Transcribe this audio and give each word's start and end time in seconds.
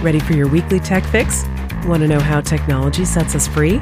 Ready 0.00 0.20
for 0.20 0.32
your 0.34 0.46
weekly 0.46 0.78
tech 0.78 1.02
fix? 1.02 1.44
Want 1.84 2.02
to 2.02 2.08
know 2.08 2.20
how 2.20 2.40
technology 2.40 3.04
sets 3.04 3.34
us 3.34 3.48
free? 3.48 3.80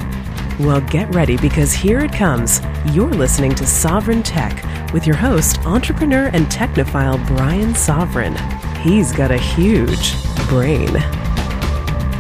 Well, 0.59 0.81
get 0.81 1.15
ready 1.15 1.37
because 1.37 1.75
here 1.75 2.01
it 2.01 2.11
comes. 2.11 2.63
You're 2.93 3.13
listening 3.13 3.55
to 3.57 3.65
Sovryn 3.65 4.23
Tech 4.25 4.65
with 4.95 5.07
your 5.07 5.15
host, 5.15 5.59
entrepreneur 5.67 6.31
and 6.33 6.47
technophile 6.47 7.25
Brian 7.27 7.75
Sovryn. 7.75 8.35
He's 8.79 9.13
got 9.13 9.31
a 9.31 9.37
huge 9.37 10.15
brain. 10.49 10.89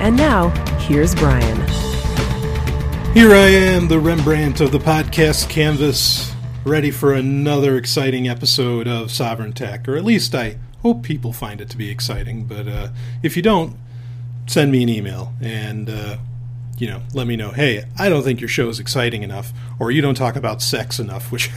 And 0.03 0.15
now, 0.15 0.51
here's 0.81 1.15
Brian. 1.15 1.57
Here 3.15 3.33
I 3.33 3.49
am, 3.49 3.89
the 3.89 3.99
Rembrandt 3.99 4.61
of 4.61 4.73
the 4.73 4.79
podcast 4.79 5.49
canvas, 5.49 6.35
ready 6.67 6.91
for 6.91 7.15
another 7.15 7.79
exciting 7.79 8.29
episode 8.29 8.87
of 8.87 9.09
Sovryn 9.09 9.55
Tech, 9.55 9.89
or 9.89 9.97
at 9.97 10.05
least 10.05 10.35
I 10.35 10.59
hope 10.83 11.03
people 11.03 11.33
find 11.33 11.63
it 11.63 11.71
to 11.71 11.79
be 11.79 11.89
exciting. 11.89 12.45
But 12.45 12.69
uh, 12.69 12.89
if 13.23 13.39
you 13.39 13.43
don't, 13.43 13.75
send 14.47 14.73
me 14.73 14.83
an 14.83 14.89
email 14.89 15.33
and 15.41 15.91
uh, 15.91 16.17
you 16.79 16.89
know 16.89 17.03
let 17.15 17.27
me 17.27 17.37
know. 17.37 17.51
Hey, 17.51 17.85
I 17.99 18.09
don't 18.09 18.23
think 18.23 18.41
your 18.41 18.49
show 18.49 18.69
is 18.69 18.81
exciting 18.81 19.23
enough, 19.23 19.53
or 19.79 19.91
you 19.91 20.01
don't 20.01 20.15
talk 20.15 20.37
about 20.37 20.63
sex 20.63 20.99
enough. 20.99 21.31
Which, 21.33 21.51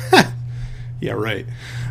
yeah, 1.00 1.14
right. 1.14 1.46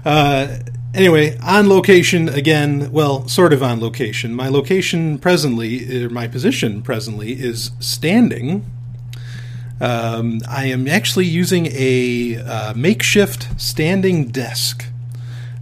Uh, 0.04 0.58
anyway, 0.94 1.38
on 1.38 1.68
location 1.68 2.28
again. 2.28 2.90
Well, 2.92 3.28
sort 3.28 3.52
of 3.52 3.62
on 3.62 3.80
location. 3.80 4.34
My 4.34 4.48
location 4.48 5.18
presently, 5.18 6.04
or 6.04 6.10
my 6.10 6.28
position 6.28 6.82
presently, 6.82 7.32
is 7.32 7.70
standing. 7.80 8.64
Um, 9.80 10.40
I 10.48 10.66
am 10.66 10.88
actually 10.88 11.26
using 11.26 11.66
a 11.66 12.36
uh, 12.36 12.74
makeshift 12.74 13.60
standing 13.60 14.28
desk. 14.28 14.84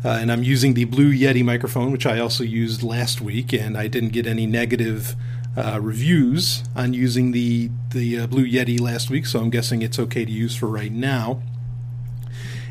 Uh, 0.06 0.19
and 0.20 0.30
I'm 0.30 0.45
using 0.45 0.74
the 0.74 0.84
Blue 0.84 1.12
Yeti 1.12 1.45
microphone, 1.45 1.91
which 1.91 2.06
I 2.06 2.20
also 2.20 2.45
used 2.45 2.85
last 2.85 3.21
week, 3.21 3.52
and 3.52 3.76
I 3.76 3.88
didn't 3.88 4.10
get 4.10 4.24
any 4.24 4.46
negative 4.46 5.16
uh, 5.57 5.80
reviews 5.82 6.62
on 6.76 6.95
using 6.95 7.32
the 7.32 7.71
the 7.90 8.21
uh, 8.21 8.27
Blue 8.29 8.46
Yeti 8.46 8.80
last 8.80 9.10
week, 9.10 9.27
so 9.27 9.40
I'm 9.40 9.51
guessing 9.51 9.82
it's 9.82 9.99
okay 9.99 10.24
to 10.24 10.30
use 10.30 10.54
for 10.54 10.68
right 10.68 10.93
now. 10.93 11.43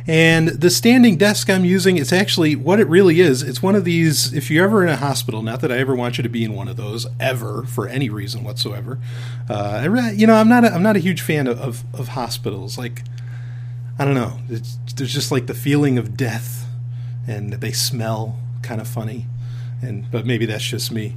And 0.07 0.47
the 0.47 0.69
standing 0.69 1.17
desk 1.17 1.49
I'm 1.49 1.65
using, 1.65 1.97
it's 1.97 2.13
actually 2.13 2.55
what 2.55 2.79
it 2.79 2.87
really 2.87 3.19
is. 3.19 3.43
It's 3.43 3.61
one 3.61 3.75
of 3.75 3.83
these. 3.83 4.33
If 4.33 4.49
you're 4.49 4.63
ever 4.63 4.81
in 4.81 4.87
a 4.87 4.95
hospital, 4.95 5.41
not 5.41 5.59
that 5.59 5.73
I 5.73 5.77
ever 5.79 5.93
want 5.93 6.17
you 6.17 6.23
to 6.23 6.29
be 6.29 6.45
in 6.45 6.53
one 6.53 6.69
of 6.69 6.77
those 6.77 7.05
ever 7.19 7.63
for 7.63 7.85
any 7.85 8.09
reason 8.09 8.45
whatsoever. 8.45 8.97
Uh, 9.49 10.13
you 10.15 10.25
know, 10.25 10.35
I'm 10.35 10.47
not 10.47 10.63
a, 10.63 10.73
I'm 10.73 10.83
not 10.83 10.95
a 10.95 10.99
huge 10.99 11.19
fan 11.19 11.47
of, 11.47 11.59
of, 11.59 11.83
of 11.93 12.07
hospitals. 12.07 12.77
Like, 12.77 13.03
I 13.99 14.05
don't 14.05 14.15
know. 14.15 14.39
It's, 14.47 14.77
there's 14.95 15.13
just 15.13 15.33
like 15.33 15.47
the 15.47 15.53
feeling 15.53 15.97
of 15.97 16.15
death 16.15 16.64
and 17.27 17.53
they 17.53 17.71
smell 17.71 18.37
kind 18.61 18.81
of 18.81 18.87
funny. 18.87 19.25
And 19.81 20.09
but 20.11 20.25
maybe 20.25 20.45
that's 20.45 20.65
just 20.65 20.91
me. 20.91 21.15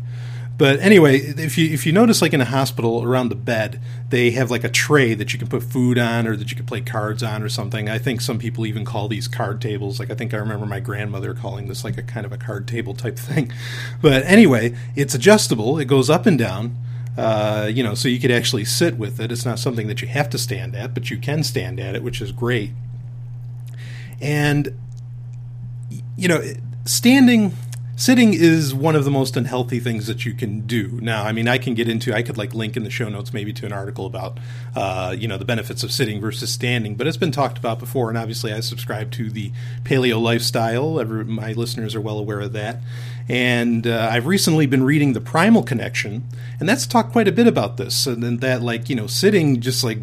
But 0.58 0.80
anyway, 0.80 1.18
if 1.18 1.56
you 1.56 1.72
if 1.72 1.86
you 1.86 1.92
notice, 1.92 2.20
like 2.20 2.32
in 2.32 2.40
a 2.40 2.44
hospital 2.44 3.04
around 3.04 3.28
the 3.28 3.36
bed, 3.36 3.80
they 4.08 4.32
have 4.32 4.50
like 4.50 4.64
a 4.64 4.68
tray 4.68 5.14
that 5.14 5.32
you 5.32 5.38
can 5.38 5.46
put 5.46 5.62
food 5.62 5.98
on, 5.98 6.26
or 6.26 6.34
that 6.34 6.50
you 6.50 6.56
can 6.56 6.66
play 6.66 6.80
cards 6.80 7.22
on, 7.22 7.44
or 7.44 7.48
something. 7.48 7.88
I 7.88 7.98
think 7.98 8.20
some 8.20 8.40
people 8.40 8.66
even 8.66 8.84
call 8.84 9.06
these 9.06 9.28
card 9.28 9.60
tables. 9.60 10.00
Like 10.00 10.10
I 10.10 10.16
think 10.16 10.34
I 10.34 10.38
remember 10.38 10.66
my 10.66 10.80
grandmother 10.80 11.32
calling 11.32 11.68
this 11.68 11.84
like 11.84 11.96
a 11.96 12.02
kind 12.02 12.26
of 12.26 12.32
a 12.32 12.36
card 12.36 12.66
table 12.66 12.92
type 12.92 13.16
thing. 13.18 13.52
But 14.02 14.24
anyway, 14.24 14.74
it's 14.96 15.14
adjustable. 15.14 15.78
It 15.78 15.84
goes 15.84 16.10
up 16.10 16.26
and 16.26 16.36
down. 16.36 16.76
Uh, 17.16 17.68
you 17.72 17.82
know, 17.82 17.94
so 17.94 18.08
you 18.08 18.18
could 18.20 18.30
actually 18.30 18.64
sit 18.64 18.96
with 18.96 19.20
it. 19.20 19.30
It's 19.30 19.44
not 19.44 19.60
something 19.60 19.86
that 19.88 20.02
you 20.02 20.08
have 20.08 20.28
to 20.30 20.38
stand 20.38 20.74
at, 20.74 20.92
but 20.92 21.10
you 21.10 21.18
can 21.18 21.42
stand 21.44 21.78
at 21.78 21.94
it, 21.94 22.02
which 22.02 22.20
is 22.20 22.30
great. 22.30 22.70
And 24.20 24.76
you 26.18 26.26
know, 26.26 26.42
standing 26.84 27.52
sitting 27.94 28.32
is 28.32 28.72
one 28.72 28.94
of 28.94 29.04
the 29.04 29.10
most 29.10 29.36
unhealthy 29.36 29.80
things 29.80 30.06
that 30.06 30.24
you 30.24 30.32
can 30.32 30.60
do. 30.66 31.00
Now 31.02 31.24
i 31.24 31.32
mean 31.32 31.48
i 31.48 31.58
can 31.58 31.74
get 31.74 31.88
into 31.88 32.14
i 32.14 32.22
could 32.22 32.38
like 32.38 32.54
link 32.54 32.76
in 32.76 32.84
the 32.84 32.90
show 32.90 33.08
notes 33.08 33.32
maybe 33.32 33.52
to 33.54 33.66
an 33.66 33.72
article 33.72 34.06
about 34.06 34.38
uh, 34.76 35.14
you 35.18 35.26
know 35.26 35.36
the 35.36 35.44
benefits 35.44 35.82
of 35.82 35.90
sitting 35.90 36.20
versus 36.20 36.52
standing 36.52 36.94
but 36.94 37.08
it's 37.08 37.16
been 37.16 37.32
talked 37.32 37.58
about 37.58 37.80
before 37.80 38.08
and 38.08 38.16
obviously 38.16 38.52
i 38.52 38.60
subscribe 38.60 39.10
to 39.12 39.30
the 39.30 39.50
paleo 39.82 40.20
lifestyle. 40.20 41.00
Every, 41.00 41.24
my 41.24 41.52
listeners 41.52 41.94
are 41.94 42.00
well 42.00 42.18
aware 42.18 42.40
of 42.40 42.52
that. 42.52 42.78
And 43.28 43.86
uh, 43.86 44.08
i've 44.12 44.26
recently 44.26 44.66
been 44.66 44.84
reading 44.84 45.12
the 45.12 45.20
primal 45.20 45.62
connection 45.62 46.24
and 46.60 46.68
that's 46.68 46.86
talked 46.86 47.12
quite 47.12 47.28
a 47.28 47.32
bit 47.32 47.48
about 47.48 47.76
this 47.78 48.06
and 48.06 48.40
that 48.40 48.62
like 48.62 48.88
you 48.88 48.94
know 48.94 49.08
sitting 49.08 49.60
just 49.60 49.82
like 49.82 49.98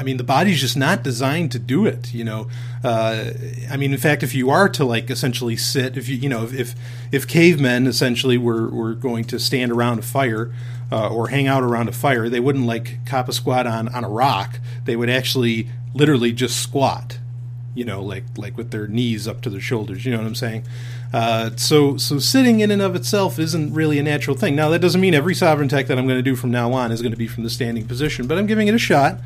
I 0.00 0.02
mean, 0.02 0.16
the 0.16 0.24
body's 0.24 0.58
just 0.58 0.78
not 0.78 1.02
designed 1.02 1.52
to 1.52 1.58
do 1.58 1.84
it. 1.84 2.14
You 2.14 2.24
know, 2.24 2.48
uh, 2.82 3.32
I 3.70 3.76
mean, 3.76 3.92
in 3.92 3.98
fact, 3.98 4.22
if 4.22 4.34
you 4.34 4.48
are 4.48 4.66
to 4.70 4.84
like 4.86 5.10
essentially 5.10 5.56
sit, 5.56 5.98
if 5.98 6.08
you 6.08 6.16
you 6.16 6.30
know, 6.30 6.44
if 6.44 6.74
if 7.12 7.28
cavemen 7.28 7.86
essentially 7.86 8.38
were 8.38 8.70
were 8.70 8.94
going 8.94 9.24
to 9.24 9.38
stand 9.38 9.70
around 9.70 9.98
a 9.98 10.02
fire 10.02 10.54
uh, 10.90 11.12
or 11.12 11.28
hang 11.28 11.46
out 11.46 11.62
around 11.62 11.90
a 11.90 11.92
fire, 11.92 12.30
they 12.30 12.40
wouldn't 12.40 12.64
like 12.64 13.04
cop 13.04 13.28
a 13.28 13.32
squat 13.34 13.66
on 13.66 13.88
on 13.94 14.02
a 14.02 14.08
rock. 14.08 14.58
They 14.86 14.96
would 14.96 15.10
actually 15.10 15.68
literally 15.92 16.32
just 16.32 16.62
squat. 16.62 17.18
You 17.74 17.84
know, 17.84 18.02
like 18.02 18.24
like 18.38 18.56
with 18.56 18.70
their 18.70 18.88
knees 18.88 19.28
up 19.28 19.42
to 19.42 19.50
their 19.50 19.60
shoulders. 19.60 20.06
You 20.06 20.12
know 20.12 20.18
what 20.18 20.26
I'm 20.26 20.34
saying? 20.34 20.64
Uh, 21.12 21.50
so 21.56 21.98
so 21.98 22.18
sitting 22.18 22.60
in 22.60 22.70
and 22.70 22.80
of 22.80 22.96
itself 22.96 23.38
isn't 23.38 23.74
really 23.74 23.98
a 23.98 24.02
natural 24.02 24.34
thing. 24.34 24.56
Now 24.56 24.70
that 24.70 24.78
doesn't 24.78 25.00
mean 25.00 25.12
every 25.12 25.34
sovryn 25.34 25.68
tech 25.68 25.88
that 25.88 25.98
I'm 25.98 26.06
going 26.06 26.18
to 26.18 26.22
do 26.22 26.36
from 26.36 26.50
now 26.50 26.72
on 26.72 26.90
is 26.90 27.02
going 27.02 27.12
to 27.12 27.18
be 27.18 27.28
from 27.28 27.44
the 27.44 27.50
standing 27.50 27.86
position, 27.86 28.26
but 28.26 28.38
I'm 28.38 28.46
giving 28.46 28.66
it 28.66 28.74
a 28.74 28.78
shot. 28.78 29.18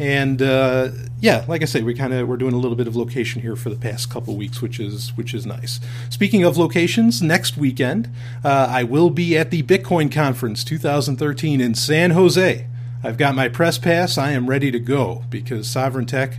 And 0.00 0.40
uh, 0.40 0.88
yeah, 1.20 1.44
like 1.46 1.60
I 1.60 1.66
say, 1.66 1.82
we 1.82 1.92
kind 1.94 2.14
of 2.14 2.26
we're 2.26 2.38
doing 2.38 2.54
a 2.54 2.56
little 2.56 2.74
bit 2.74 2.86
of 2.86 2.96
location 2.96 3.42
here 3.42 3.54
for 3.54 3.68
the 3.68 3.76
past 3.76 4.08
couple 4.08 4.34
weeks, 4.34 4.62
which 4.62 4.80
is 4.80 5.10
which 5.14 5.34
is 5.34 5.44
nice. 5.44 5.78
Speaking 6.08 6.42
of 6.42 6.56
locations, 6.56 7.20
next 7.20 7.58
weekend 7.58 8.08
uh, 8.42 8.66
I 8.70 8.82
will 8.82 9.10
be 9.10 9.36
at 9.36 9.50
the 9.50 9.62
Bitcoin 9.62 10.10
Conference 10.10 10.64
2013 10.64 11.60
in 11.60 11.74
San 11.74 12.12
Jose. 12.12 12.66
I've 13.04 13.18
got 13.18 13.34
my 13.34 13.48
press 13.48 13.76
pass. 13.76 14.16
I 14.16 14.30
am 14.32 14.48
ready 14.48 14.70
to 14.70 14.80
go 14.80 15.24
because 15.28 15.68
Sovryn 15.68 16.08
Tech 16.08 16.38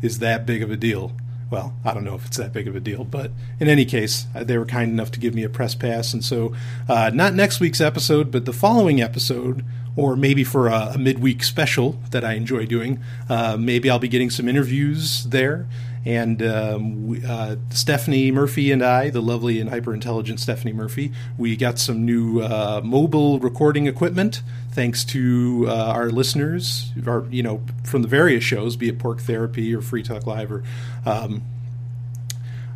is 0.00 0.20
that 0.20 0.46
big 0.46 0.62
of 0.62 0.70
a 0.70 0.76
deal. 0.76 1.12
Well, 1.52 1.74
I 1.84 1.92
don't 1.92 2.04
know 2.04 2.14
if 2.14 2.24
it's 2.24 2.38
that 2.38 2.54
big 2.54 2.66
of 2.66 2.74
a 2.76 2.80
deal, 2.80 3.04
but 3.04 3.30
in 3.60 3.68
any 3.68 3.84
case, 3.84 4.24
uh, 4.34 4.42
they 4.42 4.56
were 4.56 4.64
kind 4.64 4.90
enough 4.90 5.10
to 5.10 5.20
give 5.20 5.34
me 5.34 5.42
a 5.42 5.50
press 5.50 5.74
pass. 5.74 6.14
And 6.14 6.24
so, 6.24 6.54
uh, 6.88 7.10
not 7.12 7.34
next 7.34 7.60
week's 7.60 7.78
episode, 7.78 8.30
but 8.30 8.46
the 8.46 8.54
following 8.54 9.02
episode, 9.02 9.62
or 9.94 10.16
maybe 10.16 10.44
for 10.44 10.68
a, 10.68 10.92
a 10.94 10.98
midweek 10.98 11.42
special 11.42 11.98
that 12.10 12.24
I 12.24 12.36
enjoy 12.36 12.64
doing. 12.64 13.00
Uh, 13.28 13.58
maybe 13.60 13.90
I'll 13.90 13.98
be 13.98 14.08
getting 14.08 14.30
some 14.30 14.48
interviews 14.48 15.24
there. 15.24 15.66
And 16.04 16.42
um, 16.42 17.06
we, 17.06 17.24
uh, 17.24 17.56
Stephanie 17.70 18.32
Murphy 18.32 18.72
and 18.72 18.82
I, 18.82 19.10
the 19.10 19.22
lovely 19.22 19.60
and 19.60 19.70
hyper 19.70 19.94
intelligent 19.94 20.40
Stephanie 20.40 20.72
Murphy, 20.72 21.12
we 21.38 21.56
got 21.56 21.78
some 21.78 22.04
new 22.04 22.40
uh, 22.40 22.80
mobile 22.82 23.38
recording 23.38 23.86
equipment 23.86 24.42
thanks 24.72 25.04
to 25.04 25.66
uh, 25.68 25.72
our 25.74 26.10
listeners, 26.10 26.90
our, 27.06 27.26
you 27.30 27.42
know, 27.42 27.62
from 27.84 28.02
the 28.02 28.08
various 28.08 28.42
shows, 28.42 28.74
be 28.76 28.88
it 28.88 28.98
Pork 28.98 29.20
Therapy 29.20 29.74
or 29.74 29.80
Free 29.80 30.02
Talk 30.02 30.26
Live 30.26 30.50
or 30.50 30.64
um, 31.06 31.42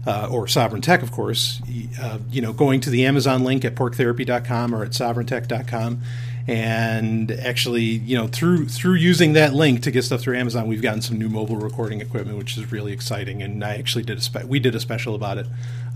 uh, 0.06 0.28
or 0.30 0.46
Sovryn 0.46 0.82
Tech, 0.82 1.02
of 1.02 1.10
course, 1.10 1.60
uh, 2.00 2.18
you 2.30 2.40
know, 2.40 2.52
going 2.52 2.80
to 2.80 2.90
the 2.90 3.04
Amazon 3.04 3.42
link 3.42 3.64
at 3.64 3.74
porktherapy.com 3.74 4.72
or 4.72 4.84
at 4.84 4.92
sovryntech.com 4.92 6.00
and 6.48 7.32
actually 7.32 7.82
you 7.82 8.16
know 8.16 8.28
through 8.28 8.66
through 8.66 8.94
using 8.94 9.32
that 9.32 9.52
link 9.52 9.82
to 9.82 9.90
get 9.90 10.04
stuff 10.04 10.20
through 10.20 10.36
Amazon 10.36 10.68
we've 10.68 10.82
gotten 10.82 11.02
some 11.02 11.18
new 11.18 11.28
mobile 11.28 11.56
recording 11.56 12.00
equipment 12.00 12.38
which 12.38 12.56
is 12.56 12.70
really 12.70 12.92
exciting. 12.92 13.42
And 13.42 13.64
I 13.64 13.76
actually 13.76 14.04
did 14.04 14.18
a 14.18 14.20
spe- 14.20 14.44
we 14.44 14.60
did 14.60 14.74
a 14.74 14.80
special 14.80 15.14
about 15.14 15.38
it 15.38 15.46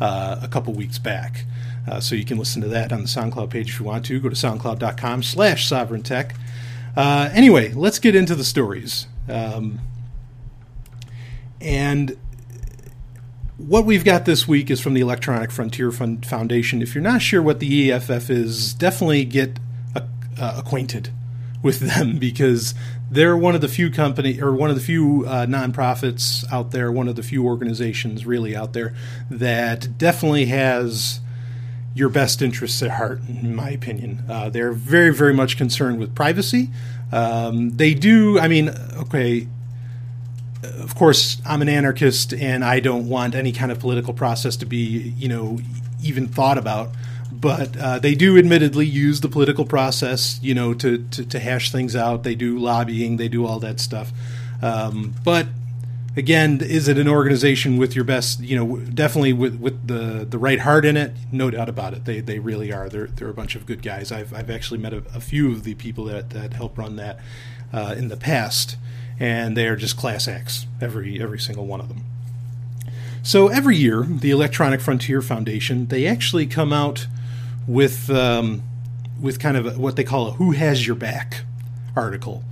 uh, 0.01 0.41
a 0.43 0.49
couple 0.49 0.73
weeks 0.73 0.99
back. 0.99 1.45
Uh, 1.89 2.01
so 2.01 2.15
you 2.15 2.25
can 2.25 2.39
listen 2.39 2.61
to 2.63 2.69
that 2.69 2.93
on 2.93 3.01
the 3.03 3.09
SoundCloud 3.09 3.51
page 3.51 3.71
if 3.71 3.81
you 3.81 3.87
want 3.87 4.05
to. 4.07 4.21
Go 4.21 4.29
to 4.29 4.37
soundcloud.com 4.37 5.23
slash 5.23 5.69
sovryn 5.69 6.03
tech. 6.03 6.35
Uh, 6.97 7.31
anyway 7.33 7.73
let's 7.73 7.99
get 7.99 8.15
into 8.15 8.35
the 8.35 8.45
stories. 8.45 9.07
Um, 9.29 9.81
and 11.61 12.17
what 13.57 13.85
we've 13.85 14.05
got 14.05 14.25
this 14.25 14.49
week 14.49 14.71
is 14.71 14.81
from 14.81 14.95
the 14.95 15.03
Electronic 15.03 15.51
Frontier 15.51 15.93
Fund 15.93 16.25
Foundation. 16.25 16.81
If 16.81 16.95
you're 16.95 17.05
not 17.05 17.21
sure 17.21 17.43
what 17.43 17.61
the 17.61 17.93
EFF 17.93 18.31
is, 18.31 18.73
definitely 18.73 19.25
get 19.27 19.59
uh, 20.41 20.55
acquainted 20.57 21.11
with 21.63 21.81
them 21.81 22.19
because 22.19 22.75
they're 23.11 23.37
one 23.37 23.55
of 23.55 23.61
the 23.61 23.69
few 23.69 23.91
company 23.91 24.41
or 24.41 24.55
one 24.55 24.71
of 24.71 24.77
the 24.77 24.83
few 24.83 25.25
uh, 25.27 25.47
nonprofits 25.47 26.51
out 26.53 26.71
there, 26.71 26.91
one 26.91 27.09
of 27.09 27.17
the 27.17 27.23
few 27.23 27.45
organizations 27.45 28.25
really 28.25 28.57
out 28.57 28.73
there 28.73 28.95
that 29.31 29.99
definitely 29.99 30.47
has 30.47 31.21
your 31.95 32.09
best 32.09 32.41
interests 32.41 32.83
at 32.83 32.93
heart, 32.93 33.21
in 33.29 33.55
my 33.55 33.71
opinion. 33.71 34.25
Uh, 34.29 34.49
they're 34.49 34.73
very, 34.73 35.13
very 35.13 35.35
much 35.35 35.57
concerned 35.57 35.99
with 35.99 36.15
privacy. 36.15 36.71
Um, 37.13 37.71
they 37.77 37.95
do, 37.95 38.39
I 38.39 38.47
mean, 38.47 38.71
okay, 38.97 39.49
of 40.63 40.95
course, 40.95 41.43
I'm 41.45 41.63
an 41.63 41.69
anarchist 41.69 42.33
and 42.33 42.65
I 42.65 42.81
don't 42.81 43.09
want 43.09 43.35
any 43.35 43.51
kind 43.53 43.73
of 43.73 43.81
political 43.81 44.15
process 44.15 44.57
to 44.59 44.67
be, 44.67 45.15
you 45.17 45.29
know, 45.29 45.59
even 46.03 46.29
thought 46.29 46.59
about 46.59 46.91
but 47.41 47.77
uh, 47.77 47.99
they 47.99 48.15
do 48.15 48.37
admittedly 48.37 48.87
use 48.87 49.21
the 49.21 49.29
political 49.29 49.65
process, 49.65 50.39
you 50.43 50.55
know, 50.55 50.75
to, 50.75 50.99
to, 51.09 51.25
to, 51.25 51.39
hash 51.39 51.73
things 51.73 51.97
out. 51.97 52.23
They 52.23 52.35
do 52.35 52.59
lobbying, 52.59 53.17
they 53.17 53.29
do 53.29 53.47
all 53.47 53.59
that 53.61 53.81
stuff. 53.81 54.13
Um, 54.63 55.15
but 55.25 55.47
again, 56.17 56.61
is 56.61 56.89
it 56.89 56.99
an 56.99 57.09
organization 57.09 57.79
with 57.79 57.95
your 57.95 58.05
best, 58.05 58.41
you 58.41 58.57
know, 58.57 58.77
definitely 58.79 59.33
with, 59.33 59.59
with 59.59 59.87
the, 59.87 60.27
the 60.29 60.39
right 60.39 60.61
heart 60.61 60.85
in 60.85 60.97
it? 60.97 61.13
No 61.33 61.51
doubt 61.51 61.69
about 61.69 61.95
it. 61.95 62.05
They, 62.05 62.21
they 62.21 62.39
really 62.39 62.73
are. 62.73 62.89
They're, 62.89 63.07
they're 63.07 63.31
a 63.31 63.35
bunch 63.35 63.55
of 63.55 63.65
good 63.65 63.83
guys. 63.83 64.13
I've, 64.13 64.35
I've 64.35 64.51
actually 64.51 64.81
met 64.81 64.93
a, 64.93 65.03
a 65.15 65.21
few 65.21 65.51
of 65.51 65.65
the 65.65 65.75
people 65.75 66.05
that, 66.05 66.31
that 66.31 66.53
help 66.53 66.77
run 66.77 66.97
that 66.97 67.19
uh, 67.73 67.95
in 67.97 68.09
the 68.09 68.17
past, 68.17 68.77
and 69.19 69.57
they 69.57 69.67
are 69.67 69.77
just 69.77 69.97
class 69.97 70.29
acts, 70.29 70.67
every, 70.81 71.23
every 71.23 71.39
single 71.39 71.67
one 71.67 71.81
of 71.81 71.89
them. 71.89 72.05
So 73.23 73.49
every 73.49 73.77
year, 73.77 74.03
the 74.03 74.31
Electronic 74.31 74.81
Frontier 74.81 75.23
Foundation, 75.23 75.87
they 75.87 76.07
actually 76.07 76.47
come 76.47 76.73
out 76.73 77.07
with, 77.71 78.11
um, 78.11 78.63
with 79.21 79.39
kind 79.39 79.57
of 79.57 79.79
what 79.79 79.95
they 79.95 80.05
call 80.05 80.27
a 80.27 80.33
Who 80.33 80.51
Has 80.51 80.87
Your 80.87 80.97
Back 80.97 81.43
article. 81.95 82.43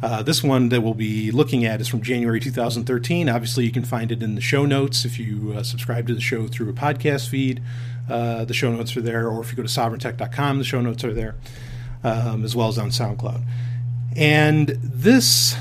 Uh, 0.00 0.22
this 0.22 0.42
one 0.42 0.68
that 0.70 0.80
we'll 0.80 0.94
be 0.94 1.30
looking 1.30 1.64
at 1.64 1.80
is 1.80 1.88
from 1.88 2.00
January 2.00 2.40
2013. 2.40 3.28
Obviously, 3.28 3.64
you 3.64 3.72
can 3.72 3.84
find 3.84 4.12
it 4.12 4.22
in 4.22 4.36
the 4.36 4.40
show 4.40 4.64
notes 4.64 5.04
if 5.04 5.18
you 5.18 5.52
uh, 5.56 5.62
subscribe 5.62 6.06
to 6.06 6.14
the 6.14 6.20
show 6.20 6.46
through 6.46 6.70
a 6.70 6.72
podcast 6.72 7.28
feed. 7.28 7.60
Uh, 8.08 8.44
the 8.44 8.54
show 8.54 8.72
notes 8.72 8.96
are 8.96 9.02
there, 9.02 9.28
or 9.28 9.42
if 9.42 9.50
you 9.50 9.56
go 9.56 9.62
to 9.62 9.68
sovryntech.com, 9.68 10.58
the 10.58 10.64
show 10.64 10.80
notes 10.80 11.04
are 11.04 11.12
there, 11.12 11.34
um, 12.02 12.44
as 12.44 12.56
well 12.56 12.68
as 12.68 12.78
on 12.78 12.90
SoundCloud. 12.90 13.42
And 14.16 14.68
this 14.68 15.56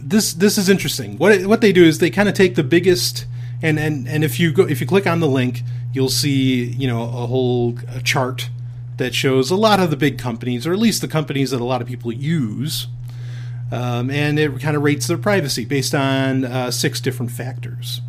this 0.00 0.32
this 0.32 0.56
is 0.56 0.68
interesting. 0.68 1.18
What 1.18 1.42
what 1.46 1.60
they 1.60 1.72
do 1.72 1.84
is 1.84 1.98
they 1.98 2.10
kind 2.10 2.28
of 2.28 2.34
take 2.34 2.54
the 2.54 2.64
biggest 2.64 3.26
and 3.62 3.78
and 3.78 4.08
and 4.08 4.24
if 4.24 4.40
you 4.40 4.52
go 4.52 4.66
if 4.66 4.80
you 4.80 4.86
click 4.86 5.06
on 5.06 5.20
the 5.20 5.28
link, 5.28 5.62
you'll 5.92 6.08
see 6.08 6.64
you 6.64 6.86
know 6.86 7.02
a 7.02 7.26
whole 7.26 7.78
a 7.88 8.00
chart 8.00 8.50
that 9.00 9.14
shows 9.14 9.50
a 9.50 9.56
lot 9.56 9.80
of 9.80 9.90
the 9.90 9.96
big 9.96 10.18
companies, 10.18 10.66
or 10.66 10.72
at 10.72 10.78
least 10.78 11.00
the 11.00 11.08
companies 11.08 11.50
that 11.52 11.60
a 11.60 11.64
lot 11.64 11.80
of 11.80 11.88
people 11.88 12.12
use. 12.12 12.86
Um, 13.72 14.10
and 14.10 14.38
it 14.38 14.60
kind 14.60 14.76
of 14.76 14.82
rates 14.82 15.06
their 15.06 15.16
privacy 15.16 15.64
based 15.64 15.94
on 15.94 16.44
uh, 16.44 16.70
six 16.70 17.00
different 17.00 17.30
factors. 17.30 18.02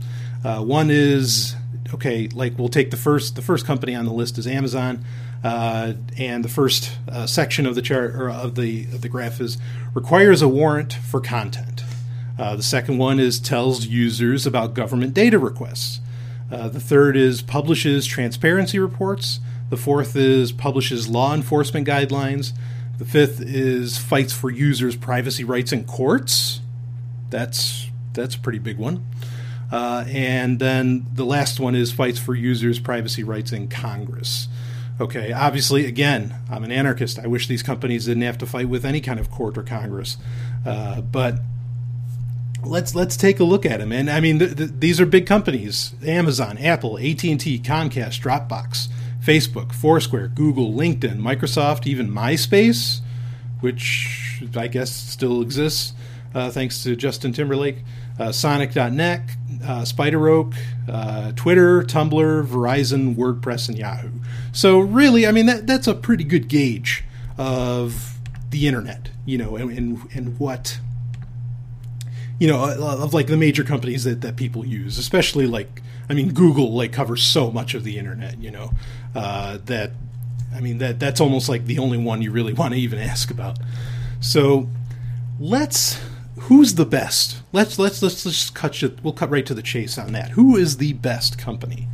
Uh, 0.43 0.61
one 0.61 0.89
is 0.89 1.55
okay, 1.93 2.27
like 2.29 2.57
we'll 2.57 2.67
take 2.67 2.91
the 2.91 2.97
first 2.97 3.35
the 3.35 3.41
first 3.41 3.65
company 3.65 3.95
on 3.95 4.05
the 4.05 4.11
list 4.11 4.37
is 4.37 4.47
Amazon, 4.47 5.05
uh, 5.43 5.93
and 6.17 6.43
the 6.43 6.49
first 6.49 6.91
uh, 7.07 7.25
section 7.25 7.65
of 7.65 7.75
the 7.75 7.81
chart 7.81 8.15
or 8.15 8.29
of 8.29 8.55
the 8.55 8.83
of 8.85 9.01
the 9.01 9.09
graph 9.09 9.39
is 9.39 9.57
requires 9.93 10.41
a 10.41 10.47
warrant 10.47 10.93
for 10.93 11.21
content. 11.21 11.83
Uh, 12.37 12.55
the 12.55 12.63
second 12.63 12.97
one 12.97 13.19
is 13.19 13.39
tells 13.39 13.85
users 13.85 14.45
about 14.45 14.73
government 14.73 15.13
data 15.13 15.39
requests. 15.39 16.00
Uh, 16.51 16.67
the 16.67 16.79
third 16.79 17.15
is 17.15 17.41
publishes 17.41 18.05
transparency 18.05 18.77
reports. 18.77 19.39
The 19.69 19.77
fourth 19.77 20.15
is 20.15 20.51
publishes 20.51 21.07
law 21.07 21.33
enforcement 21.33 21.87
guidelines. 21.87 22.51
The 22.97 23.05
fifth 23.05 23.41
is 23.41 23.97
fights 23.97 24.33
for 24.33 24.49
users' 24.49 24.95
privacy 24.95 25.43
rights 25.43 25.71
in 25.71 25.85
courts. 25.85 26.59
That's 27.29 27.89
that's 28.13 28.35
a 28.35 28.39
pretty 28.39 28.59
big 28.59 28.77
one. 28.77 29.05
Uh, 29.71 30.03
and 30.07 30.59
then 30.59 31.05
the 31.13 31.25
last 31.25 31.59
one 31.59 31.75
is 31.75 31.93
fights 31.93 32.19
for 32.19 32.35
users' 32.35 32.79
privacy 32.79 33.23
rights 33.23 33.53
in 33.53 33.69
Congress. 33.69 34.49
Okay, 34.99 35.31
obviously, 35.31 35.85
again, 35.85 36.35
I'm 36.49 36.63
an 36.63 36.71
anarchist. 36.71 37.17
I 37.17 37.27
wish 37.27 37.47
these 37.47 37.63
companies 37.63 38.05
didn't 38.05 38.23
have 38.23 38.37
to 38.39 38.45
fight 38.45 38.67
with 38.67 38.85
any 38.85 38.99
kind 38.99 39.19
of 39.19 39.31
court 39.31 39.57
or 39.57 39.63
Congress. 39.63 40.17
Uh, 40.65 41.01
but 41.01 41.39
let's 42.63 42.95
let's 42.95 43.17
take 43.17 43.39
a 43.39 43.43
look 43.43 43.65
at 43.65 43.79
them. 43.79 43.91
And 43.91 44.09
I 44.09 44.19
mean, 44.19 44.39
th- 44.39 44.55
th- 44.55 44.71
these 44.79 44.99
are 45.01 45.05
big 45.05 45.25
companies: 45.25 45.93
Amazon, 46.05 46.57
Apple, 46.57 46.97
AT 46.97 47.23
and 47.23 47.39
T, 47.39 47.59
Comcast, 47.59 48.21
Dropbox. 48.21 48.87
Facebook, 49.21 49.71
Foursquare, 49.71 50.29
Google, 50.29 50.73
LinkedIn, 50.73 51.19
Microsoft, 51.19 51.85
even 51.85 52.09
MySpace, 52.09 53.01
which 53.59 54.41
I 54.55 54.65
guess 54.65 54.91
still 54.91 55.43
exists 55.43 55.93
uh, 56.33 56.49
thanks 56.49 56.83
to 56.83 56.95
Justin 56.95 57.33
Timberlake, 57.33 57.77
uh, 58.19 58.31
Sonic.net, 58.31 59.21
uh, 59.65 59.85
Spider 59.85 60.29
Oak, 60.29 60.53
uh, 60.89 61.31
Twitter, 61.33 61.83
Tumblr, 61.83 62.45
Verizon, 62.45 63.15
WordPress, 63.15 63.69
and 63.69 63.77
Yahoo. 63.77 64.11
So 64.51 64.79
really, 64.79 65.27
I 65.27 65.31
mean 65.31 65.45
that 65.47 65.67
that's 65.67 65.87
a 65.87 65.95
pretty 65.95 66.23
good 66.23 66.47
gauge 66.47 67.03
of 67.37 68.17
the 68.49 68.67
internet, 68.67 69.09
you 69.25 69.37
know, 69.37 69.55
and 69.55 69.71
and, 69.71 69.99
and 70.13 70.39
what 70.39 70.79
you 72.41 72.47
know 72.47 72.63
of 72.63 73.13
like 73.13 73.27
the 73.27 73.37
major 73.37 73.63
companies 73.63 74.03
that, 74.03 74.21
that 74.21 74.35
people 74.35 74.65
use, 74.65 74.97
especially 74.97 75.45
like 75.45 75.83
I 76.09 76.15
mean 76.15 76.33
Google 76.33 76.73
like 76.73 76.91
covers 76.91 77.21
so 77.21 77.51
much 77.51 77.75
of 77.75 77.83
the 77.83 77.99
internet, 77.99 78.39
you 78.39 78.49
know, 78.49 78.71
uh, 79.13 79.59
that 79.65 79.91
I 80.51 80.59
mean 80.59 80.79
that 80.79 80.99
that's 80.99 81.21
almost 81.21 81.49
like 81.49 81.65
the 81.65 81.77
only 81.77 81.99
one 81.99 82.23
you 82.23 82.31
really 82.31 82.53
want 82.53 82.73
to 82.73 82.79
even 82.79 82.97
ask 82.97 83.29
about. 83.29 83.59
So 84.21 84.67
let's 85.39 86.01
who's 86.39 86.73
the 86.73 86.85
best? 86.85 87.43
Let's 87.51 87.77
let's 87.77 88.01
let's, 88.01 88.23
just 88.23 88.55
cut 88.55 88.81
you, 88.81 88.97
we'll 89.03 89.13
cut 89.13 89.29
right 89.29 89.45
to 89.45 89.53
the 89.53 89.61
chase 89.61 89.99
on 89.99 90.11
that. 90.13 90.31
Who 90.31 90.57
is 90.57 90.77
the 90.77 90.93
best 90.93 91.37
company 91.37 91.89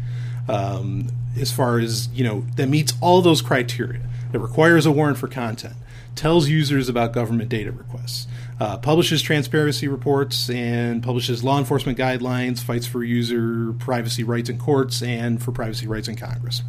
um, 0.48 1.10
as 1.38 1.52
far 1.52 1.78
as 1.78 2.08
you 2.14 2.24
know 2.24 2.46
that 2.56 2.70
meets 2.70 2.94
all 3.02 3.22
those 3.22 3.42
criteria 3.42 4.08
that 4.32 4.40
requires 4.40 4.86
a 4.86 4.94
warrant 4.94 5.18
for 5.18 5.28
content, 5.28 5.76
tells 6.16 6.48
users 6.48 6.88
about 6.88 7.12
government 7.12 7.50
data 7.50 7.74
requests, 7.74 8.28
uh, 8.60 8.78
publishes 8.78 9.22
transparency 9.22 9.88
reports, 9.88 10.50
and 10.50 11.04
publishes 11.04 11.44
law 11.44 11.60
enforcement 11.60 11.98
guidelines, 11.98 12.60
fights 12.60 12.88
for 12.88 13.04
user 13.04 13.74
privacy 13.74 14.24
rights 14.24 14.50
in 14.50 14.58
courts 14.58 15.02
and 15.02 15.42
for 15.42 15.52
privacy 15.52 15.88
rights 15.88 16.08
in 16.08 16.16
Congress. 16.16 16.64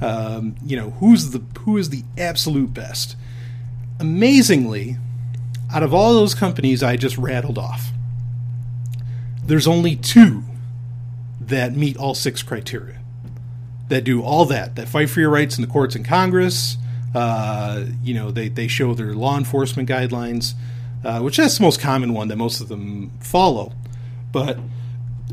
Um, 0.00 0.56
you 0.64 0.76
know 0.76 0.90
who's 0.90 1.30
the 1.30 1.42
who 1.60 1.76
is 1.76 1.90
the 1.90 2.02
absolute 2.18 2.74
best? 2.74 3.16
Amazingly, 4.00 4.96
out 5.72 5.82
of 5.82 5.94
all 5.94 6.14
those 6.14 6.34
companies 6.34 6.82
I 6.82 6.96
just 6.96 7.16
rattled 7.16 7.56
off, 7.56 7.92
there's 9.44 9.68
only 9.68 9.96
two 9.96 10.42
that 11.40 11.74
meet 11.74 11.96
all 11.96 12.14
six 12.14 12.42
criteria. 12.42 12.98
That 13.88 14.04
do 14.04 14.22
all 14.22 14.44
that, 14.46 14.76
that 14.76 14.88
fight 14.88 15.10
for 15.10 15.20
your 15.20 15.30
rights 15.30 15.58
in 15.58 15.62
the 15.62 15.68
courts 15.68 15.94
and 15.94 16.04
Congress. 16.04 16.78
Uh, 17.14 17.84
you 18.02 18.14
know, 18.14 18.30
they, 18.30 18.48
they 18.48 18.66
show 18.66 18.94
their 18.94 19.12
law 19.12 19.36
enforcement 19.36 19.88
guidelines, 19.88 20.54
uh, 21.04 21.20
which 21.20 21.36
that's 21.36 21.58
the 21.58 21.64
most 21.64 21.80
common 21.80 22.14
one 22.14 22.28
that 22.28 22.36
most 22.36 22.60
of 22.60 22.68
them 22.68 23.10
follow. 23.20 23.72
But 24.30 24.58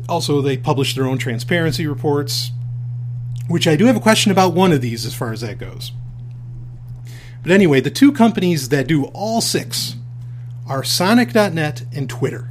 also, 0.08 0.40
they 0.40 0.56
publish 0.56 0.94
their 0.94 1.06
own 1.06 1.18
transparency 1.18 1.86
reports, 1.86 2.50
which 3.48 3.66
I 3.66 3.76
do 3.76 3.86
have 3.86 3.96
a 3.96 4.00
question 4.00 4.32
about 4.32 4.54
one 4.54 4.72
of 4.72 4.80
these 4.80 5.06
as 5.06 5.14
far 5.14 5.32
as 5.32 5.40
that 5.40 5.58
goes. 5.58 5.92
But 7.42 7.52
anyway, 7.52 7.80
the 7.80 7.90
two 7.90 8.12
companies 8.12 8.68
that 8.68 8.86
do 8.86 9.04
all 9.06 9.40
six 9.40 9.96
are 10.66 10.84
Sonic.net 10.84 11.84
and 11.94 12.08
Twitter. 12.08 12.49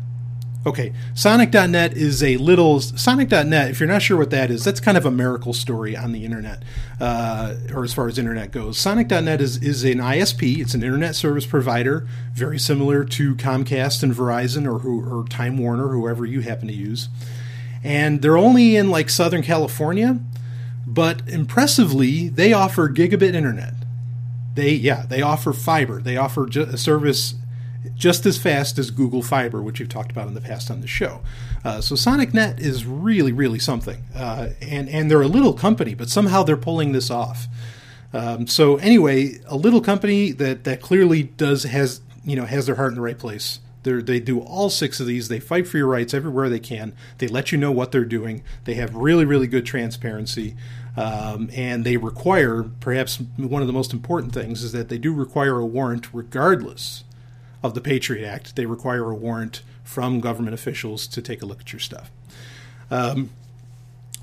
Okay, 0.66 0.92
Sonic.net 1.14 1.94
is 1.94 2.22
a 2.22 2.36
little 2.36 2.82
Sonic.net. 2.82 3.72
If 3.72 3.80
you're 3.80 3.88
not 3.88 4.02
sure 4.02 4.18
what 4.18 4.30
that 4.32 4.52
is, 4.52 4.66
that's 4.66 4.82
kind 4.82 4.98
of 4.98 5.06
a 5.06 5.12
miracle 5.12 5.54
story 5.54 5.96
on 5.96 6.12
the 6.12 6.26
internet, 6.26 6.64
uh, 7.00 7.56
or 7.74 7.86
as 7.86 7.94
far 7.94 8.10
as 8.10 8.20
internet 8.20 8.52
goes. 8.52 8.78
Sonic.net 8.78 9.40
is 9.40 9.56
is 9.64 9.86
an 9.86 10.00
ISP. 10.00 10.60
It's 10.60 10.74
an 10.74 10.84
internet 10.84 11.16
service 11.16 11.46
provider, 11.46 12.06
very 12.34 12.60
similar 12.60 13.06
to 13.06 13.36
Comcast 13.36 14.04
and 14.04 14.14
Verizon, 14.14 14.68
or 14.68 14.80
who 14.80 15.02
or 15.10 15.26
Time 15.30 15.58
Warner, 15.58 15.88
whoever 15.88 16.26
you 16.26 16.42
happen 16.42 16.68
to 16.68 16.74
use. 16.74 17.08
And 17.82 18.22
they're 18.22 18.38
only 18.38 18.76
in 18.76 18.90
like 18.90 19.10
Southern 19.10 19.44
California, 19.44 20.20
but 20.86 21.22
impressively, 21.26 22.28
they 22.28 22.52
offer 22.52 22.90
gigabit 22.90 23.34
internet. 23.34 23.76
They 24.56 24.74
yeah, 24.74 25.06
they 25.08 25.22
offer 25.22 25.54
fiber. 25.54 26.02
They 26.02 26.18
offer 26.18 26.48
a 26.48 26.78
service 26.78 27.36
just 28.00 28.26
as 28.26 28.38
fast 28.38 28.80
as 28.80 28.90
Google 28.90 29.22
Fiber, 29.22 29.62
which 29.62 29.80
we've 29.80 29.90
talked 29.90 30.10
about 30.10 30.28
in 30.28 30.34
the 30.34 30.42
past 30.42 30.72
on 30.72 30.80
the 30.80 30.88
show. 30.88 31.22
Uh, 31.64 31.82
so 31.82 31.96
SonicNet 31.96 32.60
is 32.60 32.86
really, 32.86 33.34
really 33.34 33.60
something, 33.60 34.06
uh, 34.16 34.50
and 34.62 34.90
and 34.90 35.12
they're 35.12 35.22
a 35.22 35.28
little 35.28 35.54
company, 35.54 35.94
but 35.94 36.10
somehow 36.10 36.42
they're 36.42 36.58
pulling 36.58 36.94
this 36.94 37.12
off. 37.12 37.48
Um, 38.14 38.48
so 38.48 38.78
anyway, 38.78 39.40
a 39.46 39.58
little 39.58 39.82
company 39.82 40.32
that 40.32 40.64
that 40.64 40.82
clearly 40.82 41.24
does 41.24 41.64
has 41.64 42.02
you 42.24 42.36
know 42.36 42.46
has 42.46 42.66
their 42.66 42.76
heart 42.76 42.90
in 42.90 42.96
the 42.96 43.02
right 43.02 43.20
place. 43.20 43.60
They're, 43.84 44.02
they 44.02 44.20
do 44.20 44.42
all 44.42 44.70
six 44.70 45.00
of 45.00 45.08
these. 45.08 45.30
They 45.30 45.40
fight 45.40 45.66
for 45.68 45.78
your 45.78 45.88
rights 45.88 46.14
everywhere 46.14 46.50
they 46.50 46.60
can. 46.60 46.94
They 47.18 47.28
let 47.28 47.52
you 47.52 47.58
know 47.58 47.72
what 47.72 47.94
they're 47.94 48.04
doing. 48.04 48.44
They 48.66 48.74
have 48.74 48.94
really, 48.94 49.24
really 49.24 49.48
good 49.48 49.66
transparency. 49.66 50.56
Um, 50.98 51.50
and 51.54 51.86
they 51.86 51.96
require, 51.96 52.64
perhaps 52.82 53.22
one 53.38 53.62
of 53.62 53.68
the 53.68 53.74
most 53.74 53.94
important 53.94 54.34
things 54.34 54.64
is 54.64 54.74
that 54.74 54.90
they 54.90 54.98
do 54.98 55.14
require 55.14 55.60
a 55.60 55.66
warrant 55.66 56.14
regardless 56.14 57.06
of 57.64 57.74
the 57.74 57.82
Patriot 57.82 58.28
Act. 58.28 58.56
They 58.56 58.66
require 58.66 59.10
a 59.10 59.16
warrant 59.16 59.62
from 59.84 60.20
government 60.20 60.54
officials 60.54 61.08
to 61.08 61.22
take 61.22 61.42
a 61.42 61.46
look 61.46 61.62
at 61.62 61.74
your 61.74 61.80
stuff. 61.80 62.12
Um, 62.92 63.32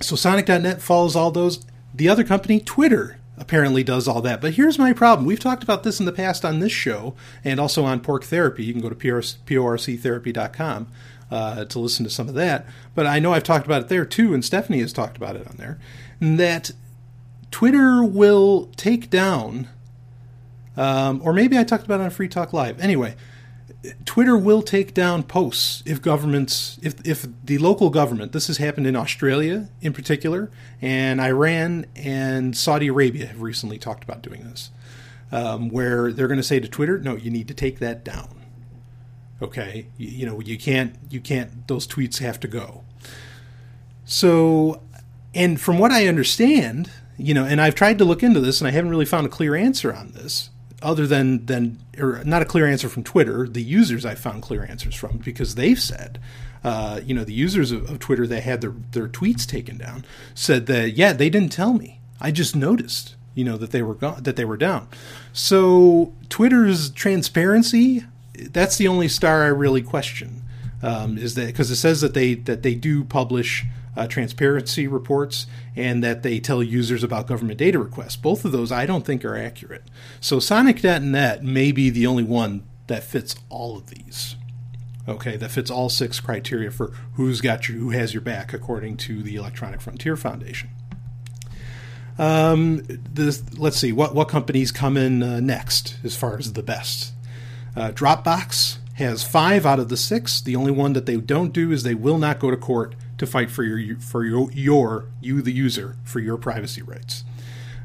so 0.00 0.16
Sonic.net 0.16 0.80
follows 0.80 1.16
all 1.16 1.30
those. 1.30 1.64
The 1.94 2.08
other 2.08 2.24
company, 2.24 2.60
Twitter, 2.60 3.18
apparently 3.38 3.82
does 3.82 4.08
all 4.08 4.20
that. 4.22 4.40
But 4.40 4.54
here's 4.54 4.78
my 4.78 4.92
problem. 4.92 5.26
We've 5.26 5.40
talked 5.40 5.62
about 5.62 5.82
this 5.82 6.00
in 6.00 6.06
the 6.06 6.12
past 6.12 6.44
on 6.44 6.60
this 6.60 6.72
show 6.72 7.14
and 7.44 7.60
also 7.60 7.84
on 7.84 8.00
Pork 8.00 8.24
Therapy. 8.24 8.64
You 8.64 8.72
can 8.72 8.82
go 8.82 8.88
to 8.88 8.94
porktherapy.com 8.94 10.88
uh, 11.30 11.64
to 11.64 11.78
listen 11.78 12.04
to 12.04 12.10
some 12.10 12.28
of 12.28 12.34
that. 12.34 12.66
But 12.94 13.06
I 13.06 13.18
know 13.18 13.32
I've 13.32 13.42
talked 13.42 13.66
about 13.66 13.82
it 13.82 13.88
there 13.88 14.04
too, 14.04 14.32
and 14.34 14.44
Stephanie 14.44 14.80
has 14.80 14.92
talked 14.92 15.16
about 15.16 15.36
it 15.36 15.46
on 15.46 15.56
there. 15.56 15.78
That 16.20 16.70
Twitter 17.50 18.04
will 18.04 18.70
take 18.76 19.10
down 19.10 19.68
um, 20.76 21.20
or 21.24 21.32
maybe 21.32 21.58
I 21.58 21.64
talked 21.64 21.84
about 21.84 22.00
it 22.00 22.04
on 22.04 22.10
Free 22.10 22.28
Talk 22.28 22.52
Live. 22.52 22.80
Anyway, 22.80 23.16
Twitter 24.04 24.36
will 24.36 24.62
take 24.62 24.94
down 24.94 25.22
posts 25.22 25.82
if 25.86 26.02
governments, 26.02 26.78
if 26.82 26.94
if 27.06 27.26
the 27.44 27.58
local 27.58 27.90
government. 27.90 28.32
This 28.32 28.46
has 28.48 28.58
happened 28.58 28.86
in 28.86 28.96
Australia 28.96 29.68
in 29.80 29.92
particular, 29.92 30.50
and 30.80 31.20
Iran 31.20 31.86
and 31.94 32.56
Saudi 32.56 32.88
Arabia 32.88 33.26
have 33.26 33.40
recently 33.40 33.78
talked 33.78 34.04
about 34.04 34.22
doing 34.22 34.44
this, 34.44 34.70
um, 35.32 35.68
where 35.68 36.12
they're 36.12 36.28
going 36.28 36.38
to 36.38 36.42
say 36.42 36.60
to 36.60 36.68
Twitter, 36.68 36.98
"No, 36.98 37.16
you 37.16 37.30
need 37.30 37.48
to 37.48 37.54
take 37.54 37.78
that 37.78 38.04
down." 38.04 38.42
Okay, 39.40 39.88
you, 39.96 40.08
you 40.08 40.26
know 40.26 40.40
you 40.40 40.58
can't 40.58 40.96
you 41.10 41.20
can't 41.20 41.68
those 41.68 41.86
tweets 41.86 42.18
have 42.18 42.40
to 42.40 42.48
go. 42.48 42.84
So, 44.04 44.82
and 45.34 45.60
from 45.60 45.78
what 45.78 45.90
I 45.90 46.06
understand, 46.06 46.90
you 47.16 47.34
know, 47.34 47.44
and 47.44 47.60
I've 47.60 47.74
tried 47.74 47.98
to 47.98 48.04
look 48.04 48.22
into 48.22 48.40
this, 48.40 48.60
and 48.60 48.68
I 48.68 48.70
haven't 48.70 48.90
really 48.90 49.04
found 49.04 49.26
a 49.26 49.30
clear 49.30 49.54
answer 49.54 49.92
on 49.92 50.12
this 50.12 50.50
other 50.82 51.06
than 51.06 51.46
than 51.46 51.78
or 51.98 52.22
not 52.24 52.42
a 52.42 52.44
clear 52.44 52.66
answer 52.66 52.88
from 52.88 53.04
Twitter. 53.04 53.46
The 53.46 53.62
users 53.62 54.04
I 54.04 54.14
found 54.14 54.42
clear 54.42 54.64
answers 54.64 54.94
from 54.94 55.18
because 55.18 55.54
they've 55.54 55.80
said, 55.80 56.20
uh, 56.64 57.00
you 57.04 57.14
know, 57.14 57.24
the 57.24 57.32
users 57.32 57.72
of, 57.72 57.88
of, 57.90 57.98
Twitter 57.98 58.26
that 58.26 58.42
had 58.42 58.60
their 58.60 58.74
their 58.92 59.08
tweets 59.08 59.46
taken 59.46 59.76
down 59.78 60.04
said 60.34 60.66
that 60.66 60.90
yeah, 60.92 61.12
they 61.12 61.30
didn't 61.30 61.52
tell 61.52 61.72
me. 61.72 62.00
I 62.20 62.30
just 62.30 62.56
noticed, 62.56 63.14
you 63.34 63.44
know, 63.44 63.56
that 63.56 63.70
they 63.70 63.82
were 63.82 63.94
gone, 63.94 64.22
that 64.22 64.36
they 64.36 64.44
were 64.44 64.56
down. 64.56 64.88
So 65.32 66.12
Twitter's 66.28 66.90
transparency, 66.90 68.04
that's 68.34 68.76
the 68.76 68.88
only 68.88 69.08
star 69.08 69.44
I 69.44 69.48
really 69.48 69.82
question. 69.82 70.42
Um, 70.82 71.16
is 71.16 71.34
that 71.36 71.46
because 71.46 71.70
it 71.70 71.76
says 71.76 72.02
that 72.02 72.12
they 72.14 72.34
that 72.34 72.62
they 72.62 72.74
do 72.74 73.02
publish 73.02 73.64
uh, 73.96 74.06
transparency 74.06 74.86
reports 74.86 75.46
and 75.74 76.04
that 76.04 76.22
they 76.22 76.38
tell 76.38 76.62
users 76.62 77.02
about 77.02 77.26
government 77.26 77.58
data 77.58 77.78
requests. 77.78 78.16
Both 78.16 78.44
of 78.44 78.52
those 78.52 78.70
I 78.70 78.86
don't 78.86 79.06
think 79.06 79.24
are 79.24 79.36
accurate. 79.36 79.84
So 80.20 80.38
Sonic.net 80.38 81.42
may 81.42 81.72
be 81.72 81.90
the 81.90 82.06
only 82.06 82.24
one 82.24 82.64
that 82.86 83.02
fits 83.02 83.36
all 83.48 83.76
of 83.76 83.88
these. 83.88 84.36
Okay, 85.08 85.36
that 85.36 85.52
fits 85.52 85.70
all 85.70 85.88
six 85.88 86.18
criteria 86.18 86.70
for 86.70 86.92
who's 87.14 87.40
got 87.40 87.68
you, 87.68 87.78
who 87.78 87.90
has 87.90 88.12
your 88.12 88.20
back, 88.20 88.52
according 88.52 88.96
to 88.98 89.22
the 89.22 89.36
Electronic 89.36 89.80
Frontier 89.80 90.16
Foundation. 90.16 90.70
Um, 92.18 92.82
this, 93.12 93.42
let's 93.56 93.76
see 93.76 93.92
what 93.92 94.14
what 94.14 94.28
companies 94.28 94.72
come 94.72 94.96
in 94.96 95.22
uh, 95.22 95.38
next 95.38 95.98
as 96.02 96.16
far 96.16 96.38
as 96.38 96.54
the 96.54 96.62
best. 96.62 97.12
Uh, 97.76 97.92
Dropbox 97.92 98.78
has 98.94 99.22
five 99.22 99.66
out 99.66 99.78
of 99.78 99.90
the 99.90 99.96
six. 99.96 100.40
The 100.40 100.56
only 100.56 100.72
one 100.72 100.94
that 100.94 101.06
they 101.06 101.18
don't 101.18 101.52
do 101.52 101.70
is 101.70 101.82
they 101.82 101.94
will 101.94 102.18
not 102.18 102.40
go 102.40 102.50
to 102.50 102.56
court 102.56 102.94
to 103.18 103.26
fight 103.26 103.50
for 103.50 103.62
your 103.62 103.98
for 103.98 104.24
your, 104.24 104.50
your 104.52 105.06
you 105.20 105.42
the 105.42 105.52
user 105.52 105.96
for 106.04 106.20
your 106.20 106.36
privacy 106.36 106.82
rights. 106.82 107.24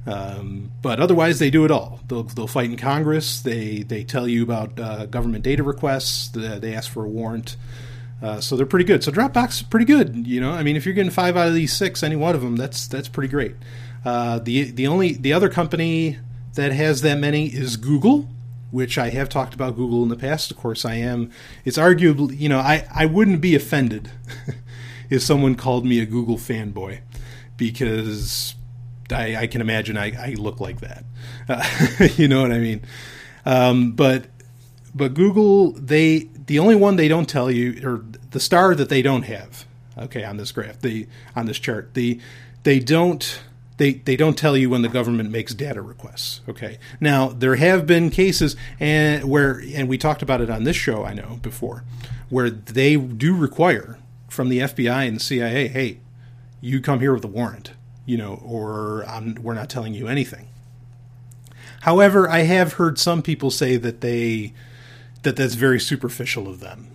Um, 0.06 0.72
but 0.82 1.00
otherwise, 1.00 1.40
they 1.40 1.52
do 1.52 1.64
it 1.64 1.72
all. 1.72 2.00
They'll, 2.08 2.24
they'll 2.24 2.48
fight 2.48 2.70
in 2.70 2.78
Congress. 2.78 3.42
They 3.42 3.84
they 3.84 4.04
tell 4.04 4.28
you 4.28 4.44
about 4.44 4.80
uh, 4.80 5.06
government 5.06 5.44
data 5.44 5.64
requests. 5.64 6.30
They 6.30 6.74
ask 6.74 6.90
for 6.92 7.06
a 7.06 7.10
warrant. 7.10 7.56
Uh, 8.22 8.40
so 8.40 8.56
they're 8.56 8.68
pretty 8.68 8.86
good. 8.86 9.04
So 9.04 9.12
Dropbox 9.12 9.50
is 9.50 9.62
pretty 9.64 9.86
good. 9.86 10.28
You 10.28 10.42
know, 10.42 10.52
I 10.52 10.64
mean, 10.64 10.76
if 10.76 10.86
you're 10.86 10.94
getting 10.94 11.12
five 11.12 11.36
out 11.36 11.48
of 11.48 11.56
these 11.56 11.76
six, 11.76 12.04
any 12.04 12.16
one 12.16 12.36
of 12.36 12.42
them, 12.42 12.56
that's 12.56 12.88
that's 12.88 13.08
pretty 13.08 13.30
great. 13.30 13.56
Uh, 14.06 14.40
the 14.40 14.72
the 14.72 14.88
only 14.88 15.14
the 15.14 15.34
other 15.34 15.50
company 15.50 16.18
that 16.56 16.72
has 16.72 17.02
that 17.02 17.18
many 17.18 17.48
is 17.48 17.78
Google, 17.78 18.28
which 18.72 18.98
I 18.98 19.10
have 19.10 19.30
talked 19.30 19.54
about 19.54 19.76
Google 19.76 20.04
in 20.04 20.10
the 20.10 20.16
past. 20.16 20.52
Of 20.52 20.58
course, 20.58 20.86
I 20.86 20.96
am. 20.96 21.32
It's 21.66 21.78
arguably, 21.78 22.40
you 22.40 22.50
know, 22.50 22.60
I 22.60 22.88
I 22.94 23.06
wouldn't 23.06 23.42
be 23.42 23.56
offended 23.56 24.12
if 25.12 25.22
someone 25.22 25.54
called 25.54 25.86
me 25.86 26.00
a 26.00 26.06
Google 26.08 26.38
fanboy 26.38 27.02
because 27.58 28.56
I, 29.12 29.36
I 29.36 29.48
can 29.48 29.62
imagine 29.62 29.98
I, 29.98 30.30
I, 30.30 30.34
look 30.34 30.60
like 30.60 30.80
that. 30.80 31.04
Uh, 31.48 32.08
you 32.16 32.28
know 32.28 32.42
what 32.42 32.52
I 32.52 32.58
mean? 32.58 32.82
Um, 33.46 33.92
but 33.92 34.26
but 34.96 35.14
Google 35.14 35.74
they 35.74 36.30
the 36.48 36.58
only 36.58 36.76
one 36.76 36.96
they 36.96 37.08
don't 37.08 37.30
tell 37.30 37.52
you 37.52 37.80
or 37.88 38.04
the 38.32 38.40
star 38.40 38.74
that 38.74 38.90
they 38.90 39.02
don't 39.02 39.24
have 39.24 39.66
okay 39.98 40.24
on 40.24 40.38
this 40.38 40.52
graph 40.52 40.80
the 40.82 41.08
on 41.36 41.46
this 41.46 41.60
chart 41.60 41.94
the 41.94 42.20
they 42.64 42.80
don't 42.80 43.42
they, 43.78 43.94
they 43.94 44.16
don't 44.16 44.38
tell 44.38 44.56
you 44.56 44.70
when 44.70 44.84
the 44.84 44.90
government 44.90 45.32
makes 45.32 45.56
data 45.56 45.82
requests. 45.82 46.42
Okay. 46.48 46.78
Now 47.00 47.30
there 47.30 47.56
have 47.56 47.88
been 47.88 48.12
cases 48.12 48.56
and 48.80 49.28
where 49.28 49.60
and 49.74 49.90
we 49.90 49.98
talked 49.98 50.22
about 50.22 50.40
it 50.40 50.52
on 50.52 50.66
this 50.66 50.76
show 50.76 51.04
I 51.04 51.14
know 51.14 51.40
before, 51.42 51.84
where 52.30 52.52
they 52.52 52.96
do 52.96 53.36
require 53.36 53.98
from 54.32 54.48
the 54.50 54.60
FBI 54.60 55.08
and 55.08 55.18
the 55.18 55.22
CIA, 55.22 55.68
hey, 55.68 56.00
you 56.62 56.80
come 56.80 57.02
here 57.02 57.14
with 57.14 57.26
a 57.26 57.28
warrant, 57.28 57.72
you 58.06 58.18
know, 58.18 58.42
or 58.46 59.04
I'm, 59.06 59.36
we're 59.36 59.54
not 59.54 59.70
telling 59.70 59.94
you 59.94 60.08
anything. 60.08 60.48
However, 61.82 62.30
I 62.30 62.44
have 62.44 62.74
heard 62.74 62.98
some 62.98 63.22
people 63.22 63.52
say 63.52 63.76
that 63.78 64.02
they 64.02 64.54
that 65.24 65.36
that's 65.36 65.56
very 65.56 65.80
superficial 65.80 66.48
of 66.48 66.60
them. 66.60 66.88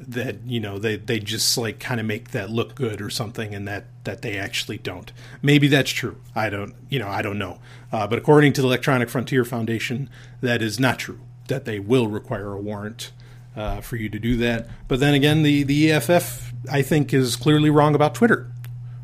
That 0.00 0.36
you 0.46 0.60
know 0.60 0.78
they 0.78 0.96
they 0.96 1.18
just 1.18 1.58
like 1.58 1.80
kind 1.80 2.00
of 2.00 2.06
make 2.06 2.30
that 2.30 2.48
look 2.48 2.76
good 2.76 3.02
or 3.02 3.10
something, 3.10 3.52
and 3.52 3.66
that 3.66 3.86
that 4.04 4.22
they 4.22 4.38
actually 4.38 4.78
don't. 4.78 5.12
Maybe 5.42 5.66
that's 5.66 5.90
true. 5.90 6.20
I 6.36 6.50
don't 6.50 6.74
you 6.88 7.00
know 7.00 7.08
I 7.08 7.20
don't 7.20 7.38
know. 7.38 7.58
Uh, 7.90 8.06
but 8.06 8.18
according 8.18 8.52
to 8.54 8.62
the 8.62 8.68
Electronic 8.68 9.10
Frontier 9.10 9.44
Foundation, 9.44 10.08
that 10.40 10.62
is 10.62 10.78
not 10.78 11.00
true. 11.00 11.20
That 11.48 11.64
they 11.64 11.80
will 11.80 12.06
require 12.06 12.52
a 12.52 12.60
warrant 12.60 13.10
uh, 13.58 13.80
for 13.80 13.96
you 13.96 14.08
to 14.08 14.18
do 14.18 14.36
that. 14.36 14.68
But 14.86 15.00
then 15.00 15.14
again, 15.14 15.42
the 15.42 15.64
the 15.64 15.92
EFF 15.92 16.52
I 16.70 16.82
think 16.82 17.12
is 17.12 17.36
clearly 17.36 17.70
wrong 17.70 17.94
about 17.94 18.14
Twitter. 18.14 18.50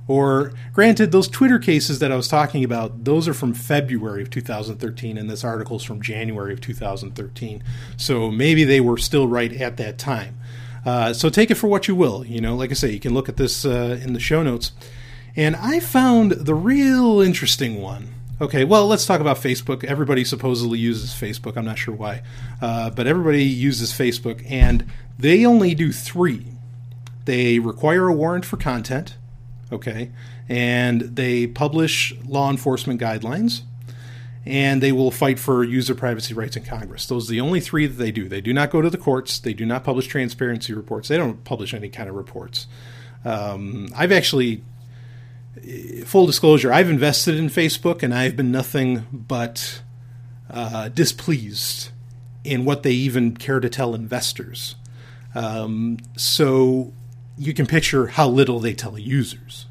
Or, 0.06 0.52
granted, 0.74 1.12
those 1.12 1.28
Twitter 1.28 1.58
cases 1.58 1.98
that 2.00 2.12
I 2.12 2.16
was 2.16 2.28
talking 2.28 2.62
about, 2.62 3.04
those 3.04 3.26
are 3.26 3.32
from 3.32 3.54
February 3.54 4.20
of 4.20 4.28
2013, 4.28 5.16
and 5.16 5.30
this 5.30 5.42
article 5.42 5.78
is 5.78 5.82
from 5.82 6.02
January 6.02 6.52
of 6.52 6.60
2013. 6.60 7.62
So 7.96 8.30
maybe 8.30 8.64
they 8.64 8.82
were 8.82 8.98
still 8.98 9.26
right 9.26 9.50
at 9.50 9.78
that 9.78 9.96
time. 9.96 10.38
Uh, 10.84 11.14
so 11.14 11.30
take 11.30 11.50
it 11.50 11.54
for 11.54 11.68
what 11.68 11.88
you 11.88 11.94
will. 11.94 12.22
You 12.26 12.42
know, 12.42 12.54
like 12.54 12.70
I 12.70 12.74
say, 12.74 12.90
you 12.90 13.00
can 13.00 13.14
look 13.14 13.30
at 13.30 13.38
this 13.38 13.64
uh, 13.64 13.98
in 14.02 14.12
the 14.12 14.20
show 14.20 14.42
notes. 14.42 14.72
And 15.36 15.56
I 15.56 15.80
found 15.80 16.32
the 16.32 16.54
real 16.54 17.22
interesting 17.22 17.80
one 17.80 18.13
Okay, 18.40 18.64
well, 18.64 18.88
let's 18.88 19.06
talk 19.06 19.20
about 19.20 19.36
Facebook. 19.36 19.84
Everybody 19.84 20.24
supposedly 20.24 20.76
uses 20.76 21.10
Facebook. 21.10 21.56
I'm 21.56 21.64
not 21.64 21.78
sure 21.78 21.94
why, 21.94 22.22
uh, 22.60 22.90
but 22.90 23.06
everybody 23.06 23.44
uses 23.44 23.92
Facebook, 23.92 24.44
and 24.50 24.90
they 25.16 25.46
only 25.46 25.72
do 25.72 25.92
three. 25.92 26.46
They 27.26 27.60
require 27.60 28.08
a 28.08 28.12
warrant 28.12 28.44
for 28.44 28.56
content, 28.56 29.16
okay, 29.70 30.10
and 30.48 31.02
they 31.02 31.46
publish 31.46 32.12
law 32.26 32.50
enforcement 32.50 33.00
guidelines, 33.00 33.62
and 34.44 34.82
they 34.82 34.90
will 34.90 35.12
fight 35.12 35.38
for 35.38 35.62
user 35.62 35.94
privacy 35.94 36.34
rights 36.34 36.56
in 36.56 36.64
Congress. 36.64 37.06
Those 37.06 37.30
are 37.30 37.32
the 37.32 37.40
only 37.40 37.60
three 37.60 37.86
that 37.86 38.02
they 38.02 38.10
do. 38.10 38.28
They 38.28 38.40
do 38.40 38.52
not 38.52 38.70
go 38.70 38.82
to 38.82 38.90
the 38.90 38.98
courts. 38.98 39.38
They 39.38 39.54
do 39.54 39.64
not 39.64 39.84
publish 39.84 40.08
transparency 40.08 40.74
reports. 40.74 41.06
They 41.06 41.16
don't 41.16 41.44
publish 41.44 41.72
any 41.72 41.88
kind 41.88 42.08
of 42.08 42.16
reports. 42.16 42.66
Um, 43.24 43.90
I've 43.96 44.12
actually 44.12 44.62
full 46.04 46.26
disclosure, 46.26 46.72
I've 46.72 46.90
invested 46.90 47.36
in 47.36 47.48
Facebook 47.48 48.02
and 48.02 48.14
I've 48.14 48.36
been 48.36 48.52
nothing 48.52 49.06
but 49.12 49.82
uh, 50.50 50.88
displeased 50.88 51.90
in 52.44 52.64
what 52.64 52.82
they 52.82 52.92
even 52.92 53.36
care 53.36 53.60
to 53.60 53.68
tell 53.68 53.94
investors. 53.94 54.74
Um, 55.34 55.98
so 56.16 56.92
you 57.38 57.54
can 57.54 57.66
picture 57.66 58.08
how 58.08 58.28
little 58.28 58.60
they 58.60 58.74
tell 58.74 58.98
users. 58.98 59.66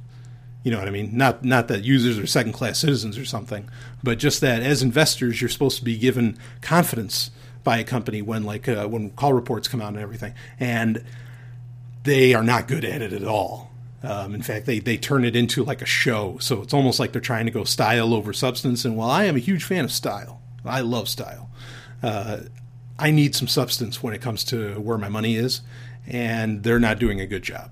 You 0.63 0.71
know 0.71 0.79
what 0.79 0.87
I 0.87 0.91
mean? 0.91 1.15
Not 1.15 1.43
not 1.43 1.67
that 1.67 1.83
users 1.83 2.17
are 2.17 2.25
second 2.25 2.53
class 2.53 2.79
citizens 2.79 3.17
or 3.17 3.25
something, 3.25 3.69
but 4.01 4.17
just 4.17 4.39
that 4.41 4.63
as 4.63 4.81
investors, 4.81 5.41
you're 5.41 5.49
supposed 5.49 5.77
to 5.79 5.83
be 5.83 5.97
given 5.97 6.37
confidence 6.61 7.31
by 7.63 7.79
a 7.79 7.83
company 7.83 8.21
when 8.21 8.43
like 8.43 8.67
uh, 8.69 8.87
when 8.87 9.09
call 9.11 9.33
reports 9.33 9.67
come 9.67 9.81
out 9.81 9.89
and 9.89 9.99
everything, 10.01 10.33
and 10.59 11.03
they 12.03 12.33
are 12.33 12.43
not 12.43 12.67
good 12.67 12.85
at 12.85 13.01
it 13.01 13.11
at 13.11 13.25
all. 13.25 13.72
Um, 14.03 14.35
in 14.35 14.41
fact, 14.41 14.65
they, 14.65 14.79
they 14.79 14.97
turn 14.97 15.23
it 15.23 15.35
into 15.35 15.63
like 15.63 15.81
a 15.81 15.85
show. 15.85 16.37
So 16.39 16.61
it's 16.61 16.73
almost 16.73 16.99
like 16.99 17.13
they're 17.13 17.21
trying 17.21 17.45
to 17.45 17.51
go 17.51 17.63
style 17.63 18.13
over 18.13 18.33
substance. 18.33 18.83
And 18.83 18.97
while 18.97 19.09
I 19.09 19.23
am 19.23 19.35
a 19.35 19.39
huge 19.39 19.63
fan 19.63 19.85
of 19.85 19.91
style, 19.91 20.41
I 20.65 20.81
love 20.81 21.07
style, 21.07 21.49
uh, 22.01 22.41
I 22.99 23.11
need 23.11 23.33
some 23.33 23.47
substance 23.47 24.03
when 24.03 24.13
it 24.13 24.21
comes 24.21 24.43
to 24.45 24.79
where 24.79 24.97
my 24.97 25.09
money 25.09 25.35
is. 25.35 25.61
And 26.05 26.63
they're 26.63 26.79
not 26.79 26.99
doing 26.99 27.21
a 27.21 27.25
good 27.25 27.43
job 27.43 27.71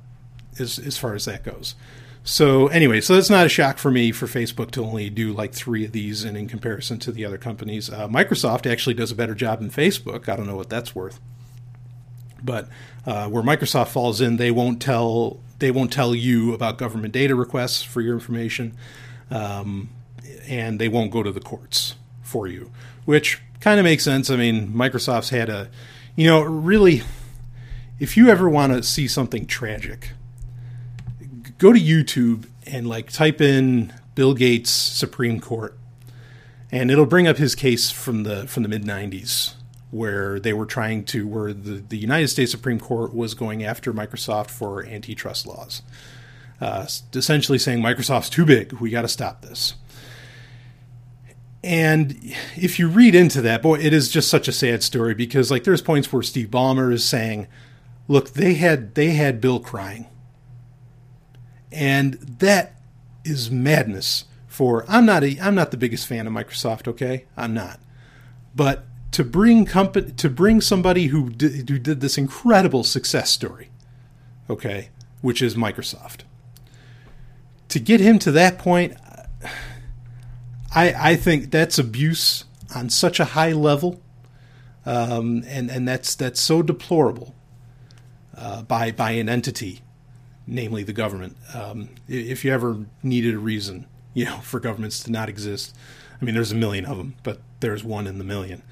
as, 0.58 0.80
as 0.80 0.98
far 0.98 1.16
as 1.16 1.26
that 1.26 1.44
goes. 1.44 1.76
So 2.24 2.68
anyway, 2.68 3.02
so 3.02 3.16
that's 3.16 3.30
not 3.30 3.46
a 3.46 3.50
shock 3.50 3.78
for 3.78 3.90
me 3.90 4.12
for 4.12 4.28
Facebook 4.28 4.72
to 4.72 4.84
only 4.84 5.10
do 5.10 5.34
like 5.34 5.54
three 5.54 5.86
of 5.86 5.92
these, 5.92 6.24
and 6.24 6.38
in 6.38 6.48
comparison 6.48 7.00
to 7.00 7.12
the 7.12 7.26
other 7.26 7.40
companies, 7.40 7.90
uh, 7.90 8.08
Microsoft 8.08 8.72
actually 8.72 8.94
does 8.94 9.12
a 9.12 9.16
better 9.16 9.34
job 9.34 9.60
than 9.60 9.72
Facebook. 9.72 10.30
I 10.30 10.36
don't 10.36 10.46
know 10.46 10.56
what 10.56 10.70
that's 10.70 10.94
worth, 10.94 11.20
but 12.44 12.70
uh, 13.08 13.28
where 13.28 13.42
Microsoft 13.42 13.88
falls 13.88 14.22
in, 14.22 14.38
they 14.38 14.52
won't 14.52 14.80
tell 14.80 15.40
they 15.62 15.72
won't 15.72 15.94
tell 15.94 16.14
you 16.14 16.54
about 16.54 16.78
government 16.78 17.14
data 17.14 17.36
requests 17.36 17.82
for 17.84 18.02
your 18.02 18.14
information, 18.16 18.76
um, 19.30 19.90
and 20.48 20.82
they 20.82 20.90
won't 20.90 21.12
go 21.12 21.24
to 21.24 21.32
the 21.32 21.40
courts 21.40 21.96
for 22.22 22.48
you, 22.48 22.72
which 23.06 23.42
kind 23.62 23.80
of 23.80 23.86
makes 23.86 24.04
sense. 24.04 24.30
I 24.30 24.36
mean, 24.36 24.74
Microsoft's 24.74 25.30
had 25.30 25.50
a, 25.50 25.70
you 26.16 26.28
know, 26.28 26.42
really, 26.42 27.04
if 28.00 28.18
you 28.18 28.28
ever 28.30 28.50
want 28.50 28.74
to 28.74 28.84
see 28.84 29.08
something 29.08 29.46
tragic, 29.46 30.10
go 31.58 31.72
to 31.72 31.80
YouTube 31.80 32.48
and 32.66 32.88
like 32.88 33.12
type 33.12 33.40
in 33.40 33.94
Bill 34.16 34.34
Gates 34.34 34.72
Supreme 34.72 35.40
Court, 35.40 35.78
and 36.72 36.90
it'll 36.90 37.06
bring 37.06 37.28
up 37.28 37.38
his 37.38 37.56
case 37.56 37.92
from 37.92 38.24
the 38.24 38.48
from 38.48 38.64
the 38.64 38.70
mid 38.70 38.84
'90s 38.84 39.54
where 39.92 40.40
they 40.40 40.54
were 40.54 40.66
trying 40.66 41.04
to, 41.04 41.28
where 41.28 41.54
the, 41.54 41.84
the 41.88 41.98
United 41.98 42.30
States 42.30 42.52
Supreme 42.52 42.80
Court 42.80 43.14
was 43.14 43.34
going 43.34 43.64
after 43.64 43.94
Microsoft 43.94 44.50
for 44.50 44.84
antitrust 44.86 45.46
laws. 45.46 45.82
Uh, 46.60 46.88
essentially 47.14 47.58
saying 47.58 47.82
Microsoft's 47.82 48.30
too 48.30 48.46
big, 48.46 48.74
we 48.74 48.90
got 48.90 49.02
to 49.02 49.08
stop 49.08 49.42
this. 49.42 49.76
And 51.64 52.18
if 52.56 52.80
you 52.80 52.88
read 52.88 53.14
into 53.14 53.42
that, 53.42 53.62
boy, 53.62 53.80
it 53.80 53.94
is 53.94 54.10
just 54.10 54.30
such 54.30 54.48
a 54.48 54.52
sad 54.52 54.82
story 54.82 55.14
because 55.14 55.52
like 55.52 55.64
there's 55.64 55.82
points 55.82 56.12
where 56.12 56.24
Steve 56.24 56.48
Ballmer 56.48 56.92
is 56.92 57.08
saying, 57.08 57.48
"Look, 58.08 58.32
they 58.32 58.56
had 58.56 58.96
they 58.96 59.12
had 59.12 59.40
Bill 59.40 59.60
crying," 59.60 60.08
and 61.72 62.14
that 62.14 62.82
is 63.24 63.52
madness. 63.52 64.26
For 64.48 64.86
I'm 64.88 65.06
not 65.06 65.24
a 65.24 65.40
I'm 65.40 65.54
not 65.54 65.70
the 65.70 65.78
biggest 65.78 66.08
fan 66.08 66.26
of 66.26 66.34
Microsoft. 66.34 66.88
Okay, 66.88 67.26
I'm 67.38 67.54
not, 67.54 67.80
but 68.56 68.86
to 69.12 69.24
bring 69.24 69.66
company 69.66 70.12
to 70.14 70.30
bring 70.30 70.62
somebody 70.62 71.08
who 71.08 71.30
did, 71.30 71.70
who 71.70 71.78
did 71.78 72.02
this 72.02 72.18
incredible 72.18 72.84
success 72.84 73.30
story, 73.30 73.70
okay, 74.50 74.90
which 75.22 75.42
is 75.42 75.56
Microsoft, 75.56 76.22
to 77.70 77.80
get 77.80 78.00
him 78.00 78.20
to 78.20 78.32
that 78.32 78.58
point, 78.58 78.96
I 80.74 80.94
I 81.12 81.16
think 81.16 81.52
that's 81.52 81.78
abuse 81.78 82.46
on 82.74 82.90
such 82.90 83.20
a 83.20 83.26
high 83.26 83.52
level, 83.52 84.02
um, 84.86 85.44
and 85.48 85.70
and 85.70 85.88
that's 85.88 86.16
that's 86.16 86.40
so 86.40 86.62
deplorable 86.62 87.36
uh, 88.36 88.62
by 88.64 88.92
by 88.92 89.12
an 89.12 89.28
entity, 89.30 89.82
namely 90.48 90.84
the 90.84 90.94
government. 90.94 91.36
Um, 91.54 91.90
if 92.08 92.46
you 92.46 92.54
ever 92.54 92.86
needed 93.04 93.36
a 93.36 93.40
reason, 93.40 93.88
you 94.14 94.26
know, 94.26 94.38
for 94.42 94.60
governments 94.60 95.04
to 95.04 95.12
not 95.12 95.30
exist, 95.30 95.76
I 96.22 96.26
mean, 96.26 96.36
there's 96.36 96.52
a 96.52 96.56
million 96.56 96.86
of 96.86 96.98
them, 96.98 97.16
but 97.24 97.42
there's 97.60 97.84
one 97.84 98.08
in 98.08 98.18
the 98.18 98.24
million. 98.24 98.64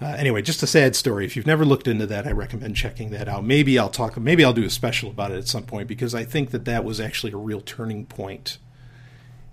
Uh, 0.00 0.14
anyway, 0.16 0.40
just 0.42 0.62
a 0.62 0.66
sad 0.66 0.94
story. 0.94 1.24
If 1.24 1.34
you've 1.34 1.46
never 1.46 1.64
looked 1.64 1.88
into 1.88 2.06
that, 2.06 2.26
I 2.26 2.30
recommend 2.30 2.76
checking 2.76 3.10
that 3.10 3.28
out. 3.28 3.44
Maybe 3.44 3.78
I'll 3.78 3.88
talk. 3.88 4.16
Maybe 4.16 4.44
I'll 4.44 4.52
do 4.52 4.64
a 4.64 4.70
special 4.70 5.10
about 5.10 5.32
it 5.32 5.38
at 5.38 5.48
some 5.48 5.64
point 5.64 5.88
because 5.88 6.14
I 6.14 6.24
think 6.24 6.50
that 6.52 6.64
that 6.66 6.84
was 6.84 7.00
actually 7.00 7.32
a 7.32 7.36
real 7.36 7.60
turning 7.60 8.06
point 8.06 8.58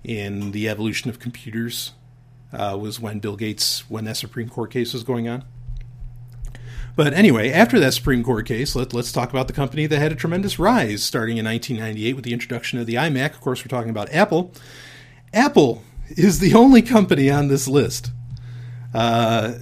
in 0.04 0.52
the 0.52 0.70
evolution 0.70 1.10
of 1.10 1.20
computers. 1.20 1.94
Uh, 2.54 2.78
was 2.80 3.02
when 3.02 3.20
Bill 3.20 3.36
Gates, 3.36 3.90
when 3.90 4.06
that 4.06 4.16
Supreme 4.16 4.48
Court 4.48 4.72
case 4.72 4.94
was 4.94 5.04
going 5.04 5.28
on. 5.28 5.44
But 6.96 7.14
anyway, 7.14 7.52
after 7.52 7.80
that 7.82 7.94
Supreme 7.94 8.24
Court 8.24 8.46
case, 8.46 8.76
let, 8.76 8.94
us 8.96 9.12
talk 9.12 9.32
about 9.32 9.48
the 9.48 9.54
company 9.54 9.86
that 9.88 10.00
had 10.00 10.14
a 10.14 10.16
tremendous 10.16 10.58
rise 10.58 11.04
starting 11.04 11.38
in 11.38 11.44
1998 11.44 12.16
with 12.16 12.24
the 12.24 12.32
introduction 12.32 12.80
of 12.80 12.86
the 12.86 12.94
iMac. 12.94 13.32
Of 13.32 13.42
course, 13.42 13.66
we're 13.66 13.76
talking 13.76 13.90
about 13.90 14.14
Apple. 14.14 14.54
Apple 15.34 15.84
is 16.10 16.40
the 16.40 16.54
only 16.54 16.82
company 16.82 17.30
on 17.30 17.50
this 17.50 17.68
list. 17.68 18.12
Uh, 18.94 19.56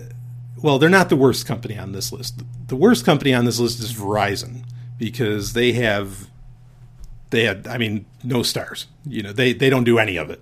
well, 0.64 0.80
they're 0.80 0.90
not 0.90 1.10
the 1.10 1.18
worst 1.18 1.46
company 1.46 1.78
on 1.78 1.92
this 1.92 2.12
list. 2.12 2.42
The 2.68 2.78
worst 2.78 3.06
company 3.06 3.34
on 3.34 3.44
this 3.44 3.60
list 3.60 3.80
is 3.82 3.94
Verizon 3.94 4.64
because 4.98 5.52
they 5.54 5.74
have 5.74 6.30
they 7.30 7.44
had 7.44 7.68
I 7.68 7.78
mean 7.78 8.06
no 8.24 8.42
stars. 8.44 8.88
You 9.06 9.22
know, 9.22 9.34
they 9.34 9.52
they 9.52 9.70
don't 9.70 9.84
do 9.84 10.00
any 10.00 10.16
of 10.16 10.30
it. 10.30 10.42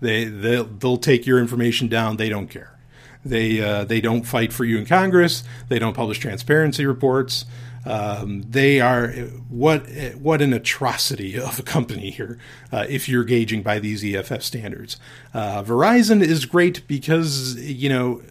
They 0.00 0.26
they'll, 0.26 0.64
they'll 0.64 0.98
take 0.98 1.26
your 1.26 1.38
information 1.38 1.88
down, 1.88 2.18
they 2.18 2.28
don't 2.28 2.48
care. 2.48 2.78
They 3.24 3.62
uh, 3.62 3.84
they 3.84 4.02
don't 4.02 4.24
fight 4.24 4.52
for 4.52 4.66
you 4.66 4.76
in 4.76 4.84
Congress, 4.84 5.42
they 5.68 5.78
don't 5.78 5.94
publish 5.94 6.18
transparency 6.18 6.84
reports. 6.84 7.46
Um, 7.84 8.42
they 8.42 8.80
are 8.80 9.08
what 9.48 9.88
what 10.14 10.42
an 10.42 10.52
atrocity 10.52 11.38
of 11.38 11.58
a 11.58 11.62
company 11.62 12.10
here 12.10 12.38
uh, 12.70 12.84
if 12.88 13.08
you're 13.08 13.24
gauging 13.24 13.62
by 13.62 13.78
these 13.78 14.04
EFF 14.04 14.42
standards. 14.42 14.98
Uh, 15.32 15.62
Verizon 15.62 16.20
is 16.22 16.44
great 16.44 16.86
because 16.86 17.56
you 17.56 17.88
know 17.88 18.22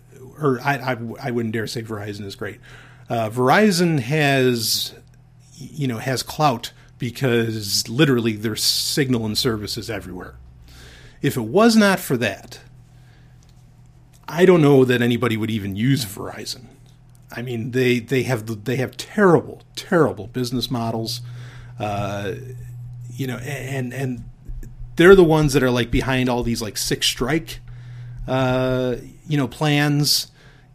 or 0.41 0.59
I, 0.61 0.93
I, 0.93 0.97
I 1.21 1.31
wouldn't 1.31 1.53
dare 1.53 1.67
say 1.67 1.81
Verizon 1.81 2.25
is 2.25 2.35
great. 2.35 2.59
Uh, 3.09 3.29
Verizon 3.29 3.99
has, 3.99 4.95
you 5.57 5.87
know, 5.87 5.97
has 5.97 6.23
clout 6.23 6.71
because 6.97 7.89
literally 7.89 8.33
there's 8.33 8.63
signal 8.63 9.25
and 9.25 9.37
services 9.37 9.89
everywhere. 9.89 10.35
If 11.21 11.35
it 11.35 11.41
was 11.41 11.75
not 11.75 11.99
for 11.99 12.15
that, 12.17 12.59
I 14.27 14.45
don't 14.45 14.61
know 14.61 14.85
that 14.85 15.01
anybody 15.01 15.35
would 15.35 15.51
even 15.51 15.75
use 15.75 16.05
Verizon. 16.05 16.67
I 17.31 17.41
mean, 17.41 17.71
they 17.71 17.99
they 17.99 18.23
have 18.23 18.65
they 18.65 18.77
have 18.77 18.97
terrible, 18.97 19.61
terrible 19.75 20.27
business 20.27 20.69
models, 20.69 21.21
uh, 21.79 22.33
you 23.11 23.27
know, 23.27 23.37
and 23.37 23.93
and 23.93 24.23
they're 24.95 25.15
the 25.15 25.23
ones 25.23 25.53
that 25.53 25.63
are 25.63 25.71
like 25.71 25.91
behind 25.91 26.29
all 26.29 26.43
these 26.43 26.61
like 26.61 26.77
six 26.77 27.07
strike, 27.07 27.59
uh, 28.27 28.97
you 29.27 29.37
know, 29.37 29.47
plans 29.47 30.31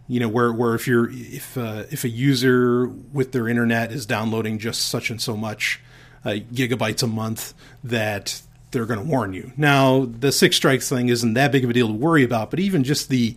you 0.08 0.20
know 0.20 0.28
where 0.28 0.52
where 0.52 0.74
if 0.74 0.86
you're 0.86 1.10
if 1.10 1.56
uh, 1.56 1.84
if 1.90 2.04
a 2.04 2.08
user 2.08 2.86
with 2.86 3.32
their 3.32 3.48
internet 3.48 3.92
is 3.92 4.06
downloading 4.06 4.58
just 4.58 4.82
such 4.88 5.10
and 5.10 5.20
so 5.20 5.36
much 5.36 5.80
uh, 6.24 6.30
gigabytes 6.52 7.02
a 7.02 7.06
month 7.06 7.54
that 7.82 8.40
they're 8.70 8.86
going 8.86 9.00
to 9.00 9.06
warn 9.06 9.32
you. 9.32 9.52
Now 9.56 10.04
the 10.04 10.32
six 10.32 10.56
strikes 10.56 10.88
thing 10.88 11.08
isn't 11.08 11.34
that 11.34 11.52
big 11.52 11.64
of 11.64 11.70
a 11.70 11.72
deal 11.72 11.88
to 11.88 11.94
worry 11.94 12.24
about, 12.24 12.50
but 12.50 12.60
even 12.60 12.84
just 12.84 13.08
the 13.08 13.36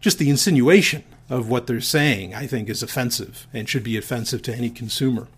just 0.00 0.18
the 0.18 0.30
insinuation 0.30 1.04
of 1.28 1.48
what 1.48 1.66
they're 1.66 1.80
saying, 1.80 2.34
I 2.34 2.46
think, 2.46 2.68
is 2.68 2.82
offensive 2.82 3.46
and 3.54 3.68
should 3.68 3.84
be 3.84 3.96
offensive 3.96 4.42
to 4.42 4.54
any 4.54 4.68
consumer. 4.68 5.28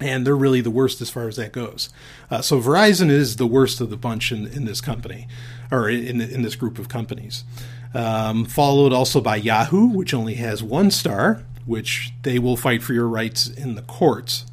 And 0.00 0.26
they're 0.26 0.36
really 0.36 0.60
the 0.60 0.70
worst 0.70 1.00
as 1.00 1.10
far 1.10 1.28
as 1.28 1.36
that 1.36 1.52
goes. 1.52 1.88
Uh, 2.30 2.42
so 2.42 2.60
Verizon 2.60 3.08
is 3.08 3.36
the 3.36 3.46
worst 3.46 3.80
of 3.80 3.88
the 3.88 3.96
bunch 3.96 4.32
in, 4.32 4.46
in 4.48 4.64
this 4.64 4.80
company, 4.80 5.28
or 5.70 5.88
in, 5.88 6.20
in 6.20 6.42
this 6.42 6.56
group 6.56 6.78
of 6.78 6.88
companies. 6.88 7.44
Um, 7.94 8.46
followed 8.46 8.92
also 8.92 9.20
by 9.20 9.36
Yahoo, 9.36 9.86
which 9.86 10.14
only 10.14 10.34
has 10.34 10.62
one 10.62 10.90
star, 10.90 11.42
which 11.66 12.12
they 12.22 12.38
will 12.38 12.56
fight 12.56 12.82
for 12.82 12.94
your 12.94 13.06
rights 13.06 13.48
in 13.48 13.74
the 13.74 13.82
courts, 13.82 14.46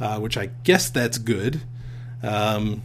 uh, 0.00 0.18
which 0.18 0.38
I 0.38 0.50
guess 0.64 0.88
that's 0.88 1.18
good. 1.18 1.60
Um, 2.22 2.82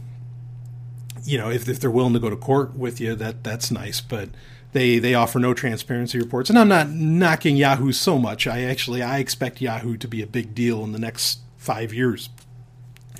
you 1.24 1.38
know, 1.38 1.50
if, 1.50 1.68
if 1.68 1.80
they're 1.80 1.90
willing 1.90 2.12
to 2.12 2.20
go 2.20 2.28
to 2.28 2.36
court 2.36 2.76
with 2.76 3.00
you, 3.00 3.14
that 3.14 3.42
that's 3.42 3.70
nice. 3.70 4.02
But 4.02 4.28
they 4.72 4.98
they 4.98 5.14
offer 5.14 5.38
no 5.38 5.54
transparency 5.54 6.18
reports, 6.18 6.50
and 6.50 6.58
I'm 6.58 6.68
not 6.68 6.90
knocking 6.90 7.56
Yahoo 7.56 7.92
so 7.92 8.18
much. 8.18 8.46
I 8.46 8.62
actually 8.62 9.02
I 9.02 9.18
expect 9.18 9.60
Yahoo 9.60 9.96
to 9.96 10.08
be 10.08 10.20
a 10.20 10.26
big 10.26 10.54
deal 10.54 10.84
in 10.84 10.92
the 10.92 10.98
next 10.98 11.38
five 11.56 11.94
years 11.94 12.28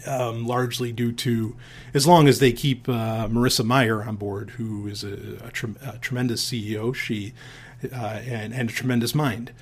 um, 0.07 0.47
largely 0.47 0.93
due 0.93 1.13
to, 1.13 1.57
as 1.93 2.07
long 2.07 2.29
as 2.29 2.39
they 2.39 2.53
keep 2.53 2.89
uh, 2.89 3.29
Marissa 3.29 3.65
Mayer 3.65 4.03
on 4.03 4.17
board, 4.17 4.51
who 4.51 4.87
is 4.87 5.05
a, 5.05 5.39
a, 5.45 5.51
tre- 5.51 5.75
a 5.85 5.99
tremendous 5.99 6.45
CEO, 6.45 6.95
she 6.95 7.33
uh, 7.93 8.21
and, 8.27 8.55
and, 8.55 8.71
a 8.71 8.73
tremendous 8.73 9.15
mind 9.15 9.53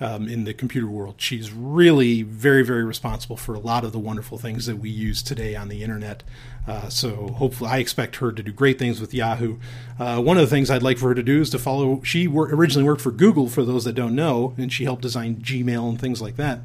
um, 0.00 0.28
in 0.28 0.44
the 0.44 0.54
computer 0.54 0.86
world. 0.86 1.14
She's 1.18 1.52
really 1.52 2.22
very, 2.22 2.64
very 2.64 2.84
responsible 2.84 3.36
for 3.36 3.54
a 3.54 3.58
lot 3.58 3.84
of 3.84 3.92
the 3.92 3.98
wonderful 3.98 4.38
things 4.38 4.66
that 4.66 4.76
we 4.76 4.90
use 4.90 5.22
today 5.22 5.54
on 5.54 5.68
the 5.68 5.82
internet. 5.82 6.22
Uh, 6.66 6.88
so 6.88 7.28
hopefully, 7.28 7.70
I 7.70 7.78
expect 7.78 8.16
her 8.16 8.32
to 8.32 8.42
do 8.42 8.52
great 8.52 8.78
things 8.78 9.00
with 9.00 9.14
Yahoo. 9.14 9.58
Uh, 9.98 10.20
one 10.20 10.36
of 10.36 10.42
the 10.42 10.54
things 10.54 10.70
I'd 10.70 10.82
like 10.82 10.98
for 10.98 11.08
her 11.08 11.14
to 11.14 11.22
do 11.22 11.40
is 11.40 11.50
to 11.50 11.58
follow. 11.58 12.00
She 12.02 12.28
wor- 12.28 12.48
originally 12.52 12.86
worked 12.86 13.00
for 13.00 13.10
Google, 13.10 13.48
for 13.48 13.64
those 13.64 13.84
that 13.84 13.94
don't 13.94 14.14
know, 14.14 14.54
and 14.56 14.72
she 14.72 14.84
helped 14.84 15.02
design 15.02 15.36
Gmail 15.36 15.88
and 15.88 16.00
things 16.00 16.22
like 16.22 16.36
that. 16.36 16.60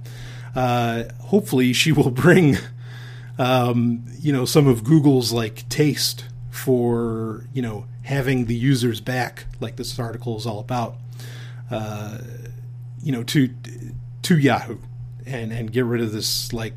Uh, 0.56 1.06
hopefully, 1.20 1.74
she 1.74 1.92
will 1.92 2.12
bring 2.12 2.58
um, 3.38 4.06
you 4.20 4.34
know, 4.34 4.46
some 4.46 4.68
of 4.68 4.84
Google's 4.84 5.32
like 5.32 5.68
taste 5.70 6.26
for 6.50 7.46
you 7.54 7.62
know 7.62 7.86
having 8.04 8.46
the 8.46 8.56
users 8.56 9.02
back, 9.02 9.46
like 9.60 9.76
this 9.76 10.00
article 10.00 10.38
is 10.38 10.46
all 10.46 10.60
about, 10.60 10.96
uh, 11.70 12.20
you 13.04 13.12
know, 13.12 13.24
to 13.24 13.54
to 14.24 14.38
Yahoo, 14.38 14.78
and 15.26 15.52
and 15.52 15.72
get 15.72 15.86
rid 15.86 16.02
of 16.02 16.12
this 16.12 16.52
like 16.54 16.74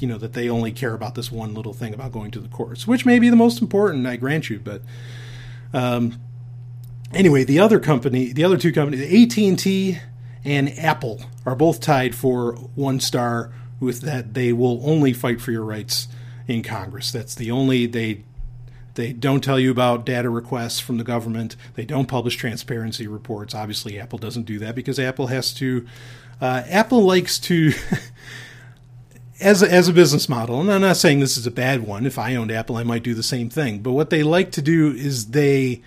you 0.00 0.08
know 0.08 0.18
that 0.18 0.32
they 0.32 0.48
only 0.48 0.72
care 0.72 0.94
about 0.94 1.14
this 1.14 1.30
one 1.30 1.54
little 1.54 1.72
thing 1.72 1.94
about 1.94 2.12
going 2.12 2.30
to 2.32 2.40
the 2.40 2.48
courts, 2.48 2.86
which 2.86 3.06
may 3.06 3.18
be 3.18 3.28
the 3.28 3.36
most 3.36 3.60
important, 3.60 4.06
I 4.06 4.16
grant 4.16 4.50
you, 4.50 4.58
but. 4.58 4.82
Um, 5.74 6.20
anyway, 7.14 7.44
the 7.44 7.58
other 7.58 7.80
company, 7.80 8.32
the 8.32 8.44
other 8.44 8.56
two 8.56 8.72
companies, 8.72 9.00
AT 9.02 9.38
and 9.38 9.58
T 9.58 9.98
and 10.44 10.78
Apple, 10.78 11.22
are 11.46 11.54
both 11.54 11.80
tied 11.80 12.14
for 12.14 12.52
one 12.74 13.00
star 13.00 13.52
with 13.82 14.00
that 14.02 14.34
they 14.34 14.52
will 14.52 14.80
only 14.88 15.12
fight 15.12 15.40
for 15.40 15.50
your 15.50 15.64
rights 15.64 16.08
in 16.48 16.62
Congress. 16.62 17.10
That's 17.10 17.34
the 17.34 17.50
only 17.50 17.86
they 17.86 18.24
they 18.94 19.12
don't 19.12 19.42
tell 19.42 19.58
you 19.58 19.70
about 19.70 20.04
data 20.04 20.28
requests 20.28 20.80
from 20.80 20.98
the 20.98 21.04
government. 21.04 21.56
They 21.74 21.84
don't 21.84 22.06
publish 22.06 22.36
transparency 22.36 23.06
reports. 23.06 23.54
Obviously, 23.54 23.98
Apple 23.98 24.18
doesn't 24.18 24.44
do 24.44 24.58
that 24.60 24.74
because 24.74 24.98
Apple 24.98 25.28
has 25.28 25.52
to. 25.54 25.86
Uh, 26.40 26.62
Apple 26.68 27.02
likes 27.02 27.38
to. 27.40 27.72
as 29.40 29.62
a, 29.62 29.72
as 29.72 29.88
a 29.88 29.92
business 29.92 30.28
model, 30.28 30.60
and 30.60 30.70
I'm 30.70 30.80
not 30.80 30.96
saying 30.96 31.20
this 31.20 31.36
is 31.36 31.46
a 31.46 31.50
bad 31.50 31.84
one. 31.84 32.06
If 32.06 32.18
I 32.18 32.36
owned 32.36 32.52
Apple, 32.52 32.76
I 32.76 32.84
might 32.84 33.02
do 33.02 33.12
the 33.12 33.22
same 33.22 33.50
thing. 33.50 33.80
But 33.80 33.92
what 33.92 34.10
they 34.10 34.22
like 34.22 34.52
to 34.52 34.62
do 34.62 34.92
is 34.92 35.30
they 35.30 35.82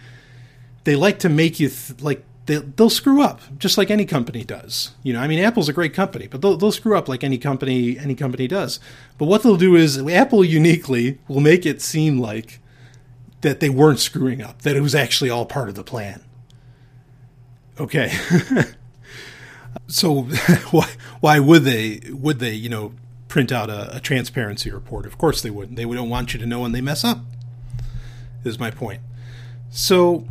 they 0.84 0.96
like 0.96 1.20
to 1.20 1.30
make 1.30 1.60
you 1.60 1.70
th- 1.70 2.02
like 2.02 2.24
they, 2.46 2.58
they'll 2.58 2.90
screw 2.90 3.22
up 3.22 3.42
just 3.58 3.78
like 3.78 3.90
any 3.90 4.06
company 4.06 4.44
does. 4.44 4.92
You 5.04 5.14
know, 5.14 5.20
I 5.20 5.28
mean, 5.28 5.40
Apple's 5.40 5.70
a 5.70 5.74
great 5.74 5.94
company, 5.94 6.28
but 6.28 6.42
they'll, 6.42 6.58
they'll 6.58 6.72
screw 6.72 6.98
up 6.98 7.08
like 7.08 7.24
any 7.24 7.38
company 7.38 7.98
any 7.98 8.16
company 8.16 8.48
does. 8.48 8.80
But 9.18 9.26
what 9.26 9.44
they'll 9.44 9.58
do 9.58 9.76
is 9.76 9.98
Apple 9.98 10.44
uniquely 10.44 11.20
will 11.28 11.42
make 11.42 11.66
it 11.66 11.82
seem 11.82 12.20
like 12.20 12.60
that 13.42 13.60
they 13.60 13.70
weren't 13.70 14.00
screwing 14.00 14.42
up, 14.42 14.62
that 14.64 14.76
it 14.76 14.82
was 14.82 14.96
actually 14.96 15.30
all 15.30 15.46
part 15.46 15.70
of 15.70 15.76
the 15.76 15.84
plan. 15.84 16.24
Okay. 17.80 18.12
So 19.88 20.22
why 20.72 20.90
why 21.20 21.40
would 21.40 21.64
they 21.64 22.02
would 22.10 22.40
they 22.40 22.54
you 22.54 22.70
know 22.70 22.94
print 23.28 23.52
out 23.52 23.70
a, 23.70 23.98
a 23.98 24.00
transparency 24.00 24.72
report? 24.72 25.06
Of 25.06 25.18
course 25.18 25.42
they 25.42 25.50
wouldn't. 25.50 25.76
They 25.78 25.86
don't 25.86 26.10
want 26.10 26.34
you 26.34 26.40
to 26.40 26.46
know 26.46 26.62
when 26.62 26.72
they 26.72 26.82
mess 26.82 27.04
up. 27.04 27.20
Is 28.44 28.60
my 28.60 28.70
point. 28.70 29.02
So 29.72 30.26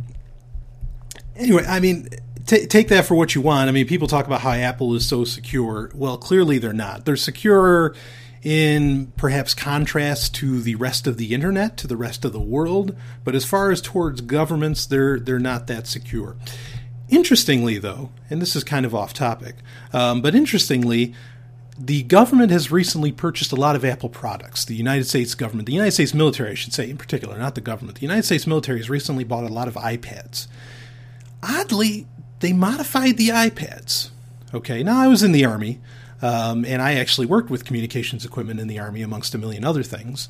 anyway, 1.35 1.65
I 1.67 1.79
mean, 1.79 2.09
t- 2.45 2.65
take 2.67 2.87
that 2.89 3.05
for 3.05 3.15
what 3.15 3.35
you 3.35 3.41
want. 3.41 3.69
I 3.69 3.71
mean, 3.71 3.87
people 3.87 4.07
talk 4.07 4.25
about 4.25 4.41
how 4.41 4.51
Apple 4.51 4.93
is 4.95 5.07
so 5.07 5.23
secure. 5.23 5.91
Well, 5.93 6.17
clearly 6.17 6.57
they're 6.57 6.73
not. 6.73 7.05
They're 7.05 7.17
secure 7.17 7.95
in 8.43 9.11
perhaps 9.17 9.55
contrast 9.55 10.35
to 10.35 10.61
the 10.61 10.75
rest 10.75 11.07
of 11.07 11.17
the 11.17 11.33
internet, 11.33 11.77
to 11.77 11.87
the 11.87 11.97
rest 11.97 12.23
of 12.23 12.31
the 12.31 12.39
world. 12.39 12.95
But 13.23 13.35
as 13.35 13.43
far 13.43 13.71
as 13.71 13.81
towards 13.81 14.21
governments, 14.21 14.85
they're 14.85 15.19
they're 15.19 15.39
not 15.39 15.67
that 15.67 15.87
secure. 15.87 16.35
Interestingly, 17.09 17.77
though, 17.77 18.11
and 18.29 18.41
this 18.41 18.55
is 18.55 18.63
kind 18.63 18.85
of 18.85 18.95
off 18.95 19.13
topic, 19.13 19.55
um, 19.93 20.21
but 20.21 20.33
interestingly, 20.33 21.13
the 21.77 22.03
government 22.03 22.51
has 22.51 22.71
recently 22.71 23.11
purchased 23.11 23.51
a 23.51 23.55
lot 23.55 23.75
of 23.75 23.85
Apple 23.85 24.09
products. 24.09 24.65
The 24.65 24.75
United 24.75 25.05
States 25.05 25.35
government, 25.35 25.67
the 25.67 25.73
United 25.73 25.91
States 25.91 26.13
military, 26.15 26.51
I 26.51 26.55
should 26.55 26.73
say, 26.73 26.89
in 26.89 26.97
particular, 26.97 27.37
not 27.37 27.53
the 27.53 27.61
government. 27.61 27.97
The 27.97 28.05
United 28.05 28.23
States 28.23 28.47
military 28.47 28.79
has 28.79 28.89
recently 28.89 29.23
bought 29.23 29.43
a 29.43 29.53
lot 29.53 29.67
of 29.67 29.75
iPads 29.75 30.47
oddly, 31.47 32.07
they 32.39 32.53
modified 32.53 33.17
the 33.17 33.29
iPads. 33.29 34.09
Okay, 34.53 34.83
now 34.83 34.99
I 34.99 35.07
was 35.07 35.23
in 35.23 35.31
the 35.31 35.45
Army, 35.45 35.79
um, 36.21 36.65
and 36.65 36.81
I 36.81 36.93
actually 36.95 37.27
worked 37.27 37.49
with 37.49 37.65
communications 37.65 38.25
equipment 38.25 38.59
in 38.59 38.67
the 38.67 38.79
Army, 38.79 39.01
amongst 39.01 39.35
a 39.35 39.37
million 39.37 39.65
other 39.65 39.83
things. 39.83 40.29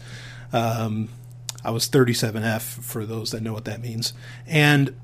Um, 0.52 1.10
I 1.64 1.72
was 1.72 1.90
37F 1.90 2.62
for 2.62 3.06
those 3.06 3.32
that 3.32 3.42
know 3.42 3.54
what 3.54 3.66
that 3.66 3.82
means, 3.82 4.14
and 4.48 4.96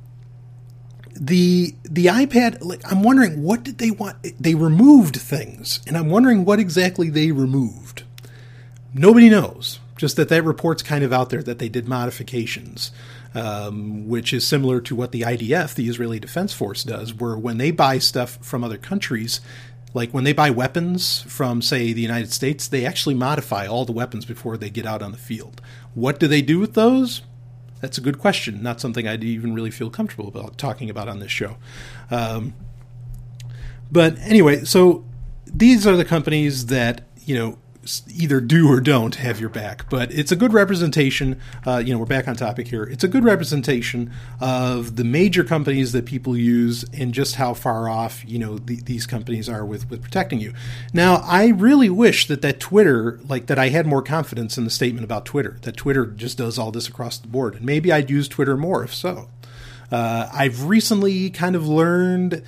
the 1.13 1.75
the 1.83 2.05
iPad. 2.07 2.63
Like, 2.63 2.81
I'm 2.91 3.03
wondering 3.03 3.43
what 3.43 3.63
did 3.63 3.77
they 3.77 3.91
want? 3.91 4.17
They 4.39 4.55
removed 4.55 5.17
things, 5.17 5.81
and 5.87 5.97
I'm 5.97 6.09
wondering 6.09 6.45
what 6.45 6.59
exactly 6.59 7.09
they 7.09 7.31
removed. 7.31 8.03
Nobody 8.93 9.29
knows. 9.29 9.79
Just 9.97 10.15
that 10.15 10.29
that 10.29 10.43
report's 10.43 10.81
kind 10.81 11.03
of 11.03 11.13
out 11.13 11.29
there 11.29 11.43
that 11.43 11.59
they 11.59 11.69
did 11.69 11.87
modifications 11.87 12.91
um, 13.33 14.07
which 14.07 14.33
is 14.33 14.45
similar 14.45 14.81
to 14.81 14.95
what 14.95 15.11
the 15.11 15.21
IDF, 15.21 15.73
the 15.73 15.87
Israeli 15.87 16.19
Defense 16.19 16.53
Force, 16.53 16.83
does, 16.83 17.13
where 17.13 17.37
when 17.37 17.57
they 17.57 17.71
buy 17.71 17.97
stuff 17.97 18.37
from 18.41 18.63
other 18.63 18.77
countries, 18.77 19.41
like 19.93 20.11
when 20.11 20.23
they 20.23 20.33
buy 20.33 20.49
weapons 20.49 21.21
from, 21.23 21.61
say, 21.61 21.93
the 21.93 22.01
United 22.01 22.31
States, 22.31 22.67
they 22.67 22.85
actually 22.85 23.15
modify 23.15 23.67
all 23.67 23.85
the 23.85 23.91
weapons 23.91 24.25
before 24.25 24.57
they 24.57 24.69
get 24.69 24.85
out 24.85 25.01
on 25.01 25.11
the 25.11 25.17
field. 25.17 25.61
What 25.93 26.19
do 26.19 26.27
they 26.27 26.41
do 26.41 26.59
with 26.59 26.73
those? 26.73 27.21
That's 27.81 27.97
a 27.97 28.01
good 28.01 28.19
question. 28.19 28.61
Not 28.61 28.79
something 28.79 29.07
I'd 29.07 29.23
even 29.23 29.53
really 29.53 29.71
feel 29.71 29.89
comfortable 29.89 30.27
about 30.27 30.57
talking 30.57 30.89
about 30.89 31.09
on 31.09 31.19
this 31.19 31.31
show. 31.31 31.57
Um, 32.09 32.53
but 33.91 34.17
anyway, 34.19 34.63
so 34.63 35.03
these 35.45 35.85
are 35.85 35.97
the 35.97 36.05
companies 36.05 36.67
that 36.67 37.01
you 37.25 37.35
know 37.35 37.57
either 38.07 38.39
do 38.39 38.69
or 38.69 38.79
don't 38.79 39.15
have 39.15 39.39
your 39.39 39.49
back. 39.49 39.89
But 39.89 40.11
it's 40.11 40.31
a 40.31 40.35
good 40.35 40.53
representation. 40.53 41.39
Uh, 41.65 41.81
you 41.83 41.93
know, 41.93 41.99
we're 41.99 42.05
back 42.05 42.27
on 42.27 42.35
topic 42.35 42.67
here. 42.67 42.83
It's 42.83 43.03
a 43.03 43.07
good 43.07 43.23
representation 43.23 44.11
of 44.39 44.95
the 44.95 45.03
major 45.03 45.43
companies 45.43 45.91
that 45.93 46.05
people 46.05 46.37
use 46.37 46.85
and 46.93 47.13
just 47.13 47.35
how 47.35 47.53
far 47.53 47.89
off 47.89 48.23
you 48.27 48.39
know 48.39 48.57
the, 48.57 48.81
these 48.81 49.05
companies 49.05 49.49
are 49.49 49.65
with 49.65 49.89
with 49.89 50.01
protecting 50.01 50.39
you. 50.39 50.53
Now, 50.93 51.15
I 51.25 51.47
really 51.47 51.89
wish 51.89 52.27
that 52.27 52.41
that 52.41 52.59
Twitter, 52.59 53.19
like 53.27 53.47
that, 53.47 53.57
I 53.57 53.69
had 53.69 53.85
more 53.85 54.01
confidence 54.01 54.57
in 54.57 54.63
the 54.63 54.69
statement 54.69 55.03
about 55.03 55.25
Twitter. 55.25 55.57
That 55.61 55.77
Twitter 55.77 56.05
just 56.05 56.37
does 56.37 56.57
all 56.57 56.71
this 56.71 56.87
across 56.87 57.17
the 57.17 57.27
board, 57.27 57.55
and 57.55 57.65
maybe 57.65 57.91
I'd 57.91 58.09
use 58.09 58.27
Twitter 58.27 58.57
more 58.57 58.83
if 58.83 58.93
so. 58.93 59.29
Uh, 59.91 60.29
I've 60.31 60.67
recently 60.67 61.29
kind 61.29 61.55
of 61.55 61.67
learned 61.67 62.43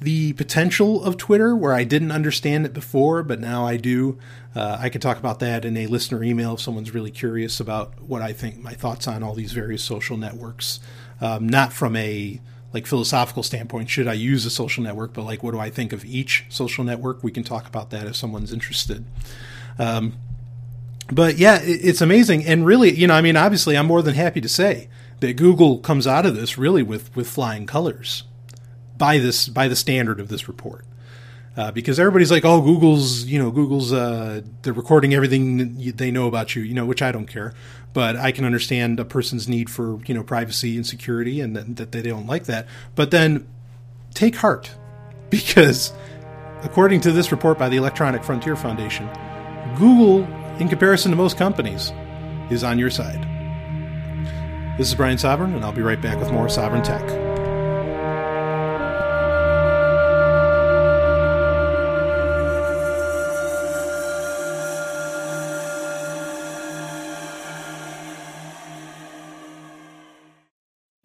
the 0.00 0.32
potential 0.34 1.02
of 1.02 1.16
Twitter 1.16 1.56
where 1.56 1.72
I 1.72 1.84
didn't 1.84 2.12
understand 2.12 2.66
it 2.66 2.72
before, 2.72 3.22
but 3.22 3.40
now 3.40 3.66
I 3.66 3.76
do. 3.76 4.18
Uh, 4.54 4.78
I 4.80 4.88
could 4.88 5.02
talk 5.02 5.18
about 5.18 5.40
that 5.40 5.64
in 5.64 5.76
a 5.76 5.86
listener 5.86 6.22
email 6.22 6.54
if 6.54 6.60
someone's 6.60 6.94
really 6.94 7.10
curious 7.10 7.60
about 7.60 8.00
what 8.02 8.22
I 8.22 8.32
think 8.32 8.58
my 8.58 8.72
thoughts 8.72 9.06
on 9.08 9.22
all 9.22 9.34
these 9.34 9.52
various 9.52 9.82
social 9.82 10.16
networks. 10.16 10.80
Um, 11.20 11.48
not 11.48 11.72
from 11.72 11.96
a 11.96 12.40
like 12.72 12.86
philosophical 12.86 13.42
standpoint, 13.42 13.88
should 13.88 14.08
I 14.08 14.12
use 14.14 14.44
a 14.44 14.50
social 14.50 14.82
network, 14.82 15.14
but 15.14 15.22
like 15.22 15.42
what 15.42 15.52
do 15.52 15.58
I 15.58 15.70
think 15.70 15.92
of 15.92 16.04
each 16.04 16.44
social 16.48 16.84
network? 16.84 17.22
We 17.22 17.30
can 17.30 17.42
talk 17.42 17.66
about 17.66 17.90
that 17.90 18.06
if 18.06 18.16
someone's 18.16 18.52
interested. 18.52 19.04
Um, 19.78 20.14
but 21.10 21.38
yeah, 21.38 21.62
it, 21.62 21.80
it's 21.82 22.00
amazing, 22.00 22.44
and 22.44 22.66
really, 22.66 22.90
you 22.92 23.06
know, 23.06 23.14
I 23.14 23.22
mean, 23.22 23.36
obviously, 23.36 23.76
I'm 23.76 23.86
more 23.86 24.02
than 24.02 24.14
happy 24.14 24.40
to 24.40 24.48
say 24.48 24.88
that 25.20 25.34
Google 25.34 25.78
comes 25.78 26.06
out 26.06 26.26
of 26.26 26.34
this 26.34 26.58
really 26.58 26.82
with 26.82 27.14
with 27.16 27.28
flying 27.28 27.64
colors 27.64 28.24
by 28.96 29.18
this 29.18 29.48
by 29.48 29.68
the 29.68 29.76
standard 29.76 30.20
of 30.20 30.28
this 30.28 30.48
report. 30.48 30.84
Uh, 31.56 31.70
because 31.70 31.98
everybody's 31.98 32.30
like, 32.30 32.44
oh, 32.44 32.60
Google's, 32.60 33.24
you 33.24 33.38
know, 33.38 33.50
Google's, 33.50 33.90
uh, 33.90 34.42
they're 34.60 34.74
recording 34.74 35.14
everything 35.14 35.94
they 35.96 36.10
know 36.10 36.26
about 36.26 36.54
you, 36.54 36.60
you 36.60 36.74
know, 36.74 36.84
which 36.84 37.00
I 37.00 37.12
don't 37.12 37.24
care. 37.24 37.54
But 37.94 38.14
I 38.14 38.30
can 38.30 38.44
understand 38.44 39.00
a 39.00 39.06
person's 39.06 39.48
need 39.48 39.70
for, 39.70 39.98
you 40.04 40.12
know, 40.12 40.22
privacy 40.22 40.76
and 40.76 40.86
security 40.86 41.40
and 41.40 41.56
that, 41.56 41.76
that 41.76 41.92
they 41.92 42.02
don't 42.02 42.26
like 42.26 42.44
that. 42.44 42.66
But 42.94 43.10
then 43.10 43.48
take 44.12 44.36
heart 44.36 44.70
because 45.30 45.94
according 46.62 47.00
to 47.02 47.12
this 47.12 47.32
report 47.32 47.58
by 47.58 47.70
the 47.70 47.78
Electronic 47.78 48.22
Frontier 48.22 48.54
Foundation, 48.54 49.08
Google, 49.78 50.24
in 50.60 50.68
comparison 50.68 51.10
to 51.10 51.16
most 51.16 51.38
companies, 51.38 51.90
is 52.50 52.64
on 52.64 52.78
your 52.78 52.90
side. 52.90 53.22
This 54.78 54.88
is 54.88 54.94
Brian 54.94 55.16
Sovryn, 55.16 55.54
and 55.54 55.64
I'll 55.64 55.72
be 55.72 55.80
right 55.80 56.00
back 56.00 56.18
with 56.18 56.30
more 56.30 56.48
Sovryn 56.48 56.84
Tech. 56.84 57.25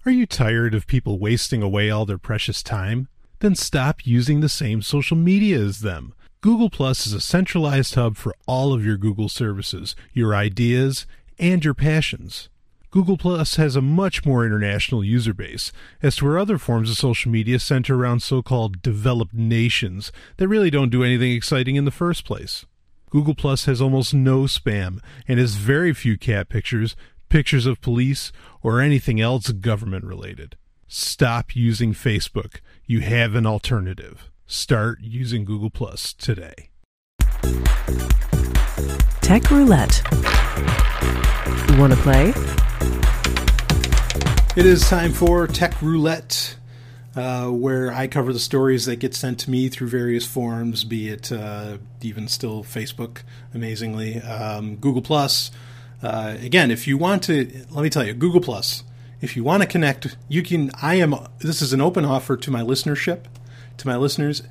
Are 0.04 0.12
you 0.12 0.26
tired 0.26 0.74
of 0.74 0.88
people 0.88 1.20
wasting 1.20 1.62
away 1.62 1.92
all 1.92 2.08
their 2.08 2.18
precious 2.18 2.64
time? 2.64 3.08
Then 3.38 3.54
stop 3.54 4.04
using 4.04 4.40
the 4.40 4.50
same 4.50 4.82
social 4.82 5.16
media 5.16 5.60
as 5.60 5.82
them. 5.82 6.16
Google 6.42 6.72
Plus 6.72 7.06
is 7.06 7.14
a 7.14 7.22
centralized 7.22 7.94
hub 7.94 8.18
for 8.18 8.34
all 8.48 8.74
of 8.74 8.84
your 8.84 8.98
Google 8.98 9.30
services, 9.30 9.96
your 10.12 10.34
ideas, 10.34 11.06
and 11.38 11.64
your 11.64 11.76
passions. 11.76 12.50
Google 12.90 13.16
Plus 13.16 13.58
has 13.58 13.76
a 13.76 13.82
much 13.82 14.26
more 14.26 14.44
international 14.44 15.04
user 15.04 15.36
base, 15.36 15.72
as 16.02 16.16
to 16.16 16.26
where 16.26 16.40
other 16.40 16.58
forms 16.58 16.90
of 16.90 16.98
social 16.98 17.32
media 17.32 17.60
center 17.60 17.94
around 17.94 18.24
so 18.24 18.42
called 18.42 18.82
developed 18.82 19.36
nations 19.36 20.12
that 20.38 20.48
really 20.48 20.72
don't 20.72 20.90
do 20.90 21.04
anything 21.04 21.32
exciting 21.32 21.76
in 21.76 21.86
the 21.86 21.92
first 21.92 22.26
place. 22.26 22.66
Google 23.12 23.36
Plus 23.36 23.66
has 23.66 23.82
almost 23.82 24.14
no 24.14 24.44
spam 24.44 25.00
and 25.28 25.38
has 25.38 25.56
very 25.56 25.94
few 25.94 26.18
cat 26.18 26.48
pictures, 26.50 26.96
pictures 27.32 27.66
of 27.66 27.80
police, 27.80 28.34
or 28.62 28.82
anything 28.82 29.22
else 29.22 29.50
government 29.52 30.04
related. 30.04 30.58
Stop 30.86 31.56
using 31.56 31.94
Facebook. 31.94 32.60
You 32.86 33.00
have 33.00 33.36
an 33.36 33.46
alternative. 33.46 34.30
Start 34.46 35.00
using 35.02 35.46
Google 35.46 35.70
Plus 35.70 36.12
today. 36.12 36.70
Tech 39.22 39.50
Roulette. 39.50 40.04
You 41.70 41.78
want 41.80 41.94
to 41.94 42.00
play? 42.02 42.34
It 44.58 44.66
is 44.66 44.90
time 44.90 45.14
for 45.14 45.48
Tech 45.48 45.82
Roulette, 45.82 46.58
uh, 47.16 47.48
where 47.48 47.94
I 47.94 48.08
cover 48.08 48.34
the 48.34 48.40
stories 48.40 48.86
that 48.88 48.98
get 48.98 49.16
sent 49.16 49.40
to 49.40 49.50
me 49.50 49.70
through 49.70 49.88
various 49.88 50.28
forums, 50.28 50.84
be 50.84 51.08
it 51.08 51.32
uh, 51.32 51.78
even 52.02 52.28
still 52.28 52.66
Facebook, 52.66 53.20
amazingly, 53.54 54.20
um, 54.22 54.76
Google 54.76 55.02
Plus, 55.02 55.50
uh, 56.04 56.36
again, 56.42 56.72
if 56.72 56.88
you 56.88 56.98
want 56.98 57.24
to, 57.24 57.66
let 57.70 57.84
me 57.84 57.90
tell 57.90 58.06
you, 58.06 58.14
Google 58.14 58.42
Plus. 58.42 58.84
If 59.22 59.36
you 59.36 59.44
want 59.44 59.62
to 59.62 59.70
connect, 59.70 60.18
you 60.28 60.42
can. 60.42 60.72
I 60.82 60.96
am. 60.96 61.16
This 61.40 61.62
is 61.62 61.74
an 61.74 61.82
open 61.82 62.06
offer 62.06 62.36
to 62.38 62.52
my 62.52 62.62
listenership, 62.62 63.26
to 63.78 63.88
my 63.88 63.96
listeners. 63.96 64.42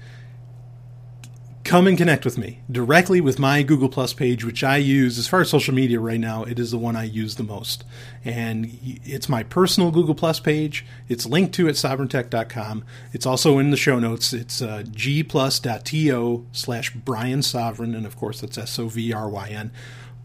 Come 1.65 1.87
and 1.87 1.99
connect 1.99 2.25
with 2.25 2.39
me 2.39 2.61
directly 2.71 3.21
with 3.21 3.39
my 3.39 3.63
Google 3.63 3.89
Plus 3.89 4.13
page, 4.13 4.45
which 4.45 4.65
I 4.65 4.77
use 4.77 5.19
as 5.19 5.29
far 5.29 5.41
as 5.41 5.51
social 5.51 5.75
media 5.75 6.01
right 6.01 6.19
now. 6.19 6.45
It 6.45 6.59
is 6.59 6.71
the 6.71 6.79
one 6.79 6.97
I 6.97 7.05
use 7.05 7.35
the 7.35 7.43
most, 7.43 7.85
and 8.25 8.79
it's 8.83 9.29
my 9.29 9.43
personal 9.43 9.91
Google 9.91 10.15
Plus 10.15 10.39
page. 10.39 10.87
It's 11.09 11.27
linked 11.27 11.55
to 11.57 11.69
at 11.69 11.75
sovryntech.com. 11.75 12.85
It's 13.13 13.27
also 13.27 13.59
in 13.59 13.71
the 13.71 13.77
show 13.77 13.99
notes. 13.99 14.33
It's 14.33 14.63
uh, 14.63 14.85
gplus.to 14.87 16.47
slash 16.53 16.95
Brian 16.95 17.41
Sovryn, 17.41 17.97
and 17.97 18.07
of 18.07 18.17
course 18.17 18.41
that's 18.41 18.57
S 18.57 18.79
O 18.79 18.89
V 18.89 19.13
R 19.13 19.29
Y 19.29 19.49
N. 19.49 19.73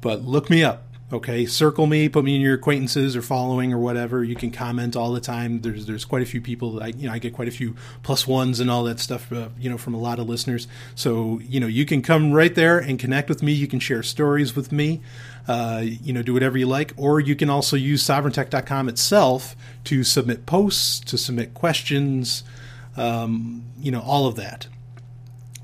But 0.01 0.23
look 0.23 0.51
me 0.51 0.63
up 0.63 0.83
Okay, 1.15 1.45
circle 1.45 1.87
me, 1.87 2.09
put 2.09 2.25
me 2.25 2.35
in 2.35 2.41
your 2.41 2.55
acquaintances 2.55 3.15
or 3.15 3.21
following 3.21 3.71
or 3.71 3.77
whatever. 3.77 4.21
You 4.21 4.35
can 4.35 4.51
comment 4.51 4.97
all 4.97 5.13
the 5.13 5.21
time. 5.21 5.61
There's 5.61 5.85
there's 5.85 6.03
quite 6.03 6.21
a 6.21 6.25
few 6.25 6.41
people. 6.41 6.83
I 6.83 6.87
you 6.87 7.07
know 7.07 7.13
I 7.13 7.19
get 7.19 7.31
quite 7.33 7.47
a 7.47 7.51
few 7.51 7.73
plus 8.03 8.27
ones 8.27 8.59
and 8.59 8.69
all 8.69 8.83
that 8.83 8.99
stuff. 8.99 9.31
Uh, 9.31 9.47
you 9.57 9.69
know 9.69 9.77
from 9.77 9.93
a 9.93 9.97
lot 9.97 10.19
of 10.19 10.27
listeners. 10.27 10.67
So 10.93 11.39
you 11.39 11.61
know 11.61 11.67
you 11.67 11.85
can 11.85 12.01
come 12.01 12.33
right 12.33 12.53
there 12.53 12.79
and 12.79 12.99
connect 12.99 13.29
with 13.29 13.41
me. 13.41 13.53
You 13.53 13.65
can 13.65 13.79
share 13.79 14.03
stories 14.03 14.57
with 14.57 14.73
me. 14.73 14.99
Uh, 15.47 15.83
you 15.85 16.11
know 16.11 16.21
do 16.21 16.33
whatever 16.33 16.57
you 16.57 16.67
like, 16.67 16.91
or 16.97 17.21
you 17.21 17.33
can 17.33 17.49
also 17.49 17.77
use 17.77 18.03
sovryntech.com 18.03 18.89
itself 18.89 19.55
to 19.85 20.03
submit 20.03 20.45
posts, 20.45 20.99
to 20.99 21.17
submit 21.17 21.53
questions. 21.53 22.43
Um, 22.97 23.63
you 23.79 23.89
know 23.89 24.01
all 24.01 24.27
of 24.27 24.35
that. 24.35 24.67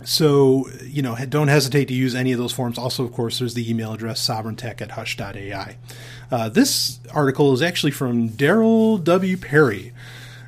So, 0.03 0.69
you 0.83 1.01
know, 1.01 1.15
don't 1.29 1.47
hesitate 1.47 1.87
to 1.89 1.93
use 1.93 2.15
any 2.15 2.31
of 2.31 2.39
those 2.39 2.53
forms. 2.53 2.77
Also, 2.77 3.03
of 3.03 3.13
course, 3.13 3.39
there's 3.39 3.53
the 3.53 3.69
email 3.69 3.93
address 3.93 4.25
sovryntech 4.25 4.81
at 4.81 4.91
hush.ai. 4.91 5.77
Uh, 6.31 6.49
this 6.49 6.99
article 7.13 7.53
is 7.53 7.61
actually 7.61 7.91
from 7.91 8.29
Daryl 8.29 9.03
W. 9.03 9.37
Perry. 9.37 9.93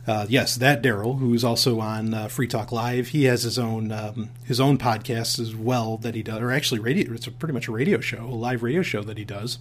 Uh, 0.06 0.26
yes, 0.28 0.56
that 0.58 0.82
Daryl, 0.82 1.18
who's 1.18 1.44
also 1.44 1.80
on 1.80 2.14
uh, 2.14 2.28
Free 2.28 2.48
Talk 2.48 2.72
Live, 2.72 3.10
he 3.10 3.24
has 3.26 3.44
his 3.44 3.58
own 3.58 3.92
um, 3.92 4.30
his 4.44 4.60
own 4.60 4.78
podcast 4.78 5.40
as 5.40 5.56
well 5.56 5.98
that 5.98 6.14
he 6.14 6.22
does, 6.22 6.42
or 6.42 6.52
actually 6.52 6.82
radio. 6.82 7.14
It's 7.14 7.28
pretty 7.28 7.54
much 7.54 7.70
a 7.70 7.72
radio 7.72 8.02
show, 8.02 8.26
a 8.26 8.36
live 8.36 8.64
radio 8.64 8.82
show 8.82 9.02
that 9.04 9.18
he 9.18 9.24
does, 9.24 9.60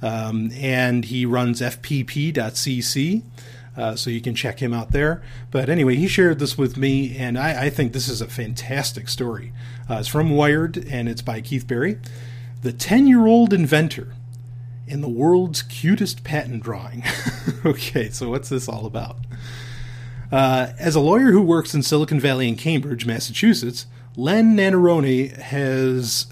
um, 0.00 0.52
and 0.54 1.04
he 1.06 1.26
runs 1.26 1.60
FPP.cc. 1.60 3.22
Uh, 3.76 3.96
so 3.96 4.10
you 4.10 4.20
can 4.20 4.34
check 4.34 4.60
him 4.60 4.74
out 4.74 4.92
there. 4.92 5.22
But 5.50 5.70
anyway, 5.70 5.96
he 5.96 6.06
shared 6.06 6.38
this 6.38 6.58
with 6.58 6.76
me, 6.76 7.16
and 7.16 7.38
I, 7.38 7.66
I 7.66 7.70
think 7.70 7.92
this 7.92 8.08
is 8.08 8.20
a 8.20 8.26
fantastic 8.26 9.08
story. 9.08 9.52
Uh, 9.88 9.94
it's 9.94 10.08
from 10.08 10.30
Wired, 10.30 10.76
and 10.76 11.08
it's 11.08 11.22
by 11.22 11.40
Keith 11.40 11.66
Barry. 11.66 11.98
The 12.60 12.72
10 12.72 13.06
year 13.06 13.26
old 13.26 13.52
inventor 13.52 14.14
in 14.86 15.00
the 15.00 15.08
world's 15.08 15.62
cutest 15.62 16.22
patent 16.22 16.62
drawing. 16.62 17.02
okay, 17.64 18.10
so 18.10 18.28
what's 18.30 18.50
this 18.50 18.68
all 18.68 18.84
about? 18.84 19.16
Uh, 20.30 20.72
as 20.78 20.94
a 20.94 21.00
lawyer 21.00 21.32
who 21.32 21.42
works 21.42 21.74
in 21.74 21.82
Silicon 21.82 22.20
Valley 22.20 22.48
and 22.48 22.58
Cambridge, 22.58 23.06
Massachusetts, 23.06 23.86
Len 24.16 24.56
Nannerone 24.56 25.36
has 25.38 26.26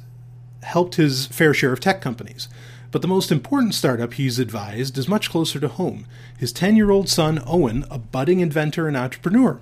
helped 0.63 0.97
his 0.97 1.27
fair 1.27 1.55
share 1.55 1.73
of 1.73 1.81
tech 1.81 2.01
companies. 2.01 2.49
But 2.91 3.03
the 3.03 3.09
most 3.09 3.31
important 3.31 3.75
startup 3.75 4.15
he's 4.15 4.39
advised 4.39 4.99
is 4.99 5.09
much 5.09 5.31
closer 5.31 5.61
to 5.61 5.69
home 5.69 6.07
his 6.39 6.53
10 6.53 6.77
year 6.77 6.91
old 6.91 7.09
son, 7.09 7.43
Owen, 7.47 7.85
a 7.91 7.99
budding 7.99 8.41
inventor 8.41 8.89
and 8.89 8.97
entrepreneur. 8.97 9.61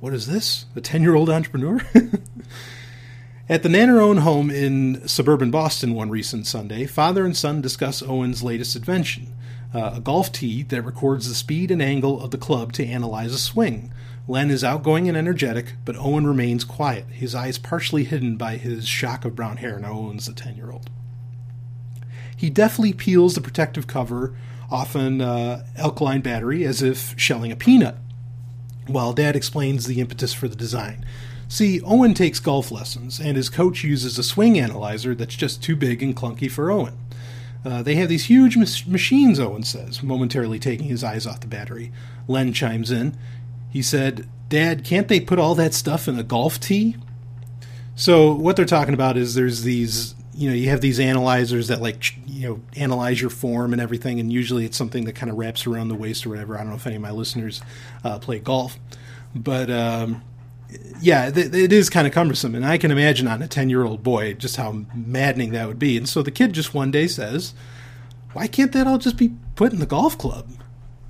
What 0.00 0.14
is 0.14 0.26
this? 0.26 0.66
A 0.76 0.80
10 0.80 1.02
year 1.02 1.14
old 1.14 1.30
entrepreneur? 1.30 1.80
At 3.48 3.62
the 3.62 3.70
Nannerone 3.70 4.18
home 4.18 4.50
in 4.50 5.08
suburban 5.08 5.50
Boston 5.50 5.94
one 5.94 6.10
recent 6.10 6.46
Sunday, 6.46 6.84
father 6.84 7.24
and 7.24 7.34
son 7.34 7.62
discuss 7.62 8.02
Owen's 8.02 8.42
latest 8.42 8.76
invention 8.76 9.32
uh, 9.74 9.92
a 9.94 10.00
golf 10.00 10.32
tee 10.32 10.62
that 10.64 10.82
records 10.82 11.28
the 11.28 11.34
speed 11.34 11.70
and 11.70 11.82
angle 11.82 12.22
of 12.22 12.30
the 12.30 12.38
club 12.38 12.72
to 12.74 12.86
analyze 12.86 13.32
a 13.32 13.38
swing. 13.38 13.92
Len 14.26 14.50
is 14.50 14.64
outgoing 14.64 15.08
and 15.08 15.16
energetic, 15.16 15.74
but 15.84 15.96
Owen 15.96 16.26
remains 16.26 16.64
quiet, 16.64 17.06
his 17.06 17.34
eyes 17.34 17.58
partially 17.58 18.04
hidden 18.04 18.36
by 18.36 18.56
his 18.56 18.86
shock 18.86 19.24
of 19.24 19.34
brown 19.34 19.58
hair. 19.58 19.78
Now 19.78 19.92
Owen's 19.92 20.28
a 20.28 20.34
10 20.34 20.56
year 20.56 20.70
old. 20.70 20.90
He 22.38 22.50
deftly 22.50 22.92
peels 22.92 23.34
the 23.34 23.40
protective 23.40 23.88
cover 23.88 24.32
off 24.70 24.94
an 24.94 25.20
uh, 25.20 25.66
alkaline 25.76 26.20
battery 26.20 26.64
as 26.64 26.82
if 26.82 27.18
shelling 27.18 27.50
a 27.50 27.56
peanut, 27.56 27.96
while 28.86 29.12
Dad 29.12 29.34
explains 29.34 29.86
the 29.86 30.00
impetus 30.00 30.32
for 30.32 30.46
the 30.46 30.54
design. 30.54 31.04
See, 31.48 31.80
Owen 31.82 32.14
takes 32.14 32.38
golf 32.38 32.70
lessons, 32.70 33.18
and 33.18 33.36
his 33.36 33.50
coach 33.50 33.82
uses 33.82 34.18
a 34.18 34.22
swing 34.22 34.56
analyzer 34.56 35.16
that's 35.16 35.34
just 35.34 35.62
too 35.62 35.74
big 35.74 36.00
and 36.00 36.14
clunky 36.14 36.48
for 36.48 36.70
Owen. 36.70 36.96
Uh, 37.64 37.82
they 37.82 37.96
have 37.96 38.08
these 38.08 38.26
huge 38.26 38.56
mach- 38.56 38.86
machines, 38.86 39.40
Owen 39.40 39.64
says, 39.64 40.00
momentarily 40.00 40.60
taking 40.60 40.86
his 40.86 41.02
eyes 41.02 41.26
off 41.26 41.40
the 41.40 41.48
battery. 41.48 41.90
Len 42.28 42.52
chimes 42.52 42.92
in. 42.92 43.18
He 43.70 43.82
said, 43.82 44.28
Dad, 44.48 44.84
can't 44.84 45.08
they 45.08 45.18
put 45.18 45.40
all 45.40 45.56
that 45.56 45.74
stuff 45.74 46.06
in 46.06 46.18
a 46.18 46.22
golf 46.22 46.60
tee? 46.60 46.96
So, 47.96 48.32
what 48.32 48.54
they're 48.54 48.64
talking 48.64 48.94
about 48.94 49.16
is 49.16 49.34
there's 49.34 49.62
these, 49.62 50.14
you 50.38 50.48
know, 50.48 50.54
you 50.54 50.70
have 50.70 50.80
these 50.80 51.00
analyzers 51.00 51.66
that, 51.66 51.82
like, 51.82 52.14
you 52.28 52.48
know, 52.48 52.60
analyze 52.76 53.20
your 53.20 53.30
form 53.30 53.72
and 53.72 53.82
everything, 53.82 54.20
and 54.20 54.32
usually 54.32 54.64
it's 54.64 54.76
something 54.76 55.04
that 55.06 55.14
kind 55.14 55.30
of 55.32 55.36
wraps 55.36 55.66
around 55.66 55.88
the 55.88 55.96
waist 55.96 56.24
or 56.24 56.28
whatever. 56.30 56.54
I 56.54 56.58
don't 56.58 56.70
know 56.70 56.76
if 56.76 56.86
any 56.86 56.94
of 56.94 57.02
my 57.02 57.10
listeners 57.10 57.60
uh, 58.04 58.20
play 58.20 58.38
golf. 58.38 58.78
But, 59.34 59.68
um, 59.68 60.22
yeah, 61.00 61.28
th- 61.30 61.52
it 61.52 61.72
is 61.72 61.90
kind 61.90 62.06
of 62.06 62.12
cumbersome, 62.12 62.54
and 62.54 62.64
I 62.64 62.78
can 62.78 62.92
imagine 62.92 63.26
on 63.26 63.42
a 63.42 63.48
ten-year-old 63.48 64.04
boy 64.04 64.34
just 64.34 64.56
how 64.56 64.84
maddening 64.94 65.50
that 65.52 65.66
would 65.66 65.78
be. 65.78 65.96
And 65.96 66.08
so 66.08 66.22
the 66.22 66.30
kid 66.30 66.52
just 66.52 66.72
one 66.72 66.92
day 66.92 67.08
says, 67.08 67.52
"Why 68.32 68.46
can't 68.46 68.70
that 68.72 68.86
all 68.86 68.98
just 68.98 69.16
be 69.16 69.32
put 69.56 69.72
in 69.72 69.80
the 69.80 69.86
golf 69.86 70.16
club?" 70.16 70.50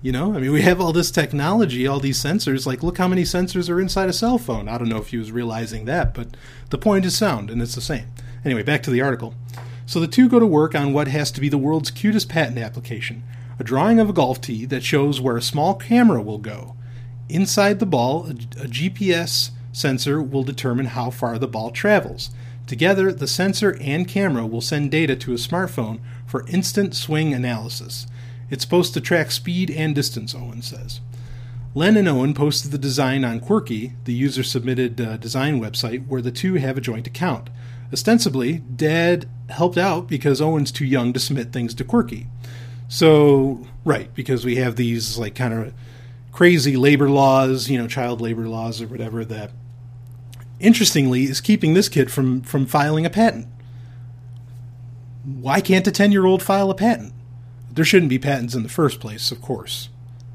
You 0.00 0.12
know, 0.12 0.34
I 0.34 0.38
mean, 0.38 0.52
we 0.52 0.62
have 0.62 0.80
all 0.80 0.92
this 0.92 1.10
technology, 1.10 1.86
all 1.86 1.98
these 2.00 2.22
sensors. 2.22 2.66
Like, 2.66 2.84
look 2.84 2.98
how 2.98 3.08
many 3.08 3.24
sensors 3.24 3.68
are 3.68 3.80
inside 3.80 4.08
a 4.08 4.12
cell 4.12 4.38
phone. 4.38 4.68
I 4.68 4.78
don't 4.78 4.88
know 4.88 4.98
if 4.98 5.08
he 5.08 5.16
was 5.16 5.32
realizing 5.32 5.86
that, 5.86 6.14
but 6.14 6.36
the 6.70 6.78
point 6.78 7.04
is 7.04 7.16
sound, 7.16 7.50
and 7.50 7.60
it's 7.60 7.74
the 7.74 7.80
same. 7.80 8.06
Anyway, 8.44 8.62
back 8.62 8.82
to 8.84 8.90
the 8.90 9.00
article. 9.00 9.34
So 9.86 10.00
the 10.00 10.06
two 10.06 10.28
go 10.28 10.38
to 10.38 10.46
work 10.46 10.74
on 10.74 10.92
what 10.92 11.08
has 11.08 11.30
to 11.32 11.40
be 11.40 11.48
the 11.48 11.58
world's 11.58 11.90
cutest 11.90 12.28
patent 12.28 12.58
application 12.58 13.22
a 13.58 13.64
drawing 13.64 13.98
of 13.98 14.08
a 14.08 14.12
golf 14.12 14.40
tee 14.40 14.64
that 14.66 14.84
shows 14.84 15.20
where 15.20 15.36
a 15.36 15.42
small 15.42 15.74
camera 15.74 16.22
will 16.22 16.38
go. 16.38 16.76
Inside 17.28 17.80
the 17.80 17.86
ball, 17.86 18.26
a, 18.26 18.30
a 18.30 18.68
GPS 18.68 19.50
sensor 19.72 20.22
will 20.22 20.44
determine 20.44 20.86
how 20.86 21.10
far 21.10 21.38
the 21.38 21.48
ball 21.48 21.70
travels. 21.70 22.30
Together, 22.66 23.12
the 23.12 23.26
sensor 23.26 23.76
and 23.80 24.06
camera 24.06 24.46
will 24.46 24.60
send 24.60 24.90
data 24.90 25.16
to 25.16 25.32
a 25.32 25.36
smartphone 25.36 26.00
for 26.26 26.46
instant 26.48 26.94
swing 26.94 27.32
analysis. 27.32 28.06
It's 28.50 28.62
supposed 28.62 28.94
to 28.94 29.00
track 29.00 29.30
speed 29.30 29.70
and 29.70 29.94
distance, 29.94 30.34
Owen 30.34 30.62
says. 30.62 31.00
Len 31.74 31.96
and 31.96 32.08
Owen 32.08 32.34
posted 32.34 32.70
the 32.70 32.78
design 32.78 33.24
on 33.24 33.40
Quirky, 33.40 33.92
the 34.04 34.12
user 34.12 34.42
submitted 34.42 35.00
uh, 35.00 35.16
design 35.16 35.60
website, 35.60 36.06
where 36.06 36.22
the 36.22 36.30
two 36.30 36.54
have 36.54 36.78
a 36.78 36.80
joint 36.82 37.06
account. 37.06 37.50
Ostensibly, 37.92 38.58
Dad 38.58 39.28
helped 39.48 39.78
out 39.78 40.08
because 40.08 40.40
Owen's 40.40 40.70
too 40.70 40.84
young 40.84 41.12
to 41.12 41.20
submit 41.20 41.52
things 41.52 41.74
to 41.74 41.84
Quirky. 41.84 42.26
So, 42.88 43.66
right, 43.84 44.12
because 44.14 44.44
we 44.44 44.56
have 44.56 44.76
these 44.76 45.18
like 45.18 45.34
kind 45.34 45.54
of 45.54 45.74
crazy 46.32 46.76
labor 46.76 47.08
laws, 47.08 47.68
you 47.68 47.78
know, 47.78 47.88
child 47.88 48.20
labor 48.20 48.48
laws 48.48 48.80
or 48.80 48.86
whatever 48.86 49.24
that 49.24 49.50
interestingly 50.60 51.24
is 51.24 51.40
keeping 51.40 51.74
this 51.74 51.88
kid 51.88 52.10
from 52.10 52.42
from 52.42 52.66
filing 52.66 53.06
a 53.06 53.10
patent. 53.10 53.46
Why 55.24 55.60
can't 55.60 55.86
a 55.86 55.90
10-year-old 55.90 56.42
file 56.42 56.70
a 56.70 56.74
patent? 56.74 57.12
There 57.70 57.84
shouldn't 57.84 58.08
be 58.08 58.18
patents 58.18 58.54
in 58.54 58.62
the 58.62 58.68
first 58.68 58.98
place, 58.98 59.30
of 59.30 59.42
course. 59.42 59.90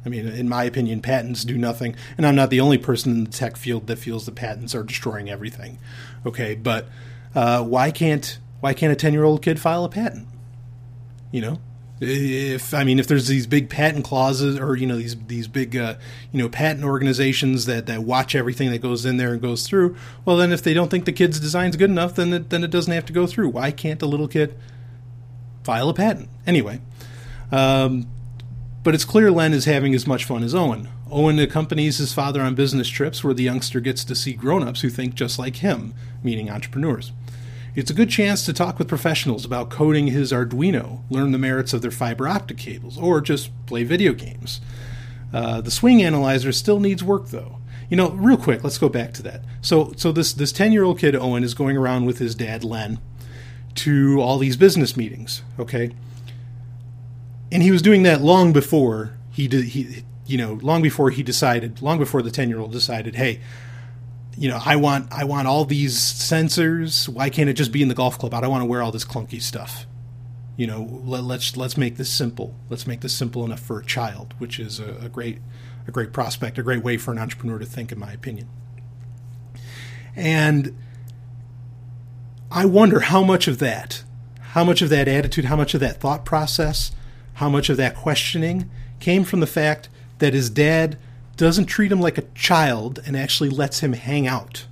I 0.05 0.09
mean, 0.09 0.27
in 0.27 0.49
my 0.49 0.65
opinion, 0.65 1.01
patents 1.01 1.43
do 1.43 1.57
nothing, 1.57 1.95
and 2.17 2.27
I'm 2.27 2.35
not 2.35 2.49
the 2.49 2.59
only 2.59 2.77
person 2.77 3.11
in 3.13 3.23
the 3.23 3.31
tech 3.31 3.57
field 3.57 3.87
that 3.87 3.97
feels 3.97 4.25
that 4.25 4.35
patents 4.35 4.75
are 4.75 4.83
destroying 4.83 5.29
everything. 5.29 5.79
Okay, 6.25 6.55
but 6.55 6.87
uh, 7.35 7.63
why 7.63 7.91
can't 7.91 8.39
why 8.59 8.73
can't 8.73 8.93
a 8.93 8.95
10-year-old 8.95 9.41
kid 9.41 9.59
file 9.59 9.83
a 9.83 9.89
patent? 9.89 10.27
You 11.31 11.41
know, 11.41 11.59
if 11.99 12.73
I 12.73 12.83
mean 12.83 12.99
if 12.99 13.07
there's 13.07 13.27
these 13.27 13.47
big 13.47 13.69
patent 13.69 14.03
clauses 14.03 14.59
or 14.59 14.75
you 14.75 14.85
know 14.85 14.97
these 14.97 15.15
these 15.27 15.47
big 15.47 15.75
uh, 15.75 15.95
you 16.31 16.39
know 16.41 16.49
patent 16.49 16.83
organizations 16.83 17.65
that, 17.65 17.85
that 17.87 18.03
watch 18.03 18.35
everything 18.35 18.71
that 18.71 18.79
goes 18.79 19.05
in 19.05 19.17
there 19.17 19.33
and 19.33 19.41
goes 19.41 19.67
through, 19.67 19.95
well 20.25 20.37
then 20.37 20.51
if 20.51 20.61
they 20.61 20.73
don't 20.73 20.89
think 20.89 21.05
the 21.05 21.11
kid's 21.11 21.39
design's 21.39 21.75
good 21.75 21.89
enough, 21.89 22.15
then 22.15 22.33
it, 22.33 22.49
then 22.49 22.63
it 22.63 22.71
doesn't 22.71 22.93
have 22.93 23.05
to 23.05 23.13
go 23.13 23.25
through. 23.27 23.49
Why 23.49 23.71
can't 23.71 24.01
a 24.01 24.05
little 24.05 24.27
kid 24.27 24.55
file 25.63 25.89
a 25.89 25.93
patent 25.93 26.29
anyway? 26.45 26.81
Um, 27.51 28.07
but 28.83 28.93
it's 28.93 29.05
clear 29.05 29.31
Len 29.31 29.53
is 29.53 29.65
having 29.65 29.93
as 29.95 30.05
much 30.05 30.25
fun 30.25 30.43
as 30.43 30.53
Owen. 30.53 30.89
Owen 31.09 31.39
accompanies 31.39 31.97
his 31.97 32.11
father 32.11 32.41
on 32.41 32.55
business 32.55 32.89
trips 32.89 33.23
where 33.23 33.33
the 33.33 33.43
youngster 33.43 33.79
gets 33.79 34.03
to 34.03 34.15
see 34.15 34.33
grown-ups 34.33 34.81
who 34.81 34.89
think 34.89 35.13
just 35.13 35.39
like 35.39 35.57
him, 35.57 35.93
meaning 36.23 36.49
entrepreneurs. 36.49 37.11
It's 37.75 37.89
a 37.89 37.93
good 37.93 38.09
chance 38.09 38.45
to 38.45 38.53
talk 38.53 38.77
with 38.77 38.87
professionals 38.87 39.45
about 39.45 39.71
coding 39.71 40.07
his 40.07 40.31
Arduino, 40.31 41.01
learn 41.09 41.31
the 41.31 41.39
merits 41.39 41.73
of 41.73 41.81
their 41.81 41.89
fiber 41.89 42.27
optic 42.27 42.57
cables, 42.57 42.99
or 42.99 43.19
just 43.19 43.49
play 43.65 43.83
video 43.83 44.13
games. 44.13 44.61
Uh, 45.33 45.59
the 45.59 45.71
swing 45.71 46.03
analyzer 46.03 46.51
still 46.51 46.79
needs 46.79 47.03
work, 47.03 47.29
though. 47.29 47.57
You 47.89 47.97
know, 47.97 48.11
real 48.11 48.37
quick, 48.37 48.63
let's 48.63 48.77
go 48.77 48.89
back 48.89 49.13
to 49.13 49.23
that. 49.23 49.41
So, 49.61 49.91
so 49.97 50.11
this 50.11 50.33
this 50.33 50.51
ten 50.51 50.71
year 50.71 50.83
old 50.83 50.99
kid 50.99 51.15
Owen 51.15 51.43
is 51.43 51.55
going 51.55 51.75
around 51.75 52.05
with 52.05 52.19
his 52.19 52.35
dad 52.35 52.63
Len 52.63 52.99
to 53.75 54.21
all 54.21 54.37
these 54.37 54.55
business 54.55 54.95
meetings. 54.95 55.41
Okay, 55.59 55.91
and 57.51 57.63
he 57.63 57.71
was 57.71 57.81
doing 57.81 58.03
that 58.03 58.21
long 58.21 58.53
before 58.53 59.17
he 59.31 59.47
did. 59.47 59.65
He, 59.65 60.03
you 60.27 60.37
know, 60.37 60.59
long 60.61 60.83
before 60.83 61.09
he 61.09 61.23
decided, 61.23 61.81
long 61.81 61.97
before 61.97 62.21
the 62.21 62.31
ten 62.31 62.49
year 62.49 62.59
old 62.59 62.71
decided, 62.71 63.15
hey, 63.15 63.39
you 64.37 64.49
know, 64.49 64.59
I 64.63 64.75
want 64.75 65.11
I 65.11 65.25
want 65.25 65.47
all 65.47 65.65
these 65.65 65.97
sensors. 65.97 67.07
Why 67.07 67.29
can't 67.29 67.49
it 67.49 67.53
just 67.53 67.71
be 67.71 67.81
in 67.81 67.87
the 67.87 67.95
golf 67.95 68.17
club? 68.17 68.33
I 68.33 68.41
don't 68.41 68.51
want 68.51 68.61
to 68.61 68.65
wear 68.65 68.81
all 68.81 68.91
this 68.91 69.05
clunky 69.05 69.41
stuff. 69.41 69.85
You 70.57 70.67
know, 70.67 71.01
let, 71.03 71.23
let's 71.23 71.57
let's 71.57 71.77
make 71.77 71.97
this 71.97 72.09
simple. 72.09 72.55
Let's 72.69 72.87
make 72.87 73.01
this 73.01 73.13
simple 73.13 73.45
enough 73.45 73.59
for 73.59 73.79
a 73.79 73.85
child, 73.85 74.33
which 74.37 74.59
is 74.59 74.79
a, 74.79 74.95
a 75.01 75.09
great 75.09 75.39
a 75.87 75.91
great 75.91 76.13
prospect, 76.13 76.57
a 76.57 76.63
great 76.63 76.83
way 76.83 76.97
for 76.97 77.11
an 77.11 77.19
entrepreneur 77.19 77.59
to 77.59 77.65
think, 77.65 77.91
in 77.91 77.99
my 77.99 78.11
opinion. 78.11 78.49
And 80.15 80.77
I 82.51 82.65
wonder 82.65 83.01
how 83.01 83.23
much 83.23 83.47
of 83.47 83.59
that, 83.59 84.03
how 84.39 84.63
much 84.63 84.81
of 84.81 84.89
that 84.89 85.07
attitude, 85.07 85.45
how 85.45 85.55
much 85.55 85.73
of 85.73 85.79
that 85.79 85.99
thought 85.99 86.23
process, 86.23 86.91
how 87.35 87.49
much 87.49 87.69
of 87.69 87.77
that 87.77 87.95
questioning 87.95 88.69
came 88.99 89.23
from 89.23 89.39
the 89.39 89.47
fact 89.47 89.89
that 90.19 90.33
his 90.33 90.49
dad 90.49 90.97
doesn't 91.35 91.65
treat 91.65 91.91
him 91.91 91.99
like 91.99 92.17
a 92.17 92.23
child 92.35 93.01
and 93.05 93.17
actually 93.17 93.49
lets 93.49 93.79
him 93.79 93.93
hang 93.93 94.27
out 94.27 94.65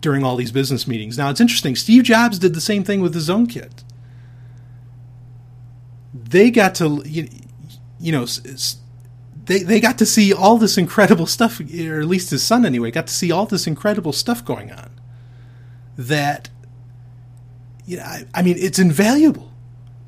during 0.00 0.24
all 0.24 0.36
these 0.36 0.50
business 0.50 0.86
meetings. 0.86 1.16
Now, 1.16 1.30
it's 1.30 1.40
interesting. 1.40 1.76
Steve 1.76 2.02
Jobs 2.02 2.38
did 2.38 2.54
the 2.54 2.60
same 2.60 2.82
thing 2.84 3.00
with 3.00 3.14
his 3.14 3.30
own 3.30 3.46
kid. 3.46 3.82
They 6.12 6.50
got 6.50 6.74
to, 6.76 7.02
you, 7.06 8.12
know, 8.12 8.26
they, 9.44 9.62
they 9.62 9.80
got 9.80 9.98
to 9.98 10.06
see 10.06 10.32
all 10.32 10.58
this 10.58 10.76
incredible 10.76 11.26
stuff, 11.26 11.60
or 11.60 12.00
at 12.00 12.08
least 12.08 12.30
his 12.30 12.42
son 12.42 12.66
anyway, 12.66 12.90
got 12.90 13.06
to 13.06 13.14
see 13.14 13.30
all 13.30 13.46
this 13.46 13.66
incredible 13.66 14.12
stuff 14.12 14.44
going 14.44 14.72
on. 14.72 14.90
That, 15.96 16.48
you 17.86 17.98
know, 17.98 18.02
I, 18.02 18.26
I 18.34 18.42
mean, 18.42 18.56
it's 18.58 18.78
invaluable, 18.78 19.52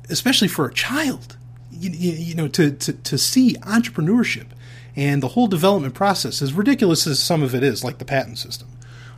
especially 0.09 0.47
for 0.47 0.65
a 0.65 0.73
child. 0.73 1.37
You, 1.71 1.89
you, 1.91 2.11
you 2.11 2.35
know, 2.35 2.47
to, 2.49 2.71
to, 2.71 2.93
to 2.93 3.17
see 3.17 3.55
entrepreneurship 3.61 4.47
and 4.95 5.21
the 5.21 5.29
whole 5.29 5.47
development 5.47 5.93
process, 5.93 6.41
as 6.41 6.53
ridiculous 6.53 7.05
as 7.05 7.19
some 7.19 7.43
of 7.43 7.53
it 7.53 7.63
is, 7.63 7.83
like 7.83 7.97
the 7.97 8.05
patent 8.05 8.37
system. 8.37 8.69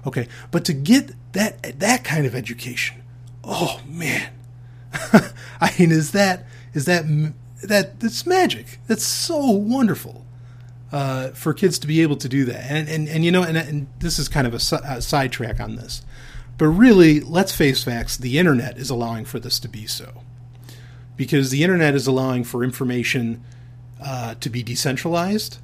Okay, 0.06 0.28
but 0.52 0.66
to 0.66 0.74
get 0.74 1.12
that 1.34 1.80
that 1.80 2.04
kind 2.04 2.26
of 2.26 2.34
education, 2.34 3.02
oh 3.44 3.82
man, 3.88 4.32
I 5.62 5.74
mean, 5.78 5.92
is 5.92 6.12
that 6.12 6.46
is 6.74 6.86
that 6.86 7.06
that 7.63 8.00
that's 8.00 8.26
magic? 8.26 8.80
That's 8.88 9.06
so 9.06 9.50
wonderful 9.50 10.26
uh, 10.92 11.30
for 11.30 11.54
kids 11.54 11.78
to 11.80 11.88
be 11.88 12.02
able 12.02 12.18
to 12.18 12.30
do 12.30 12.46
that. 12.46 12.72
And 12.72 12.88
and, 12.88 13.10
and 13.10 13.26
you 13.26 13.32
know, 13.32 13.44
and, 13.44 13.58
and 13.58 13.88
this 14.00 14.18
is 14.18 14.28
kind 14.28 14.48
of 14.48 14.54
a, 14.54 14.76
a 14.86 15.02
sidetrack 15.02 15.60
on 15.60 15.76
this, 15.76 16.04
but 16.58 16.68
really, 16.68 17.20
let's 17.20 17.52
face 17.52 17.84
facts: 17.84 18.18
the 18.18 18.40
internet 18.40 18.78
is 18.78 18.90
allowing 18.90 19.26
for 19.26 19.40
this 19.40 19.60
to 19.60 19.68
be 19.68 19.86
so, 19.86 20.24
because 21.16 21.52
the 21.52 21.63
internet 21.63 21.96
is 21.96 22.08
allowing 22.08 22.44
for 22.44 22.63
information 22.63 23.44
uh, 24.02 24.36
to 24.36 24.50
be 24.50 24.63
decentralized 24.63 25.60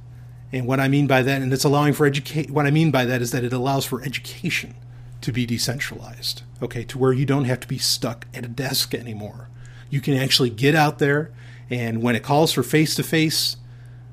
and 0.54 0.68
what 0.68 0.78
I 0.78 0.86
mean 0.86 1.08
by 1.08 1.22
that, 1.22 1.42
and 1.42 1.52
it's 1.52 1.64
allowing 1.64 1.94
for 1.94 2.06
educate. 2.06 2.48
What 2.48 2.64
I 2.64 2.70
mean 2.70 2.92
by 2.92 3.04
that 3.06 3.20
is 3.20 3.32
that 3.32 3.42
it 3.42 3.52
allows 3.52 3.84
for 3.84 4.00
education 4.02 4.76
to 5.20 5.32
be 5.32 5.46
decentralized. 5.46 6.42
Okay, 6.62 6.84
to 6.84 6.96
where 6.96 7.12
you 7.12 7.26
don't 7.26 7.46
have 7.46 7.58
to 7.60 7.66
be 7.66 7.76
stuck 7.76 8.28
at 8.32 8.44
a 8.44 8.48
desk 8.48 8.94
anymore. 8.94 9.48
You 9.90 10.00
can 10.00 10.14
actually 10.14 10.50
get 10.50 10.76
out 10.76 11.00
there, 11.00 11.32
and 11.68 12.02
when 12.02 12.14
it 12.14 12.22
calls 12.22 12.52
for 12.52 12.62
face-to-face 12.62 13.56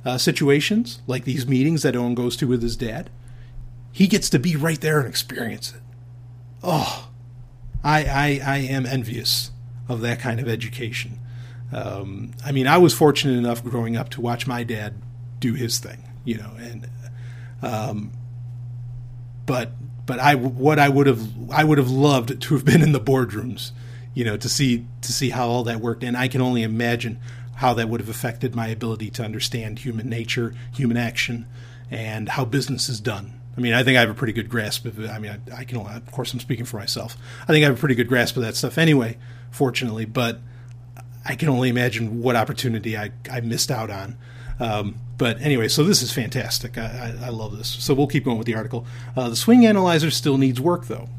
uh, 0.03 0.17
situations 0.17 1.01
like 1.05 1.25
these 1.25 1.45
meetings 1.45 1.83
that 1.83 1.95
Owen 1.95 2.15
goes 2.15 2.35
to 2.37 2.47
with 2.47 2.63
his 2.63 2.75
dad, 2.75 3.11
he 3.91 4.07
gets 4.07 4.27
to 4.31 4.39
be 4.39 4.55
right 4.55 4.81
there 4.81 4.99
and 4.99 5.07
experience 5.07 5.75
it. 5.75 5.81
Oh, 6.63 7.09
I 7.83 8.03
I, 8.03 8.41
I 8.43 8.57
am 8.57 8.87
envious 8.87 9.51
of 9.87 10.01
that 10.01 10.19
kind 10.19 10.39
of 10.39 10.47
education. 10.47 11.19
Um, 11.71 12.31
I 12.43 12.51
mean, 12.51 12.65
I 12.65 12.79
was 12.79 12.95
fortunate 12.95 13.37
enough 13.37 13.63
growing 13.63 13.95
up 13.95 14.09
to 14.09 14.21
watch 14.21 14.47
my 14.47 14.63
dad 14.63 14.95
do 15.39 15.53
his 15.53 15.77
thing 15.77 16.03
you 16.23 16.37
know, 16.37 16.51
and 16.57 16.89
um, 17.61 18.11
but 19.45 19.71
but 20.05 20.19
I 20.19 20.35
what 20.35 20.79
I 20.79 20.89
would 20.89 21.07
have 21.07 21.51
I 21.51 21.63
would 21.63 21.77
have 21.77 21.89
loved 21.89 22.41
to 22.41 22.53
have 22.53 22.65
been 22.65 22.81
in 22.81 22.91
the 22.91 22.99
boardrooms, 22.99 23.71
you 24.13 24.25
know, 24.25 24.37
to 24.37 24.49
see 24.49 24.85
to 25.01 25.11
see 25.11 25.29
how 25.29 25.47
all 25.47 25.63
that 25.65 25.79
worked, 25.79 26.03
and 26.03 26.17
I 26.17 26.27
can 26.27 26.41
only 26.41 26.63
imagine 26.63 27.19
how 27.55 27.73
that 27.75 27.89
would 27.89 28.01
have 28.01 28.09
affected 28.09 28.55
my 28.55 28.67
ability 28.67 29.09
to 29.11 29.23
understand 29.23 29.79
human 29.79 30.09
nature, 30.09 30.55
human 30.73 30.97
action, 30.97 31.45
and 31.91 32.29
how 32.29 32.43
business 32.43 32.89
is 32.89 32.99
done. 32.99 33.39
I 33.55 33.61
mean, 33.61 33.73
I 33.73 33.83
think 33.83 33.97
I 33.97 34.01
have 34.01 34.09
a 34.09 34.15
pretty 34.15 34.33
good 34.33 34.49
grasp 34.49 34.85
of 34.85 34.99
it. 34.99 35.09
I 35.09 35.19
mean, 35.19 35.39
I, 35.51 35.59
I 35.59 35.63
can, 35.65 35.77
only, 35.77 35.93
of 35.93 36.11
course, 36.11 36.33
I'm 36.33 36.39
speaking 36.39 36.65
for 36.65 36.77
myself. 36.77 37.17
I 37.43 37.47
think 37.47 37.63
I 37.63 37.67
have 37.67 37.77
a 37.77 37.79
pretty 37.79 37.95
good 37.95 38.07
grasp 38.07 38.37
of 38.37 38.43
that 38.43 38.55
stuff 38.55 38.77
anyway, 38.77 39.17
fortunately, 39.51 40.05
but 40.05 40.39
I 41.25 41.35
can 41.35 41.49
only 41.49 41.69
imagine 41.69 42.21
what 42.21 42.35
opportunity 42.35 42.97
I, 42.97 43.11
I 43.29 43.41
missed 43.41 43.69
out 43.69 43.89
on. 43.89 44.17
Um, 44.61 44.95
but 45.17 45.41
anyway, 45.41 45.67
so 45.67 45.83
this 45.83 46.03
is 46.03 46.13
fantastic. 46.13 46.77
I, 46.77 47.15
I, 47.19 47.25
I, 47.25 47.29
love 47.29 47.57
this. 47.57 47.67
So 47.67 47.95
we'll 47.95 48.05
keep 48.05 48.25
going 48.25 48.37
with 48.37 48.45
the 48.45 48.53
article. 48.53 48.85
Uh, 49.17 49.27
the 49.29 49.35
swing 49.35 49.65
analyzer 49.65 50.11
still 50.11 50.37
needs 50.37 50.61
work, 50.61 50.85
though. 50.85 51.09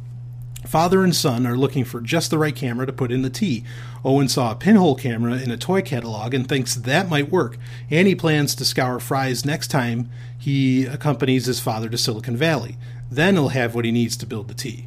Father 0.64 1.02
and 1.02 1.14
son 1.14 1.44
are 1.44 1.56
looking 1.56 1.84
for 1.84 2.00
just 2.00 2.30
the 2.30 2.38
right 2.38 2.54
camera 2.54 2.86
to 2.86 2.92
put 2.92 3.10
in 3.10 3.22
the 3.22 3.30
tee. 3.30 3.64
Owen 4.04 4.28
saw 4.28 4.52
a 4.52 4.56
pinhole 4.56 4.94
camera 4.94 5.34
in 5.38 5.50
a 5.50 5.56
toy 5.56 5.82
catalog 5.82 6.34
and 6.34 6.48
thinks 6.48 6.76
that 6.76 7.10
might 7.10 7.32
work, 7.32 7.58
and 7.90 8.06
he 8.06 8.14
plans 8.14 8.54
to 8.54 8.64
scour 8.64 9.00
Fry's 9.00 9.44
next 9.44 9.68
time 9.68 10.08
he 10.38 10.86
accompanies 10.86 11.46
his 11.46 11.58
father 11.58 11.88
to 11.88 11.98
Silicon 11.98 12.36
Valley. 12.36 12.76
Then 13.10 13.34
he'll 13.34 13.48
have 13.48 13.74
what 13.74 13.84
he 13.84 13.90
needs 13.90 14.16
to 14.18 14.26
build 14.26 14.46
the 14.46 14.54
tee. 14.54 14.86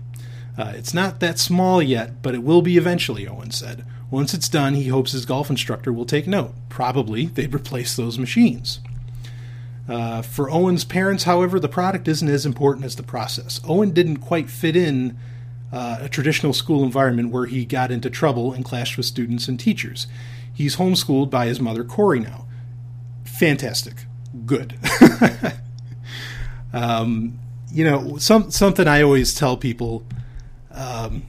Uh, 0.58 0.72
it's 0.76 0.94
not 0.94 1.20
that 1.20 1.40
small 1.40 1.84
yet, 1.84 2.22
but 2.22 2.34
it 2.34 2.42
will 2.42 2.62
be 2.62 2.78
eventually, 2.78 3.28
Owen 3.28 3.52
said. 3.52 3.86
Once 4.12 4.34
it's 4.34 4.50
done, 4.50 4.76
he 4.76 4.88
hopes 4.88 5.12
his 5.12 5.26
golf 5.26 5.50
instructor 5.50 5.92
will 5.92 6.06
take 6.06 6.28
note. 6.28 6.54
Probably 6.70 7.26
they'd 7.26 7.54
replace 7.54 7.96
those 7.96 8.20
machines. 8.20 8.80
Uh, 9.88 10.22
for 10.22 10.50
Owen's 10.50 10.84
parents, 10.84 11.26
however, 11.26 11.60
the 11.60 11.70
product 11.70 12.08
isn't 12.08 12.28
as 12.28 12.46
important 12.46 12.86
as 12.86 12.96
the 12.96 13.04
process. 13.04 13.62
Owen 13.68 13.92
didn't 13.92 14.18
quite 14.18 14.50
fit 14.50 14.76
in 14.76 15.18
uh, 15.72 15.98
a 16.02 16.10
traditional 16.10 16.54
school 16.54 16.84
environment 16.84 17.32
where 17.32 17.46
he 17.46 17.66
got 17.66 17.92
into 17.92 18.10
trouble 18.10 18.54
and 18.54 18.66
clashed 18.66 18.98
with 18.98 19.06
students 19.06 19.48
and 19.48 19.60
teachers. 19.60 20.08
He's 20.54 20.78
homeschooled 20.78 21.30
by 21.30 21.48
his 21.48 21.60
mother, 21.60 21.84
Corey, 21.84 22.20
now. 22.20 22.48
Fantastic. 23.26 24.06
Good. 24.46 24.80
um, 26.74 27.40
you 27.72 27.84
know, 27.84 28.18
some, 28.18 28.52
something 28.52 28.88
I 28.88 29.02
always 29.02 29.36
tell 29.36 29.58
people. 29.58 30.04
Um, 30.72 31.24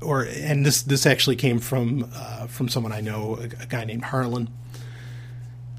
or 0.00 0.22
and 0.22 0.64
this 0.64 0.82
this 0.82 1.06
actually 1.06 1.36
came 1.36 1.58
from 1.58 2.10
uh, 2.14 2.46
from 2.46 2.68
someone 2.68 2.92
I 2.92 3.00
know, 3.00 3.36
a, 3.40 3.44
a, 3.44 3.66
guy 3.66 3.84
named 3.84 4.04
Harlan, 4.04 4.48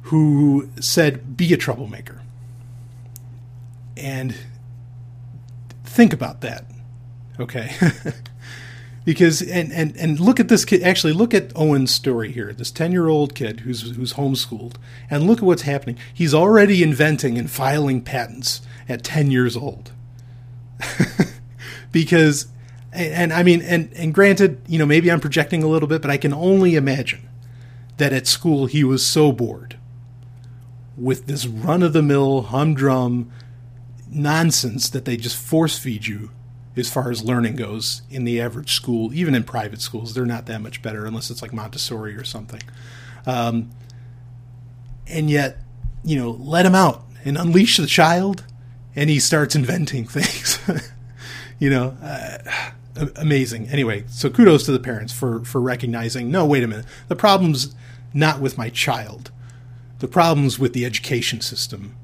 who 0.04 0.70
said, 0.80 1.36
"Be 1.36 1.54
a 1.54 1.58
troublemaker," 1.58 2.22
and 3.98 4.36
think 5.84 6.14
about 6.14 6.42
that, 6.42 6.66
okay? 7.40 7.72
because 9.06 9.42
and, 9.42 9.72
and 9.72 9.96
and 9.98 10.20
look 10.20 10.40
at 10.40 10.48
this 10.48 10.66
kid. 10.66 10.84
Actually, 10.84 11.14
look 11.14 11.34
at 11.34 11.52
Owen's 11.56 11.92
story 11.92 12.32
here. 12.32 12.54
This 12.54 12.72
ten 12.72 12.92
year 12.92 13.08
old 13.08 13.34
kid 13.34 13.62
who's 13.62 13.96
who's 13.96 14.14
homeschooled, 14.14 14.76
and 15.10 15.26
look 15.26 15.40
at 15.40 15.44
what's 15.44 15.64
happening. 15.64 15.98
He's 16.14 16.34
already 16.34 16.84
inventing 16.84 17.38
and 17.38 17.50
filing 17.50 18.02
patents 18.02 18.62
at 18.88 19.04
ten 19.04 19.32
years 19.32 19.58
old. 19.58 19.92
because 21.92 22.48
and, 22.94 23.14
and 23.14 23.34
I 23.34 23.44
mean, 23.44 23.62
and 23.62 23.92
and 23.94 24.14
granted, 24.14 24.62
you 24.68 24.78
know, 24.78 24.86
maybe 24.86 25.12
I'm 25.12 25.20
projecting 25.20 25.64
a 25.64 25.68
little 25.68 25.88
bit, 25.88 26.02
but 26.02 26.12
I 26.12 26.18
can 26.18 26.34
only 26.34 26.76
imagine 26.76 27.28
that 27.98 28.14
at 28.14 28.28
school 28.28 28.66
he 28.66 28.84
was 28.84 29.06
so 29.06 29.32
bored 29.32 29.78
with 30.98 31.28
this 31.28 31.46
run 31.46 31.84
of 31.84 31.94
the 31.94 32.02
mill 32.02 32.44
humdrum 32.44 33.32
nonsense 34.10 34.90
that 34.90 35.06
they 35.06 35.18
just 35.18 35.38
force 35.38 35.78
feed 35.78 36.06
you 36.06 36.32
as 36.76 36.92
far 36.92 37.12
as 37.12 37.24
learning 37.24 37.56
goes 37.56 38.02
in 38.10 38.24
the 38.24 38.40
average 38.40 38.74
school, 38.74 39.14
even 39.14 39.36
in 39.36 39.44
private 39.44 39.82
schools. 39.82 40.14
They're 40.14 40.26
not 40.26 40.46
that 40.46 40.62
much 40.62 40.82
better 40.82 41.06
unless 41.06 41.30
it's 41.30 41.42
like 41.42 41.54
Montessori 41.54 42.16
or 42.16 42.24
something. 42.24 42.62
Um, 43.26 43.72
and 45.08 45.30
yet, 45.30 45.58
you 46.04 46.18
know, 46.18 46.32
let 46.32 46.66
him 46.66 46.76
out 46.76 47.04
and 47.24 47.38
unleash 47.38 47.78
the 47.78 47.88
child, 47.88 48.46
and 48.96 49.10
he 49.10 49.20
starts 49.20 49.56
inventing 49.56 50.06
things. 50.08 50.60
you 51.60 51.70
know, 51.70 51.98
uh, 52.02 52.72
amazing. 53.16 53.70
Anyway, 53.70 54.04
so 54.08 54.30
kudos 54.30 54.66
to 54.66 54.72
the 54.72 54.80
parents 54.80 55.14
for 55.14 55.44
for 55.44 55.62
recognizing. 55.62 56.32
No, 56.32 56.46
wait 56.46 56.64
a 56.64 56.68
minute. 56.68 56.86
The 57.08 57.16
problem's 57.16 57.76
not 58.14 58.40
with 58.40 58.58
my 58.58 58.70
child. 58.70 59.32
The 60.00 60.08
problem's 60.08 60.60
with 60.60 60.74
the 60.74 60.86
education 60.86 61.42
system. 61.42 61.96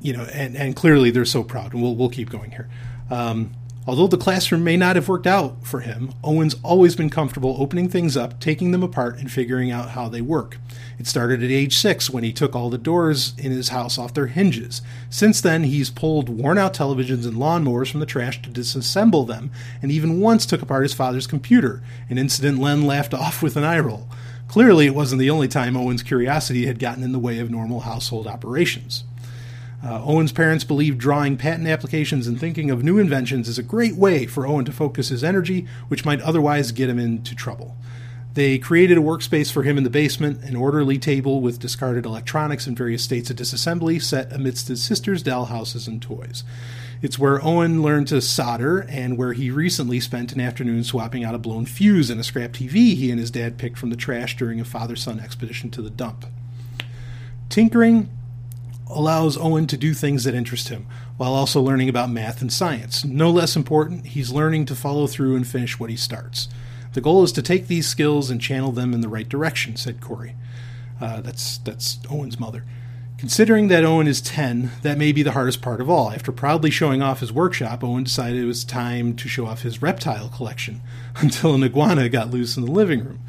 You 0.00 0.12
know, 0.12 0.24
and 0.32 0.56
and 0.56 0.76
clearly 0.76 1.10
they're 1.10 1.24
so 1.24 1.42
proud. 1.42 1.72
And 1.72 1.82
we'll 1.82 1.94
we'll 1.94 2.10
keep 2.10 2.30
going 2.30 2.52
here. 2.52 2.68
Um, 3.10 3.54
Although 3.88 4.08
the 4.08 4.16
classroom 4.16 4.64
may 4.64 4.76
not 4.76 4.96
have 4.96 5.08
worked 5.08 5.28
out 5.28 5.64
for 5.64 5.78
him, 5.78 6.12
Owen's 6.24 6.56
always 6.64 6.96
been 6.96 7.08
comfortable 7.08 7.56
opening 7.60 7.88
things 7.88 8.16
up, 8.16 8.40
taking 8.40 8.72
them 8.72 8.82
apart, 8.82 9.18
and 9.18 9.30
figuring 9.30 9.70
out 9.70 9.90
how 9.90 10.08
they 10.08 10.20
work. 10.20 10.58
It 10.98 11.06
started 11.06 11.40
at 11.40 11.52
age 11.52 11.76
six 11.76 12.10
when 12.10 12.24
he 12.24 12.32
took 12.32 12.56
all 12.56 12.68
the 12.68 12.78
doors 12.78 13.34
in 13.38 13.52
his 13.52 13.68
house 13.68 13.96
off 13.96 14.12
their 14.12 14.26
hinges. 14.26 14.82
Since 15.08 15.40
then, 15.40 15.64
he's 15.64 15.88
pulled 15.88 16.28
worn 16.28 16.58
out 16.58 16.74
televisions 16.74 17.26
and 17.26 17.36
lawnmowers 17.36 17.88
from 17.88 18.00
the 18.00 18.06
trash 18.06 18.42
to 18.42 18.50
disassemble 18.50 19.24
them, 19.24 19.52
and 19.80 19.92
even 19.92 20.20
once 20.20 20.46
took 20.46 20.62
apart 20.62 20.82
his 20.82 20.94
father's 20.94 21.28
computer, 21.28 21.80
an 22.10 22.18
incident 22.18 22.58
Len 22.58 22.86
laughed 22.86 23.14
off 23.14 23.40
with 23.40 23.56
an 23.56 23.62
eye 23.62 23.78
roll. 23.78 24.08
Clearly, 24.48 24.86
it 24.86 24.94
wasn't 24.94 25.20
the 25.20 25.30
only 25.30 25.48
time 25.48 25.76
Owen's 25.76 26.02
curiosity 26.02 26.66
had 26.66 26.80
gotten 26.80 27.04
in 27.04 27.12
the 27.12 27.18
way 27.20 27.38
of 27.38 27.50
normal 27.50 27.80
household 27.80 28.26
operations. 28.26 29.04
Uh, 29.84 30.02
Owen's 30.04 30.32
parents 30.32 30.64
believe 30.64 30.98
drawing 30.98 31.36
patent 31.36 31.68
applications 31.68 32.26
and 32.26 32.40
thinking 32.40 32.70
of 32.70 32.82
new 32.82 32.98
inventions 32.98 33.48
is 33.48 33.58
a 33.58 33.62
great 33.62 33.94
way 33.94 34.26
for 34.26 34.46
Owen 34.46 34.64
to 34.64 34.72
focus 34.72 35.08
his 35.08 35.22
energy, 35.22 35.66
which 35.88 36.04
might 36.04 36.20
otherwise 36.22 36.72
get 36.72 36.88
him 36.88 36.98
into 36.98 37.34
trouble. 37.34 37.76
They 38.36 38.58
created 38.58 38.98
a 38.98 39.02
workspace 39.02 39.50
for 39.50 39.62
him 39.62 39.78
in 39.78 39.84
the 39.84 39.88
basement, 39.88 40.42
an 40.42 40.56
orderly 40.56 40.98
table 40.98 41.40
with 41.40 41.58
discarded 41.58 42.04
electronics 42.04 42.66
and 42.66 42.76
various 42.76 43.02
states 43.02 43.30
of 43.30 43.36
disassembly 43.36 44.00
set 44.02 44.30
amidst 44.30 44.68
his 44.68 44.84
sister's 44.84 45.22
dollhouses 45.22 45.88
and 45.88 46.02
toys. 46.02 46.44
It's 47.00 47.18
where 47.18 47.42
Owen 47.42 47.82
learned 47.82 48.08
to 48.08 48.20
solder 48.20 48.80
and 48.90 49.16
where 49.16 49.32
he 49.32 49.50
recently 49.50 50.00
spent 50.00 50.32
an 50.32 50.40
afternoon 50.40 50.84
swapping 50.84 51.24
out 51.24 51.34
a 51.34 51.38
blown 51.38 51.64
fuse 51.64 52.10
in 52.10 52.18
a 52.18 52.24
scrap 52.24 52.52
TV 52.52 52.94
he 52.94 53.10
and 53.10 53.18
his 53.18 53.30
dad 53.30 53.56
picked 53.56 53.78
from 53.78 53.88
the 53.88 53.96
trash 53.96 54.36
during 54.36 54.60
a 54.60 54.64
father 54.64 54.96
son 54.96 55.18
expedition 55.18 55.70
to 55.70 55.80
the 55.80 55.88
dump. 55.88 56.26
Tinkering 57.48 58.10
allows 58.88 59.36
Owen 59.36 59.66
to 59.66 59.76
do 59.76 59.94
things 59.94 60.24
that 60.24 60.34
interest 60.34 60.68
him, 60.68 60.86
while 61.16 61.34
also 61.34 61.60
learning 61.60 61.88
about 61.88 62.10
math 62.10 62.40
and 62.40 62.52
science. 62.52 63.04
No 63.04 63.30
less 63.30 63.56
important, 63.56 64.06
he's 64.06 64.30
learning 64.30 64.66
to 64.66 64.74
follow 64.74 65.06
through 65.06 65.36
and 65.36 65.46
finish 65.46 65.78
what 65.78 65.90
he 65.90 65.96
starts. 65.96 66.48
The 66.92 67.00
goal 67.00 67.22
is 67.22 67.32
to 67.32 67.42
take 67.42 67.66
these 67.66 67.86
skills 67.88 68.30
and 68.30 68.40
channel 68.40 68.72
them 68.72 68.94
in 68.94 69.00
the 69.00 69.08
right 69.08 69.28
direction, 69.28 69.76
said 69.76 70.00
Corey. 70.00 70.34
Uh, 71.00 71.20
that's 71.20 71.58
that's 71.58 71.98
Owen's 72.10 72.40
mother. 72.40 72.64
Considering 73.18 73.68
that 73.68 73.84
Owen 73.84 74.06
is 74.06 74.20
10, 74.20 74.72
that 74.82 74.98
may 74.98 75.10
be 75.10 75.22
the 75.22 75.32
hardest 75.32 75.62
part 75.62 75.80
of 75.80 75.88
all. 75.88 76.10
After 76.10 76.32
proudly 76.32 76.70
showing 76.70 77.02
off 77.02 77.20
his 77.20 77.32
workshop, 77.32 77.82
Owen 77.82 78.04
decided 78.04 78.42
it 78.42 78.46
was 78.46 78.62
time 78.62 79.16
to 79.16 79.28
show 79.28 79.46
off 79.46 79.62
his 79.62 79.80
reptile 79.80 80.28
collection 80.28 80.82
until 81.16 81.54
an 81.54 81.64
iguana 81.64 82.08
got 82.08 82.30
loose 82.30 82.56
in 82.56 82.64
the 82.64 82.70
living 82.70 83.02
room. 83.02 83.20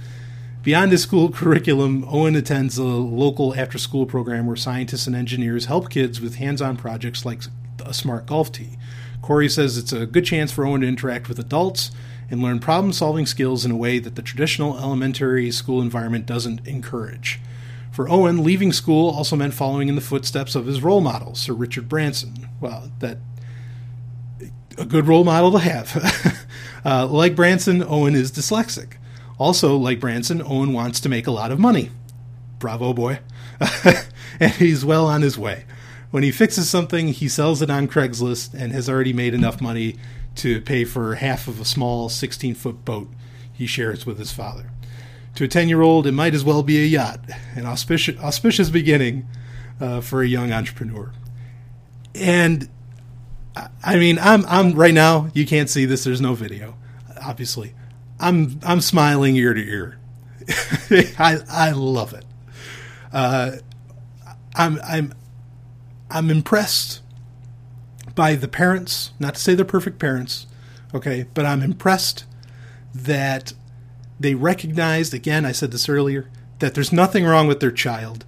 Beyond 0.68 0.91
his 0.91 1.01
school 1.01 1.30
curriculum, 1.30 2.05
Owen 2.09 2.36
attends 2.36 2.78
a 2.78 2.84
local 2.84 3.55
after 3.55 3.78
school 3.78 4.05
program 4.05 4.45
where 4.45 4.57
scientists 4.57 5.07
and 5.07 5.15
engineers 5.15 5.68
help 5.68 5.89
kids 5.89 6.20
with 6.20 6.36
hands 6.36 6.61
on 6.61 6.76
projects 6.76 7.26
like 7.26 7.43
a 7.86 7.93
smart 7.93 8.26
golf 8.26 8.51
tee. 8.51 8.78
Corey 9.22 9.47
says 9.47 9.78
it's 9.78 9.93
a 9.93 10.05
good 10.05 10.26
chance 10.26 10.51
for 10.51 10.65
Owen 10.65 10.82
to 10.82 10.88
interact 10.88 11.30
with 11.30 11.39
adults 11.39 11.91
and 12.30 12.41
learn 12.41 12.59
problem 12.59 12.91
solving 12.91 13.26
skills 13.26 13.63
in 13.63 13.72
a 13.72 13.78
way 13.78 13.97
that 13.97 14.15
the 14.15 14.22
traditional 14.22 14.78
elementary 14.78 15.51
school 15.51 15.82
environment 15.82 16.26
doesn't 16.26 16.68
encourage. 16.68 17.39
For 17.89 18.09
Owen, 18.09 18.43
leaving 18.43 18.74
school 18.74 19.09
also 19.09 19.38
meant 19.38 19.53
following 19.53 19.88
in 19.88 19.95
the 19.95 20.01
footsteps 20.01 20.53
of 20.53 20.65
his 20.65 20.84
role 20.84 20.99
model, 20.99 21.34
Sir 21.34 21.53
Richard 21.53 21.88
Branson. 21.88 22.49
Well, 22.59 22.91
that 22.99 23.20
a 24.78 24.84
good 24.84 25.07
role 25.07 25.24
model 25.24 25.53
to 25.53 25.59
have. 25.59 26.45
uh, 26.86 27.07
like 27.07 27.38
Branson, 27.38 27.82
Owen 27.84 28.15
is 28.15 28.34
dyslexic. 28.34 28.95
Also, 29.38 29.77
like 29.77 29.99
Branson, 29.99 30.41
Owen 30.41 30.73
wants 30.73 30.99
to 31.01 31.09
make 31.09 31.27
a 31.27 31.31
lot 31.31 31.51
of 31.51 31.59
money. 31.59 31.91
Bravo, 32.59 32.93
boy. 32.93 33.19
and 34.39 34.51
he's 34.53 34.83
well 34.83 35.05
on 35.05 35.21
his 35.21 35.38
way. 35.38 35.65
When 36.09 36.23
he 36.23 36.31
fixes 36.31 36.69
something, 36.69 37.09
he 37.09 37.27
sells 37.27 37.61
it 37.61 37.69
on 37.69 37.88
Craigslist 37.88 38.53
and 38.53 38.71
has 38.71 38.89
already 38.89 39.13
made 39.13 39.33
enough 39.33 39.61
money 39.61 39.95
to 40.35 40.61
pay 40.61 40.85
for 40.85 41.15
half 41.15 41.47
of 41.47 41.59
a 41.59 41.65
small 41.65 42.09
16 42.09 42.55
foot 42.55 42.85
boat 42.85 43.09
he 43.51 43.65
shares 43.65 44.05
with 44.05 44.17
his 44.17 44.31
father. 44.31 44.71
To 45.35 45.43
a 45.43 45.47
10 45.47 45.67
year 45.67 45.81
old, 45.81 46.07
it 46.07 46.13
might 46.13 46.33
as 46.33 46.43
well 46.43 46.63
be 46.63 46.77
a 46.77 46.85
yacht, 46.85 47.19
an 47.55 47.65
auspicious, 47.65 48.17
auspicious 48.19 48.69
beginning 48.69 49.27
uh, 49.79 50.01
for 50.01 50.21
a 50.21 50.27
young 50.27 50.51
entrepreneur. 50.51 51.11
And 52.15 52.69
I 53.83 53.97
mean, 53.97 54.17
I'm, 54.19 54.45
I'm 54.47 54.73
right 54.73 54.93
now, 54.93 55.29
you 55.33 55.45
can't 55.45 55.69
see 55.69 55.85
this, 55.85 56.03
there's 56.03 56.21
no 56.21 56.33
video, 56.33 56.75
obviously. 57.21 57.73
I'm, 58.20 58.59
I'm 58.63 58.82
smiling 58.82 59.36
ear 59.36 59.53
to 59.53 59.61
ear. 59.61 59.99
I, 61.20 61.39
I 61.49 61.72
love 61.72 62.13
it. 62.13 62.26
Uh, 63.11 63.57
I'm, 64.55 64.80
I'm, 64.84 65.13
I'm 66.09 66.30
impressed 66.30 67.01
by 68.15 68.36
the 68.36 68.47
parents, 68.47 69.11
not 69.20 69.36
to 69.36 69.41
say 69.41 69.53
they're 69.53 69.65
perfect 69.65 69.99
parents, 69.99 70.47
okay, 70.93 71.26
but 71.34 71.45
I'm 71.45 71.61
impressed 71.61 72.26
that 72.93 73.53
they 74.20 74.34
recognized, 74.34 75.13
again, 75.13 75.45
I 75.45 75.51
said 75.51 75.72
this 75.72 75.88
earlier, 75.88 76.30
that 76.59 76.74
there's 76.74 76.91
nothing 76.91 77.26
wrong 77.26 77.47
with 77.47 77.59
their 77.59 77.72
child. 77.72 78.26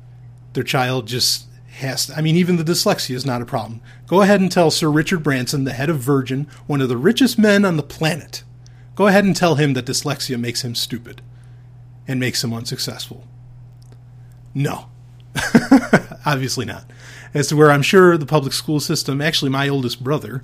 Their 0.54 0.64
child 0.64 1.08
just 1.08 1.48
has 1.78 2.06
to, 2.08 2.16
I 2.16 2.22
mean, 2.22 2.36
even 2.36 2.58
the 2.58 2.64
dyslexia 2.64 3.16
is 3.16 3.26
not 3.26 3.42
a 3.42 3.46
problem. 3.46 3.82
Go 4.06 4.22
ahead 4.22 4.42
and 4.42 4.52
tell 4.52 4.70
Sir 4.70 4.90
Richard 4.90 5.24
Branson, 5.24 5.64
the 5.64 5.74
head 5.74 5.90
of 5.90 5.98
Virgin, 5.98 6.48
one 6.68 6.82
of 6.82 6.90
the 6.90 6.98
richest 6.98 7.40
men 7.40 7.66
on 7.66 7.78
the 7.78 7.84
planet, 7.84 8.44
go 9.00 9.08
ahead 9.08 9.24
and 9.24 9.34
tell 9.34 9.56
him 9.56 9.76
that 9.76 9.86
dyslexia 9.86 10.38
makes 10.38 10.62
him 10.62 10.76
stupid 10.76 11.22
and 12.06 12.20
makes 12.20 12.44
him 12.44 12.54
unsuccessful. 12.54 13.26
No. 14.54 14.90
Obviously 16.26 16.66
not. 16.66 16.84
As 17.34 17.48
to 17.48 17.56
where 17.56 17.72
I'm 17.72 17.82
sure 17.82 18.18
the 18.18 18.26
public 18.26 18.52
school 18.52 18.82
system, 18.82 19.22
actually, 19.22 19.52
my 19.52 19.70
oldest 19.70 20.04
brother 20.04 20.44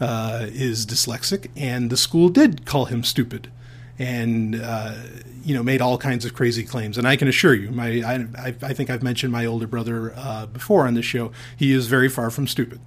uh, 0.00 0.46
is 0.48 0.84
dyslexic, 0.86 1.52
and 1.54 1.88
the 1.88 1.96
school 1.96 2.30
did 2.30 2.66
call 2.66 2.86
him 2.86 3.04
stupid 3.04 3.52
and 3.96 4.60
uh, 4.60 4.96
you 5.44 5.54
know 5.54 5.62
made 5.62 5.80
all 5.80 5.96
kinds 5.96 6.24
of 6.24 6.34
crazy 6.34 6.64
claims. 6.64 6.98
And 6.98 7.06
I 7.06 7.14
can 7.14 7.28
assure 7.28 7.54
you, 7.54 7.70
my 7.70 8.02
I, 8.02 8.56
I 8.60 8.74
think 8.74 8.90
I've 8.90 9.04
mentioned 9.04 9.32
my 9.32 9.46
older 9.46 9.68
brother 9.68 10.12
uh, 10.16 10.46
before 10.46 10.88
on 10.88 10.94
this 10.94 11.06
show. 11.06 11.30
He 11.56 11.70
is 11.70 11.86
very 11.86 12.08
far 12.08 12.30
from 12.30 12.48
stupid. 12.48 12.80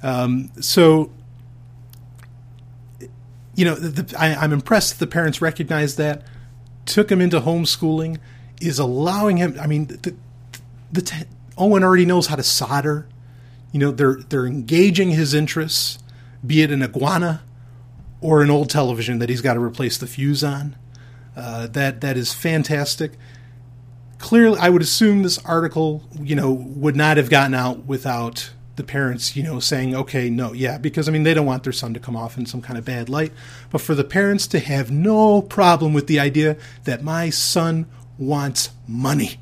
Um, 0.00 0.52
so 0.60 1.10
you 3.58 3.64
know, 3.64 3.74
the, 3.74 4.16
I, 4.16 4.36
I'm 4.36 4.52
impressed 4.52 5.00
the 5.00 5.06
parents 5.08 5.42
recognize 5.42 5.96
that, 5.96 6.22
took 6.86 7.10
him 7.10 7.20
into 7.20 7.40
homeschooling, 7.40 8.18
is 8.60 8.78
allowing 8.78 9.38
him. 9.38 9.56
I 9.60 9.66
mean, 9.66 9.86
the, 9.86 10.14
the 10.92 11.26
Owen 11.56 11.82
already 11.82 12.06
knows 12.06 12.28
how 12.28 12.36
to 12.36 12.44
solder. 12.44 13.08
You 13.72 13.80
know, 13.80 13.90
they're 13.90 14.14
they're 14.28 14.46
engaging 14.46 15.10
his 15.10 15.34
interests, 15.34 15.98
be 16.46 16.62
it 16.62 16.70
an 16.70 16.84
iguana 16.84 17.42
or 18.20 18.42
an 18.42 18.50
old 18.50 18.70
television 18.70 19.18
that 19.18 19.28
he's 19.28 19.40
got 19.40 19.54
to 19.54 19.60
replace 19.60 19.98
the 19.98 20.06
fuse 20.06 20.44
on. 20.44 20.76
Uh, 21.36 21.66
that 21.66 22.00
that 22.00 22.16
is 22.16 22.32
fantastic. 22.32 23.14
Clearly, 24.18 24.60
I 24.60 24.68
would 24.68 24.82
assume 24.82 25.24
this 25.24 25.38
article, 25.44 26.04
you 26.20 26.36
know, 26.36 26.52
would 26.52 26.94
not 26.94 27.16
have 27.16 27.28
gotten 27.28 27.54
out 27.54 27.86
without 27.86 28.50
the 28.78 28.84
parents, 28.84 29.36
you 29.36 29.42
know, 29.42 29.60
saying, 29.60 29.94
"Okay, 29.94 30.30
no, 30.30 30.54
yeah," 30.54 30.78
because 30.78 31.06
I 31.08 31.12
mean, 31.12 31.24
they 31.24 31.34
don't 31.34 31.44
want 31.44 31.64
their 31.64 31.72
son 31.72 31.92
to 31.92 32.00
come 32.00 32.16
off 32.16 32.38
in 32.38 32.46
some 32.46 32.62
kind 32.62 32.78
of 32.78 32.86
bad 32.86 33.10
light. 33.10 33.32
But 33.68 33.82
for 33.82 33.94
the 33.94 34.04
parents 34.04 34.46
to 34.48 34.58
have 34.58 34.90
no 34.90 35.42
problem 35.42 35.92
with 35.92 36.06
the 36.06 36.18
idea 36.18 36.56
that 36.84 37.04
my 37.04 37.28
son 37.28 37.84
wants 38.16 38.70
money, 38.86 39.38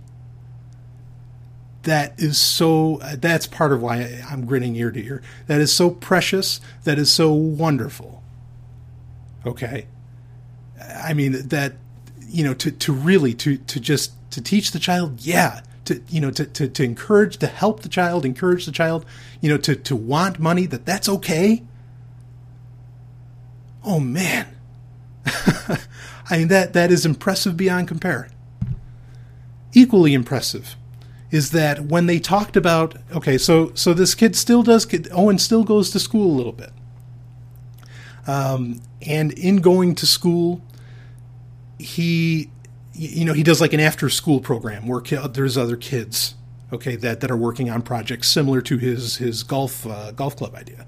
that 1.85 2.15
is 2.19 2.37
so. 2.37 3.01
That's 3.15 3.47
part 3.47 3.73
of 3.73 3.81
why 3.81 4.21
I'm 4.29 4.45
grinning 4.45 4.75
ear 4.75 4.91
to 4.91 5.01
ear. 5.01 5.23
That 5.47 5.61
is 5.61 5.73
so 5.73 5.91
precious. 5.91 6.61
That 6.83 6.99
is 6.99 7.13
so 7.13 7.33
wonderful 7.33 8.17
Okay. 9.47 9.87
I 10.81 11.15
mean 11.15 11.49
that 11.49 11.75
you 12.29 12.45
know 12.45 12.55
to 12.55 12.71
to 12.71 12.93
really 12.93 13.33
to 13.35 13.57
to 13.57 13.81
just 13.81 14.13
to 14.33 14.43
teach 14.43 14.73
the 14.73 14.79
child, 14.79 15.21
yeah, 15.21 15.61
to 15.87 16.03
you 16.09 16.21
know 16.21 16.31
to, 16.31 16.45
to, 16.45 16.69
to 16.69 16.85
encourage 16.85 17.39
to 17.39 17.47
help 17.47 17.81
the 17.81 17.89
child 17.89 18.25
encourage 18.25 18.67
the 18.67 18.73
child 18.73 19.05
you 19.41 19.49
know 19.49 19.57
to, 19.59 19.75
to 19.75 19.97
want 19.97 20.39
money 20.39 20.67
that 20.67 20.85
that's 20.87 21.09
okay? 21.09 21.63
Oh 23.85 24.01
man. 24.01 24.47
I 26.29 26.39
mean 26.39 26.49
that 26.49 26.73
that 26.73 26.91
is 26.91 27.07
impressive 27.07 27.57
beyond 27.57 27.89
compare. 27.89 28.29
Equally 29.73 30.15
impressive 30.15 30.77
is 31.31 31.51
that 31.51 31.81
when 31.81 32.07
they 32.07 32.19
talked 32.19 32.57
about 32.57 32.97
okay 33.15 33.37
so 33.37 33.73
so 33.75 33.93
this 33.93 34.15
kid 34.15 34.37
still 34.37 34.63
does 34.63 34.87
owen 35.13 35.39
still 35.39 35.65
goes 35.65 35.91
to 35.91 35.99
school 35.99 36.31
a 36.31 36.37
little 36.37 36.53
bit. 36.53 36.71
Um, 38.27 38.81
and 39.03 39.33
in 39.33 39.59
going 39.59 39.95
to 39.97 40.07
school, 40.07 40.61
he, 41.79 42.51
you 42.97 43.25
know, 43.25 43.33
he 43.33 43.43
does 43.43 43.61
like 43.61 43.73
an 43.73 43.81
after 43.81 44.09
school 44.09 44.41
program 44.41 44.87
where 44.87 45.01
there's 45.01 45.57
other 45.59 45.77
kids, 45.77 46.35
okay, 46.73 46.97
that, 46.97 47.21
that 47.21 47.31
are 47.31 47.37
working 47.37 47.69
on 47.71 47.83
projects 47.83 48.29
similar 48.29 48.61
to 48.63 48.79
his 48.79 49.17
his 49.17 49.43
golf 49.43 49.87
uh, 49.87 50.13
golf 50.13 50.37
club 50.37 50.55
idea. 50.55 50.87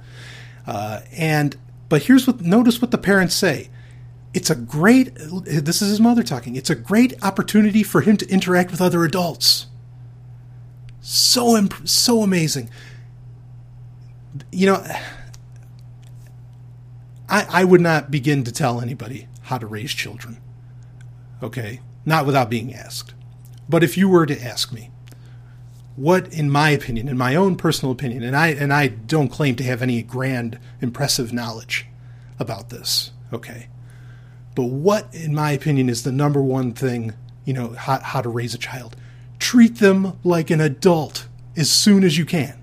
Uh, 0.67 1.01
and 1.13 1.57
but 1.89 2.03
here's 2.05 2.27
what 2.27 2.41
notice 2.41 2.81
what 2.81 2.91
the 2.91 2.99
parents 2.99 3.35
say. 3.35 3.69
It's 4.35 4.51
a 4.51 4.55
great. 4.55 5.15
This 5.15 5.83
is 5.83 5.91
his 5.91 6.01
mother 6.01 6.23
talking. 6.23 6.57
It's 6.57 6.71
a 6.71 6.75
great 6.75 7.15
opportunity 7.23 7.83
for 7.83 8.01
him 8.01 8.17
to 8.19 8.29
interact 8.29 8.71
with 8.71 8.81
other 8.81 9.05
adults. 9.05 9.67
So 11.01 11.57
imp- 11.57 11.89
so 11.89 12.23
amazing. 12.23 12.71
You 14.53 14.67
know 14.67 14.85
I, 17.29 17.47
I 17.51 17.65
would 17.65 17.81
not 17.83 18.11
begin 18.11 18.45
to 18.45 18.53
tell 18.53 18.81
anybody 18.81 19.29
how 19.43 19.59
to 19.59 19.67
raise 19.67 19.93
children. 19.93 20.39
Okay? 21.43 21.81
Not 22.09 22.25
without 22.25 22.49
being 22.49 22.75
asked. 22.75 23.13
But 23.69 23.85
if 23.85 23.99
you 23.99 24.09
were 24.09 24.25
to 24.25 24.43
ask 24.43 24.73
me, 24.73 24.91
what, 25.95 26.33
in 26.33 26.51
my 26.51 26.71
opinion, 26.71 27.07
in 27.07 27.19
my 27.19 27.37
own 27.37 27.55
personal 27.55 27.93
opinion, 27.93 28.23
and 28.23 28.35
I 28.35 28.49
and 28.49 28.73
I 28.73 28.87
don't 28.87 29.29
claim 29.29 29.57
to 29.57 29.65
have 29.65 29.83
any 29.83 30.01
grand, 30.01 30.59
impressive 30.81 31.35
knowledge 31.35 31.87
about 32.39 32.71
this, 32.71 33.11
okay, 33.31 33.69
but 34.55 34.71
what, 34.71 35.15
in 35.15 35.35
my 35.35 35.51
opinion, 35.51 35.91
is 35.91 36.03
the 36.03 36.11
number 36.11 36.41
one 36.41 36.73
thing, 36.73 37.13
you 37.45 37.53
know, 37.53 37.75
how, 37.75 38.01
how 38.01 38.23
to 38.23 38.31
raise 38.31 38.55
a 38.55 38.59
child? 38.59 38.97
Treat 39.39 39.77
them 39.77 40.19
like 40.25 40.49
an 40.49 40.63
adult 40.63 41.29
as 41.59 41.71
soon 41.71 42.05
as 42.05 42.17
you 42.17 42.25
can, 42.25 42.59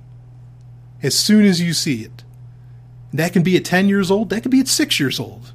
as 1.03 1.15
soon 1.15 1.45
as 1.45 1.61
you 1.61 1.73
see 1.73 2.01
it. 2.01 2.23
That 3.13 3.31
can 3.31 3.43
be 3.43 3.55
at 3.57 3.63
10 3.63 3.89
years 3.89 4.09
old, 4.09 4.31
that 4.31 4.41
can 4.41 4.49
be 4.49 4.59
at 4.59 4.67
6 4.67 4.99
years 4.99 5.19
old. 5.19 5.53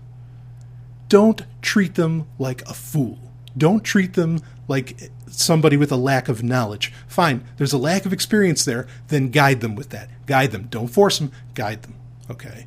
Don't 1.09 1.43
treat 1.61 1.97
them 1.97 2.29
like 2.39 2.63
a 2.69 2.73
fool. 2.73 3.30
Don't 3.57 3.85
treat 3.85 4.15
them 4.15 4.41
like 4.69 5.11
somebody 5.29 5.77
with 5.77 5.91
a 5.91 5.97
lack 5.97 6.29
of 6.29 6.43
knowledge. 6.43 6.93
Fine, 7.09 7.45
there's 7.57 7.73
a 7.73 7.79
lack 7.79 8.07
of 8.07 8.13
experience 8.13 8.65
there, 8.65 8.87
then 9.09 9.31
guide 9.31 9.61
them 9.61 9.75
with 9.75 9.91
that. 9.91 10.09
Guide 10.27 10.53
them. 10.53 10.69
Don't 10.71 10.89
force 10.89 11.19
them, 11.19 11.33
guide 11.55 11.83
them. 11.83 11.95
Okay. 12.31 12.67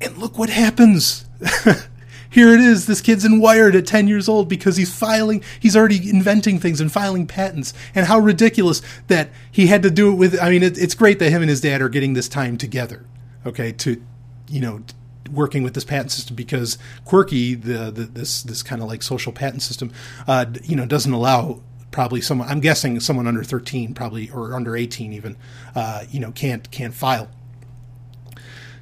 And 0.00 0.16
look 0.18 0.38
what 0.38 0.50
happens. 0.50 1.26
Here 2.30 2.52
it 2.52 2.60
is. 2.60 2.86
This 2.86 3.00
kid's 3.00 3.24
in 3.24 3.40
Wired 3.40 3.74
at 3.74 3.86
10 3.86 4.06
years 4.06 4.28
old 4.28 4.48
because 4.48 4.76
he's 4.76 4.94
filing, 4.94 5.42
he's 5.58 5.76
already 5.76 6.10
inventing 6.10 6.58
things 6.58 6.80
and 6.80 6.92
filing 6.92 7.26
patents. 7.26 7.72
And 7.94 8.06
how 8.06 8.18
ridiculous 8.18 8.82
that 9.06 9.30
he 9.50 9.68
had 9.68 9.82
to 9.84 9.90
do 9.90 10.12
it 10.12 10.16
with. 10.16 10.38
I 10.40 10.50
mean, 10.50 10.62
it, 10.62 10.76
it's 10.76 10.94
great 10.94 11.18
that 11.20 11.30
him 11.30 11.42
and 11.42 11.48
his 11.48 11.62
dad 11.62 11.80
are 11.80 11.88
getting 11.88 12.12
this 12.12 12.28
time 12.28 12.58
together 12.58 13.06
okay, 13.48 13.72
to 13.72 14.02
you 14.48 14.60
know 14.60 14.82
working 15.30 15.62
with 15.62 15.74
this 15.74 15.84
patent 15.84 16.12
system 16.12 16.36
because 16.36 16.78
Quirky, 17.04 17.54
the, 17.54 17.90
the 17.90 18.04
this 18.04 18.42
this 18.42 18.62
kind 18.62 18.82
of 18.82 18.88
like 18.88 19.02
social 19.02 19.32
patent 19.32 19.62
system, 19.62 19.92
uh, 20.26 20.46
you 20.64 20.76
know, 20.76 20.86
doesn't 20.86 21.12
allow 21.12 21.60
probably 21.90 22.20
someone 22.20 22.48
I'm 22.48 22.60
guessing 22.60 23.00
someone 23.00 23.26
under 23.26 23.42
13 23.42 23.94
probably 23.94 24.30
or 24.30 24.54
under 24.54 24.76
18 24.76 25.12
even 25.12 25.36
uh, 25.74 26.04
you 26.10 26.20
know 26.20 26.32
can't 26.32 26.70
can't 26.70 26.94
file. 26.94 27.28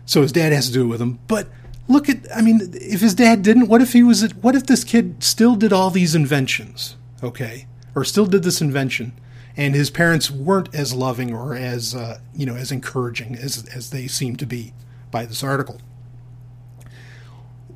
So 0.05 0.23
his 0.23 0.33
dad 0.33 0.53
has 0.53 0.67
to 0.69 0.73
do 0.73 0.85
it 0.85 0.89
with 0.89 1.01
him. 1.01 1.19
But 1.27 1.49
look 1.89 2.09
at 2.09 2.19
I 2.35 2.43
mean 2.43 2.61
if 2.75 3.01
his 3.01 3.15
dad 3.15 3.43
didn't 3.43 3.69
what 3.69 3.83
if 3.83 3.93
he 3.93 4.03
was 4.03 4.35
what 4.35 4.55
if 4.55 4.67
this 4.67 4.85
kid 4.85 5.23
still 5.23 5.57
did 5.57 5.73
all 5.73 5.91
these 5.91 6.15
inventions, 6.15 6.97
okay? 7.23 7.67
Or 7.95 8.05
still 8.05 8.27
did 8.27 8.43
this 8.43 8.61
invention 8.61 9.13
and 9.57 9.75
his 9.75 9.91
parents 9.91 10.31
weren't 10.31 10.75
as 10.75 10.93
loving 10.93 11.33
or 11.33 11.55
as 11.55 11.95
uh, 11.95 12.19
you 12.35 12.47
know 12.47 12.57
as 12.57 12.71
encouraging 12.71 13.37
as 13.37 13.67
as 13.75 13.91
they 13.91 14.07
seem 14.07 14.37
to 14.37 14.47
be 14.47 14.73
by 15.11 15.25
this 15.25 15.43
article. 15.43 15.81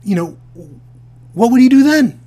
You 0.03 0.15
know, 0.15 0.39
what 1.35 1.51
would 1.51 1.61
he 1.61 1.69
do 1.69 1.83
then? 1.83 2.21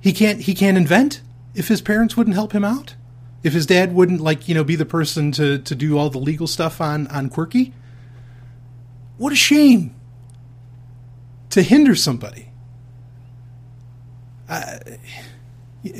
He 0.00 0.12
can't 0.12 0.40
he 0.40 0.54
can't 0.54 0.76
invent 0.76 1.20
if 1.54 1.68
his 1.68 1.80
parents 1.80 2.16
wouldn't 2.16 2.34
help 2.34 2.52
him 2.52 2.64
out. 2.64 2.94
If 3.42 3.52
his 3.52 3.66
dad 3.66 3.94
wouldn't 3.94 4.20
like 4.20 4.48
you 4.48 4.54
know 4.54 4.64
be 4.64 4.76
the 4.76 4.86
person 4.86 5.32
to 5.32 5.58
to 5.58 5.74
do 5.74 5.98
all 5.98 6.10
the 6.10 6.18
legal 6.18 6.46
stuff 6.46 6.80
on 6.80 7.06
on 7.08 7.28
Quirky. 7.28 7.72
What 9.16 9.32
a 9.32 9.36
shame 9.36 9.94
to 11.50 11.62
hinder 11.62 11.94
somebody. 11.94 12.50
I, 14.48 14.78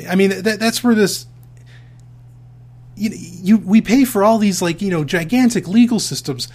I 0.09 0.14
mean 0.14 0.42
that 0.42 0.61
that's 0.61 0.82
where 0.82 0.94
this 0.94 1.26
you, 2.96 3.11
you 3.12 3.56
we 3.59 3.80
pay 3.80 4.04
for 4.04 4.24
all 4.24 4.38
these 4.38 4.61
like 4.61 4.82
you 4.82 4.90
know 4.90 5.04
gigantic 5.04 5.68
legal 5.68 6.00
systems 6.00 6.48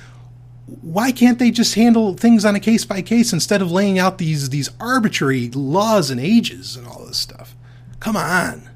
why 0.82 1.12
can't 1.12 1.40
they 1.40 1.52
just 1.52 1.76
handle 1.76 2.16
things 2.16 2.46
on 2.46 2.56
a 2.56 2.60
case 2.60 2.86
by 2.86 3.02
case 3.02 3.34
instead 3.34 3.62
of 3.62 3.72
laying 3.72 4.00
out 4.00 4.18
these 4.18 4.50
these 4.50 4.70
arbitrary 4.80 5.50
laws 5.50 6.10
and 6.10 6.20
ages 6.20 6.76
and 6.76 6.88
all 6.88 7.06
this 7.06 7.18
stuff? 7.18 7.56
Come 8.00 8.18
on. 8.18 8.70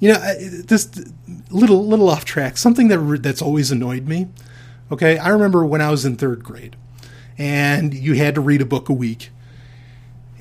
You 0.00 0.12
know 0.12 0.34
this 0.38 0.90
little 1.50 1.86
little 1.86 2.08
off 2.08 2.24
track 2.24 2.56
something 2.56 2.88
that 2.88 3.22
that's 3.22 3.40
always 3.40 3.70
annoyed 3.70 4.06
me 4.06 4.28
okay? 4.90 5.18
I 5.18 5.28
remember 5.28 5.64
when 5.64 5.80
i 5.80 5.90
was 5.90 6.04
in 6.04 6.16
3rd 6.16 6.42
grade 6.42 6.76
and 7.36 7.92
you 7.94 8.14
had 8.14 8.34
to 8.36 8.40
read 8.40 8.60
a 8.60 8.66
book 8.66 8.88
a 8.88 8.92
week. 8.92 9.30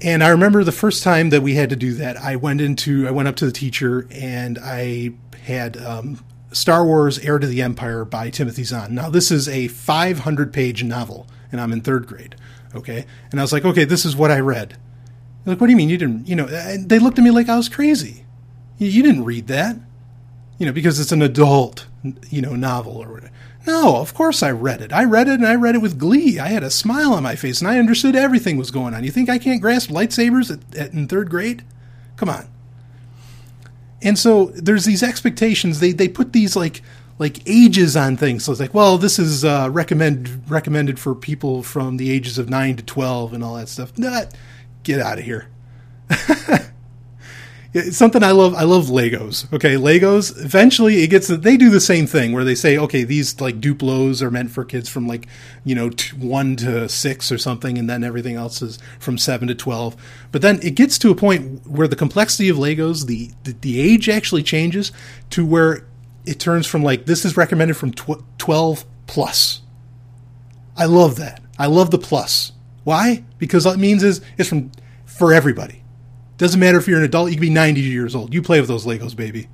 And 0.02 0.24
I 0.24 0.30
remember 0.30 0.64
the 0.64 0.72
first 0.72 1.02
time 1.02 1.30
that 1.30 1.42
we 1.42 1.56
had 1.56 1.70
to 1.70 1.76
do 1.76 1.94
that, 1.94 2.18
I 2.18 2.36
went 2.36 2.62
into, 2.62 3.08
I 3.08 3.12
went 3.12 3.28
up 3.28 3.36
to 3.38 3.46
the 3.46 3.52
teacher 3.52 4.08
and 4.12 4.60
I 4.62 5.14
had 5.44 5.78
um, 5.78 6.24
Star 6.54 6.86
Wars 6.86 7.20
Heir 7.20 7.40
to 7.40 7.48
the 7.48 7.62
Empire 7.62 8.06
by 8.06 8.30
Timothy 8.30 8.64
Zahn. 8.64 8.96
Now, 8.96 9.10
this 9.10 9.32
is 9.32 9.50
a 9.50 9.68
500 9.68 10.54
page 10.54 10.84
novel, 10.84 11.28
and 11.52 11.60
I'm 11.60 11.74
in 11.74 11.82
third 11.82 12.08
grade. 12.08 12.36
Okay. 12.76 13.06
And 13.32 13.40
I 13.40 13.44
was 13.44 13.54
like, 13.54 13.66
okay, 13.66 13.84
this 13.84 14.06
is 14.06 14.16
what 14.16 14.32
I 14.32 14.40
read. 14.40 14.78
They're 15.44 15.54
like, 15.54 15.62
what 15.62 15.68
do 15.68 15.72
you 15.72 15.78
mean? 15.78 15.90
You 15.90 15.98
didn't, 15.98 16.28
you 16.28 16.36
know, 16.36 16.46
they 16.46 17.00
looked 17.00 17.20
at 17.20 17.24
me 17.24 17.32
like 17.32 17.50
I 17.50 17.58
was 17.58 17.70
crazy. 17.70 18.26
You, 18.78 18.88
you 18.88 19.04
didn't 19.04 19.26
read 19.26 19.48
that, 19.48 19.78
you 20.58 20.66
know, 20.66 20.72
because 20.72 21.00
it's 21.00 21.12
an 21.12 21.22
adult, 21.22 21.88
you 22.30 22.42
know, 22.42 22.56
novel 22.56 22.98
or 22.98 23.12
whatever. 23.12 23.32
No, 23.66 23.98
of 23.98 24.14
course 24.14 24.44
I 24.44 24.52
read 24.52 24.82
it. 24.82 24.92
I 24.92 25.04
read 25.04 25.28
it 25.28 25.36
and 25.36 25.48
I 25.48 25.56
read 25.56 25.76
it 25.76 25.82
with 25.82 26.00
glee. 26.00 26.40
I 26.40 26.48
had 26.48 26.64
a 26.64 26.70
smile 26.70 27.14
on 27.14 27.24
my 27.24 27.36
face 27.36 27.62
and 27.62 27.70
I 27.70 27.80
understood 27.80 28.16
everything 28.16 28.58
was 28.58 28.72
going 28.72 28.94
on. 28.94 29.04
You 29.04 29.12
think 29.12 29.30
I 29.30 29.38
can't 29.38 29.62
grasp 29.62 29.90
lightsabers 29.90 30.52
at, 30.52 30.78
at, 30.78 30.94
in 30.94 31.08
third 31.08 31.30
grade? 31.30 31.64
Come 32.18 32.30
on. 32.30 32.48
And 34.04 34.20
so 34.20 34.46
there's 34.48 34.86
these 34.86 35.04
expectations. 35.04 35.80
They 35.80 35.92
they 35.92 36.08
put 36.08 36.34
these 36.34 36.56
like 36.56 36.82
like 37.20 37.40
ages 37.46 37.96
on 37.96 38.18
things. 38.18 38.44
So 38.44 38.52
it's 38.52 38.62
like, 38.62 38.74
well, 38.74 38.98
this 38.98 39.20
is 39.20 39.46
uh, 39.46 39.70
recommend 39.72 40.50
recommended 40.50 41.00
for 41.00 41.16
people 41.16 41.64
from 41.64 41.98
the 41.98 42.12
ages 42.12 42.38
of 42.38 42.50
nine 42.50 42.76
to 42.76 42.84
twelve 42.84 43.34
and 43.34 43.44
all 43.44 43.56
that 43.56 43.70
stuff. 43.70 43.98
Nah, 43.98 44.24
get 44.84 45.00
out 45.00 45.20
of 45.20 45.26
here. 45.26 45.48
it's 47.74 47.98
something 47.98 48.22
I 48.22 48.32
love. 48.32 48.54
I 48.54 48.64
love 48.64 48.86
Legos. 48.86 49.52
Okay, 49.52 49.74
Legos. 49.74 50.40
Eventually, 50.44 51.02
it 51.02 51.08
gets. 51.08 51.28
They 51.28 51.58
do 51.58 51.72
the 51.72 51.82
same 51.82 52.06
thing 52.06 52.32
where 52.32 52.44
they 52.44 52.54
say, 52.54 52.78
okay, 52.78 53.04
these 53.04 53.42
like 53.42 53.60
Duplos 53.60 54.22
are 54.22 54.30
meant 54.30 54.52
for 54.52 54.64
kids 54.64 54.90
from 54.90 55.08
like 55.08 55.28
you 55.66 55.74
know 55.74 55.90
one 56.20 56.56
to 56.58 56.88
six 56.88 57.32
or 57.32 57.40
something, 57.40 57.80
and 57.80 57.90
then 57.90 58.04
everything 58.04 58.36
else 58.36 58.62
is 58.62 58.78
from 59.00 59.18
seven 59.18 59.48
to 59.48 59.56
twelve. 59.56 59.96
But 60.32 60.44
then 60.44 60.60
it 60.62 60.76
gets 60.76 61.00
to 61.00 61.10
a 61.10 61.16
point 61.16 61.68
where 61.68 61.88
the 61.88 61.96
complexity 61.96 62.48
of 62.48 62.58
Legos, 62.58 63.08
the 63.08 63.32
the, 63.44 63.54
the 63.54 63.82
age 63.82 64.08
actually 64.08 64.44
changes 64.44 64.92
to 65.32 65.44
where 65.44 65.88
it 66.26 66.40
turns 66.40 66.68
from 66.68 66.84
like 66.84 67.08
this 67.08 67.26
is 67.26 67.36
recommended 67.36 67.76
from 67.76 67.92
tw- 67.92 68.24
twelve 68.38 68.86
plus. 69.08 69.62
I 70.78 70.86
love 70.86 71.16
that. 71.16 71.42
I 71.58 71.66
love 71.66 71.90
the 71.90 71.98
plus. 71.98 72.52
Why? 72.84 73.24
Because 73.40 73.66
what 73.66 73.76
it 73.76 73.80
means 73.80 74.04
is 74.04 74.22
it's 74.38 74.50
from 74.50 74.72
for 75.06 75.34
everybody 75.34 75.83
doesn't 76.44 76.60
matter 76.60 76.78
if 76.78 76.90
you're 76.90 76.98
an 76.98 77.06
adult, 77.06 77.30
you 77.30 77.38
can 77.38 77.42
be 77.42 77.50
90 77.50 77.80
years 77.80 78.14
old. 78.14 78.34
You 78.34 78.42
play 78.42 78.60
with 78.60 78.68
those 78.68 78.86
Legos, 78.86 79.16
baby. 79.16 79.48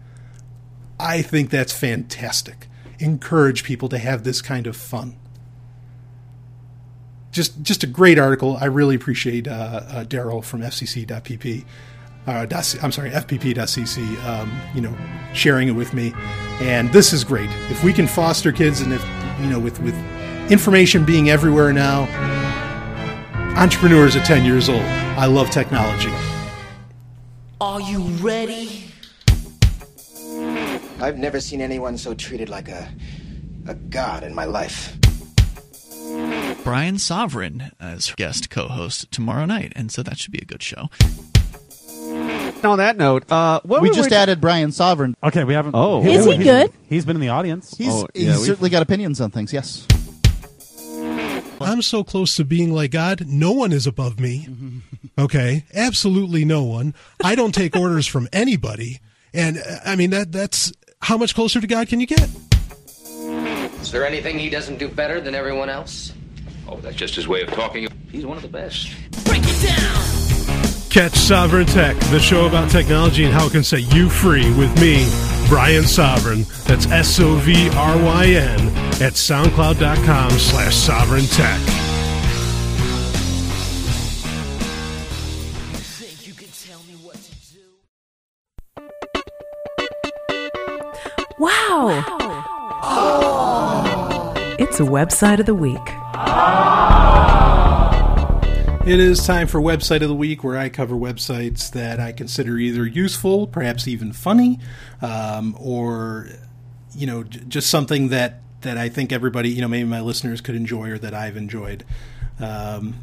I 0.99 1.21
think 1.21 1.51
that's 1.51 1.71
fantastic. 1.71 2.67
Encourage 2.97 3.63
people 3.63 3.89
to 3.89 3.99
have 3.99 4.23
this 4.23 4.41
kind 4.41 4.65
of 4.65 4.75
fun. 4.75 5.15
Just, 7.31 7.61
just 7.61 7.83
a 7.83 7.87
great 7.87 8.17
article. 8.17 8.57
I 8.59 8.65
really 8.65 8.95
appreciate 8.95 9.47
uh, 9.47 9.51
uh, 9.51 10.03
Daryl 10.03 10.43
from 10.43 10.61
FCC.pp. 10.61 11.63
Uh, 12.25 12.47
I'm 12.81 12.91
sorry, 12.91 13.11
FPP.cc. 13.11 14.25
Um, 14.25 14.59
you 14.73 14.81
know, 14.81 14.97
sharing 15.33 15.67
it 15.67 15.73
with 15.73 15.93
me, 15.93 16.11
and 16.59 16.91
this 16.91 17.13
is 17.13 17.23
great. 17.23 17.49
If 17.69 17.83
we 17.83 17.93
can 17.93 18.07
foster 18.07 18.51
kids, 18.51 18.81
and 18.81 18.93
if 18.93 19.03
you 19.39 19.47
know, 19.47 19.59
with 19.59 19.79
with 19.79 19.95
information 20.51 21.05
being 21.05 21.29
everywhere 21.29 21.71
now, 21.71 22.03
entrepreneurs 23.57 24.15
at 24.15 24.25
10 24.25 24.43
years 24.43 24.69
old. 24.69 24.81
I 24.81 25.25
love 25.25 25.49
technology. 25.49 26.11
Are 27.61 27.81
you 27.81 27.99
ready? 28.21 28.85
I've 31.01 31.17
never 31.17 31.39
seen 31.39 31.61
anyone 31.61 31.97
so 31.97 32.13
treated 32.13 32.49
like 32.49 32.69
a 32.69 32.89
a 33.67 33.73
god 33.73 34.23
in 34.23 34.33
my 34.33 34.45
life. 34.45 34.95
Brian 36.63 36.95
Sovryn 36.95 37.71
as 37.79 38.11
guest 38.15 38.49
co-host 38.49 39.11
tomorrow 39.11 39.45
night, 39.45 39.73
and 39.75 39.91
so 39.91 40.01
that 40.03 40.17
should 40.17 40.31
be 40.31 40.39
a 40.39 40.45
good 40.45 40.63
show. 40.63 40.89
On 42.63 42.77
that 42.77 42.97
note, 42.97 43.29
uh, 43.31 43.59
what 43.63 43.81
we 43.81 43.89
were 43.89 43.95
just 43.95 44.11
added 44.11 44.41
Brian 44.41 44.69
Sovryn. 44.69 45.13
Okay, 45.23 45.43
we 45.43 45.53
haven't. 45.53 45.75
Oh. 45.75 46.03
Is 46.05 46.25
he 46.25 46.31
he's- 46.37 46.43
good? 46.43 46.73
He's 46.87 47.05
been 47.05 47.15
in 47.15 47.21
the 47.21 47.29
audience. 47.29 47.75
He's, 47.77 47.93
Oh, 47.93 48.07
he's 48.13 48.23
yeah, 48.23 48.37
we- 48.39 48.45
certainly 48.45 48.69
got 48.69 48.81
opinions 48.81 49.21
on 49.21 49.31
things. 49.31 49.53
Yes. 49.53 49.85
I'm 51.67 51.81
so 51.81 52.03
close 52.03 52.35
to 52.37 52.45
being 52.45 52.71
like 52.73 52.91
God, 52.91 53.25
no 53.27 53.51
one 53.51 53.71
is 53.71 53.87
above 53.87 54.19
me. 54.19 54.47
Okay? 55.17 55.65
Absolutely 55.73 56.45
no 56.45 56.63
one. 56.63 56.93
I 57.21 57.35
don't 57.35 57.53
take 57.53 57.75
orders 57.75 58.07
from 58.07 58.29
anybody. 58.31 59.01
And 59.33 59.57
uh, 59.57 59.79
I 59.85 59.97
mean 59.97 60.11
that 60.11 60.31
that's 60.31 60.71
how 61.01 61.17
much 61.17 61.35
closer 61.35 61.59
to 61.59 61.67
God 61.67 61.89
can 61.89 61.99
you 61.99 62.07
get? 62.07 62.29
Is 63.81 63.91
there 63.91 64.05
anything 64.05 64.39
he 64.39 64.49
doesn't 64.49 64.77
do 64.77 64.87
better 64.87 65.19
than 65.19 65.35
everyone 65.35 65.69
else? 65.69 66.13
Oh, 66.67 66.77
that's 66.77 66.95
just 66.95 67.15
his 67.15 67.27
way 67.27 67.41
of 67.41 67.49
talking. 67.49 67.87
He's 68.11 68.25
one 68.25 68.37
of 68.37 68.43
the 68.43 68.49
best. 68.49 68.89
Catch 70.89 71.13
Sovryn 71.13 71.71
Tech, 71.71 71.95
the 72.09 72.19
show 72.19 72.47
about 72.47 72.71
technology 72.71 73.23
and 73.23 73.31
how 73.31 73.45
it 73.45 73.51
can 73.51 73.63
set 73.63 73.93
you 73.93 74.09
free 74.09 74.51
with 74.55 74.73
me, 74.81 75.07
Brian 75.47 75.83
Sovryn. 75.83 76.47
That's 76.65 76.87
S 76.87 77.19
O 77.19 77.35
V 77.35 77.69
R 77.69 77.95
Y 78.03 78.25
N 78.25 78.59
at 78.99 79.13
soundcloud.com 79.13 80.31
slash 80.31 80.73
sovryn 80.73 81.29
tech. 81.37 81.59
Wow. 91.37 92.03
It's 94.57 94.79
a 94.79 94.83
website 94.83 95.39
of 95.39 95.45
the 95.45 95.55
week. 95.55 95.77
Oh. 96.15 97.38
It 98.89 98.99
is 98.99 99.23
time 99.23 99.45
for 99.45 99.61
Website 99.61 100.01
of 100.01 100.07
the 100.07 100.15
Week, 100.15 100.43
where 100.43 100.57
I 100.57 100.67
cover 100.67 100.95
websites 100.95 101.69
that 101.73 101.99
I 101.99 102.11
consider 102.11 102.57
either 102.57 102.87
useful, 102.87 103.45
perhaps 103.45 103.87
even 103.87 104.13
funny, 104.13 104.59
um, 104.99 105.55
or 105.59 106.27
you 106.95 107.05
know, 107.05 107.23
j- 107.23 107.41
just 107.47 107.69
something 107.69 108.07
that 108.07 108.41
that 108.61 108.79
I 108.79 108.89
think 108.89 109.11
everybody, 109.11 109.51
you 109.51 109.61
know, 109.61 109.67
maybe 109.67 109.87
my 109.87 110.01
listeners 110.01 110.41
could 110.41 110.55
enjoy 110.55 110.89
or 110.89 110.97
that 110.97 111.13
I've 111.13 111.37
enjoyed. 111.37 111.85
Um, 112.39 112.95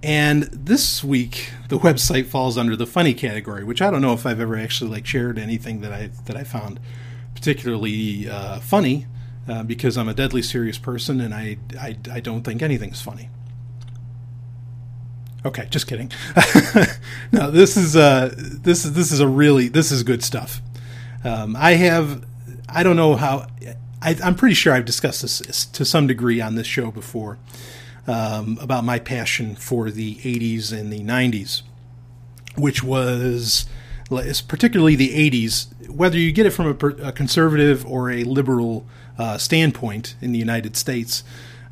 and 0.00 0.44
this 0.44 1.02
week, 1.02 1.54
the 1.70 1.78
website 1.80 2.26
falls 2.26 2.56
under 2.56 2.76
the 2.76 2.86
funny 2.86 3.12
category, 3.12 3.64
which 3.64 3.82
I 3.82 3.90
don't 3.90 4.02
know 4.02 4.12
if 4.12 4.24
I've 4.24 4.38
ever 4.38 4.56
actually 4.56 4.92
like 4.92 5.06
shared 5.06 5.40
anything 5.40 5.80
that 5.80 5.92
I 5.92 6.10
that 6.26 6.36
I 6.36 6.44
found 6.44 6.78
particularly 7.34 8.28
uh, 8.30 8.60
funny, 8.60 9.08
uh, 9.48 9.64
because 9.64 9.98
I'm 9.98 10.08
a 10.08 10.14
deadly 10.14 10.42
serious 10.42 10.78
person 10.78 11.20
and 11.20 11.34
I, 11.34 11.56
I 11.80 11.96
I 12.12 12.20
don't 12.20 12.44
think 12.44 12.62
anything's 12.62 13.02
funny. 13.02 13.28
Okay, 15.44 15.66
just 15.70 15.86
kidding. 15.86 16.12
no, 17.32 17.50
this 17.50 17.76
is 17.76 17.96
uh, 17.96 18.34
this 18.36 18.84
is 18.84 18.92
this 18.92 19.10
is 19.10 19.20
a 19.20 19.28
really 19.28 19.68
this 19.68 19.90
is 19.90 20.02
good 20.02 20.22
stuff. 20.22 20.60
Um, 21.24 21.56
I 21.56 21.72
have 21.72 22.24
I 22.68 22.82
don't 22.82 22.96
know 22.96 23.16
how 23.16 23.46
I, 24.02 24.16
I'm 24.22 24.34
pretty 24.34 24.54
sure 24.54 24.74
I've 24.74 24.84
discussed 24.84 25.22
this 25.22 25.64
to 25.66 25.84
some 25.84 26.06
degree 26.06 26.40
on 26.40 26.56
this 26.56 26.66
show 26.66 26.90
before 26.90 27.38
um, 28.06 28.58
about 28.60 28.84
my 28.84 28.98
passion 28.98 29.54
for 29.54 29.90
the 29.90 30.16
80s 30.16 30.72
and 30.78 30.92
the 30.92 31.00
90s, 31.00 31.62
which 32.56 32.82
was 32.82 33.66
particularly 34.08 34.96
the 34.96 35.30
80s, 35.30 35.88
whether 35.88 36.18
you 36.18 36.32
get 36.32 36.46
it 36.46 36.50
from 36.50 36.66
a, 36.66 36.86
a 37.08 37.12
conservative 37.12 37.86
or 37.86 38.10
a 38.10 38.24
liberal 38.24 38.86
uh, 39.18 39.38
standpoint 39.38 40.16
in 40.20 40.32
the 40.32 40.38
United 40.38 40.76
States, 40.76 41.22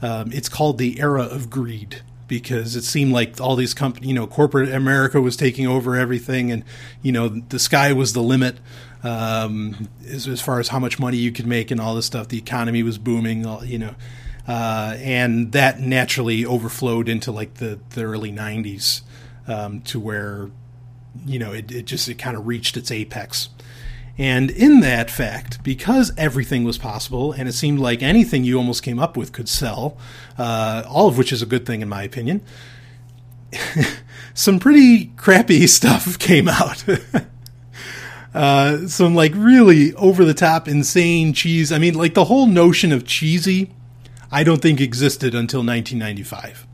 um, 0.00 0.30
it's 0.32 0.48
called 0.48 0.78
the 0.78 1.00
era 1.00 1.22
of 1.22 1.50
greed 1.50 2.02
because 2.28 2.76
it 2.76 2.84
seemed 2.84 3.12
like 3.12 3.40
all 3.40 3.56
these 3.56 3.74
companies, 3.74 4.08
you 4.08 4.14
know, 4.14 4.26
corporate 4.26 4.70
America 4.72 5.20
was 5.20 5.36
taking 5.36 5.66
over 5.66 5.96
everything, 5.96 6.52
and 6.52 6.64
you 7.02 7.10
know, 7.10 7.28
the 7.28 7.58
sky 7.58 7.92
was 7.92 8.12
the 8.12 8.22
limit 8.22 8.58
um, 9.02 9.88
as, 10.06 10.28
as, 10.28 10.40
far 10.40 10.60
as 10.60 10.68
how 10.68 10.78
much 10.78 10.98
money 10.98 11.16
you 11.16 11.32
could 11.32 11.46
make 11.46 11.70
and 11.70 11.80
all 11.80 11.94
this 11.94 12.06
stuff. 12.06 12.28
The 12.28 12.38
economy 12.38 12.82
was 12.82 12.98
booming, 12.98 13.46
you 13.64 13.78
know, 13.78 13.94
uh, 14.46 14.96
and 14.98 15.52
that 15.52 15.80
naturally 15.80 16.44
overflowed 16.44 17.08
into 17.08 17.32
like 17.32 17.54
the 17.54 17.78
the 17.90 18.04
early 18.04 18.32
'90s 18.32 19.02
um, 19.46 19.80
to 19.82 19.98
where 19.98 20.50
you 21.26 21.38
know 21.38 21.52
it, 21.52 21.70
it 21.72 21.86
just 21.86 22.08
it 22.08 22.14
kind 22.14 22.36
of 22.36 22.46
reached 22.46 22.76
its 22.76 22.90
apex. 22.90 23.48
And 24.18 24.50
in 24.50 24.80
that 24.80 25.12
fact, 25.12 25.62
because 25.62 26.12
everything 26.18 26.64
was 26.64 26.76
possible 26.76 27.30
and 27.30 27.48
it 27.48 27.52
seemed 27.52 27.78
like 27.78 28.02
anything 28.02 28.42
you 28.42 28.58
almost 28.58 28.82
came 28.82 28.98
up 28.98 29.16
with 29.16 29.32
could 29.32 29.48
sell, 29.48 29.96
uh, 30.36 30.82
all 30.88 31.06
of 31.06 31.16
which 31.16 31.32
is 31.32 31.40
a 31.40 31.46
good 31.46 31.64
thing 31.64 31.82
in 31.82 31.88
my 31.88 32.02
opinion, 32.02 32.42
some 34.34 34.58
pretty 34.58 35.06
crappy 35.16 35.66
stuff 35.68 36.18
came 36.18 36.48
out. 36.48 36.84
uh, 38.34 38.88
some 38.88 39.14
like 39.14 39.32
really 39.36 39.94
over 39.94 40.24
the 40.24 40.34
top, 40.34 40.66
insane 40.66 41.32
cheese. 41.32 41.70
I 41.70 41.78
mean, 41.78 41.94
like 41.94 42.14
the 42.14 42.24
whole 42.24 42.46
notion 42.46 42.90
of 42.90 43.06
cheesy, 43.06 43.72
I 44.32 44.42
don't 44.42 44.60
think 44.60 44.80
existed 44.80 45.32
until 45.32 45.60
1995. 45.60 46.66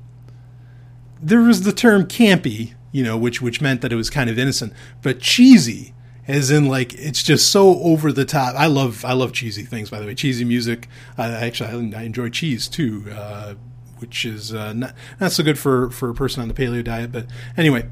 There 1.22 1.40
was 1.40 1.62
the 1.62 1.72
term 1.72 2.06
campy, 2.06 2.74
you 2.90 3.04
know, 3.04 3.18
which 3.18 3.42
which 3.42 3.60
meant 3.60 3.82
that 3.82 3.92
it 3.92 3.96
was 3.96 4.08
kind 4.08 4.30
of 4.30 4.38
innocent, 4.38 4.72
but 5.02 5.20
cheesy 5.20 5.93
as 6.26 6.50
in 6.50 6.68
like 6.68 6.94
it's 6.94 7.22
just 7.22 7.50
so 7.50 7.80
over 7.80 8.12
the 8.12 8.24
top. 8.24 8.54
I 8.56 8.66
love 8.66 9.04
I 9.04 9.12
love 9.12 9.32
cheesy 9.32 9.62
things. 9.62 9.90
By 9.90 10.00
the 10.00 10.06
way, 10.06 10.14
cheesy 10.14 10.44
music. 10.44 10.88
I 11.18 11.28
actually 11.28 11.94
I 11.94 12.02
enjoy 12.02 12.30
cheese 12.30 12.68
too, 12.68 13.04
uh, 13.14 13.54
which 13.98 14.24
is 14.24 14.54
uh, 14.54 14.72
not 14.72 14.94
not 15.20 15.32
so 15.32 15.42
good 15.42 15.58
for 15.58 15.90
for 15.90 16.10
a 16.10 16.14
person 16.14 16.42
on 16.42 16.48
the 16.48 16.54
paleo 16.54 16.82
diet. 16.82 17.12
But 17.12 17.26
anyway, 17.56 17.88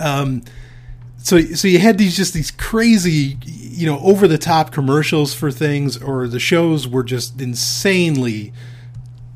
um, 0.00 0.42
so 1.18 1.40
so 1.40 1.68
you 1.68 1.78
had 1.78 1.98
these 1.98 2.16
just 2.16 2.34
these 2.34 2.50
crazy 2.50 3.38
you 3.44 3.86
know 3.86 4.00
over 4.00 4.26
the 4.26 4.38
top 4.38 4.72
commercials 4.72 5.34
for 5.34 5.50
things, 5.50 5.96
or 5.96 6.26
the 6.26 6.40
shows 6.40 6.88
were 6.88 7.04
just 7.04 7.40
insanely 7.40 8.52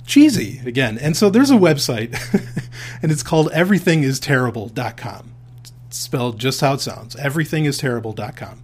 cheesy 0.04 0.60
again. 0.66 0.98
And 0.98 1.16
so 1.16 1.30
there's 1.30 1.50
a 1.50 1.54
website, 1.54 2.12
and 3.02 3.12
it's 3.12 3.22
called 3.22 3.52
everythingisterrible.com 3.52 5.34
spelled 5.90 6.38
just 6.38 6.60
how 6.60 6.74
it 6.74 6.80
sounds. 6.80 7.14
Everythingisterrible.com. 7.16 8.62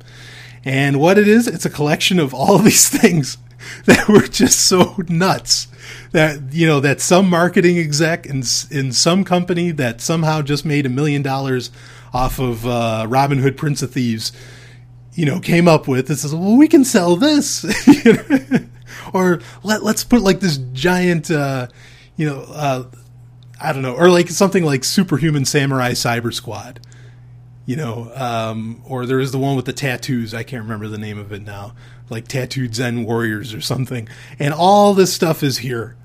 And 0.65 0.99
what 0.99 1.19
it 1.19 1.29
is, 1.29 1.47
it's 1.47 1.67
a 1.67 1.71
collection 1.71 2.19
of 2.19 2.33
all 2.33 2.59
these 2.59 2.89
things 2.89 3.39
that 3.87 4.09
were 4.09 4.27
just 4.27 4.61
so 4.67 4.97
nuts 5.09 5.69
that 6.13 6.53
you 6.53 6.67
know 6.67 6.81
that 6.81 7.01
some 7.01 7.29
marketing 7.29 7.79
exec 7.79 8.27
in 8.27 8.43
in 8.71 8.93
some 8.93 9.25
company 9.25 9.71
that 9.71 10.01
somehow 10.01 10.43
just 10.43 10.65
made 10.65 10.87
a 10.87 10.89
million 10.89 11.23
dollars 11.23 11.71
off 12.13 12.39
of 12.39 12.67
uh, 12.67 13.07
Robin 13.09 13.39
Hood 13.39 13.57
Prince 13.57 13.83
of 13.83 13.91
Thieves, 13.91 14.33
you 15.15 15.27
know, 15.27 15.41
came 15.41 15.67
up 15.67 15.89
with. 15.89 16.07
This 16.09 16.25
is 16.25 16.35
well, 16.35 16.57
we 16.57 16.69
can 16.69 16.85
sell 16.85 17.17
this, 17.17 17.65
or 19.13 19.41
let 19.63 19.83
let's 19.83 20.05
put 20.05 20.23
like 20.23 20.41
this 20.41 20.59
giant, 20.73 21.31
uh, 21.31 21.69
you 22.17 22.27
know, 22.27 22.45
uh, 22.49 22.85
I 23.61 23.73
don't 23.73 23.83
know, 23.83 23.95
or 23.95 24.11
like 24.11 24.29
something 24.29 24.65
like 24.65 24.85
Superhuman 24.85 25.45
Samurai 25.45 25.93
Cyber 25.93 26.33
Squad 26.33 26.81
you 27.67 27.77
know, 27.77 28.13
um, 28.15 28.83
or 28.87 29.07
there 29.07 29.21
is 29.21 29.33
the 29.33 29.39
one 29.39 29.57
with 29.57 29.65
the 29.65 29.73
tattoos. 29.73 30.35
I 30.35 30.43
can't 30.43 30.63
remember 30.63 30.89
the 30.89 30.99
name 30.99 31.19
of 31.19 31.33
it 31.33 31.43
now, 31.43 31.75
like 32.11 32.29
tattooed 32.29 32.75
Zen 32.75 33.05
warriors 33.05 33.55
or 33.55 33.61
something. 33.61 34.09
And 34.39 34.53
all 34.53 34.95
this 34.95 35.13
stuff 35.13 35.43
is 35.43 35.59
here, 35.59 35.97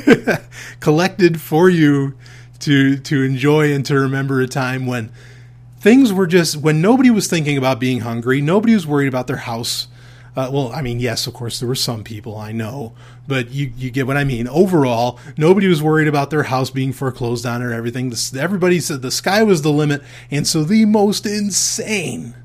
collected 0.80 1.40
for 1.40 1.68
you 1.68 2.16
to 2.60 2.96
to 2.98 3.22
enjoy 3.22 3.72
and 3.72 3.84
to 3.86 3.98
remember 3.98 4.40
a 4.40 4.48
time 4.48 4.86
when 4.86 5.10
things 5.78 6.12
were 6.12 6.26
just 6.26 6.56
when 6.56 6.80
nobody 6.80 7.10
was 7.10 7.28
thinking 7.28 7.58
about 7.58 7.78
being 7.78 8.00
hungry, 8.00 8.40
nobody 8.40 8.74
was 8.74 8.86
worried 8.86 9.08
about 9.08 9.26
their 9.26 9.36
house 9.36 9.88
uh, 10.38 10.48
well, 10.52 10.70
I 10.72 10.82
mean, 10.82 11.00
yes, 11.00 11.26
of 11.26 11.34
course, 11.34 11.58
there 11.58 11.68
were 11.68 11.74
some 11.74 12.04
people 12.04 12.36
I 12.36 12.52
know, 12.52 12.94
but 13.26 13.50
you 13.50 13.72
you 13.76 13.90
get 13.90 14.06
what 14.06 14.16
I 14.16 14.22
mean. 14.22 14.46
Overall, 14.46 15.18
nobody 15.36 15.66
was 15.66 15.82
worried 15.82 16.06
about 16.06 16.30
their 16.30 16.44
house 16.44 16.70
being 16.70 16.92
foreclosed 16.92 17.44
on 17.44 17.60
or 17.60 17.72
everything. 17.72 18.10
This, 18.10 18.32
everybody 18.34 18.78
said 18.78 19.02
the 19.02 19.10
sky 19.10 19.42
was 19.42 19.62
the 19.62 19.72
limit, 19.72 20.00
and 20.30 20.46
so 20.46 20.62
the 20.62 20.84
most 20.84 21.26
insane, 21.26 22.36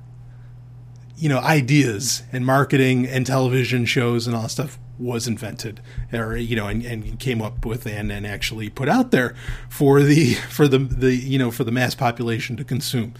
you 1.15 1.29
know, 1.29 1.37
ideas 1.37 2.23
and 2.31 2.45
marketing 2.45 3.05
and 3.05 3.27
television 3.27 3.85
shows 3.85 4.25
and 4.25 4.35
all 4.35 4.43
that 4.43 4.49
stuff 4.49 4.79
was 4.99 5.27
invented 5.27 5.81
or 6.11 6.37
you 6.37 6.55
know 6.55 6.67
and, 6.67 6.83
and 6.85 7.19
came 7.19 7.41
up 7.41 7.65
with 7.65 7.85
and, 7.85 8.11
and 8.11 8.27
actually 8.27 8.69
put 8.69 8.87
out 8.87 9.11
there 9.11 9.35
for 9.69 10.01
the 10.01 10.33
for 10.33 10.67
the 10.67 10.77
the 10.77 11.15
you 11.15 11.39
know 11.39 11.51
for 11.51 11.63
the 11.63 11.71
mass 11.71 11.95
population 11.95 12.55
to 12.57 12.63
consume. 12.63 13.13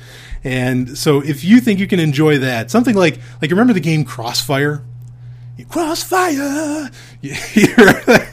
And 0.44 0.98
so 0.98 1.22
if 1.22 1.44
you 1.44 1.60
think 1.60 1.80
you 1.80 1.88
can 1.88 2.00
enjoy 2.00 2.38
that 2.40 2.70
something 2.70 2.96
like 2.96 3.20
like 3.42 3.52
remember 3.52 3.74
the 3.74 3.80
game 3.80 4.06
crossfire? 4.06 4.84
Crossfire! 5.70 6.90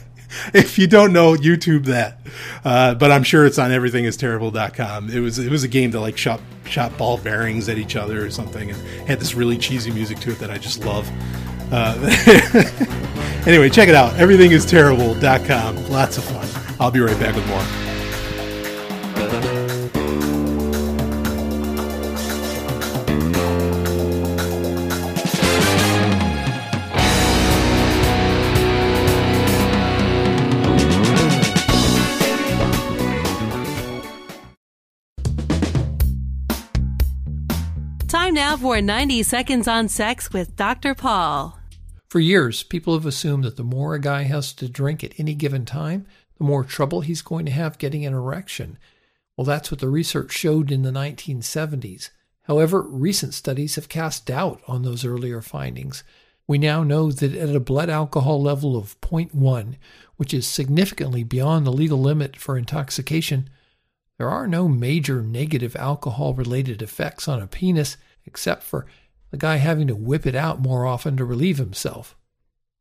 If 0.53 0.79
you 0.79 0.87
don't 0.87 1.11
know 1.11 1.35
youtube 1.35 1.85
that. 1.85 2.19
Uh, 2.63 2.95
but 2.95 3.11
i'm 3.11 3.23
sure 3.23 3.45
it's 3.45 3.59
on 3.59 3.69
everythingisterrible.com 3.69 5.09
it 5.09 5.19
was 5.19 5.37
it 5.37 5.51
was 5.51 5.63
a 5.63 5.67
game 5.67 5.91
that 5.91 5.99
like 5.99 6.17
shot 6.17 6.39
shot 6.65 6.97
ball 6.97 7.17
bearings 7.17 7.67
at 7.67 7.77
each 7.77 7.97
other 7.97 8.25
or 8.25 8.29
something 8.29 8.71
and 8.71 8.79
had 9.07 9.19
this 9.19 9.35
really 9.35 9.57
cheesy 9.57 9.91
music 9.91 10.19
to 10.19 10.31
it 10.31 10.39
that 10.39 10.49
i 10.49 10.57
just 10.57 10.85
love 10.85 11.09
uh, 11.71 11.95
anyway, 13.47 13.69
check 13.69 13.87
it 13.89 13.95
out. 13.95 14.13
Everythingisterrible.com. 14.13 15.89
Lots 15.89 16.17
of 16.17 16.23
fun. 16.23 16.75
I'll 16.79 16.91
be 16.91 16.99
right 16.99 17.19
back 17.19 17.35
with 17.35 17.47
more. 17.47 17.61
Time 38.07 38.33
now 38.33 38.57
for 38.57 38.81
90 38.81 39.23
Seconds 39.23 39.67
on 39.67 39.87
Sex 39.87 40.33
with 40.33 40.55
Dr. 40.55 40.95
Paul. 40.95 41.60
For 42.11 42.19
years, 42.19 42.63
people 42.63 42.93
have 42.93 43.05
assumed 43.05 43.45
that 43.45 43.55
the 43.55 43.63
more 43.63 43.95
a 43.95 44.01
guy 44.01 44.23
has 44.23 44.51
to 44.55 44.67
drink 44.67 45.01
at 45.01 45.17
any 45.17 45.33
given 45.33 45.63
time, 45.63 46.05
the 46.37 46.43
more 46.43 46.65
trouble 46.65 46.99
he's 46.99 47.21
going 47.21 47.45
to 47.45 47.53
have 47.53 47.77
getting 47.77 48.05
an 48.05 48.13
erection. 48.13 48.77
Well, 49.37 49.45
that's 49.45 49.71
what 49.71 49.79
the 49.79 49.87
research 49.87 50.33
showed 50.33 50.73
in 50.73 50.81
the 50.81 50.91
1970s. 50.91 52.09
However, 52.41 52.81
recent 52.81 53.33
studies 53.33 53.75
have 53.75 53.87
cast 53.87 54.25
doubt 54.25 54.61
on 54.67 54.81
those 54.81 55.05
earlier 55.05 55.39
findings. 55.39 56.03
We 56.47 56.57
now 56.57 56.83
know 56.83 57.13
that 57.13 57.33
at 57.33 57.55
a 57.55 57.61
blood 57.61 57.89
alcohol 57.89 58.41
level 58.41 58.75
of 58.75 58.99
0.1, 58.99 59.77
which 60.17 60.33
is 60.33 60.45
significantly 60.45 61.23
beyond 61.23 61.65
the 61.65 61.71
legal 61.71 62.01
limit 62.01 62.35
for 62.35 62.57
intoxication, 62.57 63.49
there 64.17 64.29
are 64.29 64.49
no 64.49 64.67
major 64.67 65.21
negative 65.21 65.77
alcohol 65.77 66.33
related 66.33 66.81
effects 66.81 67.29
on 67.29 67.41
a 67.41 67.47
penis 67.47 67.95
except 68.25 68.63
for 68.63 68.85
the 69.31 69.37
guy 69.37 69.55
having 69.55 69.87
to 69.87 69.95
whip 69.95 70.25
it 70.25 70.35
out 70.35 70.61
more 70.61 70.85
often 70.85 71.17
to 71.17 71.25
relieve 71.25 71.57
himself. 71.57 72.15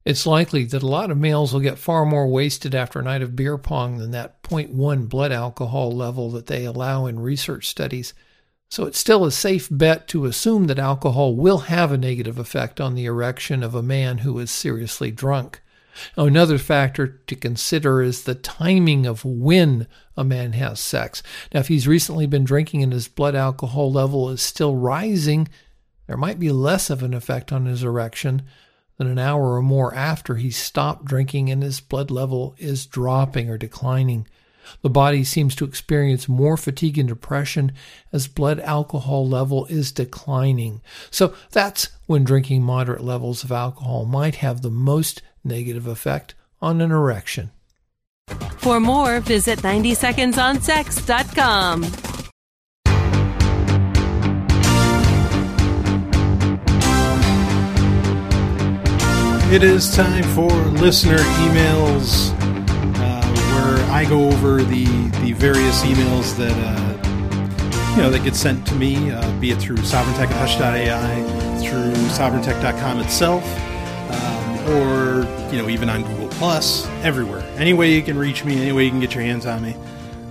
It's 0.05 0.27
likely 0.27 0.65
that 0.65 0.83
a 0.83 0.87
lot 0.87 1.11
of 1.11 1.19
males 1.19 1.53
will 1.53 1.61
get 1.61 1.79
far 1.79 2.05
more 2.05 2.27
wasted 2.27 2.75
after 2.75 2.99
a 2.99 3.03
night 3.03 3.23
of 3.23 3.37
beer 3.37 3.59
pong 3.59 3.99
than 3.99 4.11
that 4.13 4.43
0.1 4.43 5.09
blood 5.09 5.31
alcohol 5.31 5.93
level 5.93 6.31
that 6.31 6.47
they 6.47 6.65
allow 6.65 7.07
in 7.07 7.21
research 7.21 7.69
studies. 7.69 8.15
So 8.71 8.87
it's 8.87 8.99
still 8.99 9.25
a 9.25 9.33
safe 9.33 9.69
bet 9.71 10.09
to 10.09 10.25
assume 10.25 10.69
that 10.69 10.79
alcohol 10.79 11.35
will 11.35 11.59
have 11.59 11.93
a 11.93 11.99
negative 11.99 12.39
effect 12.39 12.81
on 12.81 12.95
the 12.95 13.05
erection 13.05 13.63
of 13.63 13.75
a 13.75 13.83
man 13.83 14.19
who 14.19 14.39
is 14.39 14.51
seriously 14.51 15.11
drunk. 15.11 15.61
Now, 16.17 16.25
another 16.25 16.57
factor 16.57 17.07
to 17.27 17.35
consider 17.35 18.01
is 18.01 18.23
the 18.23 18.35
timing 18.35 19.07
of 19.07 19.25
when 19.25 19.87
a 20.17 20.25
man 20.25 20.53
has 20.53 20.81
sex. 20.81 21.23
Now, 21.53 21.61
if 21.61 21.69
he's 21.69 21.89
recently 21.89 22.27
been 22.27 22.45
drinking 22.45 22.83
and 22.83 22.93
his 22.93 23.09
blood 23.09 23.35
alcohol 23.35 23.93
level 23.93 24.31
is 24.31 24.41
still 24.41 24.77
rising, 24.77 25.49
there 26.11 26.17
might 26.17 26.41
be 26.41 26.51
less 26.51 26.91
of 26.91 27.05
an 27.05 27.15
effect 27.15 27.53
on 27.53 27.67
his 27.67 27.85
erection 27.85 28.43
than 28.97 29.07
an 29.07 29.21
hour 29.21 29.55
or 29.55 29.63
more 29.63 29.95
after 29.95 30.35
he's 30.35 30.57
stopped 30.57 31.05
drinking 31.05 31.49
and 31.49 31.63
his 31.63 31.79
blood 31.79 32.11
level 32.11 32.57
is 32.59 32.85
dropping 32.85 33.49
or 33.49 33.57
declining. 33.57 34.27
The 34.83 34.91
body 34.91 35.23
seems 35.23 35.55
to 35.55 35.65
experience 35.65 36.29
more 36.29 36.57
fatigue 36.57 36.99
and 36.99 37.09
depression 37.09 37.71
as 38.13 38.27
blood 38.27 38.59
alcohol 38.59 39.29
level 39.29 39.67
is 39.67 39.93
declining. 39.93 40.81
So 41.13 41.33
that's 41.53 41.91
when 42.07 42.25
drinking 42.25 42.65
moderate 42.65 43.05
levels 43.05 43.45
of 43.45 43.53
alcohol 43.53 44.05
might 44.05 44.35
have 44.35 44.63
the 44.63 44.71
most 44.71 45.23
negative 45.45 45.87
effect 45.87 46.35
on 46.61 46.81
an 46.81 46.91
erection. 46.91 47.53
For 48.59 48.81
more, 48.81 49.21
visit 49.21 49.61
90secondsonsex.com. 49.61 52.10
It 59.51 59.65
is 59.65 59.93
time 59.97 60.23
for 60.37 60.49
listener 60.79 61.17
emails, 61.17 62.31
uh, 63.01 63.27
where 63.53 63.91
I 63.91 64.05
go 64.09 64.29
over 64.29 64.63
the 64.63 64.85
the 65.25 65.33
various 65.33 65.83
emails 65.83 66.37
that 66.37 66.53
uh, 66.53 67.97
you 67.97 68.03
know 68.03 68.11
that 68.11 68.23
get 68.23 68.37
sent 68.37 68.65
to 68.69 68.77
me, 68.77 69.11
uh, 69.11 69.41
be 69.41 69.51
it 69.51 69.59
through 69.59 69.79
sovryntech 69.79 70.29
at 70.29 70.37
hush.ai, 70.37 71.23
through 71.65 71.93
sovryntech.com 72.11 73.01
itself, 73.01 73.43
um, 74.13 74.59
or 74.69 75.53
you 75.53 75.61
know 75.61 75.69
even 75.69 75.91
on 75.91 76.05
Google 76.05 76.29
Plus, 76.29 76.87
everywhere. 77.03 77.43
Any 77.57 77.73
way 77.73 77.93
you 77.93 78.03
can 78.03 78.17
reach 78.17 78.45
me, 78.45 78.63
any 78.63 78.71
way 78.71 78.85
you 78.85 78.91
can 78.91 79.01
get 79.01 79.17
your 79.17 79.25
hands 79.25 79.47
on 79.47 79.63
me, 79.65 79.75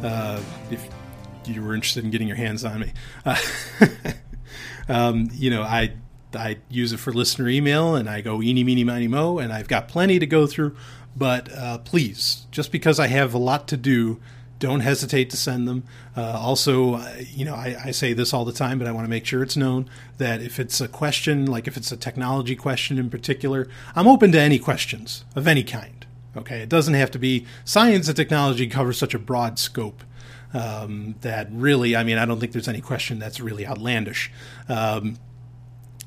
uh, 0.01 0.41
if 0.71 0.87
you 1.43 1.61
were 1.61 1.75
interested 1.75 2.05
in 2.05 2.09
getting 2.09 2.29
your 2.29 2.37
hands 2.37 2.63
on 2.63 2.79
me. 2.79 2.93
Um, 4.89 5.29
you 5.33 5.51
know, 5.51 5.61
I 5.61 5.91
I 6.35 6.57
use 6.69 6.93
it 6.93 6.97
for 6.97 7.11
listener 7.11 7.49
email, 7.49 7.95
and 7.95 8.09
I 8.09 8.21
go 8.21 8.41
eeny 8.41 8.63
meeny 8.63 8.83
miny 8.83 9.07
mo, 9.07 9.39
and 9.39 9.51
I've 9.51 9.67
got 9.67 9.87
plenty 9.87 10.19
to 10.19 10.27
go 10.27 10.47
through. 10.47 10.75
But 11.15 11.51
uh, 11.51 11.79
please, 11.79 12.45
just 12.51 12.71
because 12.71 12.99
I 12.99 13.07
have 13.07 13.33
a 13.33 13.37
lot 13.37 13.67
to 13.69 13.77
do, 13.77 14.19
don't 14.59 14.81
hesitate 14.81 15.29
to 15.31 15.37
send 15.37 15.67
them. 15.67 15.83
Uh, 16.15 16.37
also, 16.37 16.95
uh, 16.95 17.13
you 17.31 17.45
know, 17.45 17.55
I, 17.55 17.75
I, 17.85 17.91
say 17.91 18.13
this 18.13 18.33
all 18.33 18.43
the 18.45 18.53
time, 18.53 18.77
but 18.77 18.87
I 18.87 18.91
want 18.91 19.05
to 19.05 19.09
make 19.09 19.25
sure 19.25 19.41
it's 19.41 19.55
known 19.55 19.89
that 20.17 20.41
if 20.41 20.59
it's 20.59 20.81
a 20.81 20.87
question, 20.87 21.45
like 21.45 21.67
if 21.67 21.77
it's 21.77 21.91
a 21.91 21.97
technology 21.97 22.55
question 22.55 22.97
in 22.97 23.09
particular, 23.09 23.67
I'm 23.95 24.07
open 24.07 24.31
to 24.33 24.39
any 24.39 24.59
questions 24.59 25.23
of 25.35 25.47
any 25.47 25.63
kind. 25.63 26.05
Okay, 26.35 26.59
it 26.59 26.69
doesn't 26.69 26.93
have 26.93 27.09
to 27.11 27.19
be 27.19 27.45
science 27.63 28.07
and 28.07 28.15
technology 28.15 28.67
covers 28.67 28.97
such 28.97 29.13
a 29.13 29.19
broad 29.19 29.57
scope 29.57 30.03
um, 30.53 31.15
that 31.21 31.47
really, 31.51 31.95
I 31.95 32.03
mean, 32.03 32.17
I 32.17 32.25
don't 32.25 32.39
think 32.39 32.51
there's 32.51 32.67
any 32.67 32.81
question 32.81 33.17
that's 33.17 33.39
really 33.39 33.65
outlandish. 33.65 34.31
Um, 34.67 35.17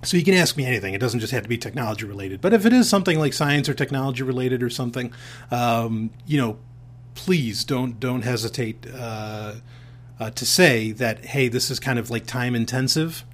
so 0.05 0.17
you 0.17 0.25
can 0.25 0.35
ask 0.35 0.57
me 0.57 0.67
anything. 0.67 0.95
It 0.95 1.01
doesn't 1.01 1.21
just 1.21 1.33
have 1.33 1.45
to 1.45 1.49
be 1.49 1.59
technology 1.59 2.05
related. 2.05 2.41
But 2.41 2.53
if 2.53 2.67
it 2.67 2.73
is 2.73 2.89
something 2.89 3.19
like 3.19 3.33
science 3.33 3.69
or 3.69 3.75
technology 3.75 4.23
related 4.23 4.63
or 4.63 4.71
something, 4.71 5.13
um, 5.51 6.11
you 6.27 6.39
know, 6.39 6.59
please 7.15 7.65
don't 7.65 8.01
don't 8.01 8.23
hesitate 8.23 8.87
uh, 8.93 9.55
uh, 10.19 10.31
to 10.31 10.47
say 10.47 10.93
that 10.93 11.25
hey, 11.27 11.49
this 11.49 11.71
is 11.71 11.79
kind 11.79 11.99
of 11.99 12.11
like 12.11 12.27
time 12.27 12.55
intensive. 12.55 13.25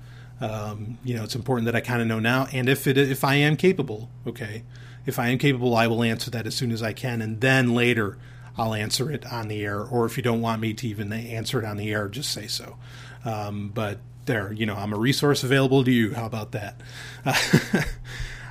Um, 0.40 0.98
you 1.02 1.16
know, 1.16 1.24
it's 1.24 1.34
important 1.34 1.66
that 1.66 1.74
I 1.74 1.80
kind 1.80 2.00
of 2.00 2.06
know 2.06 2.20
now. 2.20 2.46
And 2.52 2.68
if 2.68 2.86
it 2.86 2.98
if 2.98 3.24
I 3.24 3.36
am 3.36 3.56
capable, 3.56 4.10
okay, 4.26 4.62
if 5.06 5.18
I 5.18 5.28
am 5.28 5.38
capable, 5.38 5.74
I 5.74 5.86
will 5.86 6.02
answer 6.02 6.30
that 6.32 6.46
as 6.46 6.54
soon 6.54 6.70
as 6.70 6.82
I 6.82 6.92
can, 6.92 7.22
and 7.22 7.40
then 7.40 7.74
later 7.74 8.18
I'll 8.58 8.74
answer 8.74 9.10
it 9.10 9.24
on 9.32 9.48
the 9.48 9.64
air. 9.64 9.82
Or 9.82 10.04
if 10.04 10.16
you 10.16 10.22
don't 10.22 10.42
want 10.42 10.60
me 10.60 10.74
to 10.74 10.86
even 10.86 11.12
answer 11.12 11.58
it 11.60 11.64
on 11.64 11.78
the 11.78 11.90
air, 11.90 12.08
just 12.08 12.30
say 12.30 12.46
so. 12.46 12.76
Um, 13.24 13.70
but 13.72 13.98
there, 14.28 14.52
you 14.52 14.64
know, 14.64 14.76
I'm 14.76 14.92
a 14.92 14.98
resource 14.98 15.42
available 15.42 15.82
to 15.82 15.90
you. 15.90 16.14
How 16.14 16.26
about 16.26 16.52
that? 16.52 16.80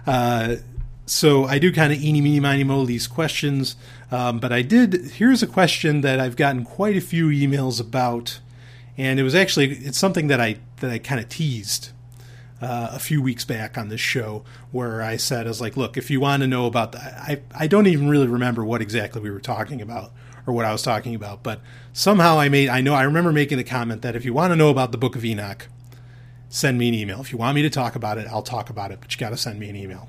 uh, 0.06 0.56
so 1.06 1.46
I 1.46 1.58
do 1.58 1.72
kind 1.72 1.94
of 1.94 2.02
eeny, 2.02 2.20
meeny, 2.20 2.42
miny, 2.42 2.66
mo 2.66 2.86
these 2.86 3.08
questions. 3.08 3.78
Um, 4.12 4.40
but 4.40 4.52
I 4.52 4.62
did, 4.62 5.12
here's 5.14 5.42
a 5.42 5.48
question 5.48 6.02
that 6.02 6.20
I've 6.20 6.36
gotten 6.36 6.66
quite 6.66 6.98
a 6.98 7.02
few 7.02 7.30
emails 7.30 7.80
about. 7.80 8.40
And 8.98 9.18
it 9.20 9.24
was 9.24 9.34
actually, 9.34 9.72
it's 9.72 9.98
something 9.98 10.28
that 10.28 10.42
I, 10.42 10.58
that 10.82 10.92
I 10.92 10.98
kind 10.98 11.22
of 11.22 11.30
teased 11.30 11.92
uh, 12.62 12.90
a 12.92 13.00
few 13.00 13.22
weeks 13.22 13.46
back 13.46 13.78
on 13.78 13.88
this 13.88 14.02
show 14.02 14.44
where 14.72 15.02
I 15.02 15.16
said, 15.16 15.46
I 15.46 15.50
was 15.50 15.62
like, 15.62 15.78
look, 15.78 15.96
if 15.96 16.12
you 16.12 16.20
want 16.20 16.42
to 16.42 16.48
know 16.48 16.66
about 16.66 16.92
that, 16.92 17.14
I, 17.14 17.42
I 17.56 17.68
don't 17.68 17.88
even 17.88 18.10
really 18.10 18.28
remember 18.28 18.66
what 18.66 18.82
exactly 18.82 19.22
we 19.22 19.32
were 19.32 19.40
talking 19.40 19.82
about 19.82 20.12
or 20.48 20.54
what 20.54 20.66
I 20.66 20.72
was 20.72 20.82
talking 20.82 21.14
about. 21.14 21.44
But 21.44 21.62
somehow 21.94 22.40
I 22.40 22.50
made, 22.50 22.70
I 22.70 22.82
know, 22.82 22.96
I 22.96 23.04
remember 23.04 23.32
making 23.32 23.58
the 23.58 23.64
comment 23.64 24.02
that 24.02 24.16
if 24.16 24.26
you 24.26 24.34
want 24.34 24.52
to 24.52 24.56
know 24.56 24.70
about 24.70 24.92
the 24.92 24.98
book 24.98 25.16
of 25.16 25.24
Enoch, 25.24 25.68
send 26.50 26.80
me 26.80 26.88
an 26.88 26.94
email. 26.94 27.20
If 27.20 27.32
you 27.32 27.38
want 27.38 27.56
me 27.56 27.62
to 27.62 27.70
talk 27.70 27.96
about 27.96 28.18
it, 28.18 28.28
I'll 28.28 28.42
talk 28.42 28.70
about 28.70 28.92
it, 28.92 29.00
but 29.02 29.14
you 29.14 29.20
got 29.20 29.30
to 29.30 29.38
send 29.38 29.60
me 29.60 29.70
an 29.70 29.76
email. 29.76 30.08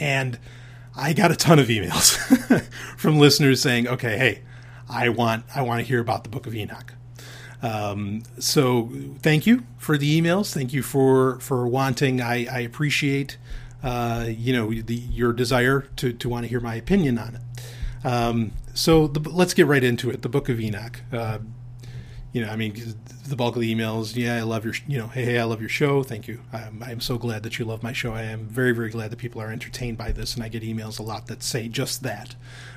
And 0.00 0.38
I 0.96 1.12
got 1.12 1.30
a 1.30 1.36
ton 1.36 1.58
of 1.58 1.68
emails 1.68 2.62
from 2.98 3.18
listeners 3.18 3.62
saying, 3.62 3.86
okay, 3.88 4.18
hey, 4.18 4.42
I 4.88 5.08
want, 5.08 5.44
I 5.54 5.62
want 5.62 5.80
to 5.80 5.86
hear 5.86 6.00
about 6.00 6.24
the 6.24 6.30
book 6.30 6.46
of 6.46 6.54
Enoch. 6.54 6.94
Um, 7.62 8.24
so 8.40 8.90
thank 9.20 9.46
you 9.46 9.64
for 9.78 9.96
the 9.96 10.20
emails. 10.20 10.52
Thank 10.52 10.72
you 10.72 10.82
for, 10.82 11.38
for 11.38 11.66
wanting, 11.68 12.20
I, 12.20 12.46
I 12.52 12.58
appreciate, 12.60 13.36
uh, 13.84 14.26
you 14.28 14.52
know, 14.52 14.72
the, 14.72 14.94
your 14.94 15.32
desire 15.32 15.82
to, 15.96 16.12
to 16.12 16.28
want 16.28 16.44
to 16.44 16.48
hear 16.48 16.58
my 16.58 16.74
opinion 16.74 17.18
on 17.18 17.36
it. 17.36 18.06
Um, 18.06 18.52
so 18.74 19.06
the, 19.06 19.20
let's 19.28 19.54
get 19.54 19.66
right 19.66 19.84
into 19.84 20.10
it. 20.10 20.22
The 20.22 20.28
Book 20.28 20.48
of 20.48 20.60
Enoch. 20.60 21.00
Uh, 21.12 21.38
you 22.32 22.40
know, 22.40 22.50
I 22.50 22.56
mean, 22.56 22.74
the 23.28 23.36
bulk 23.36 23.56
of 23.56 23.60
the 23.60 23.74
emails, 23.74 24.16
yeah, 24.16 24.36
I 24.36 24.40
love 24.42 24.64
your, 24.64 24.72
you 24.88 24.96
know, 24.96 25.08
hey, 25.08 25.24
hey, 25.26 25.38
I 25.38 25.44
love 25.44 25.60
your 25.60 25.68
show. 25.68 26.02
Thank 26.02 26.26
you. 26.26 26.40
I'm, 26.50 26.82
I'm 26.82 27.00
so 27.00 27.18
glad 27.18 27.42
that 27.42 27.58
you 27.58 27.66
love 27.66 27.82
my 27.82 27.92
show. 27.92 28.14
I 28.14 28.22
am 28.22 28.46
very, 28.46 28.72
very 28.72 28.88
glad 28.88 29.10
that 29.10 29.18
people 29.18 29.42
are 29.42 29.52
entertained 29.52 29.98
by 29.98 30.12
this, 30.12 30.34
and 30.34 30.42
I 30.42 30.48
get 30.48 30.62
emails 30.62 30.98
a 30.98 31.02
lot 31.02 31.26
that 31.26 31.42
say 31.42 31.68
just 31.68 32.02
that. 32.04 32.34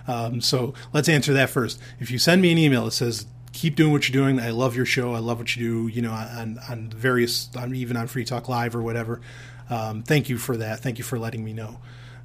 Um, 0.10 0.42
so 0.42 0.74
let's 0.92 1.08
answer 1.08 1.32
that 1.34 1.50
first. 1.50 1.80
If 2.02 2.12
you 2.12 2.20
send 2.20 2.42
me 2.42 2.52
an 2.52 2.58
email 2.58 2.84
that 2.84 2.92
says, 2.92 3.28
keep 3.54 3.78
doing 3.78 3.94
what 3.94 4.10
you're 4.10 4.22
doing. 4.22 4.42
I 4.42 4.50
love 4.50 4.76
your 4.76 4.86
show. 4.86 5.14
I 5.14 5.20
love 5.20 5.40
what 5.40 5.56
you 5.56 5.64
do, 5.66 5.88
you 5.88 6.02
know, 6.02 6.12
on, 6.12 6.60
on 6.70 6.90
various, 6.90 7.50
on, 7.56 7.74
even 7.74 7.96
on 7.96 8.08
Free 8.08 8.26
Talk 8.26 8.50
Live 8.50 8.76
or 8.76 8.82
whatever. 8.82 9.22
Um, 9.70 10.04
thank 10.04 10.28
you 10.28 10.38
for 10.38 10.58
that. 10.58 10.82
Thank 10.82 10.98
you 10.98 11.06
for 11.06 11.18
letting 11.18 11.46
me 11.46 11.54
know. 11.54 11.80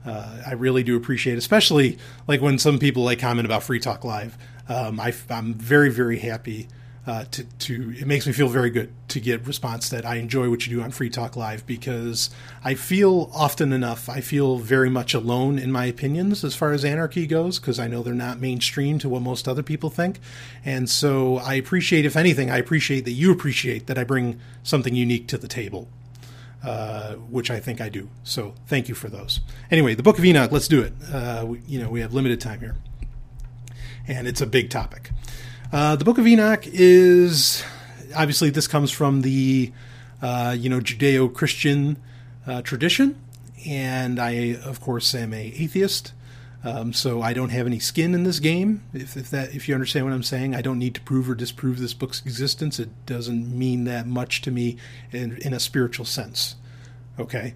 Uh, 0.05 0.43
I 0.47 0.53
really 0.53 0.83
do 0.83 0.97
appreciate, 0.97 1.37
especially 1.37 1.99
like 2.27 2.41
when 2.41 2.59
some 2.59 2.79
people 2.79 3.05
like 3.05 3.19
comment 3.19 3.47
about 3.47 3.63
Free 3.63 3.81
Talk 3.81 4.05
Live. 4.05 4.39
Um, 4.69 5.01
I, 5.01 5.13
am 5.29 5.55
very, 5.55 5.91
very 5.91 6.19
happy 6.19 6.69
uh, 7.07 7.25
to, 7.31 7.45
to 7.45 7.95
it 7.99 8.07
makes 8.07 8.27
me 8.27 8.33
feel 8.33 8.49
very 8.49 8.71
good 8.71 8.93
to 9.09 9.21
get 9.21 9.47
response 9.47 9.89
that 9.89 10.05
I 10.05 10.17
enjoy 10.17 10.51
what 10.51 10.67
you 10.67 10.77
do 10.77 10.83
on 10.83 10.91
Free 10.91 11.09
Talk 11.09 11.35
Live 11.35 11.67
because 11.67 12.31
I 12.63 12.75
feel 12.75 13.31
often 13.35 13.73
enough 13.73 14.09
I 14.09 14.21
feel 14.21 14.59
very 14.59 14.91
much 14.91 15.15
alone 15.15 15.59
in 15.59 15.73
my 15.73 15.87
opinions 15.87 16.45
as 16.45 16.55
far 16.55 16.73
as 16.73 16.85
anarchy 16.85 17.27
goes 17.27 17.59
because 17.59 17.81
I 17.81 17.89
know 17.89 18.03
they're 18.03 18.15
not 18.15 18.39
mainstream 18.39 18.99
to 19.01 19.09
what 19.09 19.23
most 19.23 19.49
other 19.49 19.63
people 19.63 19.89
think, 19.89 20.21
and 20.65 20.91
so 20.91 21.39
I 21.39 21.55
appreciate 21.55 22.05
if 22.05 22.17
anything 22.17 22.51
I 22.51 22.59
appreciate 22.59 23.05
that 23.07 23.13
you 23.13 23.33
appreciate 23.33 23.87
that 23.87 23.99
I 23.99 24.05
bring 24.05 24.39
something 24.63 24.95
unique 24.95 25.27
to 25.29 25.39
the 25.39 25.49
table 25.49 25.89
uh, 26.65 27.15
which 27.15 27.51
I 27.51 27.61
think 27.61 27.81
I 27.81 27.89
do. 27.89 28.09
So 28.23 28.55
thank 28.67 28.89
you 28.89 28.95
for 28.95 29.09
those. 29.09 29.41
Anyway, 29.71 29.95
the 29.95 30.03
Book 30.03 30.19
of 30.19 30.25
Enoch. 30.25 30.53
Let's 30.53 30.69
do 30.69 30.83
it. 30.83 30.93
Uh, 31.13 31.45
we, 31.47 31.61
you 31.67 31.81
know, 31.81 31.89
we 31.89 32.01
have 32.01 32.13
limited 32.13 32.41
time 32.41 32.61
here, 32.61 32.77
and 34.07 34.29
it's 34.29 34.41
a 34.41 34.47
big 34.47 34.71
topic. 34.71 35.11
Uh, 35.73 35.97
the 35.97 36.05
Book 36.05 36.19
of 36.19 36.27
Enoch 36.27 36.67
is 36.67 37.63
obviously 38.17 38.51
this 38.51 38.67
comes 38.67 38.91
from 38.91 39.23
the 39.23 39.73
uh, 40.21 40.55
you 40.59 40.69
know 40.69 40.81
Judeo-Christian 40.81 41.97
uh, 42.47 42.63
tradition, 42.63 43.21
and 43.67 44.19
I 44.19 44.57
of 44.65 44.81
course 44.81 45.15
am 45.15 45.33
a 45.33 45.47
atheist. 45.57 46.13
Um, 46.63 46.93
so 46.93 47.23
I 47.23 47.33
don't 47.33 47.51
have 47.51 47.67
any 47.67 47.79
skin 47.79 48.15
in 48.15 48.25
this 48.25 48.39
game. 48.39 48.83
If, 48.93 49.17
if, 49.17 49.31
that, 49.31 49.55
if 49.55 49.69
you 49.69 49.75
understand 49.75 50.05
what 50.05 50.13
I'm 50.13 50.23
saying, 50.23 50.55
I 50.55 50.61
don't 50.61 50.79
need 50.79 50.95
to 50.95 51.01
prove 51.01 51.31
or 51.31 51.35
disprove 51.35 51.79
this 51.79 51.95
book's 51.95 52.21
existence. 52.21 52.79
It 52.79 52.91
doesn't 53.07 53.57
mean 53.57 53.85
that 53.85 54.07
much 54.07 54.43
to 54.43 54.51
me 54.51 54.77
in, 55.11 55.39
in 55.39 55.55
a 55.55 55.61
spiritual 55.61 56.05
sense. 56.05 56.57
Okay, 57.19 57.55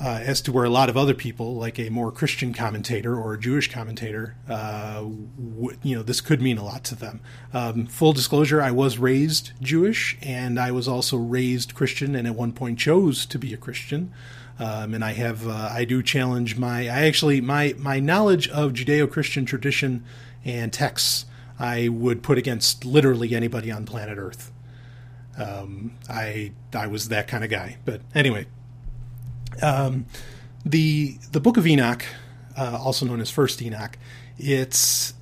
uh, 0.00 0.20
as 0.24 0.40
to 0.42 0.52
where 0.52 0.64
a 0.64 0.70
lot 0.70 0.88
of 0.88 0.96
other 0.96 1.14
people, 1.14 1.54
like 1.54 1.78
a 1.78 1.88
more 1.88 2.10
Christian 2.10 2.52
commentator 2.52 3.16
or 3.16 3.34
a 3.34 3.38
Jewish 3.38 3.70
commentator, 3.70 4.34
uh, 4.48 5.00
w- 5.00 5.76
you 5.82 5.96
know, 5.96 6.02
this 6.02 6.20
could 6.20 6.42
mean 6.42 6.58
a 6.58 6.64
lot 6.64 6.82
to 6.84 6.94
them. 6.94 7.20
Um, 7.52 7.86
full 7.86 8.12
disclosure: 8.12 8.60
I 8.60 8.70
was 8.70 8.98
raised 8.98 9.52
Jewish, 9.60 10.18
and 10.20 10.58
I 10.58 10.72
was 10.72 10.88
also 10.88 11.16
raised 11.16 11.74
Christian, 11.74 12.14
and 12.14 12.26
at 12.26 12.34
one 12.34 12.52
point 12.52 12.78
chose 12.78 13.24
to 13.26 13.38
be 13.38 13.54
a 13.54 13.56
Christian. 13.56 14.12
Um, 14.58 14.94
and 14.94 15.04
I 15.04 15.12
have 15.12 15.48
uh, 15.48 15.70
I 15.72 15.84
do 15.84 16.02
challenge 16.02 16.56
my 16.56 16.82
I 16.82 17.06
actually 17.06 17.40
my 17.40 17.74
my 17.76 17.98
knowledge 17.98 18.48
of 18.48 18.72
Judeo-Christian 18.72 19.46
tradition 19.46 20.04
and 20.44 20.72
texts 20.72 21.26
I 21.58 21.88
would 21.88 22.22
put 22.22 22.38
against 22.38 22.84
literally 22.84 23.34
anybody 23.34 23.70
on 23.70 23.84
planet 23.84 24.18
Earth. 24.18 24.52
Um, 25.36 25.96
I 26.08 26.52
I 26.72 26.86
was 26.86 27.08
that 27.08 27.26
kind 27.26 27.42
of 27.42 27.50
guy. 27.50 27.78
But 27.84 28.02
anyway, 28.14 28.46
um, 29.60 30.06
the 30.64 31.18
the 31.32 31.40
Book 31.40 31.56
of 31.56 31.66
Enoch, 31.66 32.04
uh, 32.56 32.78
also 32.80 33.06
known 33.06 33.20
as 33.20 33.30
First 33.30 33.60
Enoch, 33.60 33.98
it's 34.38 35.14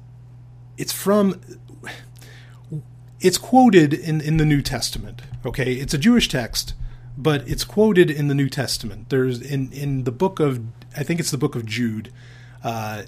it's 0.76 0.92
from 0.92 1.40
it's 3.20 3.38
quoted 3.38 3.94
in 3.94 4.20
in 4.20 4.36
the 4.36 4.44
New 4.44 4.60
Testament. 4.60 5.22
Okay, 5.44 5.74
it's 5.74 5.94
a 5.94 5.98
Jewish 5.98 6.28
text 6.28 6.74
but 7.16 7.46
it's 7.48 7.64
quoted 7.64 8.10
in 8.10 8.28
the 8.28 8.34
New 8.34 8.48
Testament. 8.48 9.08
There's 9.08 9.40
in 9.40 9.72
in 9.72 10.04
the 10.04 10.12
book 10.12 10.40
of 10.40 10.60
I 10.96 11.02
think 11.02 11.20
it's 11.20 11.30
the 11.30 11.38
book 11.38 11.54
of 11.54 11.66
Jude. 11.66 12.12
Uh, 12.64 13.02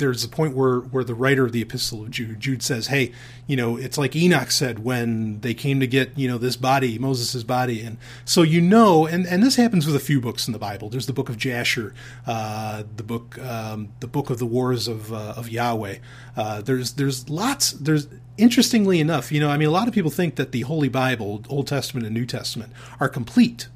there's 0.00 0.24
a 0.24 0.28
point 0.28 0.56
where 0.56 0.78
where 0.78 1.04
the 1.04 1.14
writer 1.14 1.44
of 1.44 1.52
the 1.52 1.60
epistle 1.60 2.02
of 2.02 2.10
Jude 2.10 2.40
Jude 2.40 2.62
says, 2.62 2.86
"Hey, 2.88 3.12
you 3.46 3.56
know, 3.56 3.76
it's 3.76 3.98
like 3.98 4.16
Enoch 4.16 4.50
said 4.50 4.80
when 4.80 5.40
they 5.40 5.54
came 5.54 5.78
to 5.80 5.86
get 5.86 6.16
you 6.18 6.26
know 6.26 6.38
this 6.38 6.56
body, 6.56 6.98
Moses' 6.98 7.42
body, 7.42 7.82
and 7.82 7.98
so 8.24 8.42
you 8.42 8.60
know, 8.60 9.06
and 9.06 9.26
and 9.26 9.42
this 9.42 9.56
happens 9.56 9.86
with 9.86 9.94
a 9.94 10.00
few 10.00 10.20
books 10.20 10.48
in 10.48 10.52
the 10.52 10.58
Bible. 10.58 10.88
There's 10.88 11.06
the 11.06 11.12
book 11.12 11.28
of 11.28 11.36
Jasher, 11.36 11.94
uh, 12.26 12.84
the 12.96 13.02
book 13.02 13.38
um, 13.38 13.92
the 14.00 14.08
book 14.08 14.30
of 14.30 14.38
the 14.38 14.46
wars 14.46 14.88
of 14.88 15.12
uh, 15.12 15.34
of 15.36 15.48
Yahweh. 15.50 15.98
Uh, 16.36 16.62
there's 16.62 16.94
there's 16.94 17.28
lots 17.28 17.72
there's 17.72 18.08
interestingly 18.40 19.00
enough, 19.00 19.30
you 19.30 19.40
know, 19.40 19.50
I 19.50 19.56
mean, 19.56 19.68
a 19.68 19.72
lot 19.72 19.88
of 19.88 19.94
people 19.94 20.10
think 20.10 20.36
that 20.36 20.52
the 20.52 20.62
Holy 20.62 20.88
Bible, 20.88 21.44
Old 21.48 21.66
Testament 21.66 22.06
and 22.06 22.14
New 22.14 22.26
Testament, 22.26 22.72
are 22.98 23.08
complete, 23.08 23.68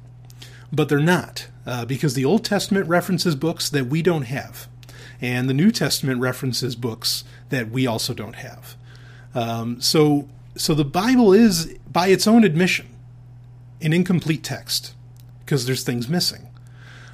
but 0.71 0.89
they're 0.89 0.99
not. 0.99 1.47
uh, 1.65 1.85
because 1.85 2.13
the 2.13 2.25
Old 2.25 2.45
Testament 2.45 2.87
references 2.87 3.35
books 3.35 3.69
that 3.69 3.87
we 3.87 4.01
don't 4.01 4.23
have, 4.23 4.67
and 5.19 5.49
the 5.49 5.53
New 5.53 5.71
Testament 5.71 6.19
references 6.21 6.75
books 6.75 7.23
that 7.49 7.69
we 7.69 7.87
also 7.87 8.13
don't 8.13 8.35
have. 8.35 8.75
Um, 9.33 9.81
so, 9.81 10.29
so 10.55 10.73
the 10.73 10.85
Bible 10.85 11.33
is, 11.33 11.77
by 11.91 12.07
its 12.07 12.27
own 12.27 12.43
admission, 12.43 12.87
an 13.81 13.93
incomplete 13.93 14.43
text 14.43 14.93
because 15.39 15.65
there's 15.65 15.83
things 15.83 16.07
missing. 16.07 16.49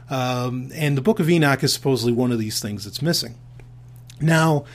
Um, 0.10 0.72
and 0.76 0.98
the 0.98 1.02
Book 1.02 1.20
of 1.20 1.30
Enoch 1.30 1.64
is 1.64 1.74
supposedly 1.74 2.12
one 2.14 2.32
of 2.32 2.40
these 2.40 2.60
things 2.60 2.84
that's 2.84 3.02
missing. 3.02 3.36
Now, 4.20 4.66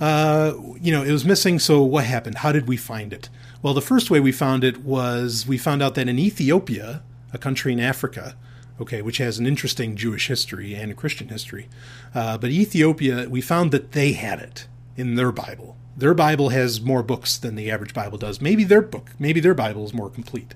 uh, 0.00 0.54
you 0.80 0.90
know, 0.90 1.02
it 1.02 1.12
was 1.12 1.24
missing, 1.24 1.58
so 1.58 1.82
what 1.82 2.04
happened? 2.04 2.38
How 2.38 2.52
did 2.52 2.66
we 2.66 2.76
find 2.76 3.12
it? 3.12 3.28
Well, 3.62 3.74
the 3.74 3.82
first 3.82 4.10
way 4.10 4.18
we 4.18 4.32
found 4.32 4.64
it 4.64 4.78
was 4.78 5.46
we 5.46 5.58
found 5.58 5.82
out 5.82 5.94
that 5.94 6.08
in 6.08 6.18
Ethiopia, 6.18 7.02
a 7.32 7.38
country 7.38 7.72
in 7.72 7.80
Africa, 7.80 8.34
okay, 8.80 9.02
which 9.02 9.18
has 9.18 9.38
an 9.38 9.46
interesting 9.46 9.96
Jewish 9.96 10.28
history 10.28 10.74
and 10.74 10.90
a 10.90 10.94
Christian 10.94 11.28
history, 11.28 11.68
uh, 12.14 12.38
but 12.38 12.50
Ethiopia, 12.50 13.28
we 13.28 13.42
found 13.42 13.72
that 13.72 13.92
they 13.92 14.12
had 14.12 14.40
it 14.40 14.66
in 14.96 15.16
their 15.16 15.32
Bible. 15.32 15.76
Their 15.96 16.14
Bible 16.14 16.48
has 16.48 16.80
more 16.80 17.02
books 17.02 17.36
than 17.36 17.56
the 17.56 17.70
average 17.70 17.92
Bible 17.92 18.16
does. 18.16 18.40
Maybe 18.40 18.64
their 18.64 18.80
book, 18.80 19.10
maybe 19.18 19.40
their 19.40 19.54
Bible 19.54 19.84
is 19.84 19.92
more 19.92 20.08
complete, 20.08 20.54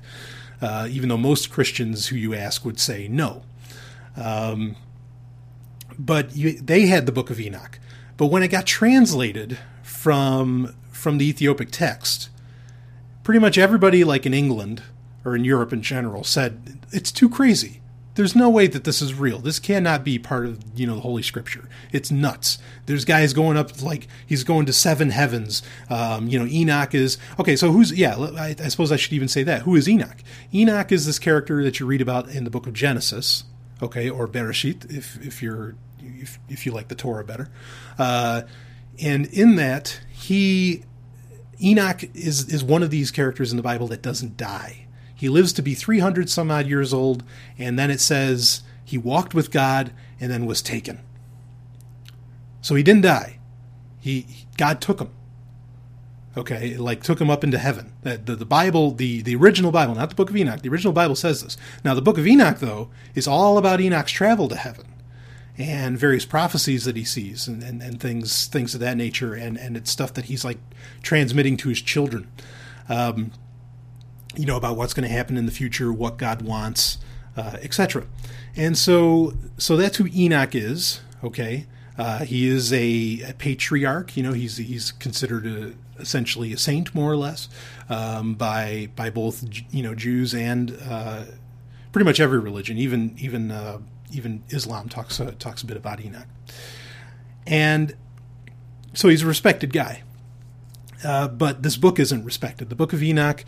uh, 0.62 0.88
even 0.90 1.10
though 1.10 1.18
most 1.18 1.50
Christians 1.50 2.06
who 2.06 2.16
you 2.16 2.34
ask 2.34 2.64
would 2.64 2.80
say 2.80 3.08
no. 3.08 3.42
Um, 4.16 4.76
but 5.98 6.34
you, 6.34 6.52
they 6.52 6.86
had 6.86 7.04
the 7.04 7.12
Book 7.12 7.28
of 7.28 7.38
Enoch. 7.38 7.78
But 8.16 8.26
when 8.26 8.42
it 8.42 8.48
got 8.48 8.66
translated 8.66 9.58
from 9.82 10.74
from 10.90 11.18
the 11.18 11.28
Ethiopic 11.28 11.70
text, 11.70 12.30
pretty 13.22 13.40
much 13.40 13.58
everybody, 13.58 14.04
like 14.04 14.24
in 14.24 14.34
England 14.34 14.82
or 15.24 15.34
in 15.34 15.44
Europe 15.44 15.72
in 15.72 15.82
general, 15.82 16.24
said 16.24 16.78
it's 16.92 17.10
too 17.10 17.28
crazy. 17.28 17.80
There's 18.14 18.36
no 18.36 18.48
way 18.48 18.68
that 18.68 18.84
this 18.84 19.02
is 19.02 19.12
real. 19.12 19.40
This 19.40 19.58
cannot 19.58 20.04
be 20.04 20.20
part 20.20 20.46
of 20.46 20.60
you 20.76 20.86
know 20.86 20.94
the 20.94 21.00
Holy 21.00 21.22
Scripture. 21.22 21.68
It's 21.90 22.12
nuts. 22.12 22.58
There's 22.86 23.04
guys 23.04 23.32
going 23.32 23.56
up 23.56 23.82
like 23.82 24.06
he's 24.24 24.44
going 24.44 24.66
to 24.66 24.72
seven 24.72 25.10
heavens. 25.10 25.62
Um, 25.90 26.28
you 26.28 26.38
know 26.38 26.46
Enoch 26.46 26.94
is 26.94 27.18
okay. 27.40 27.56
So 27.56 27.72
who's 27.72 27.92
yeah? 27.92 28.16
I, 28.16 28.54
I 28.62 28.68
suppose 28.68 28.92
I 28.92 28.96
should 28.96 29.14
even 29.14 29.26
say 29.26 29.42
that. 29.42 29.62
Who 29.62 29.74
is 29.74 29.88
Enoch? 29.88 30.18
Enoch 30.54 30.92
is 30.92 31.06
this 31.06 31.18
character 31.18 31.64
that 31.64 31.80
you 31.80 31.86
read 31.86 32.00
about 32.00 32.28
in 32.28 32.44
the 32.44 32.50
book 32.50 32.68
of 32.68 32.72
Genesis, 32.72 33.44
okay, 33.82 34.08
or 34.08 34.28
Bereshit 34.28 34.88
if 34.96 35.20
if 35.20 35.42
you're 35.42 35.74
if, 36.24 36.38
if 36.48 36.66
you 36.66 36.72
like 36.72 36.88
the 36.88 36.94
Torah 36.94 37.24
better. 37.24 37.48
Uh, 37.98 38.42
and 39.00 39.26
in 39.26 39.56
that, 39.56 40.00
he 40.10 40.82
Enoch 41.62 42.04
is 42.14 42.48
is 42.52 42.64
one 42.64 42.82
of 42.82 42.90
these 42.90 43.10
characters 43.10 43.50
in 43.50 43.56
the 43.56 43.62
Bible 43.62 43.86
that 43.88 44.02
doesn't 44.02 44.36
die. 44.36 44.86
He 45.14 45.28
lives 45.28 45.52
to 45.54 45.62
be 45.62 45.74
300 45.74 46.28
some 46.28 46.50
odd 46.50 46.66
years 46.66 46.92
old, 46.92 47.22
and 47.58 47.78
then 47.78 47.90
it 47.90 48.00
says 48.00 48.62
he 48.84 48.98
walked 48.98 49.34
with 49.34 49.50
God 49.50 49.92
and 50.20 50.30
then 50.30 50.46
was 50.46 50.60
taken. 50.60 51.00
So 52.60 52.74
he 52.74 52.82
didn't 52.82 53.02
die. 53.02 53.38
He 54.00 54.26
God 54.56 54.80
took 54.80 55.00
him. 55.00 55.10
Okay, 56.36 56.76
like 56.76 57.02
took 57.02 57.20
him 57.20 57.30
up 57.30 57.44
into 57.44 57.58
heaven. 57.58 57.92
That 58.02 58.26
the, 58.26 58.34
the 58.34 58.46
Bible, 58.46 58.90
the 58.90 59.22
the 59.22 59.36
original 59.36 59.70
Bible, 59.70 59.94
not 59.94 60.08
the 60.10 60.16
Book 60.16 60.30
of 60.30 60.36
Enoch. 60.36 60.62
The 60.62 60.68
original 60.68 60.92
Bible 60.92 61.14
says 61.14 61.42
this. 61.42 61.56
Now 61.84 61.94
the 61.94 62.02
Book 62.02 62.18
of 62.18 62.26
Enoch, 62.26 62.58
though, 62.58 62.90
is 63.14 63.28
all 63.28 63.56
about 63.56 63.80
Enoch's 63.80 64.12
travel 64.12 64.48
to 64.48 64.56
heaven 64.56 64.86
and 65.56 65.98
various 65.98 66.24
prophecies 66.24 66.84
that 66.84 66.96
he 66.96 67.04
sees 67.04 67.46
and, 67.46 67.62
and, 67.62 67.82
and 67.82 68.00
things 68.00 68.46
things 68.46 68.74
of 68.74 68.80
that 68.80 68.96
nature. 68.96 69.34
And, 69.34 69.56
and 69.56 69.76
it's 69.76 69.90
stuff 69.90 70.14
that 70.14 70.26
he's 70.26 70.44
like 70.44 70.58
transmitting 71.02 71.56
to 71.58 71.68
his 71.68 71.80
children. 71.80 72.30
Um, 72.88 73.32
you 74.36 74.46
know 74.46 74.56
about 74.56 74.76
what's 74.76 74.94
going 74.94 75.08
to 75.08 75.14
happen 75.14 75.36
in 75.36 75.46
the 75.46 75.52
future 75.52 75.92
what 75.92 76.16
god 76.16 76.42
wants 76.42 76.98
uh, 77.36 77.56
etc 77.62 78.04
and 78.56 78.76
so 78.76 79.32
so 79.58 79.76
that's 79.76 79.98
who 79.98 80.08
enoch 80.12 80.56
is 80.56 81.00
okay? 81.24 81.66
Uh, 81.96 82.24
he 82.24 82.46
is 82.46 82.72
a, 82.72 83.22
a, 83.28 83.34
patriarch. 83.34 84.16
You 84.16 84.22
know 84.22 84.32
he's 84.32 84.56
he's 84.58 84.92
considered 84.92 85.46
a, 85.46 85.72
essentially 86.00 86.52
a 86.52 86.58
saint 86.58 86.94
more 86.94 87.10
or 87.10 87.16
less 87.16 87.48
um, 87.88 88.34
by 88.34 88.90
by 88.94 89.10
both 89.10 89.44
you 89.70 89.82
know 89.82 89.94
jews 89.94 90.34
and 90.34 90.76
uh, 90.88 91.24
pretty 91.92 92.04
much 92.04 92.20
every 92.20 92.38
religion 92.38 92.78
even 92.78 93.14
even 93.18 93.50
uh, 93.50 93.78
even 94.14 94.42
Islam 94.50 94.88
talks 94.88 95.20
uh, 95.20 95.32
talks 95.38 95.62
a 95.62 95.66
bit 95.66 95.76
about 95.76 96.00
Enoch, 96.00 96.26
and 97.46 97.94
so 98.92 99.08
he's 99.08 99.22
a 99.22 99.26
respected 99.26 99.72
guy. 99.72 100.02
Uh, 101.04 101.28
but 101.28 101.62
this 101.62 101.76
book 101.76 101.98
isn't 101.98 102.24
respected. 102.24 102.70
The 102.70 102.74
Book 102.74 102.94
of 102.94 103.02
Enoch, 103.02 103.44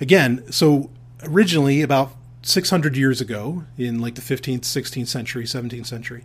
again, 0.00 0.44
so 0.52 0.90
originally 1.24 1.82
about 1.82 2.12
600 2.42 2.96
years 2.96 3.20
ago, 3.20 3.64
in 3.76 3.98
like 3.98 4.14
the 4.14 4.20
15th, 4.20 4.60
16th 4.60 5.08
century, 5.08 5.44
17th 5.44 5.86
century, 5.86 6.24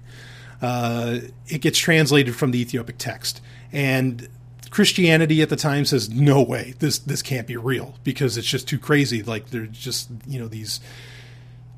uh, 0.61 1.19
it 1.47 1.61
gets 1.61 1.79
translated 1.79 2.35
from 2.35 2.51
the 2.51 2.61
Ethiopic 2.61 2.97
text, 2.97 3.41
and 3.71 4.29
Christianity 4.69 5.41
at 5.41 5.49
the 5.49 5.55
time 5.55 5.85
says, 5.85 6.09
"No 6.09 6.41
way, 6.41 6.73
this 6.79 6.99
this 6.99 7.21
can't 7.21 7.47
be 7.47 7.57
real 7.57 7.95
because 8.03 8.37
it's 8.37 8.47
just 8.47 8.67
too 8.67 8.79
crazy." 8.79 9.23
Like 9.23 9.49
there's 9.49 9.69
just 9.69 10.09
you 10.27 10.39
know 10.39 10.47
these 10.47 10.81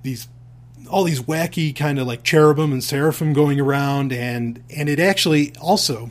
these 0.03 0.28
all 0.88 1.04
these 1.04 1.22
wacky 1.22 1.76
kind 1.76 2.00
of 2.00 2.08
like 2.08 2.24
cherubim 2.24 2.72
and 2.72 2.84
seraphim 2.84 3.34
going 3.34 3.60
around 3.60 4.12
and 4.14 4.64
and 4.76 4.90
it 4.90 5.00
actually 5.00 5.54
also 5.62 6.10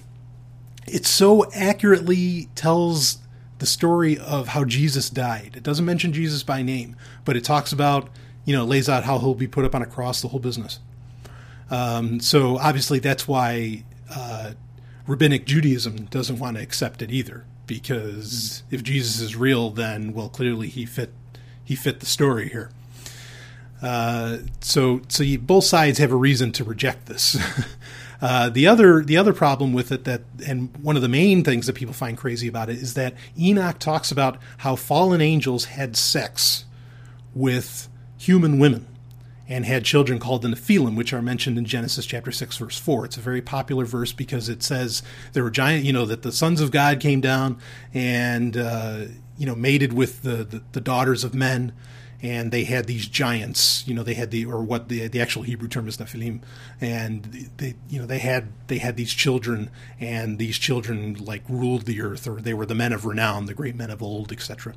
it 0.87 1.05
so 1.05 1.51
accurately 1.53 2.49
tells 2.55 3.18
the 3.59 3.66
story 3.66 4.18
of 4.18 4.49
how 4.49 4.64
Jesus 4.64 5.11
died. 5.11 5.55
It 5.57 5.62
doesn't 5.62 5.85
mention 5.85 6.12
Jesus 6.12 6.43
by 6.43 6.62
name, 6.62 6.97
but 7.24 7.37
it 7.37 7.45
talks 7.45 7.72
about, 7.72 8.09
you 8.45 8.55
know, 8.55 8.64
lays 8.64 8.89
out 8.89 9.05
how 9.05 9.18
he'll 9.18 9.35
be 9.35 9.47
put 9.47 9.64
up 9.64 9.74
on 9.74 9.83
a 9.83 9.87
cross, 9.87 10.20
the 10.20 10.29
whole 10.29 10.41
business. 10.41 10.79
Um, 11.70 12.20
so 12.20 12.59
obviously 12.59 12.99
that's 12.99 13.27
why 13.27 13.85
uh, 14.14 14.53
rabbinic 15.07 15.47
Judaism 15.47 16.05
doesn't 16.07 16.39
want 16.39 16.57
to 16.57 16.62
accept 16.62 17.03
it 17.03 17.11
either, 17.11 17.45
because 17.66 18.62
if 18.70 18.83
Jesus 18.83 19.20
is 19.20 19.35
real, 19.35 19.70
then 19.70 20.12
well, 20.12 20.29
clearly 20.29 20.68
he 20.68 20.87
fit 20.87 21.12
he 21.64 21.74
fit 21.74 21.99
the 21.99 22.07
story 22.07 22.49
here. 22.51 22.70
So 23.81 25.03
so 25.09 25.22
you, 25.22 25.39
both 25.39 25.64
sides 25.64 25.99
have 25.99 26.12
a 26.12 26.16
reason 26.16 26.53
to 26.53 26.64
reject 26.64 27.07
this. 27.07 27.37
uh, 28.20 28.49
the 28.51 28.66
other 28.66 29.03
the 29.03 29.16
other 29.16 29.33
problem 29.33 29.72
with 29.72 29.93
it 29.93 30.05
that 30.05 30.22
and 30.47 30.77
one 30.79 30.97
of 30.97 31.03
the 31.03 31.09
main 31.09 31.45
things 31.45 31.66
that 31.66 31.74
people 31.74 31.95
find 31.95 32.16
crazy 32.16 32.49
about 32.49 32.68
it 32.70 32.77
is 32.77 32.95
that 32.95 33.14
Enoch 33.39 33.79
talks 33.79 34.11
about 34.11 34.39
how 34.59 34.77
fallen 34.77 35.20
angels 35.20 35.66
had 35.66 35.97
sex 35.97 36.64
with 37.35 37.89
human 38.18 38.59
women 38.59 38.87
and 39.49 39.64
had 39.64 39.85
children 39.85 40.18
called 40.18 40.43
the 40.43 40.49
Nephilim, 40.49 40.97
which 40.97 41.12
are 41.12 41.22
mentioned 41.22 41.57
in 41.57 41.64
Genesis 41.64 42.05
chapter 42.05 42.33
6, 42.33 42.57
verse 42.59 42.79
4. 42.79 43.05
It's 43.05 43.16
a 43.16 43.20
very 43.20 43.41
popular 43.41 43.85
verse 43.85 44.12
because 44.12 44.49
it 44.49 44.62
says 44.62 45.03
there 45.35 45.45
were 45.45 45.51
giant, 45.51 45.85
you 45.85 45.93
know, 45.93 46.05
that 46.05 46.22
the 46.22 46.33
sons 46.33 46.61
of 46.61 46.72
God 46.72 46.99
came 46.99 47.20
down 47.20 47.59
and, 47.95 48.57
uh, 48.57 49.05
you 49.39 49.47
know, 49.47 49.55
mated 49.55 49.93
with 49.93 50.22
the, 50.22 50.43
the, 50.43 50.62
the 50.72 50.81
daughters 50.81 51.22
of 51.22 51.33
men 51.35 51.72
and 52.22 52.50
they 52.50 52.64
had 52.64 52.86
these 52.86 53.06
giants. 53.06 53.86
You 53.86 53.94
know, 53.94 54.02
they 54.02 54.14
had 54.14 54.30
the 54.30 54.46
or 54.46 54.62
what 54.62 54.88
the 54.88 55.08
the 55.08 55.20
actual 55.20 55.42
Hebrew 55.42 55.68
term 55.68 55.88
is 55.88 55.96
Nephilim, 55.98 56.40
and 56.80 57.50
they 57.56 57.74
you 57.88 57.98
know 57.98 58.06
they 58.06 58.18
had 58.18 58.52
they 58.68 58.78
had 58.78 58.96
these 58.96 59.12
children, 59.12 59.70
and 60.00 60.38
these 60.38 60.58
children 60.58 61.14
like 61.14 61.42
ruled 61.48 61.82
the 61.82 62.00
earth, 62.00 62.26
or 62.26 62.40
they 62.40 62.54
were 62.54 62.66
the 62.66 62.74
men 62.74 62.92
of 62.92 63.04
renown, 63.04 63.46
the 63.46 63.54
great 63.54 63.76
men 63.76 63.90
of 63.90 64.02
old, 64.02 64.32
etc. 64.32 64.74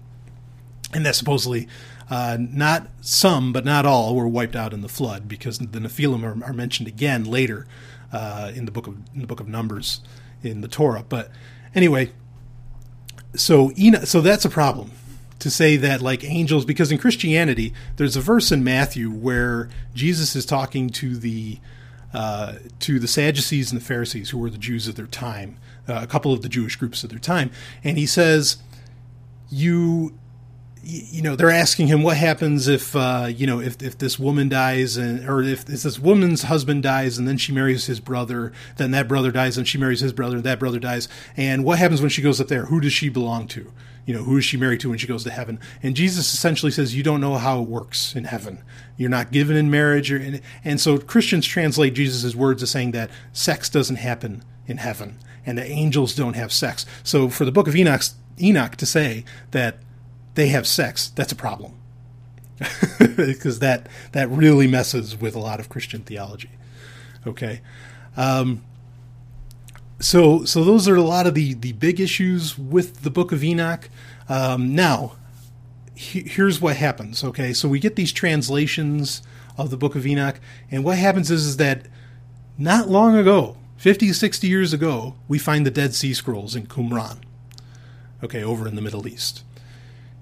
And 0.93 1.05
that 1.05 1.15
supposedly, 1.15 1.67
uh, 2.09 2.37
not 2.39 2.87
some, 2.99 3.53
but 3.53 3.63
not 3.63 3.85
all, 3.85 4.15
were 4.15 4.27
wiped 4.27 4.55
out 4.55 4.73
in 4.73 4.81
the 4.81 4.89
flood, 4.89 5.27
because 5.27 5.59
the 5.59 5.79
Nephilim 5.79 6.23
are, 6.23 6.43
are 6.43 6.53
mentioned 6.53 6.87
again 6.87 7.25
later 7.25 7.67
uh, 8.11 8.51
in 8.53 8.65
the 8.65 8.71
book 8.71 8.87
of 8.87 8.95
in 9.13 9.21
the 9.21 9.27
book 9.27 9.39
of 9.39 9.47
Numbers 9.47 10.01
in 10.43 10.61
the 10.61 10.67
Torah. 10.67 11.05
But 11.07 11.31
anyway, 11.75 12.11
so 13.35 13.71
Enoch, 13.77 14.07
so 14.07 14.21
that's 14.21 14.45
a 14.45 14.49
problem 14.49 14.91
to 15.39 15.49
say 15.49 15.77
that 15.77 16.01
like 16.01 16.23
angels 16.23 16.65
because 16.65 16.91
in 16.91 16.97
Christianity 16.97 17.73
there's 17.95 18.15
a 18.15 18.21
verse 18.21 18.51
in 18.51 18.63
Matthew 18.63 19.09
where 19.09 19.69
Jesus 19.93 20.35
is 20.35 20.45
talking 20.45 20.89
to 20.91 21.15
the 21.15 21.59
uh, 22.13 22.53
to 22.79 22.99
the 22.99 23.07
Sadducees 23.07 23.71
and 23.71 23.79
the 23.79 23.85
Pharisees 23.85 24.31
who 24.31 24.37
were 24.39 24.49
the 24.49 24.57
Jews 24.57 24.87
of 24.87 24.95
their 24.95 25.07
time, 25.07 25.57
uh, 25.87 25.99
a 26.01 26.07
couple 26.07 26.33
of 26.33 26.41
the 26.41 26.49
Jewish 26.49 26.75
groups 26.75 27.03
of 27.03 27.09
their 27.09 27.19
time, 27.19 27.51
and 27.83 27.97
he 27.97 28.05
says, 28.05 28.57
"You." 29.49 30.13
You 30.81 31.21
know, 31.21 31.35
they're 31.35 31.51
asking 31.51 31.87
him 31.87 32.03
what 32.03 32.15
happens 32.15 32.69
if 32.69 32.95
uh, 32.95 33.27
you 33.29 33.45
know 33.45 33.59
if, 33.59 33.83
if 33.83 33.97
this 33.97 34.17
woman 34.17 34.47
dies 34.47 34.95
and 34.95 35.27
or 35.27 35.43
if, 35.43 35.65
this 35.65 35.99
woman's 35.99 36.43
husband 36.43 36.83
dies 36.83 37.17
and 37.17 37.27
then 37.27 37.37
she 37.37 37.51
marries 37.51 37.85
his 37.85 37.99
brother, 37.99 38.53
then 38.77 38.91
that 38.91 39.09
brother 39.09 39.29
dies 39.29 39.57
and 39.57 39.67
she 39.67 39.77
marries 39.77 39.99
his 39.99 40.13
brother, 40.13 40.37
and 40.37 40.45
that 40.45 40.57
brother 40.57 40.79
dies, 40.79 41.09
and 41.35 41.65
what 41.65 41.79
happens 41.79 41.99
when 41.99 42.09
she 42.09 42.21
goes 42.21 42.39
up 42.39 42.47
there? 42.47 42.67
Who 42.67 42.79
does 42.79 42.93
she 42.93 43.09
belong 43.09 43.45
to? 43.49 43.71
You 44.09 44.15
know, 44.15 44.23
who 44.23 44.37
is 44.37 44.43
she 44.43 44.57
married 44.57 44.79
to 44.79 44.89
when 44.89 44.97
she 44.97 45.05
goes 45.05 45.23
to 45.23 45.29
heaven? 45.29 45.59
And 45.83 45.95
Jesus 45.95 46.33
essentially 46.33 46.71
says, 46.71 46.95
you 46.95 47.03
don't 47.03 47.21
know 47.21 47.35
how 47.35 47.61
it 47.61 47.69
works 47.69 48.15
in 48.15 48.23
heaven. 48.23 48.63
You're 48.97 49.07
not 49.07 49.31
given 49.31 49.55
in 49.55 49.69
marriage. 49.69 50.11
Or 50.11 50.41
and 50.63 50.81
so 50.81 50.97
Christians 50.97 51.45
translate 51.45 51.93
Jesus' 51.93 52.33
words 52.33 52.63
as 52.63 52.71
saying 52.71 52.89
that 52.93 53.11
sex 53.33 53.69
doesn't 53.69 53.97
happen 53.97 54.43
in 54.65 54.77
heaven 54.77 55.19
and 55.45 55.59
the 55.59 55.63
angels 55.63 56.15
don't 56.15 56.33
have 56.35 56.51
sex. 56.51 56.87
So 57.03 57.29
for 57.29 57.45
the 57.45 57.51
book 57.51 57.67
of 57.67 57.75
Enoch, 57.75 58.01
Enoch 58.41 58.77
to 58.77 58.87
say 58.87 59.25
that 59.51 59.77
they 60.33 60.47
have 60.47 60.65
sex, 60.65 61.09
that's 61.09 61.31
a 61.31 61.35
problem. 61.35 61.73
because 63.15 63.59
that 63.59 63.89
that 64.13 64.27
really 64.31 64.65
messes 64.65 65.21
with 65.21 65.35
a 65.35 65.39
lot 65.39 65.59
of 65.59 65.69
Christian 65.69 66.01
theology. 66.01 66.49
Okay, 67.27 67.61
um, 68.17 68.63
so 69.99 70.45
so 70.45 70.63
those 70.63 70.87
are 70.87 70.95
a 70.95 71.01
lot 71.01 71.27
of 71.27 71.33
the 71.33 71.53
the 71.53 71.73
big 71.73 71.99
issues 71.99 72.57
with 72.57 73.03
the 73.03 73.09
Book 73.09 73.31
of 73.31 73.43
Enoch. 73.43 73.89
Um, 74.27 74.75
now, 74.75 75.13
he, 75.95 76.21
here's 76.21 76.61
what 76.61 76.77
happens. 76.77 77.23
Okay, 77.23 77.53
so 77.53 77.67
we 77.67 77.79
get 77.79 77.95
these 77.95 78.11
translations 78.11 79.21
of 79.57 79.69
the 79.69 79.77
Book 79.77 79.95
of 79.95 80.07
Enoch, 80.07 80.39
and 80.71 80.83
what 80.83 80.97
happens 80.97 81.29
is, 81.29 81.45
is 81.45 81.57
that 81.57 81.87
not 82.57 82.89
long 82.89 83.15
ago, 83.17 83.57
50, 83.77 84.11
60 84.11 84.47
years 84.47 84.73
ago, 84.73 85.15
we 85.27 85.39
find 85.39 85.65
the 85.65 85.71
Dead 85.71 85.93
Sea 85.93 86.13
Scrolls 86.13 86.55
in 86.55 86.67
Qumran. 86.67 87.19
Okay, 88.21 88.43
over 88.43 88.67
in 88.67 88.75
the 88.75 88.81
Middle 88.81 89.07
East. 89.07 89.43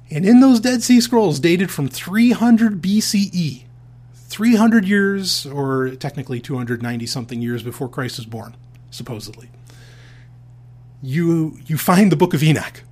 And 0.10 0.26
in 0.26 0.40
those 0.40 0.60
Dead 0.60 0.84
Sea 0.84 1.02
Scrolls, 1.02 1.40
dated 1.40 1.72
from 1.72 1.88
300 1.88 2.82
BCE, 2.82 3.64
300 4.14 4.86
years, 4.86 5.46
or 5.48 5.90
technically 5.96 6.40
290 6.40 7.06
something 7.08 7.42
years 7.42 7.64
before 7.64 7.90
Christ 7.90 8.18
was 8.18 8.28
born, 8.28 8.56
supposedly, 8.92 9.50
you 11.02 11.58
you 11.66 11.78
find 11.78 12.12
the 12.12 12.16
Book 12.16 12.34
of 12.34 12.44
Enoch. 12.44 12.84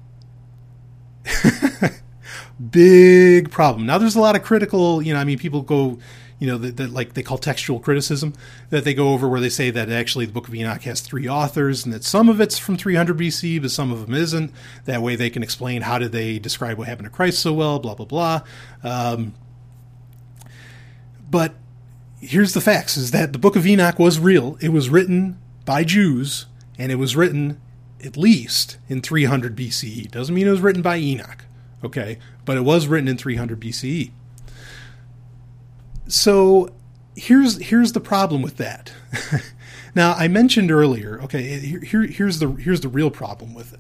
Big 2.72 3.52
problem. 3.52 3.86
Now, 3.86 3.98
there's 3.98 4.16
a 4.16 4.22
lot 4.22 4.36
of 4.36 4.44
critical, 4.44 5.02
you 5.02 5.14
know, 5.14 5.20
I 5.20 5.24
mean, 5.24 5.38
people 5.38 5.62
go, 5.62 6.00
you 6.40 6.48
know, 6.48 6.58
that, 6.58 6.92
like 6.92 7.14
they 7.14 7.24
call 7.24 7.38
textual 7.38 7.80
criticism 7.80 8.34
that 8.70 8.84
they 8.84 8.94
go 8.94 9.10
over 9.10 9.28
where 9.28 9.42
they 9.42 9.50
say 9.50 9.72
that 9.72 9.90
actually 9.90 10.26
the 10.26 10.32
Book 10.32 10.48
of 10.48 10.56
Enoch 10.56 10.82
has 10.84 11.02
three 11.02 11.28
authors 11.28 11.84
and 11.84 11.94
that 11.94 12.04
some 12.04 12.30
of 12.30 12.40
it's 12.40 12.58
from 12.58 12.78
300 12.78 13.18
BC, 13.18 13.62
but 13.62 13.72
some 13.72 13.92
of 13.92 14.06
them 14.06 14.14
isn't. 14.16 14.52
That 14.86 15.02
way 15.02 15.16
they 15.16 15.30
can 15.30 15.44
explain 15.44 15.82
how 15.82 15.98
did 15.98 16.12
they 16.12 16.40
describe 16.40 16.78
what 16.78 16.88
happened 16.88 17.08
to 17.08 17.12
Christ 17.12 17.40
so 17.40 17.54
well, 17.54 17.80
blah, 17.80 17.96
blah, 17.96 18.06
blah. 18.06 18.42
Um, 18.84 19.34
but 21.30 21.56
here's 22.22 22.54
the 22.54 22.62
facts 22.62 22.96
is 22.96 23.12
that 23.12 23.34
the 23.34 23.40
Book 23.40 23.56
of 23.56 23.68
Enoch 23.68 24.00
was 24.00 24.18
real. 24.18 24.58
It 24.62 24.70
was 24.70 24.90
written 24.90 25.40
by 25.66 25.84
Jews 25.84 26.46
and 26.78 26.92
it 26.92 26.96
was 26.96 27.16
written 27.16 27.60
at 28.06 28.18
least 28.18 28.78
in 28.88 29.02
300 29.02 29.56
BCE. 29.56 30.12
Doesn't 30.12 30.36
mean 30.36 30.48
it 30.48 30.52
was 30.52 30.62
written 30.62 30.82
by 30.82 30.98
Enoch, 30.98 31.46
okay? 31.84 32.20
But 32.46 32.58
it 32.58 32.62
was 32.62 32.88
written 32.88 33.08
in 33.08 33.18
300 33.18 33.60
BCE. 33.60 34.12
So 36.08 36.74
here's 37.16 37.58
here's 37.58 37.94
the 37.94 38.00
problem 38.00 38.42
with 38.42 38.58
that. 38.58 38.92
now 39.96 40.14
I 40.14 40.28
mentioned 40.28 40.72
earlier, 40.72 41.20
okay, 41.24 41.58
here, 41.60 42.04
here's 42.04 42.40
the 42.40 42.52
here's 42.52 42.82
the 42.82 42.90
real 42.90 43.10
problem 43.10 43.54
with 43.54 43.74
it. 43.74 43.80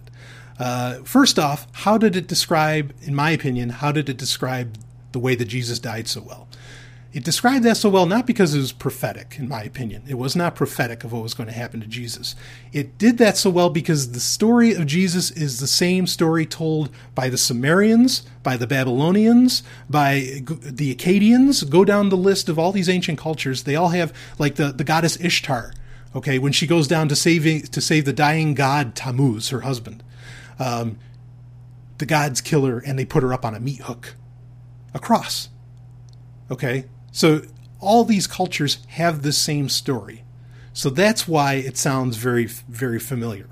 Uh, 0.57 0.95
first 1.03 1.37
off, 1.37 1.67
how 1.71 1.97
did 1.97 2.15
it 2.15 2.27
describe, 2.27 2.93
in 3.01 3.13
my 3.13 3.31
opinion, 3.31 3.69
how 3.69 3.91
did 3.91 4.07
it 4.07 4.17
describe 4.17 4.77
the 5.11 5.19
way 5.19 5.35
that 5.35 5.45
Jesus 5.45 5.79
died 5.79 6.07
so 6.07 6.21
well? 6.21 6.47
It 7.15 7.23
described 7.23 7.63
that 7.63 7.77
so 7.77 7.87
well 7.87 8.05
not 8.05 8.27
because 8.27 8.53
it 8.53 8.57
was 8.57 8.73
prophetic, 8.73 9.37
in 9.39 9.47
my 9.47 9.63
opinion. 9.63 10.03
It 10.05 10.15
was 10.15 10.35
not 10.35 10.53
prophetic 10.53 11.05
of 11.05 11.13
what 11.13 11.23
was 11.23 11.33
going 11.33 11.47
to 11.47 11.55
happen 11.55 11.79
to 11.79 11.87
Jesus. 11.87 12.35
It 12.73 12.97
did 12.97 13.19
that 13.19 13.37
so 13.37 13.49
well 13.49 13.69
because 13.69 14.11
the 14.11 14.19
story 14.19 14.73
of 14.73 14.85
Jesus 14.85 15.31
is 15.31 15.61
the 15.61 15.65
same 15.65 16.07
story 16.07 16.45
told 16.45 16.89
by 17.15 17.29
the 17.29 17.37
Sumerians, 17.37 18.23
by 18.43 18.57
the 18.57 18.67
Babylonians, 18.67 19.63
by 19.89 20.41
the 20.61 20.93
Akkadians. 20.93 21.69
Go 21.69 21.85
down 21.85 22.09
the 22.09 22.17
list 22.17 22.49
of 22.49 22.59
all 22.59 22.73
these 22.73 22.89
ancient 22.89 23.17
cultures. 23.17 23.63
They 23.63 23.77
all 23.77 23.89
have, 23.89 24.11
like 24.37 24.55
the, 24.55 24.73
the 24.73 24.83
goddess 24.83 25.17
Ishtar, 25.21 25.73
okay, 26.13 26.37
when 26.37 26.51
she 26.51 26.67
goes 26.67 26.85
down 26.85 27.07
to, 27.07 27.15
saving, 27.15 27.61
to 27.61 27.79
save 27.79 28.03
the 28.03 28.11
dying 28.11 28.55
god 28.55 28.93
Tammuz, 28.93 29.51
her 29.51 29.61
husband. 29.61 30.03
Um, 30.59 30.99
the 31.97 32.05
gods 32.05 32.41
kill 32.41 32.65
her 32.65 32.79
and 32.79 32.99
they 32.99 33.05
put 33.05 33.23
her 33.23 33.33
up 33.33 33.45
on 33.45 33.55
a 33.55 33.59
meat 33.61 33.83
hook, 33.83 34.17
a 34.93 34.99
cross. 34.99 35.47
Okay, 36.51 36.85
so 37.15 37.43
all 37.79 38.03
these 38.03 38.27
cultures 38.27 38.79
have 38.89 39.21
the 39.21 39.31
same 39.31 39.69
story. 39.69 40.25
So 40.73 40.89
that's 40.89 41.25
why 41.25 41.53
it 41.53 41.77
sounds 41.77 42.17
very, 42.17 42.43
very 42.43 42.99
familiar. 42.99 43.47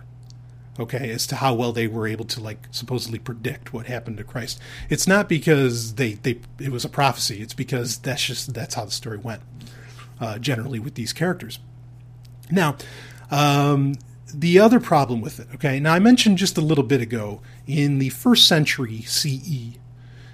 Okay, 0.78 1.10
as 1.12 1.26
to 1.28 1.38
how 1.38 1.54
well 1.54 1.72
they 1.72 1.88
were 1.88 2.06
able 2.06 2.26
to 2.26 2.42
like 2.42 2.68
supposedly 2.72 3.20
predict 3.20 3.72
what 3.72 3.86
happened 3.86 4.18
to 4.18 4.26
Christ. 4.26 4.60
It's 4.90 5.08
not 5.08 5.30
because 5.30 5.94
they, 5.94 6.16
they 6.16 6.42
it 6.60 6.74
was 6.74 6.84
a 6.84 6.90
prophecy. 6.90 7.42
It's 7.42 7.54
because 7.54 8.00
that's 8.00 8.26
just 8.26 8.54
that's 8.54 8.76
how 8.76 8.84
the 8.84 8.92
story 8.92 9.18
went. 9.18 9.42
Uh, 10.20 10.40
generally 10.40 10.80
with 10.80 10.96
these 10.96 11.14
characters. 11.14 11.60
Now, 12.52 12.76
um, 13.32 13.96
the 14.34 14.60
other 14.60 14.82
problem 14.82 15.22
with 15.22 15.40
it. 15.40 15.48
Okay, 15.56 15.80
now 15.80 15.94
I 15.94 16.00
mentioned 16.00 16.38
just 16.38 16.58
a 16.58 16.62
little 16.62 16.84
bit 16.84 17.00
ago 17.00 17.40
in 17.66 18.00
the 18.00 18.10
first 18.10 18.46
century 18.46 19.04
CE, 19.04 19.78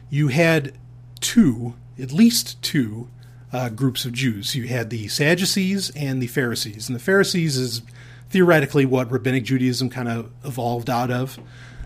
you 0.09 0.29
had 0.29 0.73
two, 1.19 1.75
at 1.99 2.11
least 2.11 2.59
two 2.63 3.09
uh, 3.51 3.69
groups 3.69 4.05
of 4.05 4.13
Jews. 4.13 4.55
You 4.55 4.67
had 4.67 4.89
the 4.89 5.07
Sadducees 5.07 5.91
and 5.91 6.21
the 6.21 6.27
Pharisees. 6.27 6.87
And 6.87 6.95
the 6.95 7.01
Pharisees 7.01 7.57
is 7.57 7.81
theoretically 8.29 8.85
what 8.85 9.11
Rabbinic 9.11 9.43
Judaism 9.43 9.89
kind 9.89 10.07
of 10.07 10.31
evolved 10.43 10.89
out 10.89 11.11
of. 11.11 11.39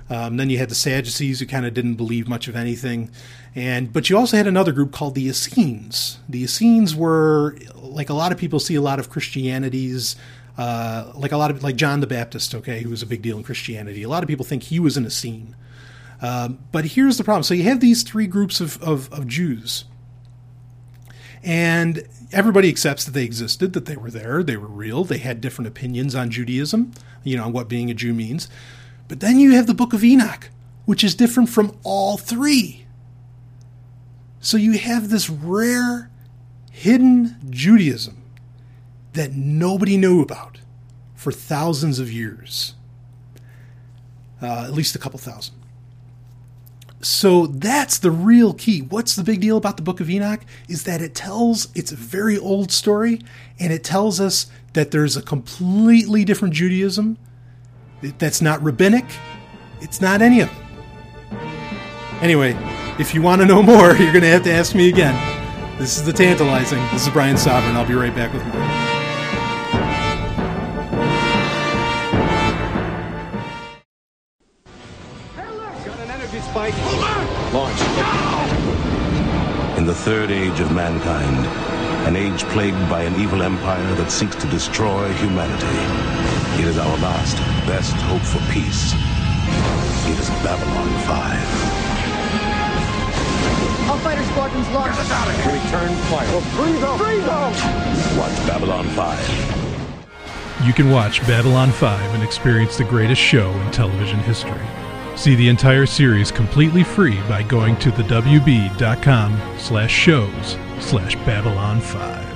Um, 0.09 0.37
then 0.37 0.49
you 0.49 0.57
had 0.57 0.69
the 0.69 0.75
Sadducees 0.75 1.39
who 1.39 1.45
kind 1.45 1.65
of 1.65 1.73
didn't 1.73 1.95
believe 1.95 2.27
much 2.27 2.47
of 2.47 2.55
anything, 2.55 3.09
and 3.55 3.91
but 3.91 4.09
you 4.09 4.17
also 4.17 4.35
had 4.35 4.47
another 4.47 4.73
group 4.73 4.91
called 4.91 5.15
the 5.15 5.27
Essenes. 5.27 6.19
The 6.27 6.43
Essenes 6.43 6.93
were 6.93 7.57
like 7.75 8.09
a 8.09 8.13
lot 8.13 8.31
of 8.31 8.37
people 8.37 8.59
see 8.59 8.75
a 8.75 8.81
lot 8.81 8.99
of 8.99 9.09
Christianities, 9.09 10.17
uh, 10.57 11.11
like 11.15 11.31
a 11.31 11.37
lot 11.37 11.51
of 11.51 11.63
like 11.63 11.77
John 11.77 12.01
the 12.01 12.07
Baptist, 12.07 12.53
okay, 12.53 12.81
who 12.81 12.89
was 12.89 13.01
a 13.01 13.05
big 13.05 13.21
deal 13.21 13.37
in 13.37 13.43
Christianity. 13.43 14.03
A 14.03 14.09
lot 14.09 14.23
of 14.23 14.27
people 14.27 14.45
think 14.45 14.63
he 14.63 14.79
was 14.79 14.97
an 14.97 15.05
Essene, 15.05 15.55
um, 16.21 16.59
but 16.71 16.85
here's 16.85 17.17
the 17.17 17.23
problem. 17.23 17.43
So 17.43 17.53
you 17.53 17.63
have 17.63 17.79
these 17.79 18.03
three 18.03 18.27
groups 18.27 18.59
of, 18.59 18.81
of, 18.83 19.11
of 19.13 19.25
Jews, 19.25 19.85
and 21.43 22.07
everybody 22.31 22.69
accepts 22.69 23.03
that 23.05 23.11
they 23.11 23.25
existed, 23.25 23.73
that 23.73 23.85
they 23.85 23.97
were 23.97 24.09
there, 24.09 24.43
they 24.43 24.57
were 24.57 24.67
real, 24.67 25.03
they 25.03 25.17
had 25.17 25.41
different 25.41 25.67
opinions 25.67 26.15
on 26.15 26.29
Judaism, 26.29 26.93
you 27.23 27.37
know, 27.37 27.49
what 27.49 27.67
being 27.67 27.91
a 27.91 27.93
Jew 27.93 28.13
means. 28.13 28.47
But 29.07 29.19
then 29.19 29.39
you 29.39 29.51
have 29.51 29.67
the 29.67 29.73
book 29.73 29.93
of 29.93 30.03
Enoch, 30.03 30.49
which 30.85 31.03
is 31.03 31.15
different 31.15 31.49
from 31.49 31.77
all 31.83 32.17
three. 32.17 32.85
So 34.39 34.57
you 34.57 34.73
have 34.73 35.09
this 35.09 35.29
rare, 35.29 36.09
hidden 36.71 37.37
Judaism 37.49 38.21
that 39.13 39.33
nobody 39.33 39.97
knew 39.97 40.21
about 40.21 40.59
for 41.15 41.31
thousands 41.31 41.99
of 41.99 42.11
years, 42.11 42.73
uh, 44.41 44.63
at 44.65 44.73
least 44.73 44.95
a 44.95 44.99
couple 44.99 45.19
thousand. 45.19 45.55
So 47.03 47.47
that's 47.47 47.97
the 47.97 48.11
real 48.11 48.53
key. 48.53 48.79
What's 48.79 49.17
the 49.17 49.25
big 49.25 49.41
deal 49.41 49.57
about 49.57 49.75
the 49.75 49.83
book 49.83 49.99
of 49.99 50.09
Enoch? 50.09 50.39
Is 50.69 50.83
that 50.83 51.01
it 51.01 51.13
tells, 51.13 51.67
it's 51.75 51.91
a 51.91 51.97
very 51.97 52.37
old 52.37 52.71
story, 52.71 53.19
and 53.59 53.73
it 53.73 53.83
tells 53.83 54.21
us 54.21 54.47
that 54.71 54.91
there's 54.91 55.17
a 55.17 55.21
completely 55.21 56.23
different 56.23 56.53
Judaism 56.53 57.17
that's 58.19 58.41
not 58.41 58.63
rabbinic. 58.63 59.05
It's 59.81 59.99
not 59.99 60.21
any 60.21 60.39
of 60.39 60.49
it. 60.49 61.37
Anyway, 62.21 62.55
if 62.97 63.13
you 63.13 63.21
want 63.21 63.41
to 63.41 63.45
know 63.45 63.61
more, 63.61 63.95
you're 63.97 64.13
going 64.13 64.21
to 64.21 64.29
have 64.29 64.43
to 64.43 64.51
ask 64.51 64.73
me 64.73 64.87
again. 64.87 65.13
This 65.77 65.97
is 65.97 66.05
the 66.05 66.13
tantalizing. 66.13 66.81
This 66.93 67.05
is 67.05 67.09
Brian 67.11 67.35
Sovryn. 67.35 67.75
I'll 67.75 67.85
be 67.85 67.95
right 67.95 68.15
back 68.15 68.31
with 68.31 68.45
more. 68.45 68.82
Launch. 77.53 77.79
In 79.77 79.85
the 79.85 79.93
third 79.93 80.31
age 80.31 80.59
of 80.59 80.71
mankind, 80.71 81.45
an 82.07 82.15
age 82.15 82.43
plagued 82.45 82.89
by 82.89 83.03
an 83.03 83.13
evil 83.21 83.43
empire 83.43 83.93
that 83.95 84.09
seeks 84.09 84.35
to 84.37 84.47
destroy 84.47 85.13
humanity, 85.13 85.67
it 86.59 86.65
is 86.67 86.79
our 86.79 86.97
last, 86.97 87.37
best 87.67 87.93
hope 88.09 88.23
for 88.23 88.39
peace. 88.51 88.95
It 90.09 90.17
is 90.17 90.29
Babylon 90.41 90.89
5. 91.05 93.89
All 93.91 93.99
fighter 93.99 94.23
squadrons 94.23 94.67
launch. 94.69 94.95
Get 94.95 95.05
us 95.05 95.11
out 95.11 95.27
of 95.27 95.35
here. 95.35 95.53
Return 95.53 95.93
fire. 96.09 96.27
Well, 96.33 96.41
freeze 96.57 96.81
them. 96.81 96.97
Freeze 96.97 97.25
them. 97.25 97.53
Watch 98.17 98.35
Babylon 98.47 98.87
5. 98.87 100.65
You 100.65 100.73
can 100.73 100.89
watch 100.89 101.21
Babylon 101.27 101.71
5 101.71 102.15
and 102.15 102.23
experience 102.23 102.77
the 102.77 102.83
greatest 102.83 103.21
show 103.21 103.51
in 103.51 103.69
television 103.71 104.17
history. 104.21 104.59
See 105.15 105.35
the 105.35 105.47
entire 105.47 105.85
series 105.85 106.31
completely 106.31 106.83
free 106.83 107.19
by 107.29 107.43
going 107.43 107.77
to 107.77 107.91
the 107.91 108.03
wb.com 108.03 109.39
slash 109.57 109.91
shows 109.91 110.57
slash 110.79 111.15
Babylon 111.17 111.79
5. 111.79 112.33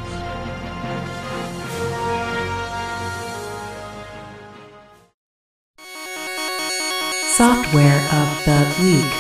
Software 7.35 7.99
of 8.13 8.45
the 8.45 8.75
Week. 8.81 9.13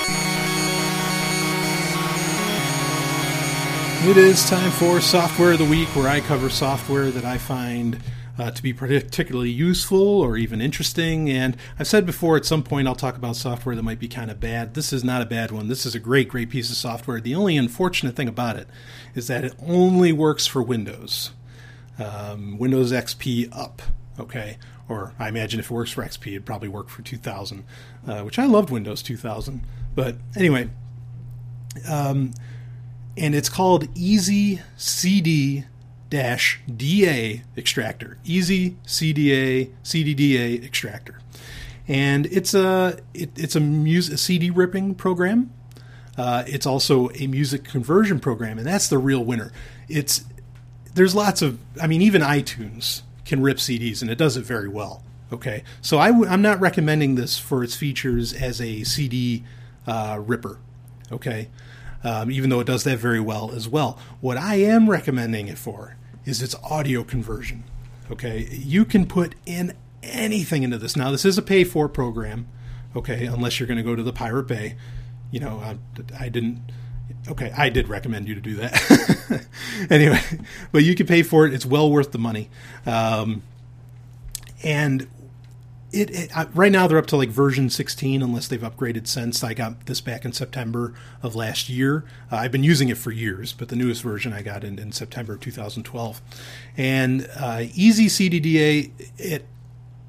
It 4.09 4.17
is 4.17 4.49
time 4.49 4.71
for 4.71 5.01
Software 5.01 5.51
of 5.51 5.59
the 5.59 5.65
Week, 5.65 5.87
where 5.95 6.07
I 6.07 6.21
cover 6.21 6.49
software 6.49 7.11
that 7.11 7.25
I 7.25 7.37
find 7.37 7.99
uh, 8.37 8.51
to 8.51 8.61
be 8.61 8.73
particularly 8.73 9.49
useful 9.49 10.21
or 10.21 10.37
even 10.37 10.61
interesting. 10.61 11.29
And 11.29 11.57
I've 11.79 11.87
said 11.87 12.05
before, 12.05 12.37
at 12.37 12.45
some 12.45 12.63
point, 12.63 12.87
I'll 12.87 12.95
talk 12.95 13.15
about 13.15 13.35
software 13.35 13.75
that 13.75 13.83
might 13.83 13.99
be 13.99 14.07
kind 14.07 14.29
of 14.29 14.39
bad. 14.39 14.73
This 14.73 14.93
is 14.93 15.03
not 15.03 15.21
a 15.21 15.25
bad 15.25 15.51
one. 15.51 15.67
This 15.67 15.85
is 15.85 15.95
a 15.95 15.99
great, 15.99 16.29
great 16.29 16.49
piece 16.49 16.69
of 16.69 16.75
software. 16.75 17.19
The 17.19 17.35
only 17.35 17.57
unfortunate 17.57 18.15
thing 18.15 18.27
about 18.27 18.55
it 18.55 18.67
is 19.15 19.27
that 19.27 19.43
it 19.43 19.55
only 19.65 20.11
works 20.11 20.45
for 20.45 20.61
Windows, 20.61 21.31
um, 21.97 22.57
Windows 22.57 22.91
XP 22.91 23.49
up. 23.51 23.81
Okay, 24.19 24.57
or 24.89 25.13
I 25.19 25.27
imagine 25.27 25.59
if 25.59 25.69
it 25.69 25.73
works 25.73 25.91
for 25.91 26.03
XP, 26.03 26.27
it'd 26.27 26.45
probably 26.45 26.69
work 26.69 26.89
for 26.89 27.03
2000, 27.03 27.63
uh, 28.07 28.21
which 28.21 28.39
I 28.39 28.45
loved 28.45 28.71
Windows 28.71 29.03
2000. 29.03 29.61
But 29.93 30.15
anyway, 30.35 30.69
um, 31.87 32.33
and 33.15 33.35
it's 33.35 33.49
called 33.49 33.87
Easy 33.95 34.61
CD 34.75 35.65
dash 36.09 36.59
DA 36.73 37.43
extractor. 37.57 38.17
Easy 38.23 38.77
CDA 38.85 39.71
CDDA 39.83 40.63
extractor, 40.63 41.19
and 41.87 42.25
it's 42.27 42.53
a 42.53 42.99
it, 43.13 43.31
it's 43.35 43.55
a, 43.55 43.59
music, 43.59 44.15
a 44.15 44.17
CD 44.17 44.49
ripping 44.49 44.95
program. 44.95 45.51
Uh, 46.17 46.43
it's 46.47 46.65
also 46.65 47.09
a 47.11 47.27
music 47.27 47.63
conversion 47.63 48.19
program, 48.19 48.57
and 48.57 48.65
that's 48.65 48.87
the 48.87 48.97
real 48.97 49.23
winner. 49.23 49.51
It's 49.87 50.25
there's 50.93 51.13
lots 51.13 51.41
of 51.41 51.59
I 51.81 51.87
mean 51.87 52.01
even 52.01 52.21
iTunes 52.21 53.03
can 53.25 53.41
rip 53.41 53.57
CDs, 53.57 54.01
and 54.01 54.09
it 54.09 54.17
does 54.17 54.37
it 54.37 54.45
very 54.45 54.67
well. 54.67 55.03
Okay, 55.31 55.63
so 55.81 55.97
i 55.97 56.07
w- 56.07 56.29
I'm 56.29 56.41
not 56.41 56.59
recommending 56.61 57.15
this 57.15 57.37
for 57.37 57.63
its 57.63 57.75
features 57.75 58.33
as 58.33 58.61
a 58.61 58.83
CD 58.83 59.43
uh, 59.85 60.19
ripper. 60.25 60.57
Okay, 61.11 61.49
um, 62.07 62.31
even 62.31 62.49
though 62.49 62.61
it 62.61 62.67
does 62.67 62.85
that 62.85 62.99
very 62.99 63.19
well 63.19 63.51
as 63.51 63.67
well. 63.67 63.99
What 64.21 64.37
I 64.37 64.55
am 64.55 64.89
recommending 64.89 65.49
it 65.49 65.57
for 65.57 65.97
is 66.23 66.41
its 66.41 66.55
audio 66.63 67.03
conversion. 67.03 67.65
Okay, 68.09 68.47
you 68.49 68.85
can 68.85 69.05
put 69.05 69.35
in 69.45 69.73
anything 70.01 70.63
into 70.63 70.77
this. 70.77 70.95
Now, 70.95 71.11
this 71.11 71.25
is 71.25 71.37
a 71.37 71.41
pay 71.41 71.65
for 71.65 71.89
program. 71.89 72.47
Okay, 72.95 73.25
unless 73.25 73.59
you're 73.59 73.67
going 73.67 73.77
to 73.77 73.83
go 73.83 73.93
to 73.93 74.03
the 74.03 74.13
Pirate 74.13 74.47
Bay. 74.47 74.77
You 75.31 75.41
know, 75.41 75.59
I, 75.59 75.77
I 76.17 76.29
didn't 76.29 76.71
okay, 77.29 77.51
I 77.57 77.67
did 77.67 77.89
recommend 77.89 78.29
you 78.29 78.35
to 78.35 78.41
do 78.41 78.55
that. 78.55 79.45
anyway, 79.89 80.21
but 80.71 80.85
you 80.85 80.95
can 80.95 81.07
pay 81.07 81.23
for 81.23 81.45
it. 81.45 81.53
It's 81.53 81.65
well 81.65 81.91
worth 81.91 82.13
the 82.13 82.19
money. 82.19 82.49
Um, 82.85 83.43
and 84.63 85.07
it, 85.91 86.09
it 86.11 86.31
right 86.53 86.71
now 86.71 86.87
they're 86.87 86.97
up 86.97 87.07
to 87.07 87.15
like 87.15 87.29
version 87.29 87.69
16 87.69 88.21
unless 88.21 88.47
they've 88.47 88.61
upgraded 88.61 89.07
since 89.07 89.43
i 89.43 89.53
got 89.53 89.85
this 89.85 90.01
back 90.01 90.25
in 90.25 90.33
september 90.33 90.93
of 91.23 91.35
last 91.35 91.69
year 91.69 92.03
uh, 92.31 92.35
i've 92.35 92.51
been 92.51 92.63
using 92.63 92.89
it 92.89 92.97
for 92.97 93.11
years 93.11 93.53
but 93.53 93.69
the 93.69 93.75
newest 93.75 94.01
version 94.01 94.33
i 94.33 94.41
got 94.41 94.63
in, 94.63 94.77
in 94.79 94.91
september 94.91 95.33
of 95.33 95.39
2012 95.39 96.21
and 96.75 97.29
uh, 97.37 97.63
easy 97.73 98.07
cdda 98.07 98.91
it 99.17 99.45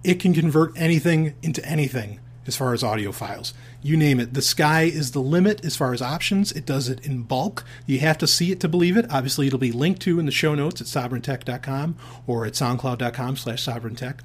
it 0.05 0.21
can 0.21 0.33
convert 0.33 0.77
anything 0.77 1.35
into 1.43 1.65
anything 1.65 2.21
as 2.47 2.57
far 2.57 2.73
as 2.73 2.83
audio 2.83 3.13
files 3.13 3.55
you 3.81 3.97
name 3.97 4.19
it. 4.19 4.35
The 4.35 4.43
sky 4.43 4.83
is 4.83 5.13
the 5.13 5.21
limit 5.21 5.65
as 5.65 5.77
far 5.77 5.95
as 5.95 6.03
options. 6.03 6.51
It 6.51 6.67
does 6.67 6.89
it 6.89 7.07
in 7.07 7.23
bulk. 7.23 7.65
You 7.87 8.01
have 8.01 8.19
to 8.19 8.27
see 8.27 8.51
it 8.51 8.59
to 8.61 8.69
believe 8.69 8.97
it. 8.97 9.07
Obviously, 9.09 9.47
it'll 9.47 9.59
be 9.59 9.71
linked 9.71 10.03
to 10.03 10.19
in 10.19 10.27
the 10.27 10.33
show 10.33 10.55
notes 10.55 10.81
at 10.81 10.89
sovryntech.com 10.89 11.97
or 12.27 12.45
at 12.45 12.55
soundcloud.com 12.55 13.37
slash 13.37 13.65
sovryntech. 13.65 14.19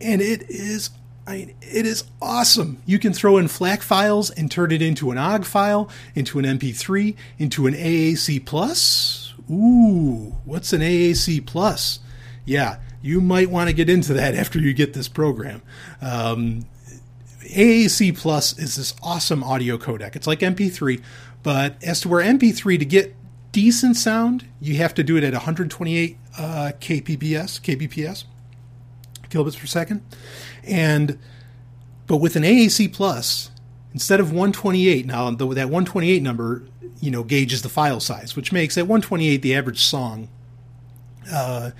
And 0.00 0.20
it 0.20 0.50
is 0.50 0.90
I 1.26 1.38
mean, 1.38 1.56
it 1.60 1.86
is 1.86 2.04
awesome. 2.22 2.80
You 2.86 3.00
can 3.00 3.12
throw 3.12 3.36
in 3.36 3.48
FLAC 3.48 3.82
files 3.82 4.30
and 4.30 4.48
turn 4.48 4.70
it 4.70 4.80
into 4.80 5.10
an 5.10 5.18
OGG 5.18 5.44
file, 5.44 5.90
into 6.14 6.38
an 6.38 6.44
MP3, 6.44 7.16
into 7.38 7.66
an 7.66 7.74
AAC 7.74 8.44
plus. 8.46 9.34
Ooh, 9.50 10.36
what's 10.44 10.72
an 10.72 10.82
AAC 10.82 11.44
plus? 11.44 11.98
Yeah, 12.44 12.76
you 13.02 13.20
might 13.20 13.50
want 13.50 13.68
to 13.68 13.74
get 13.74 13.90
into 13.90 14.14
that 14.14 14.34
after 14.36 14.60
you 14.60 14.72
get 14.72 14.94
this 14.94 15.08
program. 15.08 15.62
Um, 16.00 16.66
AAC 17.42 18.16
Plus 18.16 18.58
is 18.58 18.74
this 18.76 18.94
awesome 19.02 19.44
audio 19.44 19.78
codec. 19.78 20.16
It's 20.16 20.26
like 20.26 20.40
MP3, 20.40 21.00
but 21.42 21.82
as 21.82 22.00
to 22.00 22.08
where 22.08 22.22
MP3 22.22 22.78
to 22.78 22.84
get 22.84 23.14
decent 23.52 23.96
sound, 23.96 24.46
you 24.60 24.76
have 24.76 24.94
to 24.94 25.04
do 25.04 25.16
it 25.16 25.24
at 25.24 25.32
128 25.32 26.18
uh, 26.36 26.72
kbps, 26.80 27.60
kbps, 27.60 28.24
kilobits 29.36 29.58
per 29.58 29.66
second, 29.66 30.02
and 30.64 31.18
but 32.06 32.18
with 32.18 32.36
an 32.36 32.42
AAC 32.42 32.92
Plus, 32.92 33.50
instead 33.92 34.20
of 34.20 34.28
128, 34.28 35.06
now 35.06 35.30
the, 35.30 35.46
that 35.48 35.66
128 35.66 36.22
number, 36.22 36.62
you 37.00 37.10
know, 37.10 37.24
gauges 37.24 37.62
the 37.62 37.68
file 37.68 38.00
size, 38.00 38.36
which 38.36 38.52
makes 38.52 38.78
at 38.78 38.82
128 38.82 39.42
the 39.42 39.54
average 39.54 39.82
song 39.82 40.28
uh, 41.32 41.70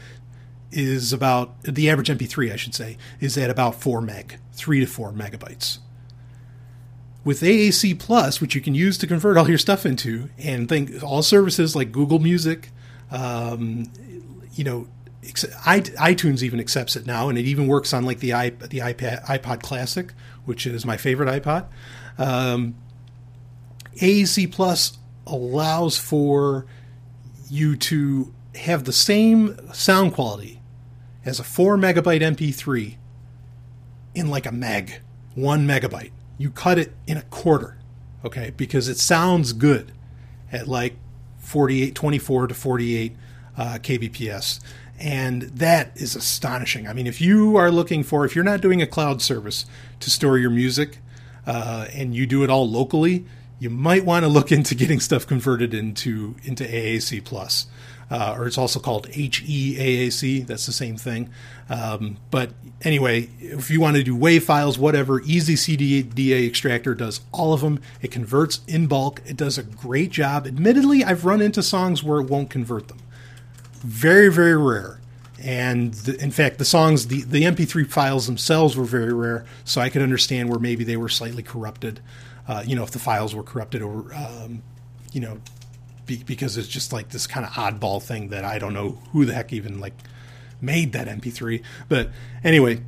is 0.72 1.12
about 1.12 1.62
the 1.62 1.88
average 1.88 2.08
MP3, 2.08 2.52
I 2.52 2.56
should 2.56 2.74
say, 2.74 2.96
is 3.20 3.38
at 3.38 3.50
about 3.50 3.80
four 3.80 4.00
meg, 4.00 4.38
three 4.52 4.80
to 4.80 4.86
four 4.86 5.12
megabytes. 5.12 5.78
With 7.24 7.40
AAC 7.40 7.98
Plus, 7.98 8.40
which 8.40 8.54
you 8.54 8.60
can 8.60 8.74
use 8.74 8.98
to 8.98 9.06
convert 9.06 9.36
all 9.36 9.48
your 9.48 9.58
stuff 9.58 9.84
into, 9.84 10.28
and 10.38 10.68
think 10.68 11.02
all 11.02 11.22
services 11.22 11.74
like 11.74 11.92
Google 11.92 12.18
Music, 12.18 12.70
um, 13.10 13.90
you 14.54 14.64
know, 14.64 14.88
iTunes 15.26 16.42
even 16.42 16.60
accepts 16.60 16.96
it 16.96 17.06
now, 17.06 17.28
and 17.28 17.38
it 17.38 17.44
even 17.44 17.66
works 17.66 17.92
on 17.92 18.04
like 18.04 18.20
the 18.20 18.30
iP- 18.32 18.68
the 18.70 18.78
iPad 18.78 19.24
iPod 19.26 19.62
Classic, 19.62 20.12
which 20.44 20.66
is 20.66 20.84
my 20.84 20.96
favorite 20.96 21.42
iPod. 21.42 21.66
Um, 22.18 22.76
Plus 24.52 24.98
allows 25.26 25.98
for 25.98 26.66
you 27.48 27.76
to 27.76 28.32
have 28.54 28.84
the 28.84 28.92
same 28.92 29.56
sound 29.72 30.14
quality 30.14 30.60
as 31.24 31.40
a 31.40 31.44
4 31.44 31.76
megabyte 31.76 32.22
MP3 32.22 32.96
in 34.14 34.30
like 34.30 34.46
a 34.46 34.52
meg, 34.52 35.00
1 35.34 35.66
megabyte. 35.66 36.12
You 36.38 36.50
cut 36.50 36.78
it 36.78 36.92
in 37.06 37.16
a 37.16 37.22
quarter, 37.22 37.78
okay? 38.24 38.52
Because 38.56 38.88
it 38.88 38.98
sounds 38.98 39.52
good 39.52 39.92
at 40.52 40.68
like 40.68 40.96
48 41.38 41.94
24 41.94 42.48
to 42.48 42.54
48 42.54 43.16
uh, 43.56 43.64
kbps 43.80 44.60
and 44.98 45.42
that 45.42 45.90
is 45.96 46.16
astonishing 46.16 46.86
i 46.86 46.92
mean 46.92 47.06
if 47.06 47.20
you 47.20 47.56
are 47.56 47.70
looking 47.70 48.02
for 48.02 48.24
if 48.24 48.34
you're 48.34 48.44
not 48.44 48.60
doing 48.60 48.80
a 48.80 48.86
cloud 48.86 49.20
service 49.20 49.66
to 50.00 50.10
store 50.10 50.38
your 50.38 50.50
music 50.50 50.98
uh, 51.46 51.86
and 51.92 52.14
you 52.14 52.26
do 52.26 52.42
it 52.42 52.50
all 52.50 52.68
locally 52.68 53.24
you 53.58 53.70
might 53.70 54.04
want 54.04 54.24
to 54.24 54.28
look 54.28 54.50
into 54.58 54.74
getting 54.74 55.00
stuff 55.00 55.26
converted 55.26 55.74
into 55.74 56.36
into 56.44 56.64
aac 56.64 57.24
plus 57.24 57.66
uh, 58.10 58.36
or 58.38 58.46
it's 58.46 58.58
also 58.58 58.78
called 58.78 59.08
HEAAC. 59.08 60.46
That's 60.46 60.66
the 60.66 60.72
same 60.72 60.96
thing. 60.96 61.30
Um, 61.68 62.18
but 62.30 62.52
anyway, 62.82 63.28
if 63.40 63.70
you 63.70 63.80
want 63.80 63.96
to 63.96 64.02
do 64.02 64.16
WAV 64.16 64.42
files, 64.42 64.78
whatever, 64.78 65.20
Easy 65.22 65.54
CDDA 65.54 66.46
Extractor 66.46 66.94
does 66.94 67.20
all 67.32 67.52
of 67.52 67.60
them. 67.60 67.80
It 68.00 68.12
converts 68.12 68.60
in 68.68 68.86
bulk. 68.86 69.22
It 69.26 69.36
does 69.36 69.58
a 69.58 69.62
great 69.62 70.10
job. 70.10 70.46
Admittedly, 70.46 71.02
I've 71.02 71.24
run 71.24 71.40
into 71.40 71.62
songs 71.62 72.04
where 72.04 72.20
it 72.20 72.30
won't 72.30 72.50
convert 72.50 72.88
them. 72.88 72.98
Very, 73.86 74.32
very 74.32 74.56
rare. 74.56 75.00
And 75.40 75.94
the, 75.94 76.20
in 76.20 76.32
fact, 76.32 76.58
the 76.58 76.64
songs, 76.64 77.06
the, 77.06 77.22
the 77.22 77.42
MP3 77.42 77.88
files 77.88 78.26
themselves 78.26 78.76
were 78.76 78.84
very 78.84 79.12
rare, 79.12 79.44
so 79.64 79.80
I 79.80 79.90
could 79.90 80.02
understand 80.02 80.50
where 80.50 80.58
maybe 80.58 80.82
they 80.82 80.96
were 80.96 81.08
slightly 81.08 81.44
corrupted. 81.44 82.00
Uh, 82.48 82.64
you 82.66 82.74
know, 82.74 82.82
if 82.82 82.90
the 82.90 82.98
files 82.98 83.32
were 83.32 83.44
corrupted 83.44 83.82
or, 83.82 84.12
um, 84.12 84.64
you 85.12 85.20
know, 85.20 85.38
be, 86.04 86.16
because 86.24 86.56
it's 86.56 86.66
just 86.66 86.92
like 86.92 87.10
this 87.10 87.28
kind 87.28 87.46
of 87.46 87.52
oddball 87.52 88.02
thing 88.02 88.30
that 88.30 88.44
I 88.44 88.58
don't 88.58 88.74
know 88.74 88.98
who 89.12 89.24
the 89.24 89.34
heck 89.34 89.52
even 89.52 89.78
like 89.78 89.94
made 90.60 90.92
that 90.94 91.06
MP3. 91.06 91.62
But 91.88 92.10
anyway, 92.42 92.82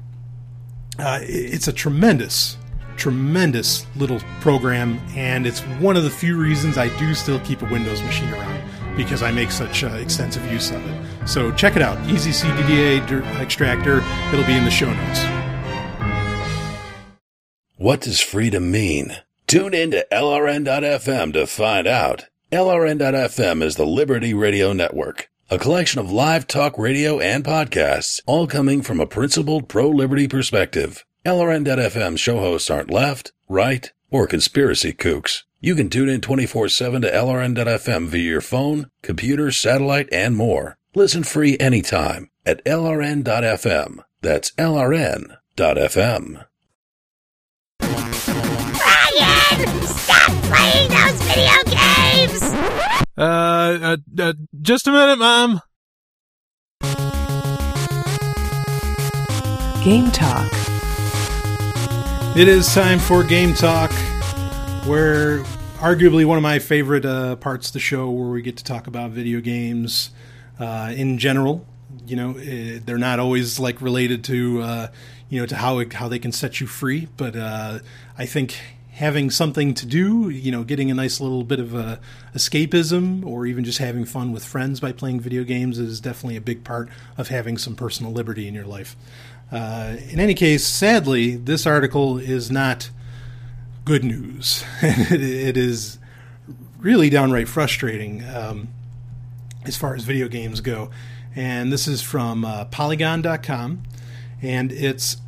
uh, 0.98 1.20
it's 1.22 1.68
a 1.68 1.72
tremendous, 1.72 2.56
tremendous 2.96 3.86
little 3.94 4.18
program, 4.40 5.00
and 5.14 5.46
it's 5.46 5.60
one 5.60 5.96
of 5.96 6.02
the 6.02 6.10
few 6.10 6.36
reasons 6.36 6.76
I 6.76 6.88
do 6.98 7.14
still 7.14 7.38
keep 7.40 7.62
a 7.62 7.66
Windows 7.66 8.02
machine 8.02 8.30
around 8.30 8.58
because 8.98 9.22
I 9.22 9.30
make 9.30 9.50
such 9.50 9.84
uh, 9.84 9.88
extensive 9.92 10.44
use 10.52 10.70
of 10.70 10.84
it. 10.84 11.28
So 11.28 11.50
check 11.52 11.76
it 11.76 11.82
out, 11.82 11.98
Easy 12.10 12.32
CDDA 12.32 13.00
Extractor. 13.40 14.02
It'll 14.32 14.44
be 14.44 14.56
in 14.56 14.64
the 14.64 14.70
show 14.70 14.92
notes. 14.92 15.24
What 17.76 18.00
does 18.00 18.20
freedom 18.20 18.70
mean? 18.70 19.16
Tune 19.46 19.72
in 19.72 19.92
to 19.92 20.06
LRN.FM 20.12 21.32
to 21.32 21.46
find 21.46 21.86
out. 21.86 22.26
LRN.FM 22.50 23.62
is 23.62 23.76
the 23.76 23.86
Liberty 23.86 24.34
Radio 24.34 24.72
Network, 24.72 25.30
a 25.48 25.58
collection 25.58 26.00
of 26.00 26.10
live 26.10 26.46
talk 26.46 26.76
radio 26.76 27.20
and 27.20 27.44
podcasts, 27.44 28.20
all 28.26 28.46
coming 28.46 28.82
from 28.82 28.98
a 29.00 29.06
principled 29.06 29.68
pro-liberty 29.68 30.26
perspective. 30.26 31.04
LRN.FM 31.24 32.18
show 32.18 32.40
hosts 32.40 32.68
aren't 32.68 32.90
left, 32.90 33.32
right, 33.48 33.92
or 34.10 34.26
conspiracy 34.26 34.92
kooks. 34.92 35.42
You 35.60 35.74
can 35.74 35.90
tune 35.90 36.08
in 36.08 36.20
24-7 36.20 37.02
to 37.02 37.10
LRN.FM 37.10 38.06
via 38.06 38.22
your 38.22 38.40
phone, 38.40 38.90
computer, 39.02 39.50
satellite, 39.50 40.08
and 40.12 40.36
more. 40.36 40.76
Listen 40.94 41.24
free 41.24 41.58
anytime 41.58 42.30
at 42.46 42.64
LRN.FM. 42.64 43.98
That's 44.20 44.52
LRN.FM. 44.52 46.44
Brian! 47.78 49.82
Stop 49.82 50.32
playing 50.44 50.90
those 50.90 51.22
video 51.22 51.62
games! 51.66 52.42
Uh, 53.16 53.78
uh, 53.82 53.96
uh, 54.18 54.32
just 54.62 54.86
a 54.86 54.92
minute, 54.92 55.18
Mom. 55.18 55.60
Game 59.84 60.10
Talk. 60.10 60.52
It 62.38 62.46
is 62.46 62.72
time 62.72 63.00
for 63.00 63.24
Game 63.24 63.52
Talk, 63.52 63.90
where 64.86 65.42
arguably 65.80 66.24
one 66.24 66.36
of 66.36 66.42
my 66.44 66.60
favorite 66.60 67.04
uh, 67.04 67.34
parts 67.34 67.66
of 67.66 67.72
the 67.72 67.80
show, 67.80 68.08
where 68.10 68.28
we 68.28 68.42
get 68.42 68.58
to 68.58 68.62
talk 68.62 68.86
about 68.86 69.10
video 69.10 69.40
games 69.40 70.10
uh, 70.60 70.92
in 70.94 71.18
general. 71.18 71.66
You 72.06 72.14
know, 72.14 72.36
eh, 72.36 72.78
they're 72.86 72.96
not 72.96 73.18
always 73.18 73.58
like 73.58 73.82
related 73.82 74.22
to 74.22 74.62
uh, 74.62 74.88
you 75.28 75.40
know 75.40 75.46
to 75.46 75.56
how 75.56 75.80
it, 75.80 75.94
how 75.94 76.06
they 76.06 76.20
can 76.20 76.30
set 76.30 76.60
you 76.60 76.68
free, 76.68 77.08
but 77.16 77.34
uh, 77.34 77.80
I 78.16 78.26
think 78.26 78.56
having 78.98 79.30
something 79.30 79.74
to 79.74 79.86
do, 79.86 80.28
you 80.28 80.50
know, 80.52 80.64
getting 80.64 80.90
a 80.90 80.94
nice 80.94 81.20
little 81.20 81.42
bit 81.44 81.58
of 81.58 81.74
uh, 81.74 81.96
escapism, 82.34 83.24
or 83.24 83.46
even 83.46 83.64
just 83.64 83.78
having 83.78 84.04
fun 84.04 84.32
with 84.32 84.44
friends 84.44 84.80
by 84.80 84.92
playing 84.92 85.18
video 85.18 85.42
games 85.42 85.78
is 85.78 86.00
definitely 86.00 86.36
a 86.36 86.40
big 86.40 86.62
part 86.62 86.88
of 87.16 87.28
having 87.28 87.58
some 87.58 87.74
personal 87.74 88.12
liberty 88.12 88.46
in 88.46 88.54
your 88.54 88.64
life. 88.64 88.96
Uh, 89.50 89.96
in 90.10 90.20
any 90.20 90.34
case, 90.34 90.66
sadly, 90.66 91.36
this 91.36 91.66
article 91.66 92.18
is 92.18 92.50
not 92.50 92.90
good 93.84 94.04
news. 94.04 94.64
it, 94.82 95.22
it 95.22 95.56
is 95.56 95.98
really 96.78 97.10
downright 97.10 97.48
frustrating 97.48 98.24
um, 98.28 98.68
as 99.64 99.76
far 99.76 99.94
as 99.94 100.04
video 100.04 100.28
games 100.28 100.60
go. 100.60 100.90
And 101.34 101.72
this 101.72 101.86
is 101.86 102.02
from 102.02 102.44
uh, 102.44 102.64
Polygon.com, 102.66 103.82
and 104.42 104.72
it's 104.72 105.18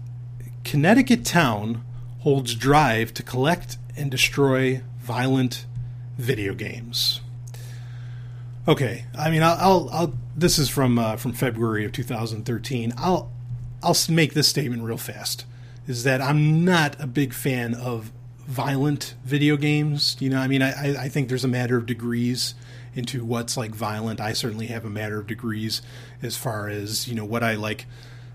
Connecticut 0.65 1.25
town 1.25 1.85
holds 2.21 2.55
drive 2.55 3.15
to 3.15 3.23
collect 3.23 3.79
and 3.97 4.11
destroy 4.11 4.83
violent 4.99 5.67
video 6.19 6.55
games. 6.55 7.21
Okay, 8.69 9.07
I 9.17 9.31
mean, 9.31 9.43
I'll, 9.43 9.57
I'll, 9.59 9.91
I'll 9.91 10.15
this 10.37 10.59
is 10.59 10.69
from 10.69 10.99
uh, 10.99 11.17
from 11.17 11.33
February 11.33 11.85
of 11.85 11.93
2013. 11.93 12.93
I'll 12.97 13.31
I'll 13.83 13.97
make 14.09 14.35
this 14.35 14.49
statement 14.49 14.83
real 14.83 14.97
fast. 14.97 15.45
Is 15.87 16.05
that 16.05 16.21
I'm 16.21 16.65
not 16.65 17.01
a 17.01 17.07
big 17.07 17.33
fan 17.33 17.75
of 17.75 18.13
violent 18.51 19.15
video 19.25 19.57
games. 19.57 20.17
You 20.19 20.29
know, 20.29 20.39
I 20.39 20.49
mean, 20.49 20.61
I, 20.61 21.05
I 21.05 21.09
think 21.09 21.29
there's 21.29 21.45
a 21.45 21.49
matter 21.49 21.77
of 21.77 21.87
degrees 21.87 22.55
into 22.95 23.25
what's 23.25 23.57
like 23.57 23.75
violent. 23.75 24.21
I 24.21 24.33
certainly 24.33 24.67
have 24.67 24.85
a 24.85 24.91
matter 24.91 25.21
of 25.21 25.27
degrees 25.27 25.81
as 26.21 26.37
far 26.37 26.69
as 26.69 27.07
you 27.09 27.15
know 27.15 27.25
what 27.25 27.43
I 27.43 27.55
like. 27.55 27.87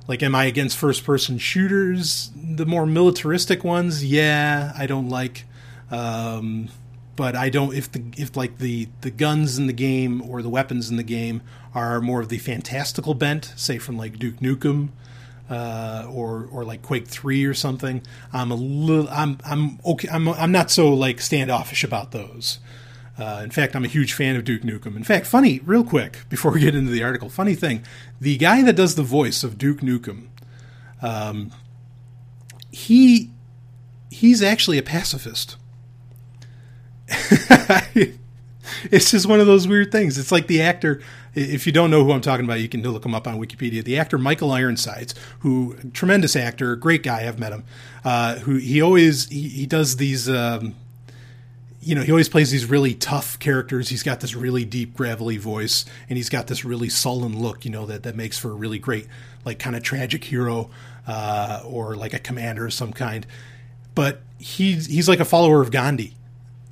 Like, 0.07 0.23
am 0.23 0.35
I 0.35 0.45
against 0.45 0.77
first 0.77 1.03
person 1.03 1.37
shooters? 1.37 2.31
The 2.35 2.65
more 2.65 2.85
militaristic 2.85 3.63
ones, 3.63 4.05
yeah, 4.05 4.71
I 4.77 4.85
don't 4.85 5.09
like. 5.09 5.45
Um, 5.91 6.69
but 7.15 7.35
I 7.35 7.49
don't 7.49 7.73
if 7.73 7.91
the 7.91 8.03
if 8.17 8.35
like 8.37 8.57
the 8.59 8.87
the 9.01 9.11
guns 9.11 9.57
in 9.57 9.67
the 9.67 9.73
game 9.73 10.21
or 10.21 10.41
the 10.41 10.49
weapons 10.49 10.89
in 10.89 10.97
the 10.97 11.03
game 11.03 11.41
are 11.73 11.99
more 11.99 12.21
of 12.21 12.29
the 12.29 12.37
fantastical 12.37 13.13
bent, 13.13 13.53
say 13.55 13.77
from 13.77 13.97
like 13.97 14.17
Duke 14.17 14.37
Nukem 14.37 14.89
uh, 15.49 16.07
or 16.09 16.47
or 16.51 16.63
like 16.63 16.81
Quake 16.81 17.07
Three 17.07 17.45
or 17.45 17.53
something. 17.53 18.01
I'm 18.33 18.51
a 18.51 18.55
little 18.55 19.09
I'm 19.09 19.37
I'm 19.45 19.79
okay. 19.85 20.07
I'm 20.11 20.27
I'm 20.29 20.51
not 20.51 20.71
so 20.71 20.93
like 20.93 21.21
standoffish 21.21 21.83
about 21.83 22.11
those. 22.11 22.59
Uh, 23.17 23.41
in 23.43 23.49
fact, 23.49 23.75
I'm 23.75 23.85
a 23.85 23.87
huge 23.87 24.13
fan 24.13 24.35
of 24.35 24.43
Duke 24.43 24.63
Nukem. 24.63 24.95
In 24.97 25.03
fact, 25.03 25.25
funny, 25.25 25.61
real 25.65 25.85
quick 25.85 26.25
before 26.27 26.51
we 26.51 26.59
get 26.59 26.75
into 26.75 26.91
the 26.91 27.03
article, 27.03 27.29
funny 27.29 27.55
thing, 27.55 27.83
the 28.19 28.37
guy 28.37 28.61
that 28.63 28.75
does 28.75 28.95
the 28.95 29.03
voice 29.03 29.41
of 29.41 29.57
Duke 29.57 29.79
Nukem, 29.79 30.27
um, 31.01 31.51
he 32.71 33.31
he's 34.09 34.41
actually 34.43 34.77
a 34.77 34.83
pacifist. 34.83 35.55
it's 38.91 39.11
just 39.11 39.27
one 39.27 39.39
of 39.39 39.47
those 39.47 39.67
weird 39.67 39.91
things. 39.91 40.17
It's 40.17 40.31
like 40.31 40.47
the 40.47 40.61
actor. 40.61 41.01
If 41.35 41.65
you 41.67 41.73
don't 41.73 41.91
know 41.91 42.03
who 42.03 42.13
I'm 42.13 42.21
talking 42.21 42.45
about, 42.45 42.61
you 42.61 42.69
can 42.69 42.81
look 42.81 43.05
him 43.05 43.13
up 43.13 43.27
on 43.27 43.39
Wikipedia. 43.39 43.83
The 43.83 43.99
actor 43.99 44.17
Michael 44.17 44.51
Ironsides, 44.51 45.13
who 45.39 45.75
tremendous 45.93 46.35
actor, 46.35 46.75
great 46.75 47.03
guy. 47.03 47.27
I've 47.27 47.39
met 47.39 47.51
him. 47.51 47.65
Uh, 48.03 48.35
who 48.39 48.55
he 48.55 48.81
always 48.81 49.27
he, 49.27 49.49
he 49.49 49.65
does 49.65 49.97
these. 49.97 50.29
Um, 50.29 50.75
you 51.81 51.93
know, 51.93 52.01
he 52.01 52.11
always 52.11 52.29
plays 52.29 52.49
these 52.49 52.65
really 52.65 52.95
tough 52.95 53.37
characters. 53.37 53.89
He's 53.89 54.01
got 54.01 54.19
this 54.21 54.33
really 54.33 54.65
deep, 54.65 54.95
gravelly 54.95 55.37
voice, 55.37 55.85
and 56.09 56.17
he's 56.17 56.29
got 56.29 56.47
this 56.47 56.65
really 56.65 56.89
sullen 56.89 57.39
look. 57.39 57.63
You 57.63 57.69
know 57.71 57.85
that 57.85 58.01
that 58.03 58.15
makes 58.15 58.39
for 58.39 58.49
a 58.51 58.55
really 58.55 58.79
great, 58.79 59.07
like, 59.43 59.59
kind 59.59 59.75
of 59.75 59.83
tragic 59.83 60.23
hero, 60.23 60.71
uh, 61.05 61.61
or 61.63 61.95
like 61.95 62.13
a 62.13 62.19
commander 62.19 62.65
of 62.65 62.73
some 62.73 62.91
kind. 62.91 63.27
But 63.93 64.21
he's 64.39 64.87
he's 64.87 65.07
like 65.07 65.19
a 65.19 65.25
follower 65.25 65.61
of 65.61 65.69
Gandhi. 65.69 66.15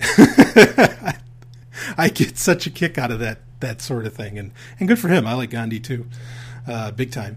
I 1.96 2.08
get 2.12 2.38
such 2.38 2.66
a 2.66 2.70
kick 2.70 2.98
out 2.98 3.10
of 3.10 3.20
that 3.20 3.38
that 3.64 3.82
sort 3.82 4.06
of 4.06 4.14
thing, 4.14 4.38
and 4.38 4.52
and 4.78 4.88
good 4.88 4.98
for 4.98 5.08
him. 5.08 5.26
I 5.26 5.34
like 5.34 5.50
Gandhi 5.50 5.80
too, 5.80 6.06
uh, 6.66 6.90
big 6.92 7.10
time. 7.10 7.36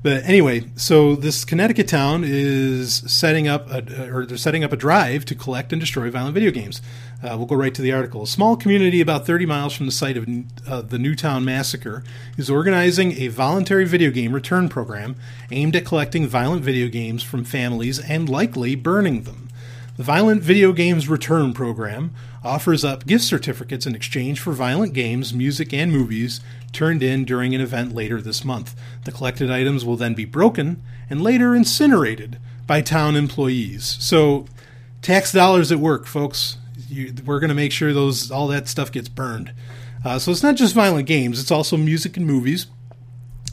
But 0.00 0.24
anyway, 0.24 0.64
so 0.76 1.16
this 1.16 1.44
Connecticut 1.44 1.88
town 1.88 2.22
is 2.24 3.02
setting 3.10 3.48
up 3.48 3.68
a, 3.68 4.12
or 4.12 4.26
they're 4.26 4.36
setting 4.36 4.62
up 4.62 4.72
a 4.72 4.76
drive 4.76 5.24
to 5.24 5.34
collect 5.34 5.72
and 5.72 5.80
destroy 5.80 6.08
violent 6.08 6.34
video 6.34 6.52
games. 6.52 6.80
Uh, 7.20 7.34
we'll 7.36 7.46
go 7.46 7.56
right 7.56 7.74
to 7.74 7.82
the 7.82 7.92
article. 7.92 8.22
A 8.22 8.26
small 8.28 8.56
community 8.56 9.00
about 9.00 9.26
30 9.26 9.44
miles 9.44 9.74
from 9.74 9.86
the 9.86 9.92
site 9.92 10.16
of 10.16 10.28
uh, 10.68 10.82
the 10.82 11.00
Newtown 11.00 11.44
massacre 11.44 12.04
is 12.36 12.48
organizing 12.48 13.12
a 13.20 13.26
voluntary 13.26 13.84
video 13.84 14.12
game 14.12 14.32
return 14.32 14.68
program 14.68 15.16
aimed 15.50 15.74
at 15.74 15.84
collecting 15.84 16.28
violent 16.28 16.62
video 16.62 16.86
games 16.86 17.24
from 17.24 17.42
families 17.42 17.98
and 17.98 18.28
likely 18.28 18.76
burning 18.76 19.22
them. 19.22 19.48
The 19.96 20.04
Violent 20.04 20.42
Video 20.42 20.72
Games 20.72 21.08
Return 21.08 21.52
Program 21.52 22.14
offers 22.48 22.84
up 22.84 23.06
gift 23.06 23.24
certificates 23.24 23.86
in 23.86 23.94
exchange 23.94 24.40
for 24.40 24.52
violent 24.52 24.94
games, 24.94 25.34
music, 25.34 25.72
and 25.72 25.92
movies 25.92 26.40
turned 26.72 27.02
in 27.02 27.24
during 27.24 27.54
an 27.54 27.60
event 27.60 27.94
later 27.94 28.20
this 28.20 28.44
month. 28.44 28.74
The 29.04 29.12
collected 29.12 29.50
items 29.50 29.84
will 29.84 29.96
then 29.96 30.14
be 30.14 30.24
broken 30.24 30.82
and 31.08 31.22
later 31.22 31.54
incinerated 31.54 32.38
by 32.66 32.80
town 32.80 33.14
employees. 33.16 33.96
So, 34.00 34.46
tax 35.02 35.30
dollars 35.32 35.70
at 35.70 35.78
work, 35.78 36.06
folks. 36.06 36.56
You, 36.88 37.12
we're 37.24 37.40
going 37.40 37.48
to 37.48 37.54
make 37.54 37.72
sure 37.72 37.92
those 37.92 38.30
all 38.30 38.48
that 38.48 38.66
stuff 38.66 38.90
gets 38.90 39.08
burned. 39.08 39.52
Uh, 40.04 40.18
so 40.18 40.30
it's 40.30 40.42
not 40.42 40.56
just 40.56 40.74
violent 40.74 41.06
games; 41.06 41.40
it's 41.40 41.50
also 41.50 41.76
music 41.76 42.16
and 42.16 42.26
movies. 42.26 42.66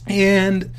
And 0.06 0.72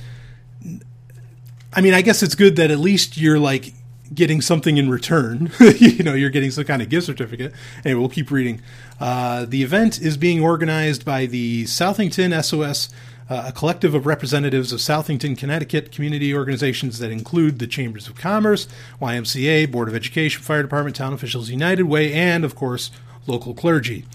I 1.73 1.81
mean, 1.81 1.93
I 1.93 2.01
guess 2.01 2.23
it's 2.23 2.35
good 2.35 2.55
that 2.55 2.71
at 2.71 2.79
least 2.79 3.17
you're 3.17 3.39
like 3.39 3.73
getting 4.13 4.41
something 4.41 4.77
in 4.77 4.89
return. 4.89 5.51
you 5.77 6.03
know, 6.03 6.13
you're 6.13 6.29
getting 6.29 6.51
some 6.51 6.63
kind 6.63 6.81
of 6.81 6.89
gift 6.89 7.05
certificate. 7.05 7.53
Anyway, 7.85 7.99
we'll 7.99 8.09
keep 8.09 8.31
reading. 8.31 8.61
Uh, 8.99 9.45
the 9.45 9.63
event 9.63 9.99
is 9.99 10.17
being 10.17 10.41
organized 10.41 11.05
by 11.05 11.25
the 11.25 11.65
Southington 11.65 12.43
SOS, 12.43 12.89
uh, 13.29 13.45
a 13.47 13.51
collective 13.51 13.93
of 13.93 14.05
representatives 14.05 14.71
of 14.71 14.79
Southington, 14.79 15.37
Connecticut 15.37 15.91
community 15.91 16.33
organizations 16.33 16.99
that 16.99 17.11
include 17.11 17.59
the 17.59 17.67
Chambers 17.67 18.07
of 18.07 18.15
Commerce, 18.15 18.67
YMCA, 19.01 19.71
Board 19.71 19.87
of 19.87 19.95
Education, 19.95 20.41
Fire 20.41 20.61
Department, 20.61 20.95
Town 20.95 21.13
Officials 21.13 21.49
United 21.49 21.83
Way, 21.83 22.13
and, 22.13 22.45
of 22.45 22.55
course, 22.55 22.89
local 23.27 23.53
clergy. 23.53 24.05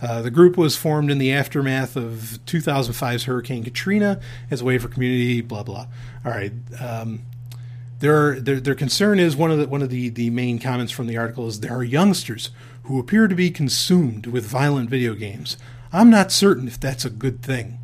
Uh, 0.00 0.20
the 0.20 0.30
group 0.30 0.56
was 0.56 0.76
formed 0.76 1.10
in 1.10 1.18
the 1.18 1.32
aftermath 1.32 1.94
of 1.96 2.38
2005's 2.46 3.24
Hurricane 3.24 3.62
Katrina 3.62 4.18
as 4.50 4.60
a 4.60 4.64
way 4.64 4.78
for 4.78 4.88
community, 4.88 5.40
blah, 5.40 5.62
blah. 5.62 5.86
All 6.24 6.32
right. 6.32 6.52
Um, 6.80 7.22
their, 8.02 8.40
their, 8.40 8.58
their 8.58 8.74
concern 8.74 9.20
is 9.20 9.36
one 9.36 9.52
of 9.52 9.58
the 9.58 9.68
one 9.68 9.80
of 9.80 9.88
the, 9.88 10.08
the 10.08 10.28
main 10.30 10.58
comments 10.58 10.90
from 10.90 11.06
the 11.06 11.16
article 11.16 11.46
is 11.46 11.60
there 11.60 11.72
are 11.72 11.84
youngsters 11.84 12.50
who 12.82 12.98
appear 12.98 13.28
to 13.28 13.34
be 13.36 13.48
consumed 13.48 14.26
with 14.26 14.44
violent 14.44 14.90
video 14.90 15.14
games. 15.14 15.56
I'm 15.92 16.10
not 16.10 16.32
certain 16.32 16.66
if 16.66 16.80
that's 16.80 17.04
a 17.04 17.10
good 17.10 17.42
thing. 17.42 17.78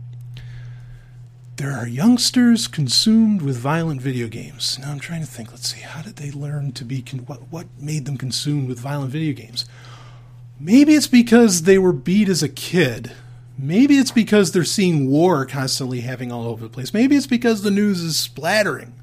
There 1.54 1.70
are 1.70 1.86
youngsters 1.86 2.66
consumed 2.66 3.42
with 3.42 3.58
violent 3.58 4.02
video 4.02 4.26
games. 4.26 4.76
Now 4.80 4.90
I'm 4.90 4.98
trying 4.98 5.20
to 5.20 5.26
think. 5.26 5.52
Let's 5.52 5.72
see. 5.72 5.82
How 5.82 6.02
did 6.02 6.16
they 6.16 6.32
learn 6.32 6.72
to 6.72 6.84
be? 6.84 7.00
Con- 7.00 7.20
what 7.20 7.52
what 7.52 7.68
made 7.78 8.04
them 8.04 8.16
consumed 8.16 8.68
with 8.68 8.80
violent 8.80 9.12
video 9.12 9.32
games? 9.32 9.66
Maybe 10.58 10.94
it's 10.94 11.06
because 11.06 11.62
they 11.62 11.78
were 11.78 11.92
beat 11.92 12.28
as 12.28 12.42
a 12.42 12.48
kid. 12.48 13.12
Maybe 13.56 13.98
it's 13.98 14.10
because 14.10 14.50
they're 14.50 14.64
seeing 14.64 15.08
war 15.08 15.46
constantly 15.46 16.00
happening 16.00 16.32
all 16.32 16.46
over 16.46 16.64
the 16.64 16.74
place. 16.74 16.92
Maybe 16.92 17.14
it's 17.14 17.28
because 17.28 17.62
the 17.62 17.70
news 17.70 18.00
is 18.00 18.18
splattering 18.18 18.94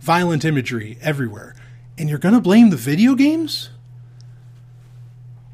violent 0.00 0.44
imagery 0.44 0.98
everywhere. 1.00 1.54
And 1.96 2.08
you're 2.08 2.18
going 2.18 2.34
to 2.34 2.40
blame 2.40 2.70
the 2.70 2.76
video 2.76 3.14
games? 3.14 3.70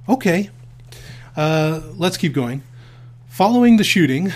Okay. 0.09 0.51
Uh, 1.37 1.81
let's 1.97 2.17
keep 2.17 2.33
going. 2.33 2.63
Following 3.29 3.79
the 3.79 3.85
shooting, 3.85 4.33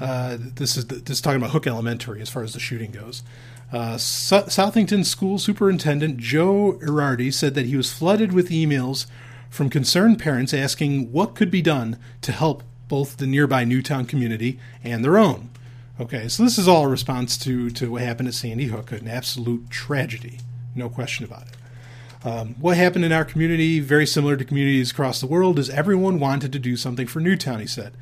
uh, 0.00 0.38
this 0.40 0.76
is 0.76 0.86
this 0.86 1.10
is 1.10 1.20
talking 1.20 1.36
about 1.36 1.50
Hook 1.50 1.66
Elementary 1.66 2.20
as 2.20 2.28
far 2.28 2.42
as 2.42 2.54
the 2.54 2.60
shooting 2.60 2.90
goes. 2.90 3.22
Uh, 3.72 3.94
Southington 3.96 5.04
School 5.04 5.38
Superintendent 5.38 6.16
Joe 6.16 6.78
Erardi 6.82 7.32
said 7.32 7.54
that 7.54 7.66
he 7.66 7.76
was 7.76 7.92
flooded 7.92 8.32
with 8.32 8.48
emails 8.48 9.06
from 9.48 9.70
concerned 9.70 10.18
parents 10.18 10.52
asking 10.52 11.12
what 11.12 11.36
could 11.36 11.50
be 11.50 11.62
done 11.62 11.98
to 12.22 12.32
help 12.32 12.64
both 12.88 13.18
the 13.18 13.26
nearby 13.26 13.62
Newtown 13.64 14.06
community 14.06 14.58
and 14.82 15.04
their 15.04 15.18
own. 15.18 15.50
Okay, 16.00 16.28
so 16.28 16.42
this 16.42 16.56
is 16.56 16.66
all 16.66 16.86
a 16.86 16.88
response 16.88 17.36
to, 17.36 17.68
to 17.72 17.90
what 17.90 18.00
happened 18.00 18.26
at 18.26 18.32
Sandy 18.32 18.68
Hook, 18.68 18.90
an 18.90 19.06
absolute 19.06 19.68
tragedy, 19.68 20.38
no 20.74 20.88
question 20.88 21.26
about 21.26 21.42
it. 21.42 22.26
Um, 22.26 22.54
what 22.58 22.78
happened 22.78 23.04
in 23.04 23.12
our 23.12 23.24
community, 23.24 23.80
very 23.80 24.06
similar 24.06 24.34
to 24.38 24.44
communities 24.46 24.92
across 24.92 25.20
the 25.20 25.26
world, 25.26 25.58
is 25.58 25.68
everyone 25.68 26.18
wanted 26.18 26.52
to 26.52 26.58
do 26.58 26.74
something 26.74 27.06
for 27.06 27.20
Newtown, 27.20 27.60
he 27.60 27.66
said. 27.66 27.92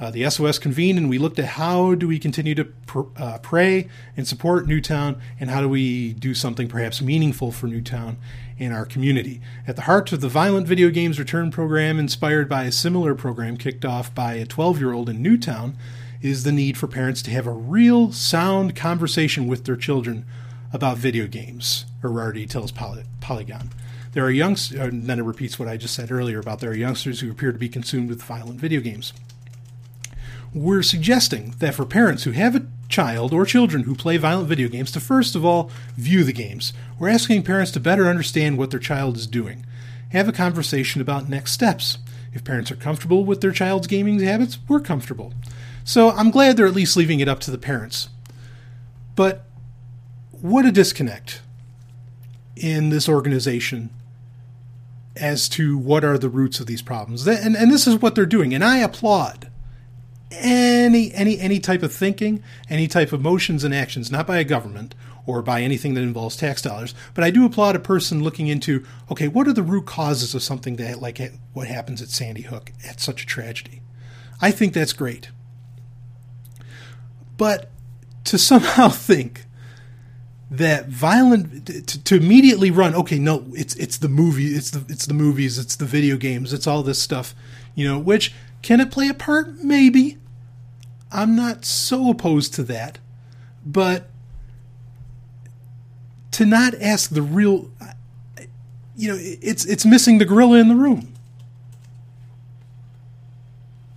Uh, 0.00 0.12
the 0.12 0.30
SOS 0.30 0.60
convened 0.60 0.98
and 0.98 1.10
we 1.10 1.18
looked 1.18 1.40
at 1.40 1.46
how 1.46 1.96
do 1.96 2.06
we 2.06 2.20
continue 2.20 2.54
to 2.54 2.64
pr- 2.64 3.00
uh, 3.16 3.38
pray 3.38 3.88
and 4.16 4.28
support 4.28 4.68
Newtown 4.68 5.20
and 5.40 5.50
how 5.50 5.60
do 5.60 5.68
we 5.68 6.12
do 6.12 6.34
something 6.34 6.68
perhaps 6.68 7.02
meaningful 7.02 7.50
for 7.50 7.66
Newtown 7.66 8.18
and 8.60 8.72
our 8.72 8.86
community. 8.86 9.40
At 9.66 9.74
the 9.74 9.82
heart 9.82 10.12
of 10.12 10.20
the 10.20 10.28
Violent 10.28 10.68
Video 10.68 10.90
Games 10.90 11.18
Return 11.18 11.50
program, 11.50 11.98
inspired 11.98 12.48
by 12.48 12.64
a 12.64 12.72
similar 12.72 13.16
program 13.16 13.56
kicked 13.56 13.84
off 13.84 14.14
by 14.14 14.34
a 14.34 14.46
12 14.46 14.78
year 14.78 14.92
old 14.92 15.08
in 15.08 15.20
Newtown, 15.20 15.76
is 16.20 16.44
the 16.44 16.52
need 16.52 16.76
for 16.76 16.86
parents 16.86 17.22
to 17.22 17.30
have 17.30 17.46
a 17.46 17.52
real 17.52 18.12
sound 18.12 18.74
conversation 18.74 19.46
with 19.46 19.64
their 19.64 19.76
children 19.76 20.24
about 20.72 20.98
video 20.98 21.26
games, 21.26 21.86
Erardi 22.02 22.48
tells 22.48 22.72
Poly- 22.72 23.04
Polygon. 23.20 23.70
There 24.12 24.24
are 24.24 24.30
youngsters, 24.30 24.78
uh, 24.78 24.84
and 24.84 25.04
then 25.04 25.18
it 25.18 25.24
repeats 25.24 25.58
what 25.58 25.68
I 25.68 25.76
just 25.76 25.94
said 25.94 26.10
earlier 26.10 26.38
about 26.38 26.60
there 26.60 26.70
are 26.70 26.74
youngsters 26.74 27.20
who 27.20 27.30
appear 27.30 27.52
to 27.52 27.58
be 27.58 27.68
consumed 27.68 28.08
with 28.08 28.22
violent 28.22 28.60
video 28.60 28.80
games 28.80 29.12
we're 30.54 30.82
suggesting 30.82 31.54
that 31.58 31.74
for 31.74 31.84
parents 31.84 32.24
who 32.24 32.30
have 32.30 32.56
a 32.56 32.66
child 32.88 33.32
or 33.32 33.44
children 33.44 33.84
who 33.84 33.94
play 33.94 34.16
violent 34.16 34.48
video 34.48 34.68
games 34.68 34.90
to 34.92 35.00
first 35.00 35.34
of 35.34 35.44
all 35.44 35.70
view 35.96 36.24
the 36.24 36.32
games. 36.32 36.72
We're 36.98 37.10
asking 37.10 37.42
parents 37.42 37.70
to 37.72 37.80
better 37.80 38.08
understand 38.08 38.56
what 38.56 38.70
their 38.70 38.80
child 38.80 39.16
is 39.16 39.26
doing. 39.26 39.66
Have 40.10 40.28
a 40.28 40.32
conversation 40.32 41.02
about 41.02 41.28
next 41.28 41.52
steps. 41.52 41.98
If 42.32 42.44
parents 42.44 42.70
are 42.70 42.76
comfortable 42.76 43.24
with 43.24 43.40
their 43.40 43.52
child's 43.52 43.86
gaming 43.86 44.20
habits, 44.20 44.58
we're 44.68 44.80
comfortable. 44.80 45.34
So 45.88 46.10
I'm 46.10 46.30
glad 46.30 46.58
they're 46.58 46.66
at 46.66 46.74
least 46.74 46.98
leaving 46.98 47.20
it 47.20 47.28
up 47.28 47.40
to 47.40 47.50
the 47.50 47.56
parents. 47.56 48.10
But 49.16 49.46
what 50.32 50.66
a 50.66 50.70
disconnect 50.70 51.40
in 52.56 52.90
this 52.90 53.08
organization 53.08 53.88
as 55.16 55.48
to 55.48 55.78
what 55.78 56.04
are 56.04 56.18
the 56.18 56.28
roots 56.28 56.60
of 56.60 56.66
these 56.66 56.82
problems. 56.82 57.26
And, 57.26 57.56
and 57.56 57.72
this 57.72 57.86
is 57.86 58.02
what 58.02 58.14
they're 58.14 58.26
doing. 58.26 58.52
And 58.52 58.62
I 58.62 58.80
applaud 58.80 59.50
any 60.30 61.10
any 61.14 61.38
any 61.38 61.58
type 61.58 61.82
of 61.82 61.90
thinking, 61.90 62.42
any 62.68 62.86
type 62.86 63.14
of 63.14 63.22
motions 63.22 63.64
and 63.64 63.74
actions, 63.74 64.12
not 64.12 64.26
by 64.26 64.36
a 64.36 64.44
government 64.44 64.94
or 65.24 65.40
by 65.40 65.62
anything 65.62 65.94
that 65.94 66.02
involves 66.02 66.36
tax 66.36 66.60
dollars, 66.60 66.94
but 67.14 67.24
I 67.24 67.30
do 67.30 67.46
applaud 67.46 67.76
a 67.76 67.80
person 67.80 68.22
looking 68.22 68.48
into 68.48 68.84
okay, 69.10 69.26
what 69.26 69.48
are 69.48 69.54
the 69.54 69.62
root 69.62 69.86
causes 69.86 70.34
of 70.34 70.42
something 70.42 70.76
that 70.76 71.00
like 71.00 71.18
what 71.54 71.66
happens 71.66 72.02
at 72.02 72.10
Sandy 72.10 72.42
Hook 72.42 72.72
at 72.86 73.00
such 73.00 73.22
a 73.22 73.26
tragedy. 73.26 73.80
I 74.38 74.50
think 74.50 74.74
that's 74.74 74.92
great. 74.92 75.30
But 77.38 77.70
to 78.24 78.36
somehow 78.36 78.88
think 78.90 79.46
that 80.50 80.88
violent 80.88 81.66
to, 81.66 82.04
to, 82.04 82.16
immediately 82.16 82.70
run 82.70 82.94
okay 82.94 83.18
no 83.18 83.44
it's 83.52 83.74
it's 83.76 83.98
the 83.98 84.08
movie 84.08 84.54
it's 84.54 84.70
the 84.70 84.82
it's 84.90 85.04
the 85.04 85.12
movies 85.12 85.58
it's 85.58 85.76
the 85.76 85.84
video 85.84 86.16
games 86.16 86.54
it's 86.54 86.66
all 86.66 86.82
this 86.82 86.98
stuff 86.98 87.34
you 87.74 87.86
know 87.86 87.98
which 87.98 88.32
can 88.62 88.80
it 88.80 88.90
play 88.90 89.08
a 89.08 89.14
part? 89.14 89.62
Maybe. 89.62 90.18
I'm 91.10 91.36
not 91.36 91.64
so 91.64 92.10
opposed 92.10 92.54
to 92.54 92.62
that. 92.64 92.98
But 93.64 94.08
to 96.32 96.44
not 96.44 96.74
ask 96.80 97.10
the 97.10 97.22
real 97.22 97.70
you 98.96 99.12
know, 99.12 99.18
it's 99.18 99.64
it's 99.64 99.84
missing 99.84 100.18
the 100.18 100.24
gorilla 100.24 100.58
in 100.58 100.68
the 100.68 100.74
room. 100.74 101.14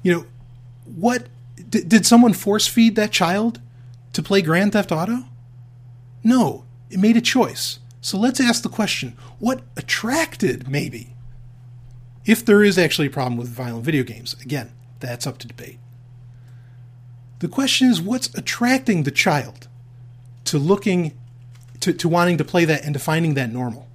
You 0.03 0.13
know, 0.13 0.25
what 0.85 1.27
did, 1.71 1.89
did 1.89 2.05
someone 2.05 2.33
force 2.33 2.67
feed 2.67 2.95
that 2.95 3.11
child 3.11 3.59
to 4.13 4.21
play 4.21 4.41
Grand 4.41 4.73
Theft 4.73 4.91
Auto? 4.91 5.25
No, 6.23 6.65
it 6.89 6.99
made 6.99 7.17
a 7.17 7.21
choice. 7.21 7.79
So 8.01 8.17
let's 8.17 8.39
ask 8.39 8.61
the 8.61 8.69
question, 8.69 9.17
what 9.39 9.61
attracted 9.75 10.67
maybe 10.67 11.15
if 12.25 12.45
there 12.45 12.63
is 12.63 12.77
actually 12.77 13.07
a 13.07 13.11
problem 13.11 13.37
with 13.37 13.49
violent 13.49 13.85
video 13.85 14.03
games. 14.03 14.35
Again, 14.41 14.71
that's 14.99 15.25
up 15.25 15.37
to 15.39 15.47
debate. 15.47 15.79
The 17.39 17.47
question 17.47 17.89
is 17.89 18.01
what's 18.01 18.33
attracting 18.35 19.03
the 19.03 19.11
child 19.11 19.67
to 20.45 20.59
looking, 20.59 21.17
to, 21.79 21.93
to 21.93 22.07
wanting 22.07 22.37
to 22.37 22.43
play 22.43 22.65
that 22.65 22.83
and 22.83 22.93
to 22.93 22.99
finding 22.99 23.33
that 23.35 23.51
normal, 23.51 23.87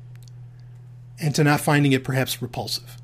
and 1.20 1.34
to 1.34 1.44
not 1.44 1.60
finding 1.60 1.92
it 1.92 2.04
perhaps 2.04 2.42
repulsive, 2.42 2.96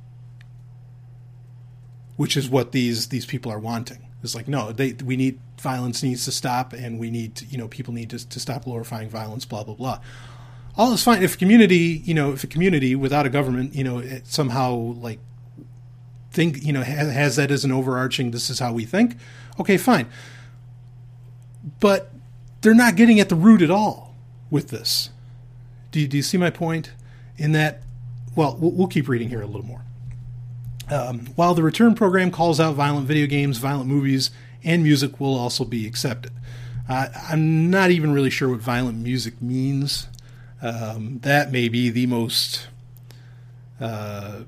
which 2.16 2.36
is 2.36 2.48
what 2.48 2.72
these 2.72 3.08
these 3.08 3.24
people 3.24 3.52
are 3.52 3.58
wanting. 3.58 4.06
It's 4.22 4.34
like 4.34 4.46
no, 4.46 4.72
they 4.72 4.92
we 4.92 5.16
need 5.16 5.40
violence 5.60 6.02
needs 6.02 6.24
to 6.26 6.32
stop, 6.32 6.72
and 6.72 6.98
we 6.98 7.10
need 7.10 7.34
to, 7.36 7.44
you 7.46 7.58
know 7.58 7.68
people 7.68 7.92
need 7.92 8.10
to, 8.10 8.28
to 8.28 8.40
stop 8.40 8.64
glorifying 8.64 9.08
violence. 9.08 9.44
Blah 9.44 9.64
blah 9.64 9.74
blah. 9.74 10.00
All 10.76 10.92
is 10.92 11.02
fine 11.02 11.22
if 11.22 11.36
community 11.36 12.02
you 12.04 12.14
know 12.14 12.32
if 12.32 12.44
a 12.44 12.46
community 12.46 12.94
without 12.94 13.26
a 13.26 13.30
government 13.30 13.74
you 13.74 13.84
know 13.84 14.02
somehow 14.24 14.74
like 14.74 15.18
think 16.30 16.64
you 16.64 16.72
know 16.72 16.82
has, 16.82 17.12
has 17.12 17.36
that 17.36 17.50
as 17.50 17.64
an 17.64 17.72
overarching 17.72 18.30
this 18.30 18.48
is 18.48 18.58
how 18.58 18.72
we 18.72 18.84
think 18.84 19.16
okay 19.58 19.76
fine. 19.76 20.06
But 21.80 22.10
they're 22.60 22.74
not 22.74 22.96
getting 22.96 23.20
at 23.20 23.28
the 23.28 23.34
root 23.34 23.60
at 23.60 23.70
all 23.70 24.14
with 24.50 24.68
this. 24.68 25.10
Do 25.90 26.00
you, 26.00 26.08
do 26.08 26.16
you 26.16 26.22
see 26.22 26.38
my 26.38 26.50
point? 26.50 26.92
In 27.36 27.52
that 27.52 27.82
well 28.36 28.56
we'll 28.60 28.86
keep 28.86 29.08
reading 29.08 29.30
here 29.30 29.42
a 29.42 29.46
little 29.46 29.66
more 29.66 29.82
um, 30.93 31.27
while 31.36 31.55
the 31.55 31.62
return 31.62 31.94
program 31.94 32.31
calls 32.31 32.60
out 32.60 32.74
violent 32.74 33.06
video 33.06 33.27
games 33.27 33.59
violent 33.59 33.89
movies 33.89 34.31
and 34.64 34.82
music 34.82 35.19
will 35.19 35.35
also 35.35 35.64
be 35.64 35.86
accepted 35.86 36.32
uh, 36.89 37.09
i'm 37.28 37.70
not 37.70 37.90
even 37.90 38.12
really 38.12 38.31
sure 38.31 38.48
what 38.48 38.60
violent 38.60 38.98
music 38.98 39.40
means 39.40 40.09
um, 40.62 41.19
that 41.23 41.51
may 41.51 41.69
be 41.69 41.90
the 41.90 42.06
most 42.06 42.69
uh, 43.81 44.43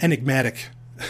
enigmatic 0.00 0.68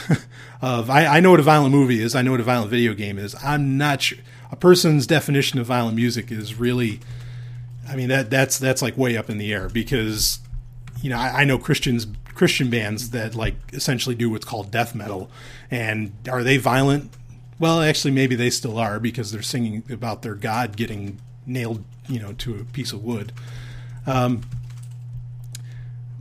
of. 0.62 0.88
I, 0.90 1.06
I, 1.06 1.20
know 1.20 1.30
what 1.30 1.40
a 1.40 1.44
violent 1.44 1.72
movie 1.72 2.00
is. 2.00 2.14
I 2.14 2.22
know 2.22 2.30
what 2.30 2.40
a 2.40 2.44
violent 2.44 2.70
video 2.70 2.94
game 2.94 3.18
is. 3.18 3.36
I'm 3.44 3.76
not 3.76 4.02
sure. 4.02 4.18
A 4.50 4.56
person's 4.56 5.06
definition 5.06 5.58
of 5.58 5.66
violent 5.66 5.96
music 5.96 6.32
is 6.32 6.54
really. 6.54 7.00
I 7.88 7.94
mean 7.94 8.08
that 8.08 8.30
that's 8.30 8.58
that's 8.58 8.82
like 8.82 8.96
way 8.96 9.16
up 9.16 9.30
in 9.30 9.38
the 9.38 9.52
air 9.52 9.68
because 9.68 10.40
you 11.02 11.10
know 11.10 11.18
I, 11.18 11.42
I 11.42 11.44
know 11.44 11.56
Christians 11.56 12.06
Christian 12.36 12.68
bands 12.70 13.10
that 13.10 13.34
like 13.34 13.54
essentially 13.72 14.14
do 14.14 14.30
what's 14.30 14.44
called 14.44 14.70
death 14.70 14.94
metal, 14.94 15.30
and 15.70 16.12
are 16.30 16.42
they 16.42 16.58
violent? 16.58 17.10
Well, 17.58 17.80
actually, 17.80 18.10
maybe 18.10 18.36
they 18.36 18.50
still 18.50 18.78
are 18.78 19.00
because 19.00 19.32
they're 19.32 19.42
singing 19.42 19.82
about 19.90 20.20
their 20.22 20.34
God 20.34 20.76
getting 20.76 21.18
nailed, 21.46 21.82
you 22.06 22.20
know, 22.20 22.34
to 22.34 22.56
a 22.56 22.64
piece 22.64 22.92
of 22.92 23.02
wood. 23.02 23.32
Um, 24.06 24.42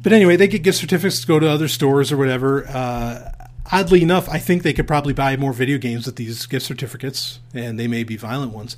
but 0.02 0.14
anyway, 0.14 0.38
they 0.38 0.48
get 0.48 0.64
gift 0.64 0.78
certificates 0.78 1.20
to 1.22 1.28
go 1.28 1.40
to 1.40 1.50
other 1.50 1.68
stores 1.68 2.12
or 2.12 2.18
whatever. 2.18 2.66
Uh, 2.68 3.32
oddly 3.70 4.02
enough, 4.02 4.30
I 4.30 4.40
think 4.40 4.64
they 4.64 4.72
could 4.72 4.88
probably 4.88 5.14
buy 5.14 5.36
more 5.36 5.52
video 5.52 5.78
games 5.78 6.06
with 6.06 6.16
these 6.16 6.46
gift 6.46 6.66
certificates, 6.66 7.40
and 7.54 7.78
they 7.78 7.88
may 7.88 8.06
be 8.06 8.16
violent 8.16 8.54
ones. 8.54 8.78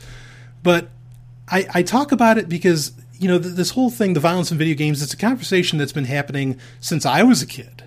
But 0.64 0.90
I, 1.48 1.68
I 1.74 1.84
talk 1.84 2.12
about 2.12 2.40
it 2.40 2.50
because 2.50 2.94
you 3.20 3.28
know 3.28 3.38
this 3.38 3.72
whole 3.72 3.90
thing, 3.90 4.14
the 4.14 4.20
violence 4.20 4.52
in 4.52 4.58
video 4.58 4.76
games, 4.76 5.02
it's 5.02 5.14
a 5.14 5.18
conversation 5.18 5.80
that's 5.80 5.94
been 5.94 6.06
happening 6.06 6.60
since 6.80 7.06
I 7.06 7.24
was 7.24 7.42
a 7.42 7.48
kid. 7.48 7.84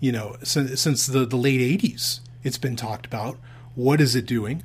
You 0.00 0.12
know, 0.12 0.36
since, 0.42 0.80
since 0.80 1.06
the 1.06 1.24
the 1.24 1.36
late 1.36 1.60
'80s, 1.60 2.20
it's 2.42 2.58
been 2.58 2.76
talked 2.76 3.06
about. 3.06 3.38
What 3.74 4.00
is 4.00 4.14
it 4.14 4.26
doing? 4.26 4.62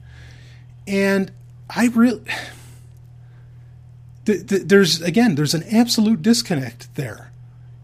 And 0.88 1.32
I 1.70 1.88
really 1.88 2.22
there's 4.26 5.02
again 5.02 5.36
there's 5.36 5.54
an 5.54 5.64
absolute 5.72 6.22
disconnect 6.22 6.94
there 6.96 7.32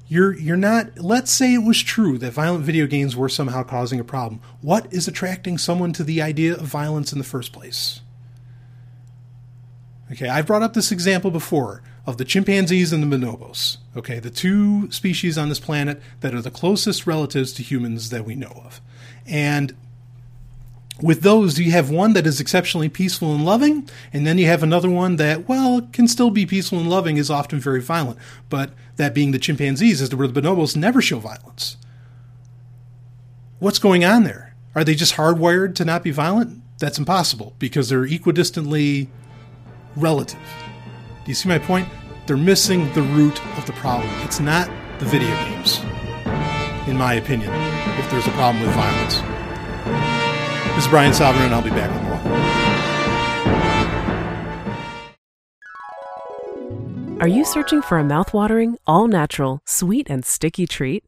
you're 0.08 0.38
you're 0.38 0.58
not 0.58 1.00
let's 1.00 1.32
say 1.32 1.54
it 1.54 1.64
was 1.64 1.82
true 1.82 2.18
that 2.18 2.34
violent 2.34 2.64
video 2.64 2.86
games 2.86 3.16
were 3.16 3.30
somehow 3.30 3.64
causing 3.64 4.00
a 4.00 4.04
problem 4.04 4.42
what 4.62 4.92
is 4.94 5.08
attracting 5.08 5.58
someone 5.58 5.94
to 5.94 6.04
the 6.04 6.22
idea 6.22 6.54
of 6.54 6.62
violence 6.62 7.14
in 7.14 7.18
the 7.18 7.24
first 7.24 7.54
place 7.54 8.02
okay 10.12 10.28
i've 10.28 10.46
brought 10.46 10.62
up 10.62 10.74
this 10.74 10.92
example 10.92 11.32
before 11.32 11.82
of 12.06 12.18
the 12.18 12.26
chimpanzees 12.26 12.92
and 12.92 13.04
the 13.04 13.18
bonobos 13.18 13.78
okay 13.96 14.20
the 14.20 14.30
two 14.30 14.92
species 14.92 15.38
on 15.38 15.50
this 15.50 15.60
planet 15.60 16.02
that 16.22 16.34
are 16.34 16.42
the 16.42 16.52
closest 16.52 17.08
relatives 17.08 17.54
to 17.54 17.64
humans 17.64 18.10
that 18.10 18.26
we 18.26 18.36
know 18.36 18.62
of 18.66 18.82
and 19.26 19.76
with 21.02 21.22
those, 21.22 21.60
you 21.60 21.72
have 21.72 21.90
one 21.90 22.14
that 22.14 22.28
is 22.28 22.40
exceptionally 22.40 22.88
peaceful 22.88 23.34
and 23.34 23.44
loving, 23.44 23.90
and 24.12 24.28
then 24.28 24.38
you 24.38 24.46
have 24.46 24.62
another 24.62 24.90
one 24.90 25.16
that, 25.16 25.50
well, 25.50 25.82
can 25.92 26.08
still 26.08 26.30
be 26.30 26.46
peaceful 26.46 26.80
and 26.80 26.90
loving, 26.90 27.18
is 27.18 27.30
often 27.30 27.60
very 27.60 27.82
violent. 27.82 28.20
But 28.50 28.72
that 28.98 29.14
being 29.14 29.32
the 29.32 29.40
chimpanzees, 29.40 30.02
as 30.02 30.14
where 30.14 30.28
the 30.28 30.42
bonobos 30.42 30.76
never 30.76 31.02
show 31.02 31.20
violence. 31.20 31.78
What's 33.60 33.80
going 33.80 34.06
on 34.06 34.24
there? 34.24 34.56
Are 34.76 34.84
they 34.84 34.96
just 34.96 35.16
hardwired 35.16 35.76
to 35.76 35.86
not 35.86 36.04
be 36.04 36.12
violent? 36.12 36.62
That's 36.80 37.00
impossible 37.00 37.56
because 37.60 37.90
they're 37.90 38.06
equidistantly 38.06 39.08
relative. 39.96 40.40
Do 41.24 41.32
you 41.32 41.36
see 41.36 41.48
my 41.48 41.58
point? 41.58 41.88
They're 42.26 42.36
missing 42.36 42.92
the 42.92 43.02
root 43.02 43.42
of 43.58 43.66
the 43.66 43.72
problem. 43.74 44.10
It's 44.24 44.42
not 44.42 44.70
the 45.00 45.06
video 45.06 45.30
games, 45.46 45.80
in 46.86 46.98
my 46.98 47.14
opinion, 47.14 47.50
if 47.98 48.12
there's 48.12 48.28
a 48.28 48.32
problem 48.32 48.62
with 48.62 48.74
violence. 48.74 49.22
This 50.76 50.84
is 50.84 50.90
Brian 50.90 51.14
Sovryn, 51.14 51.46
and 51.46 51.54
I'll 51.54 51.62
be 51.62 51.70
back 51.70 51.90
with 51.94 52.04
more. 52.04 52.14
Are 57.22 57.28
you 57.30 57.46
searching 57.46 57.82
for 57.82 57.98
a 57.98 58.04
mouthwatering, 58.04 58.76
all 58.86 59.08
natural, 59.08 59.62
sweet, 59.64 60.10
and 60.10 60.26
sticky 60.26 60.68
treat? 60.68 61.06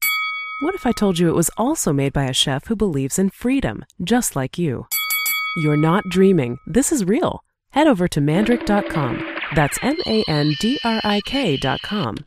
What 0.62 0.76
if 0.76 0.86
I 0.86 0.94
told 0.94 1.20
you 1.20 1.28
it 1.28 1.36
was 1.36 1.52
also 1.58 1.92
made 1.92 2.14
by 2.14 2.24
a 2.24 2.32
chef 2.32 2.68
who 2.68 2.76
believes 2.78 3.20
in 3.20 3.32
freedom, 3.32 3.84
just 4.02 4.34
like 4.34 4.58
you? 4.58 4.88
You're 5.58 5.76
not 5.76 6.06
dreaming. 6.10 6.60
This 6.66 6.94
is 6.94 7.04
real. 7.04 7.44
Head 7.72 7.88
over 7.88 8.08
to 8.08 8.22
mandrik.com. 8.22 9.35
That's 9.54 9.78
M 9.82 9.98
A 10.06 10.24
N 10.28 10.54
D 10.60 10.80
R 10.84 11.02
I 11.04 11.22
K.com. 11.26 12.18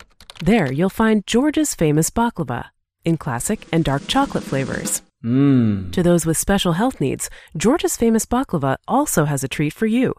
There 0.40 0.70
you'll 0.72 0.88
find 0.90 1.26
George's 1.26 1.74
famous 1.74 2.10
baklava 2.10 2.66
in 3.04 3.16
classic 3.16 3.66
and 3.72 3.84
dark 3.84 4.06
chocolate 4.06 4.44
flavors. 4.44 5.02
Mmm. 5.24 5.90
To 5.92 6.02
those 6.02 6.24
with 6.24 6.36
special 6.36 6.74
health 6.74 7.00
needs, 7.00 7.28
George's 7.56 7.96
famous 7.96 8.24
baklava 8.24 8.76
also 8.86 9.24
has 9.24 9.42
a 9.42 9.48
treat 9.48 9.72
for 9.72 9.86
you 9.86 10.14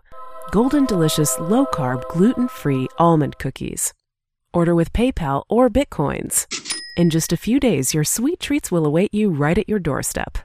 golden 0.52 0.86
delicious 0.86 1.38
low 1.40 1.66
carb, 1.68 2.08
gluten 2.10 2.48
free 2.48 2.88
almond 2.98 3.38
cookies. 3.38 3.94
Order 4.54 4.74
with 4.74 4.94
PayPal 4.94 5.44
or 5.48 5.70
Bitcoins. 5.70 6.48
In 6.98 7.10
just 7.10 7.32
a 7.32 7.38
few 7.38 7.60
days, 7.60 7.94
your 7.94 8.04
sweet 8.04 8.40
treats 8.40 8.72
will 8.72 8.86
await 8.86 9.14
you 9.14 9.30
right 9.30 9.58
at 9.58 9.70
your 9.70 9.80
doorstep. 9.80 10.38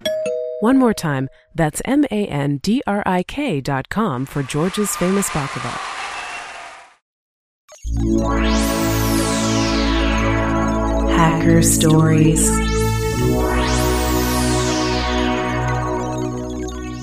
One 0.60 0.78
more 0.78 0.94
time, 0.94 1.28
that's 1.54 1.82
M 1.84 2.04
A 2.10 2.26
N 2.26 2.58
D 2.58 2.82
R 2.86 3.02
I 3.06 3.22
K 3.22 3.60
dot 3.60 3.88
com 3.88 4.24
for 4.26 4.42
George's 4.42 4.94
famous 4.96 5.28
baklava. 5.30 5.93
Hacker 11.10 11.62
Stories. 11.62 12.48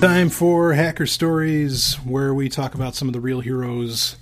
Time 0.02 0.30
for 0.30 0.74
Hacker 0.74 1.06
Stories, 1.06 1.94
where 2.04 2.34
we 2.34 2.50
talk 2.50 2.74
about 2.74 2.96
some 2.96 3.08
of 3.08 3.14
the 3.14 3.20
real 3.20 3.42
heroes 3.42 4.16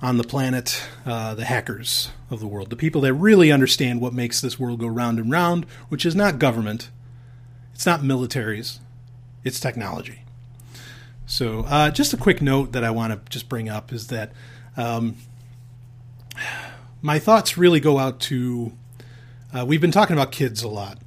on 0.00 0.16
the 0.16 0.24
planet, 0.24 0.82
uh, 1.04 1.34
the 1.34 1.44
hackers 1.44 2.10
of 2.30 2.40
the 2.40 2.46
world, 2.46 2.70
the 2.70 2.76
people 2.76 3.02
that 3.02 3.12
really 3.12 3.52
understand 3.52 4.00
what 4.00 4.14
makes 4.14 4.40
this 4.40 4.58
world 4.58 4.80
go 4.80 4.86
round 4.86 5.18
and 5.18 5.30
round, 5.30 5.66
which 5.90 6.06
is 6.06 6.16
not 6.16 6.38
government, 6.38 6.88
it's 7.74 7.84
not 7.84 8.00
militaries, 8.00 8.78
it's 9.44 9.60
technology. 9.60 10.22
So, 11.26 11.60
uh, 11.68 11.90
just 11.90 12.14
a 12.14 12.16
quick 12.16 12.40
note 12.40 12.72
that 12.72 12.84
I 12.84 12.90
want 12.90 13.12
to 13.12 13.30
just 13.30 13.50
bring 13.50 13.68
up 13.68 13.92
is 13.92 14.06
that 14.06 14.32
um, 14.78 15.16
my 17.02 17.18
thoughts 17.18 17.56
really 17.56 17.80
go 17.80 17.98
out 17.98 18.20
to. 18.20 18.72
Uh, 19.52 19.64
we've 19.64 19.80
been 19.80 19.92
talking 19.92 20.16
about 20.16 20.32
kids 20.32 20.62
a 20.62 20.68
lot 20.68 20.98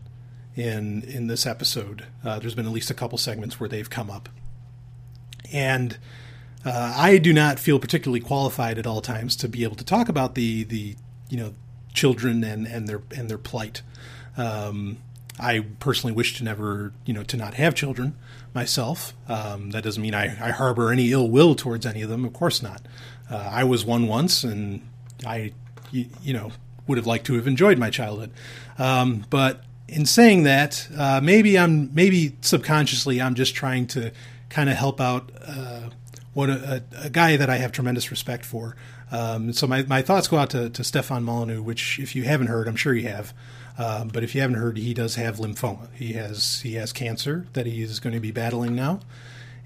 in 0.56 1.04
in 1.04 1.28
this 1.28 1.46
episode. 1.46 2.06
Uh, 2.24 2.40
there's 2.40 2.56
been 2.56 2.66
at 2.66 2.72
least 2.72 2.90
a 2.90 2.94
couple 2.94 3.18
segments 3.18 3.60
where 3.60 3.70
they've 3.70 3.90
come 3.90 4.10
up, 4.10 4.30
and 5.52 5.98
uh, 6.66 6.94
I 6.96 7.18
do 7.18 7.34
not 7.34 7.60
feel 7.60 7.80
particularly 7.80 8.20
qualified 8.20 8.78
at 8.78 8.88
all 8.88 9.02
times 9.02 9.36
to 9.38 9.48
be 9.48 9.64
able 9.64 9.76
to 9.76 9.86
talk 9.86 10.10
about 10.10 10.36
the 10.36 10.64
the 10.64 10.96
you 11.30 11.38
know 11.38 11.54
children 11.94 12.44
and 12.44 12.68
and 12.68 12.88
their 12.88 13.02
and 13.16 13.30
their 13.30 13.38
plight. 13.38 13.82
Um, 14.38 14.98
I 15.40 15.66
personally 15.80 16.14
wish 16.14 16.38
to 16.38 16.44
never 16.44 16.94
you 17.06 17.14
know 17.14 17.24
to 17.24 17.38
not 17.38 17.54
have 17.56 17.76
children 17.76 18.16
myself. 18.54 19.14
Um, 19.28 19.72
that 19.72 19.84
doesn't 19.84 20.02
mean 20.02 20.16
I, 20.16 20.26
I, 20.48 20.52
harbor 20.52 20.92
any 20.92 21.12
ill 21.12 21.30
will 21.30 21.54
towards 21.54 21.86
any 21.86 22.02
of 22.02 22.10
them. 22.10 22.26
Of 22.26 22.34
course 22.34 22.64
not. 22.64 22.82
Uh, 23.30 23.50
I 23.52 23.64
was 23.64 23.86
one 23.86 24.08
once, 24.08 24.44
and 24.44 24.82
I 25.26 25.54
you, 25.92 26.34
know 26.34 26.52
would 26.88 26.98
have 26.98 27.08
liked 27.08 27.26
to 27.28 27.34
have 27.34 27.48
enjoyed 27.48 27.78
my 27.78 27.90
childhood. 27.90 28.32
Um, 28.78 29.26
but 29.30 29.64
in 29.88 30.06
saying 30.06 30.44
that, 30.44 30.88
uh, 30.98 31.22
maybe 31.22 31.58
I'm 31.58 31.94
maybe 31.94 32.36
subconsciously 32.42 33.22
I'm 33.22 33.36
just 33.36 33.56
trying 33.56 33.88
to 33.88 34.12
kind 34.50 34.70
of 34.70 34.78
help 34.78 35.02
out 35.02 35.32
uh, 35.46 35.90
what 36.34 36.50
a, 36.50 36.84
a, 37.02 37.10
guy 37.10 37.36
that 37.36 37.50
I 37.50 37.58
have 37.58 37.72
tremendous 37.72 38.12
respect 38.12 38.46
for. 38.46 38.76
Um, 39.12 39.54
so 39.54 39.68
my, 39.68 39.84
my 39.84 40.02
thoughts 40.02 40.28
go 40.28 40.38
out 40.38 40.52
to, 40.52 40.70
to 40.70 40.84
Stefan 40.84 41.24
Molyneux, 41.24 41.62
which 41.62 42.00
if 42.00 42.16
you 42.16 42.24
haven't 42.24 42.48
heard, 42.48 42.68
I'm 42.68 42.76
sure 42.76 42.94
you 42.94 43.08
have. 43.08 43.34
Um, 43.78 44.10
but 44.10 44.24
if 44.24 44.36
you 44.36 44.42
haven't 44.42 44.58
heard, 44.58 44.78
he 44.78 44.94
does 44.94 45.16
have 45.16 45.38
lymphoma. 45.38 45.88
He 45.94 46.14
has 46.14 46.62
he 46.62 46.74
has 46.74 46.92
cancer 46.94 47.48
that 47.54 47.66
he 47.66 47.82
is 47.82 48.00
going 48.00 48.14
to 48.14 48.20
be 48.20 48.32
battling 48.32 48.76
now, 48.76 49.02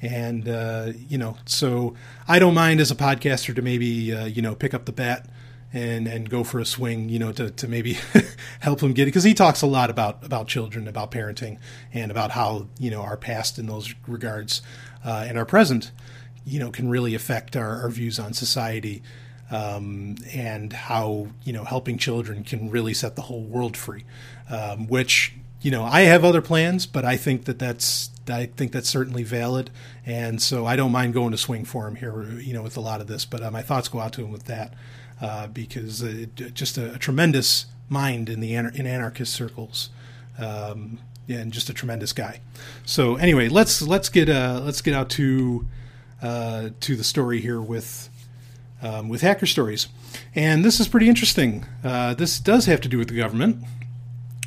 and 0.02 0.48
uh, 0.50 0.92
you 1.08 1.18
know, 1.18 1.38
so 1.46 1.96
I 2.28 2.38
don't 2.38 2.54
mind 2.54 2.82
as 2.82 2.92
a 2.92 2.96
podcaster 2.96 3.56
to 3.56 3.62
maybe 3.62 4.14
uh, 4.14 4.26
you 4.26 4.42
know 4.42 4.54
pick 4.54 4.74
up 4.74 4.84
the 4.84 4.92
bat 4.92 5.30
and 5.74 6.08
and 6.08 6.30
go 6.30 6.44
for 6.44 6.60
a 6.60 6.66
swing, 6.66 7.10
you 7.10 7.20
know, 7.20 7.32
to, 7.32 7.50
to 7.52 7.68
maybe 7.68 7.98
help 8.60 8.82
him 8.82 8.94
get 8.94 9.04
it 9.04 9.06
because 9.06 9.24
he 9.24 9.34
talks 9.34 9.62
a 9.62 9.68
lot 9.68 9.90
about 9.90 10.24
about 10.24 10.48
children, 10.48 10.88
about 10.88 11.12
parenting, 11.12 11.58
and 11.94 12.12
about 12.12 12.32
how 12.32 12.68
you 12.80 12.92
know 12.92 13.02
our 13.02 13.18
past 13.18 13.58
in 13.58 13.68
those 13.68 13.94
regards 14.08 14.62
uh, 15.06 15.26
and 15.28 15.38
our 15.38 15.46
present, 15.46 15.92
you 16.46 16.60
know, 16.60 16.72
can 16.72 16.90
really 16.90 17.16
affect 17.16 17.56
our, 17.56 17.82
our 17.82 17.90
views 17.90 18.20
on 18.20 18.34
society 18.34 19.02
um, 19.50 20.16
and 20.34 20.74
how 20.74 21.28
you 21.44 21.54
know 21.54 21.64
helping 21.64 21.98
children 21.98 22.44
can 22.44 22.70
really 22.70 22.94
set 22.94 23.16
the 23.16 23.24
whole 23.24 23.44
world 23.44 23.78
free. 23.78 24.04
Um, 24.50 24.88
which 24.88 25.34
you 25.62 25.72
know 25.72 25.84
I 25.84 26.02
have 26.02 26.26
other 26.26 26.42
plans, 26.42 26.86
but 26.86 27.06
I 27.06 27.18
think 27.18 27.46
that 27.46 27.60
that's 27.60 28.10
I 28.32 28.46
think 28.46 28.72
that's 28.72 28.90
certainly 28.90 29.24
valid, 29.24 29.70
and 30.06 30.42
so 30.42 30.66
I 30.66 30.76
don't 30.76 30.92
mind 30.92 31.14
going 31.14 31.32
to 31.32 31.38
swing 31.38 31.66
for 31.66 31.88
him 31.88 31.96
here. 31.96 32.24
You 32.40 32.54
know, 32.54 32.62
with 32.64 32.78
a 32.78 32.82
lot 32.82 33.02
of 33.02 33.08
this, 33.08 33.26
but 33.26 33.44
uh, 33.44 33.52
my 33.52 33.62
thoughts 33.62 33.88
go 33.88 34.00
out 34.00 34.14
to 34.14 34.24
him 34.24 34.32
with 34.32 34.46
that 34.46 34.74
uh, 35.22 35.48
because 35.48 36.02
it, 36.02 36.54
just 36.54 36.78
a, 36.78 36.94
a, 36.94 36.98
tremendous 36.98 37.66
mind 37.90 38.30
in 38.30 38.40
the 38.40 38.56
in 38.56 38.88
anarchist 38.88 39.34
circles. 39.34 39.90
Um, 40.40 41.00
and 41.30 41.54
just 41.54 41.70
a 41.70 41.74
tremendous 41.74 42.14
guy. 42.14 42.42
So 42.86 43.16
anyway, 43.16 43.48
let's 43.48 43.82
let's 43.82 44.10
get 44.10 44.28
uh, 44.28 44.60
let's 44.64 44.82
get 44.82 44.94
out 44.94 45.10
to 45.12 45.68
uh, 46.22 46.70
to 46.80 46.96
the 46.96 47.04
story 47.04 47.42
here 47.42 47.62
with 47.62 48.10
um, 48.82 49.10
with 49.10 49.22
hacker 49.22 49.46
stories. 49.46 49.88
And 50.36 50.66
this 50.66 50.80
is 50.80 50.88
pretty 50.88 51.08
interesting. 51.08 51.66
Uh, 51.84 52.14
this 52.14 52.40
does 52.40 52.66
have 52.66 52.82
to 52.82 52.90
do 52.90 52.98
with 52.98 53.10
the 53.10 53.16
government, 53.16 53.64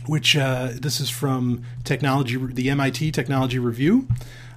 which 0.07 0.37
uh, 0.37 0.71
this 0.75 1.01
is 1.01 1.11
from 1.11 1.65
technology, 1.85 2.37
the 2.37 2.71
MIT 2.71 3.13
Technology 3.13 3.59
Review. 3.59 4.09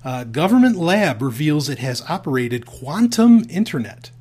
Uh, 0.04 0.24
government 0.24 0.78
lab 0.78 1.22
reveals 1.22 1.70
it 1.70 1.80
has 1.80 2.02
operated 2.08 2.66
quantum 2.66 3.46
internet 3.50 4.12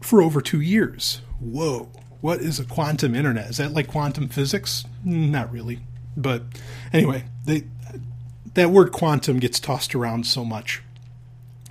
for 0.00 0.22
over 0.22 0.40
two 0.40 0.60
years. 0.60 1.20
Whoa. 1.40 1.88
What 2.20 2.40
is 2.40 2.58
a 2.58 2.64
quantum 2.64 3.14
internet? 3.14 3.50
Is 3.50 3.56
that 3.58 3.72
like 3.72 3.88
quantum 3.88 4.28
physics? 4.28 4.84
Not 5.04 5.52
really. 5.52 5.80
But 6.16 6.44
anyway, 6.92 7.24
they, 7.44 7.64
that 8.54 8.70
word 8.70 8.92
quantum 8.92 9.38
gets 9.38 9.60
tossed 9.60 9.94
around 9.94 10.26
so 10.26 10.44
much. 10.44 10.82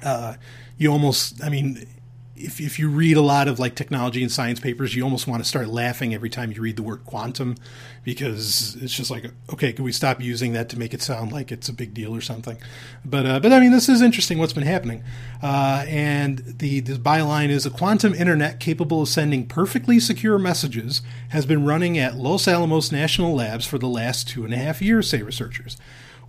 Uh, 0.04 0.36
you 0.78 0.92
almost, 0.92 1.44
I 1.44 1.50
mean, 1.50 1.88
if, 2.36 2.60
if 2.60 2.80
you 2.80 2.90
read 2.90 3.16
a 3.16 3.22
lot 3.22 3.48
of 3.48 3.60
like 3.60 3.76
technology 3.76 4.22
and 4.22 4.32
science 4.32 4.60
papers, 4.60 4.94
you 4.94 5.04
almost 5.04 5.26
want 5.26 5.42
to 5.42 5.48
start 5.48 5.70
laughing 5.70 6.14
every 6.14 6.30
time 6.30 6.52
you 6.52 6.62
read 6.62 6.76
the 6.76 6.84
word 6.84 7.06
quantum 7.06 7.56
because 8.04 8.76
it's 8.82 8.94
just 8.94 9.10
like, 9.10 9.32
okay, 9.54 9.72
can 9.72 9.86
we 9.86 9.94
stop 9.94 10.22
using 10.22 10.52
that 10.54 10.68
to 10.70 10.78
make 10.78 10.94
it 10.94 11.02
sound 11.02 11.32
like 11.32 11.52
it's 11.52 11.70
a 11.70 11.74
big 11.74 11.94
deal 11.94 12.14
or 12.14 12.20
something? 12.20 12.58
But 13.06 13.26
uh, 13.26 13.40
but 13.40 13.54
I 13.54 13.60
mean, 13.62 13.72
this 13.72 13.88
is 13.88 14.02
interesting. 14.02 14.38
What's 14.38 14.54
been 14.54 14.64
happening, 14.64 15.04
uh, 15.42 15.86
and 15.88 16.40
the 16.40 16.82
the 16.82 16.96
byline 16.96 17.50
is 17.50 17.66
a 17.66 17.72
quantum 17.72 18.14
internet 18.14 18.60
capable 18.60 19.04
of 19.04 19.08
sending 19.08 19.48
perfectly 19.48 20.00
secure 20.00 20.38
messages 20.38 21.02
has 21.30 21.46
been 21.46 21.64
running 21.64 21.98
at 21.98 22.16
Los 22.16 22.48
Alamos 22.48 22.92
National 22.92 23.34
Labs 23.34 23.66
for 23.66 23.78
the 23.78 23.88
last 23.88 24.28
two 24.28 24.44
and 24.44 24.54
a 24.54 24.58
half 24.58 24.82
years, 24.82 25.10
say 25.10 25.22
researchers. 25.22 25.78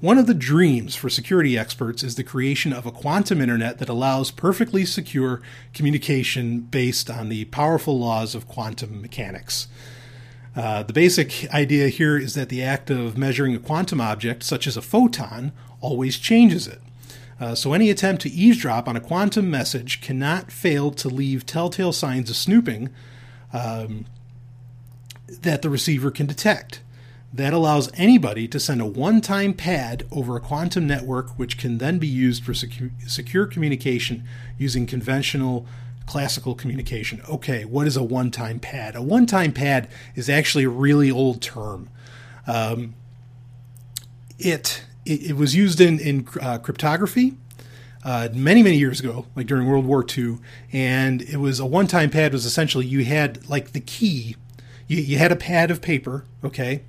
One 0.01 0.19
of 0.19 0.27
the 0.27 0.35
dreams 0.35 0.95
for 0.95 1.09
security 1.09 1.57
experts 1.57 2.03
is 2.03 2.17
the 2.17 2.23
creation 2.23 2.73
of 2.75 2.85
a 2.85 2.93
quantum 2.93 3.41
internet 3.41 3.79
that 3.79 3.89
allows 3.89 4.31
perfectly 4.31 4.85
secure 4.85 5.41
communication 5.73 6.61
based 6.61 7.09
on 7.09 7.31
the 7.31 7.47
powerful 7.47 7.99
laws 7.99 8.35
of 8.35 8.47
quantum 8.47 9.01
mechanics. 9.01 9.69
Uh, 10.55 10.83
the 10.83 10.93
basic 10.93 11.53
idea 11.53 11.89
here 11.89 12.19
is 12.19 12.35
that 12.35 12.51
the 12.51 12.63
act 12.63 12.91
of 12.91 13.17
measuring 13.17 13.55
a 13.55 13.59
quantum 13.59 14.01
object, 14.01 14.43
such 14.43 14.67
as 14.67 14.77
a 14.77 14.83
photon, 14.83 15.53
always 15.81 16.19
changes 16.19 16.67
it. 16.67 16.81
Uh, 17.41 17.55
so 17.55 17.73
any 17.73 17.89
attempt 17.89 18.21
to 18.23 18.31
eavesdrop 18.31 18.89
on 18.89 18.97
a 18.97 19.01
quantum 19.01 19.51
message 19.51 20.03
cannot 20.03 20.53
fail 20.53 20.91
to 20.91 21.09
leave 21.09 21.47
telltale 21.47 21.93
signs 21.93 22.29
of 22.29 22.37
snooping 22.37 22.91
um, 23.53 24.05
that 25.41 25.63
the 25.63 25.71
receiver 25.71 26.11
can 26.11 26.27
detect. 26.27 26.83
That 27.37 27.53
allows 27.53 27.91
anybody 27.93 28.49
to 28.49 28.59
send 28.59 28.81
a 28.81 28.87
one 28.87 29.21
time 29.21 29.53
pad 29.53 30.07
over 30.11 30.37
a 30.37 30.41
quantum 30.41 30.87
network, 30.87 31.39
which 31.39 31.59
can 31.59 31.77
then 31.77 31.99
be 31.99 32.07
used 32.07 32.43
for 32.43 32.53
secu- 32.53 32.93
secure 33.07 33.45
communication 33.45 34.25
using 34.57 34.87
conventional 34.87 35.67
classical 36.07 36.55
communication. 36.55 37.21
Okay, 37.29 37.67
what 37.67 37.87
is 37.87 37.95
a 37.95 38.03
one 38.03 38.31
time 38.31 38.59
pad? 38.59 38.97
A 38.97 39.03
one 39.03 39.27
time 39.27 39.53
pad 39.53 39.87
is 40.15 40.31
actually 40.31 40.65
a 40.65 40.71
really 40.71 41.11
old 41.11 41.43
term. 41.43 41.91
Um, 42.47 42.95
it, 44.39 44.85
it, 45.05 45.31
it, 45.31 45.37
was 45.37 45.55
used 45.55 45.79
in, 45.79 45.99
in 45.99 46.27
uh, 46.41 46.57
cryptography. 46.57 47.35
Uh, 48.03 48.31
many 48.33 48.63
many 48.63 48.79
years 48.79 48.99
ago, 48.99 49.27
like 49.37 49.47
during 49.47 49.69
World 49.69 49.85
War 49.85 50.03
II, 50.17 50.39
and 50.73 51.21
it 51.21 51.37
was 51.37 51.61
a 51.61 51.67
one-time 51.67 52.09
pad. 52.09 52.33
Was 52.33 52.47
essentially 52.47 52.87
you 52.87 53.05
had 53.05 53.47
like 53.47 53.73
the 53.73 53.81
key, 53.81 54.37
you, 54.87 55.03
you 55.03 55.19
had 55.19 55.33
a 55.33 55.37
pad 55.37 55.71
of 55.71 55.83
paper, 55.83 56.25
okay, 56.43 56.83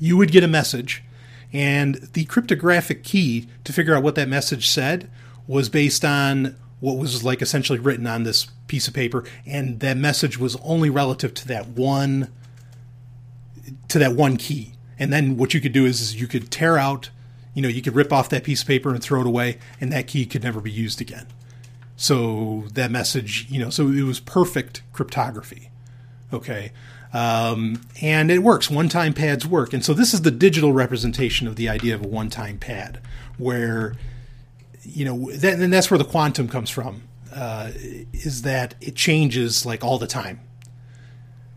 you 0.00 0.16
would 0.16 0.32
get 0.32 0.42
a 0.42 0.48
message, 0.48 1.04
and 1.52 1.96
the 2.14 2.24
cryptographic 2.24 3.04
key 3.04 3.46
to 3.62 3.72
figure 3.72 3.94
out 3.94 4.02
what 4.02 4.16
that 4.16 4.28
message 4.28 4.68
said 4.68 5.08
was 5.46 5.68
based 5.68 6.04
on 6.04 6.56
what 6.80 6.96
was 6.96 7.22
like 7.22 7.42
essentially 7.42 7.78
written 7.78 8.06
on 8.06 8.24
this 8.24 8.46
piece 8.66 8.88
of 8.88 8.94
paper, 8.94 9.22
and 9.46 9.78
that 9.80 9.96
message 9.96 10.38
was 10.38 10.56
only 10.64 10.90
relative 10.90 11.34
to 11.34 11.46
that 11.46 11.68
one 11.68 12.28
to 13.88 13.98
that 13.98 14.14
one 14.14 14.36
key. 14.36 14.72
And 14.98 15.12
then 15.12 15.36
what 15.36 15.54
you 15.54 15.60
could 15.60 15.72
do 15.72 15.86
is, 15.86 16.00
is 16.00 16.20
you 16.20 16.26
could 16.26 16.50
tear 16.50 16.78
out 16.78 17.10
You 17.54 17.62
know, 17.62 17.68
you 17.68 17.82
could 17.82 17.94
rip 17.94 18.12
off 18.12 18.28
that 18.28 18.44
piece 18.44 18.62
of 18.62 18.68
paper 18.68 18.94
and 18.94 19.02
throw 19.02 19.20
it 19.20 19.26
away, 19.26 19.58
and 19.80 19.92
that 19.92 20.06
key 20.06 20.24
could 20.26 20.42
never 20.42 20.60
be 20.60 20.70
used 20.70 21.00
again. 21.00 21.26
So 21.96 22.64
that 22.74 22.90
message, 22.90 23.46
you 23.50 23.58
know, 23.58 23.70
so 23.70 23.88
it 23.88 24.02
was 24.02 24.20
perfect 24.20 24.82
cryptography. 24.92 25.70
Okay. 26.32 26.72
Um, 27.12 27.80
and 28.00 28.30
it 28.30 28.38
works. 28.38 28.70
One 28.70 28.88
time 28.88 29.12
pads 29.12 29.46
work. 29.46 29.72
And 29.72 29.84
so 29.84 29.94
this 29.94 30.14
is 30.14 30.22
the 30.22 30.30
digital 30.30 30.72
representation 30.72 31.48
of 31.48 31.56
the 31.56 31.68
idea 31.68 31.94
of 31.94 32.04
a 32.04 32.08
one 32.08 32.30
time 32.30 32.58
pad, 32.58 33.00
where, 33.36 33.96
you 34.82 35.04
know, 35.04 35.30
that, 35.32 35.58
and 35.58 35.72
that's 35.72 35.90
where 35.90 35.98
the 35.98 36.04
quantum 36.04 36.48
comes 36.48 36.70
from, 36.70 37.02
uh, 37.34 37.72
is 38.12 38.42
that 38.42 38.74
it 38.80 38.94
changes 38.94 39.66
like 39.66 39.82
all 39.84 39.98
the 39.98 40.06
time. 40.06 40.40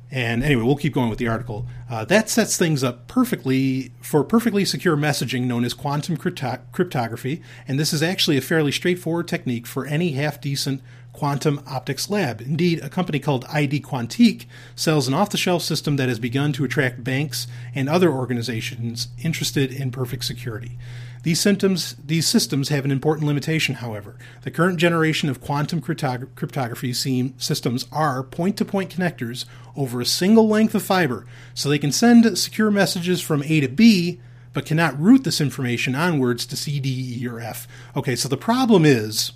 And 0.10 0.44
anyway, 0.44 0.62
we'll 0.62 0.76
keep 0.76 0.94
going 0.94 1.10
with 1.10 1.18
the 1.18 1.28
article. 1.28 1.66
Uh, 1.90 2.06
that 2.06 2.30
sets 2.30 2.56
things 2.56 2.84
up 2.84 3.08
perfectly 3.08 3.92
for 4.00 4.24
perfectly 4.24 4.64
secure 4.64 4.96
messaging 4.96 5.46
known 5.46 5.66
as 5.66 5.74
quantum 5.74 6.18
crypto- 6.18 6.60
cryptography. 6.72 7.42
And 7.68 7.80
this 7.80 7.94
is 7.94 8.04
actually 8.04 8.38
a 8.38 8.42
fairly 8.42 8.72
straightforward 8.72 9.28
technique 9.28 9.66
for 9.66 9.88
any 9.88 10.12
half 10.12 10.40
decent 10.40 10.84
quantum 11.14 11.62
optics 11.68 12.10
lab. 12.10 12.42
Indeed, 12.42 12.80
a 12.82 12.90
company 12.90 13.20
called 13.20 13.46
ID 13.46 13.80
Quantique 13.82 14.46
sells 14.76 15.08
an 15.08 15.14
off 15.14 15.30
the 15.30 15.38
shelf 15.38 15.62
system 15.62 15.96
that 15.96 16.10
has 16.10 16.20
begun 16.20 16.52
to 16.54 16.66
attract 16.66 17.04
banks 17.04 17.48
and 17.74 17.88
other 17.88 18.12
organizations 18.12 19.08
interested 19.24 19.72
in 19.72 19.92
perfect 19.92 20.26
security. 20.26 20.78
These 21.22 21.96
these 22.04 22.28
systems 22.28 22.68
have 22.68 22.84
an 22.84 22.92
important 22.92 23.28
limitation, 23.28 23.76
however. 23.76 24.18
The 24.42 24.52
current 24.52 24.78
generation 24.78 25.30
of 25.30 25.40
quantum 25.40 25.82
cryptog- 25.82 26.36
cryptography 26.36 26.92
systems 26.92 27.86
are 27.94 28.24
point-to-point 28.24 28.94
connectors 28.94 29.46
over 29.78 30.02
a 30.02 30.06
single 30.06 30.50
length 30.50 30.76
of 30.76 30.84
fiber, 30.84 31.26
so 31.54 31.70
they 31.70 31.80
can 31.80 31.94
send 31.94 32.38
secure 32.38 32.70
messages 32.70 33.22
from 33.22 33.42
A 33.44 33.62
to 33.62 33.70
B, 33.70 34.20
but 34.52 34.66
cannot 34.66 35.00
route 35.00 35.24
this 35.24 35.40
information 35.40 35.96
onwards 35.96 36.46
to 36.48 36.58
C, 36.58 36.82
D, 36.82 37.20
E, 37.22 37.28
or 37.28 37.40
F. 37.40 37.70
Okay, 37.96 38.18
so 38.18 38.28
the 38.28 38.36
problem 38.36 38.84
is 38.84 39.32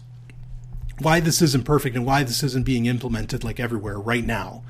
why 0.99 1.19
this 1.19 1.41
isn't 1.41 1.65
perfect 1.65 1.95
and 1.95 2.05
why 2.05 2.23
this 2.23 2.43
isn't 2.43 2.65
being 2.65 2.85
implemented 2.85 3.43
like 3.43 3.59
everywhere 3.59 3.99
right 3.99 4.25
now. 4.25 4.63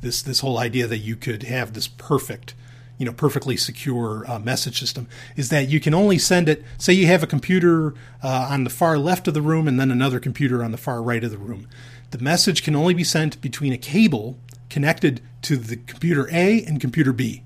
This 0.00 0.22
this 0.22 0.40
whole 0.40 0.58
idea 0.58 0.86
that 0.86 0.98
you 0.98 1.16
could 1.16 1.44
have 1.44 1.72
this 1.72 1.88
perfect 1.88 2.54
you 2.98 3.06
know 3.06 3.12
perfectly 3.12 3.56
secure 3.56 4.30
uh, 4.30 4.38
message 4.38 4.78
system 4.78 5.08
is 5.34 5.48
that 5.48 5.68
you 5.68 5.80
can 5.80 5.94
only 5.94 6.18
send 6.18 6.48
it 6.48 6.62
say 6.76 6.92
you 6.92 7.06
have 7.06 7.22
a 7.22 7.26
computer 7.26 7.94
uh, 8.22 8.48
on 8.50 8.64
the 8.64 8.70
far 8.70 8.98
left 8.98 9.26
of 9.26 9.34
the 9.34 9.42
room 9.42 9.66
and 9.66 9.80
then 9.80 9.90
another 9.90 10.20
computer 10.20 10.62
on 10.62 10.70
the 10.70 10.78
far 10.78 11.02
right 11.02 11.24
of 11.24 11.30
the 11.30 11.38
room. 11.38 11.66
The 12.10 12.18
message 12.18 12.62
can 12.62 12.76
only 12.76 12.94
be 12.94 13.04
sent 13.04 13.40
between 13.40 13.72
a 13.72 13.78
cable 13.78 14.38
connected 14.68 15.22
to 15.42 15.56
the 15.56 15.76
computer 15.76 16.28
a 16.30 16.62
and 16.64 16.80
computer 16.80 17.12
b 17.12 17.42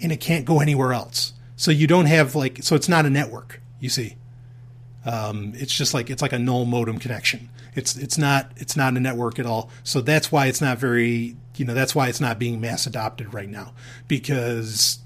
and 0.00 0.10
it 0.12 0.20
can't 0.20 0.44
go 0.44 0.60
anywhere 0.60 0.92
else. 0.92 1.34
So 1.56 1.70
you 1.70 1.86
don't 1.86 2.06
have 2.06 2.34
like 2.34 2.62
so 2.62 2.74
it's 2.74 2.88
not 2.88 3.06
a 3.06 3.10
network 3.10 3.60
you 3.80 3.88
see 3.88 4.16
um, 5.04 5.52
it's 5.56 5.72
just 5.72 5.94
like 5.94 6.10
it's 6.10 6.22
like 6.22 6.32
a 6.32 6.38
null 6.38 6.64
modem 6.64 6.98
connection. 6.98 7.48
It's 7.74 7.96
it's 7.96 8.18
not 8.18 8.50
it's 8.56 8.76
not 8.76 8.96
a 8.96 9.00
network 9.00 9.38
at 9.38 9.46
all. 9.46 9.70
So 9.84 10.00
that's 10.00 10.32
why 10.32 10.46
it's 10.46 10.60
not 10.60 10.78
very 10.78 11.36
you 11.56 11.64
know 11.64 11.74
that's 11.74 11.94
why 11.94 12.08
it's 12.08 12.20
not 12.20 12.38
being 12.38 12.60
mass 12.60 12.86
adopted 12.86 13.32
right 13.32 13.48
now. 13.48 13.72
Because 14.08 14.98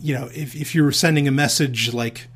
you 0.00 0.14
know 0.14 0.28
if, 0.34 0.54
if 0.54 0.74
you 0.74 0.82
were 0.82 0.92
sending 0.92 1.28
a 1.28 1.32
message 1.32 1.92
like 1.94 2.28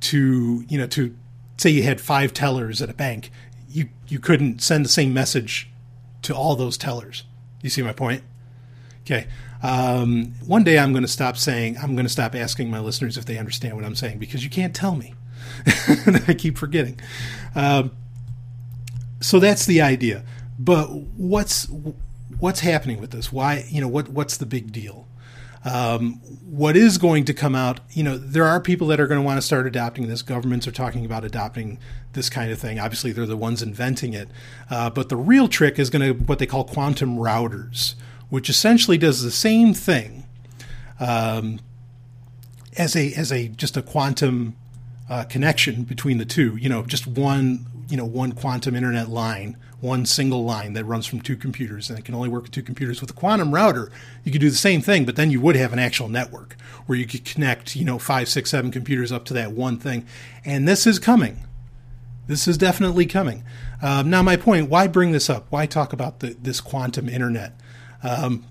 to 0.00 0.64
you 0.68 0.78
know 0.78 0.86
to 0.88 1.16
say 1.56 1.70
you 1.70 1.82
had 1.82 2.00
five 2.00 2.32
tellers 2.32 2.82
at 2.82 2.90
a 2.90 2.94
bank 2.94 3.30
you 3.68 3.88
you 4.08 4.18
couldn't 4.18 4.60
send 4.60 4.84
the 4.84 4.88
same 4.88 5.14
message 5.14 5.70
to 6.22 6.34
all 6.34 6.54
those 6.54 6.76
tellers. 6.76 7.24
You 7.62 7.70
see 7.70 7.82
my 7.82 7.92
point? 7.92 8.22
Okay. 9.02 9.26
Um, 9.62 10.34
one 10.44 10.64
day 10.64 10.76
i'm 10.76 10.90
going 10.90 11.04
to 11.04 11.08
stop 11.08 11.36
saying 11.36 11.76
i'm 11.80 11.94
going 11.94 12.04
to 12.04 12.10
stop 12.10 12.34
asking 12.34 12.68
my 12.68 12.80
listeners 12.80 13.16
if 13.16 13.26
they 13.26 13.38
understand 13.38 13.76
what 13.76 13.84
i'm 13.84 13.94
saying 13.94 14.18
because 14.18 14.42
you 14.42 14.50
can't 14.50 14.74
tell 14.74 14.96
me 14.96 15.14
i 16.28 16.34
keep 16.34 16.58
forgetting 16.58 16.98
um, 17.54 17.90
so 19.20 19.38
that's 19.38 19.66
the 19.66 19.80
idea 19.80 20.24
but 20.58 20.92
what's 20.92 21.68
what's 22.38 22.60
happening 22.60 23.00
with 23.00 23.10
this? 23.10 23.32
Why, 23.32 23.64
you 23.68 23.80
know, 23.80 23.88
what 23.88 24.08
what's 24.08 24.36
the 24.36 24.46
big 24.46 24.72
deal? 24.72 25.08
Um, 25.64 26.14
what 26.44 26.76
is 26.76 26.98
going 26.98 27.24
to 27.26 27.34
come 27.34 27.54
out? 27.54 27.80
You 27.90 28.02
know, 28.02 28.18
there 28.18 28.44
are 28.44 28.60
people 28.60 28.88
that 28.88 29.00
are 29.00 29.06
going 29.06 29.20
to 29.20 29.24
want 29.24 29.38
to 29.38 29.42
start 29.42 29.66
adopting 29.66 30.08
this. 30.08 30.20
Governments 30.22 30.66
are 30.66 30.72
talking 30.72 31.04
about 31.04 31.24
adopting 31.24 31.78
this 32.14 32.28
kind 32.28 32.50
of 32.50 32.58
thing. 32.58 32.80
Obviously, 32.80 33.12
they're 33.12 33.26
the 33.26 33.36
ones 33.36 33.62
inventing 33.62 34.12
it. 34.12 34.28
Uh, 34.68 34.90
but 34.90 35.08
the 35.08 35.16
real 35.16 35.46
trick 35.46 35.78
is 35.78 35.88
going 35.88 36.02
to 36.02 36.24
what 36.24 36.40
they 36.40 36.46
call 36.46 36.64
quantum 36.64 37.16
routers, 37.16 37.94
which 38.28 38.50
essentially 38.50 38.98
does 38.98 39.22
the 39.22 39.30
same 39.30 39.72
thing 39.72 40.24
um, 40.98 41.60
as 42.76 42.96
a 42.96 43.12
as 43.14 43.30
a 43.32 43.48
just 43.48 43.76
a 43.76 43.82
quantum 43.82 44.56
uh, 45.12 45.24
connection 45.24 45.82
between 45.84 46.16
the 46.16 46.24
two. 46.24 46.56
You 46.56 46.70
know, 46.70 46.82
just 46.82 47.06
one 47.06 47.66
you 47.88 47.96
know 47.96 48.06
one 48.06 48.32
quantum 48.32 48.74
internet 48.74 49.08
line 49.10 49.56
one 49.82 50.06
single 50.06 50.44
line 50.44 50.74
that 50.74 50.84
runs 50.84 51.06
from 51.06 51.20
two 51.20 51.36
computers 51.36 51.90
and 51.90 51.98
it 51.98 52.04
can 52.04 52.14
only 52.14 52.28
work 52.28 52.44
with 52.44 52.52
two 52.52 52.62
computers. 52.62 53.00
With 53.00 53.10
a 53.10 53.14
quantum 53.14 53.52
router, 53.52 53.90
you 54.22 54.30
could 54.30 54.40
do 54.40 54.48
the 54.48 54.56
same 54.56 54.80
thing, 54.80 55.04
but 55.04 55.16
then 55.16 55.32
you 55.32 55.40
would 55.40 55.56
have 55.56 55.72
an 55.72 55.80
actual 55.80 56.08
network 56.08 56.54
where 56.86 56.96
you 56.96 57.04
could 57.04 57.24
connect, 57.24 57.74
you 57.74 57.84
know, 57.84 57.98
five, 57.98 58.28
six, 58.28 58.50
seven 58.50 58.70
computers 58.70 59.10
up 59.10 59.24
to 59.24 59.34
that 59.34 59.50
one 59.50 59.78
thing. 59.78 60.06
And 60.44 60.68
this 60.68 60.86
is 60.86 61.00
coming. 61.00 61.48
This 62.28 62.46
is 62.46 62.56
definitely 62.56 63.06
coming. 63.06 63.42
Um, 63.82 64.08
now, 64.08 64.22
my 64.22 64.36
point 64.36 64.70
why 64.70 64.86
bring 64.86 65.10
this 65.10 65.28
up? 65.28 65.46
Why 65.50 65.66
talk 65.66 65.92
about 65.92 66.20
the, 66.20 66.36
this 66.40 66.60
quantum 66.60 67.08
internet? 67.08 67.58
Um, 68.04 68.44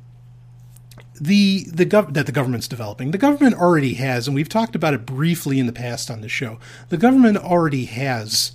the 1.21 1.65
the 1.71 1.85
gov- 1.85 2.13
that 2.15 2.25
the 2.25 2.31
government's 2.31 2.67
developing. 2.67 3.11
The 3.11 3.19
government 3.19 3.55
already 3.55 3.93
has, 3.93 4.27
and 4.27 4.33
we've 4.33 4.49
talked 4.49 4.75
about 4.75 4.95
it 4.95 5.05
briefly 5.05 5.59
in 5.59 5.67
the 5.67 5.73
past 5.73 6.09
on 6.09 6.21
the 6.21 6.27
show. 6.27 6.57
The 6.89 6.97
government 6.97 7.37
already 7.37 7.85
has 7.85 8.53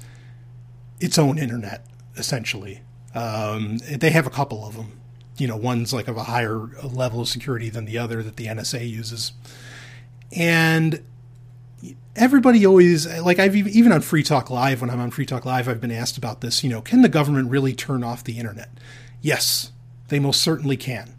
its 1.01 1.17
own 1.17 1.39
internet 1.39 1.87
essentially. 2.17 2.81
Um, 3.15 3.79
they 3.79 4.11
have 4.11 4.27
a 4.27 4.31
couple 4.31 4.67
of 4.67 4.77
them. 4.77 5.01
You 5.39 5.47
know, 5.47 5.57
one's 5.57 5.93
like 5.93 6.09
of 6.09 6.17
a 6.17 6.25
higher 6.25 6.69
level 6.83 7.21
of 7.21 7.29
security 7.29 7.69
than 7.69 7.85
the 7.85 7.99
other 7.99 8.23
that 8.23 8.37
the 8.37 8.47
NSA 8.47 8.89
uses. 8.89 9.33
And 10.33 11.03
everybody 12.17 12.67
always 12.67 13.07
like 13.21 13.39
I've 13.39 13.55
even 13.55 13.93
on 13.93 14.01
Free 14.01 14.23
Talk 14.23 14.51
Live 14.51 14.81
when 14.81 14.91
I'm 14.91 15.01
on 15.01 15.11
Free 15.11 15.27
Talk 15.27 15.45
Live 15.45 15.69
I've 15.69 15.81
been 15.81 15.93
asked 15.93 16.19
about 16.19 16.41
this, 16.41 16.65
you 16.65 16.71
know, 16.71 16.81
can 16.81 17.03
the 17.03 17.09
government 17.09 17.51
really 17.51 17.75
turn 17.75 18.03
off 18.03 18.25
the 18.25 18.39
internet? 18.39 18.71
Yes, 19.21 19.73
they 20.09 20.19
most 20.19 20.43
certainly 20.43 20.77
can. 20.77 21.15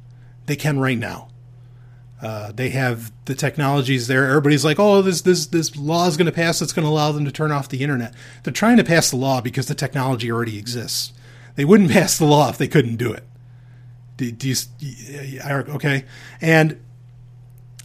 They 0.47 0.55
can 0.55 0.79
right 0.79 0.97
now. 0.97 1.29
Uh, 2.21 2.51
they 2.51 2.69
have 2.69 3.11
the 3.25 3.35
technologies 3.35 4.07
there. 4.07 4.25
Everybody's 4.25 4.65
like, 4.65 4.79
"Oh, 4.79 5.01
this 5.01 5.21
this 5.21 5.45
this 5.47 5.75
law 5.75 6.07
is 6.07 6.17
going 6.17 6.25
to 6.25 6.31
pass. 6.31 6.59
That's 6.59 6.73
going 6.73 6.85
to 6.85 6.89
allow 6.89 7.11
them 7.11 7.25
to 7.25 7.31
turn 7.31 7.51
off 7.51 7.69
the 7.69 7.83
internet." 7.83 8.13
They're 8.43 8.53
trying 8.53 8.77
to 8.77 8.83
pass 8.83 9.11
the 9.11 9.17
law 9.17 9.39
because 9.39 9.67
the 9.67 9.75
technology 9.75 10.31
already 10.31 10.57
exists. 10.57 11.13
They 11.55 11.65
wouldn't 11.65 11.91
pass 11.99 12.17
the 12.17 12.25
law 12.25 12.49
if 12.49 12.57
they 12.57 12.67
couldn't 12.67 12.95
do 12.95 13.13
it. 13.13 13.23
Do, 14.17 14.31
do 14.31 14.49
you, 14.49 14.55
okay, 15.45 16.05
and 16.41 16.79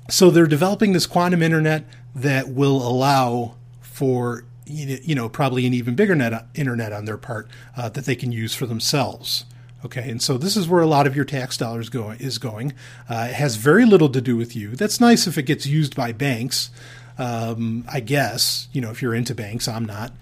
so 0.09 0.31
they're 0.31 0.47
developing 0.47 0.95
this 0.95 1.07
quantum 1.07 1.43
internet 1.43 1.85
that 2.15 2.49
will 2.49 2.87
allow 2.87 3.57
for 3.81 4.45
you 4.65 5.15
know 5.15 5.29
probably 5.29 5.67
an 5.67 5.75
even 5.75 5.95
bigger 5.95 6.15
net, 6.15 6.47
internet 6.55 6.93
on 6.93 7.05
their 7.05 7.19
part 7.19 7.49
uh, 7.77 7.89
that 7.91 8.07
they 8.07 8.15
can 8.15 8.33
use 8.33 8.55
for 8.55 8.67
themselves. 8.67 9.45
Okay, 9.85 10.09
and 10.11 10.23
so 10.23 10.39
this 10.39 10.57
is 10.57 10.69
where 10.69 10.81
a 10.81 10.87
lot 10.87 11.07
of 11.07 11.17
your 11.17 11.25
tax 11.25 11.57
dollars 11.57 11.89
go, 11.89 12.11
is 12.11 12.39
going. 12.39 12.73
Uh, 13.09 13.27
it 13.31 13.35
has 13.35 13.57
very 13.57 13.85
little 13.85 14.09
to 14.11 14.21
do 14.21 14.37
with 14.37 14.55
you. 14.55 14.77
That's 14.77 15.01
nice 15.01 15.27
if 15.27 15.37
it 15.37 15.43
gets 15.43 15.67
used 15.67 15.97
by 15.97 16.13
banks. 16.13 16.71
Um, 17.19 17.85
I 17.93 18.01
guess 18.01 18.69
you 18.73 18.81
know 18.81 18.91
if 18.91 19.03
you're 19.03 19.15
into 19.15 19.35
banks, 19.35 19.67
I'm 19.67 19.85
not. 19.85 20.13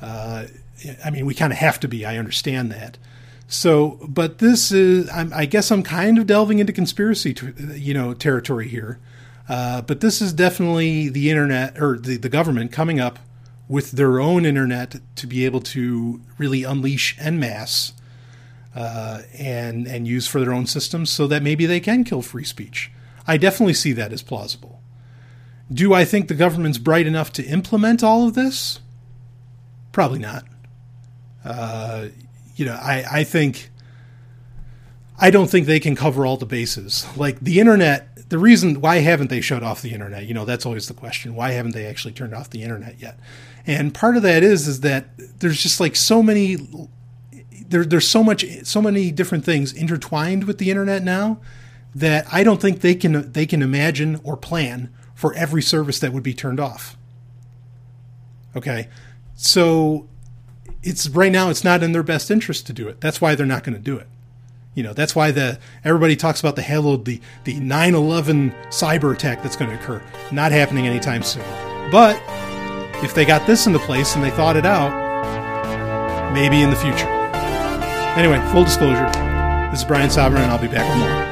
Uh, 0.00 0.46
I 1.04 1.10
mean, 1.10 1.24
we 1.26 1.34
kind 1.34 1.52
of 1.52 1.58
have 1.58 1.80
to 1.80 1.88
be. 1.88 2.04
I 2.04 2.18
understand 2.18 2.70
that. 2.72 2.98
So, 3.48 3.98
but 4.08 4.38
this 4.38 4.72
is, 4.72 5.08
I'm, 5.10 5.32
i 5.32 5.46
guess, 5.46 5.70
I'm 5.70 5.82
kind 5.82 6.18
of 6.18 6.26
delving 6.26 6.58
into 6.58 6.72
conspiracy, 6.72 7.32
to, 7.34 7.54
you 7.76 7.94
know, 7.94 8.12
territory 8.12 8.68
here. 8.68 8.98
Uh, 9.48 9.82
but 9.82 10.00
this 10.00 10.20
is 10.20 10.32
definitely 10.32 11.08
the 11.08 11.30
internet 11.30 11.80
or 11.80 11.96
the, 11.96 12.16
the 12.16 12.28
government 12.28 12.72
coming 12.72 12.98
up 12.98 13.20
with 13.68 13.92
their 13.92 14.18
own 14.18 14.44
internet 14.44 14.96
to 15.16 15.26
be 15.26 15.44
able 15.44 15.60
to 15.60 16.20
really 16.38 16.64
unleash 16.64 17.16
en 17.20 17.38
masse 17.38 17.92
uh, 18.76 19.22
and 19.38 19.88
and 19.88 20.06
use 20.06 20.28
for 20.28 20.38
their 20.38 20.52
own 20.52 20.66
systems, 20.66 21.10
so 21.10 21.26
that 21.26 21.42
maybe 21.42 21.66
they 21.66 21.80
can 21.80 22.04
kill 22.04 22.22
free 22.22 22.44
speech. 22.44 22.92
I 23.26 23.38
definitely 23.38 23.74
see 23.74 23.92
that 23.94 24.12
as 24.12 24.22
plausible. 24.22 24.82
Do 25.72 25.94
I 25.94 26.04
think 26.04 26.28
the 26.28 26.34
government's 26.34 26.78
bright 26.78 27.06
enough 27.06 27.32
to 27.32 27.44
implement 27.44 28.04
all 28.04 28.28
of 28.28 28.34
this? 28.34 28.80
Probably 29.90 30.20
not. 30.20 30.44
Uh, 31.44 32.08
you 32.54 32.66
know, 32.66 32.78
I, 32.80 33.04
I 33.10 33.24
think 33.24 33.70
I 35.18 35.30
don't 35.30 35.48
think 35.48 35.66
they 35.66 35.80
can 35.80 35.96
cover 35.96 36.26
all 36.26 36.36
the 36.36 36.46
bases. 36.46 37.06
Like 37.16 37.40
the 37.40 37.58
internet, 37.58 38.28
the 38.28 38.38
reason 38.38 38.80
why 38.80 38.96
haven't 38.96 39.30
they 39.30 39.40
shut 39.40 39.62
off 39.62 39.80
the 39.82 39.92
internet? 39.92 40.26
You 40.26 40.34
know, 40.34 40.44
that's 40.44 40.66
always 40.66 40.86
the 40.86 40.94
question. 40.94 41.34
Why 41.34 41.52
haven't 41.52 41.72
they 41.72 41.86
actually 41.86 42.12
turned 42.12 42.34
off 42.34 42.50
the 42.50 42.62
internet 42.62 43.00
yet? 43.00 43.18
And 43.66 43.94
part 43.94 44.16
of 44.16 44.22
that 44.22 44.42
is 44.42 44.68
is 44.68 44.80
that 44.80 45.06
there's 45.40 45.62
just 45.62 45.80
like 45.80 45.96
so 45.96 46.22
many 46.22 46.58
there, 47.68 47.84
there's 47.84 48.08
so 48.08 48.22
much, 48.22 48.44
so 48.64 48.80
many 48.80 49.10
different 49.10 49.44
things 49.44 49.72
intertwined 49.72 50.44
with 50.44 50.58
the 50.58 50.70
internet 50.70 51.02
now 51.02 51.40
that 51.94 52.26
I 52.30 52.44
don't 52.44 52.60
think 52.60 52.82
they 52.82 52.94
can 52.94 53.32
they 53.32 53.46
can 53.46 53.62
imagine 53.62 54.20
or 54.22 54.36
plan 54.36 54.92
for 55.14 55.32
every 55.34 55.62
service 55.62 55.98
that 56.00 56.12
would 56.12 56.22
be 56.22 56.34
turned 56.34 56.60
off. 56.60 56.96
Okay, 58.54 58.88
so 59.34 60.08
it's 60.82 61.08
right 61.08 61.32
now 61.32 61.48
it's 61.48 61.64
not 61.64 61.82
in 61.82 61.92
their 61.92 62.02
best 62.02 62.30
interest 62.30 62.66
to 62.66 62.72
do 62.72 62.86
it. 62.86 63.00
That's 63.00 63.20
why 63.20 63.34
they're 63.34 63.46
not 63.46 63.64
going 63.64 63.76
to 63.76 63.82
do 63.82 63.96
it. 63.96 64.06
You 64.74 64.82
know, 64.82 64.92
that's 64.92 65.16
why 65.16 65.30
the 65.30 65.58
everybody 65.84 66.16
talks 66.16 66.40
about 66.40 66.54
the 66.54 66.62
halo 66.62 66.98
the 66.98 67.20
the 67.44 67.54
9/11 67.54 68.54
cyber 68.68 69.14
attack 69.14 69.42
that's 69.42 69.56
going 69.56 69.70
to 69.70 69.76
occur. 69.76 70.02
Not 70.30 70.52
happening 70.52 70.86
anytime 70.86 71.22
soon. 71.22 71.44
But 71.90 72.22
if 73.02 73.14
they 73.14 73.24
got 73.24 73.46
this 73.46 73.66
into 73.66 73.78
place 73.78 74.14
and 74.14 74.22
they 74.22 74.30
thought 74.30 74.56
it 74.56 74.66
out, 74.66 74.92
maybe 76.34 76.60
in 76.60 76.68
the 76.68 76.76
future. 76.76 77.15
Anyway, 78.16 78.40
full 78.50 78.64
disclosure. 78.64 79.10
This 79.70 79.80
is 79.80 79.84
Brian 79.84 80.08
Sovryn, 80.08 80.36
and 80.36 80.50
I'll 80.50 80.58
be 80.58 80.68
back 80.68 80.88
with 80.88 80.98
more. 80.98 81.26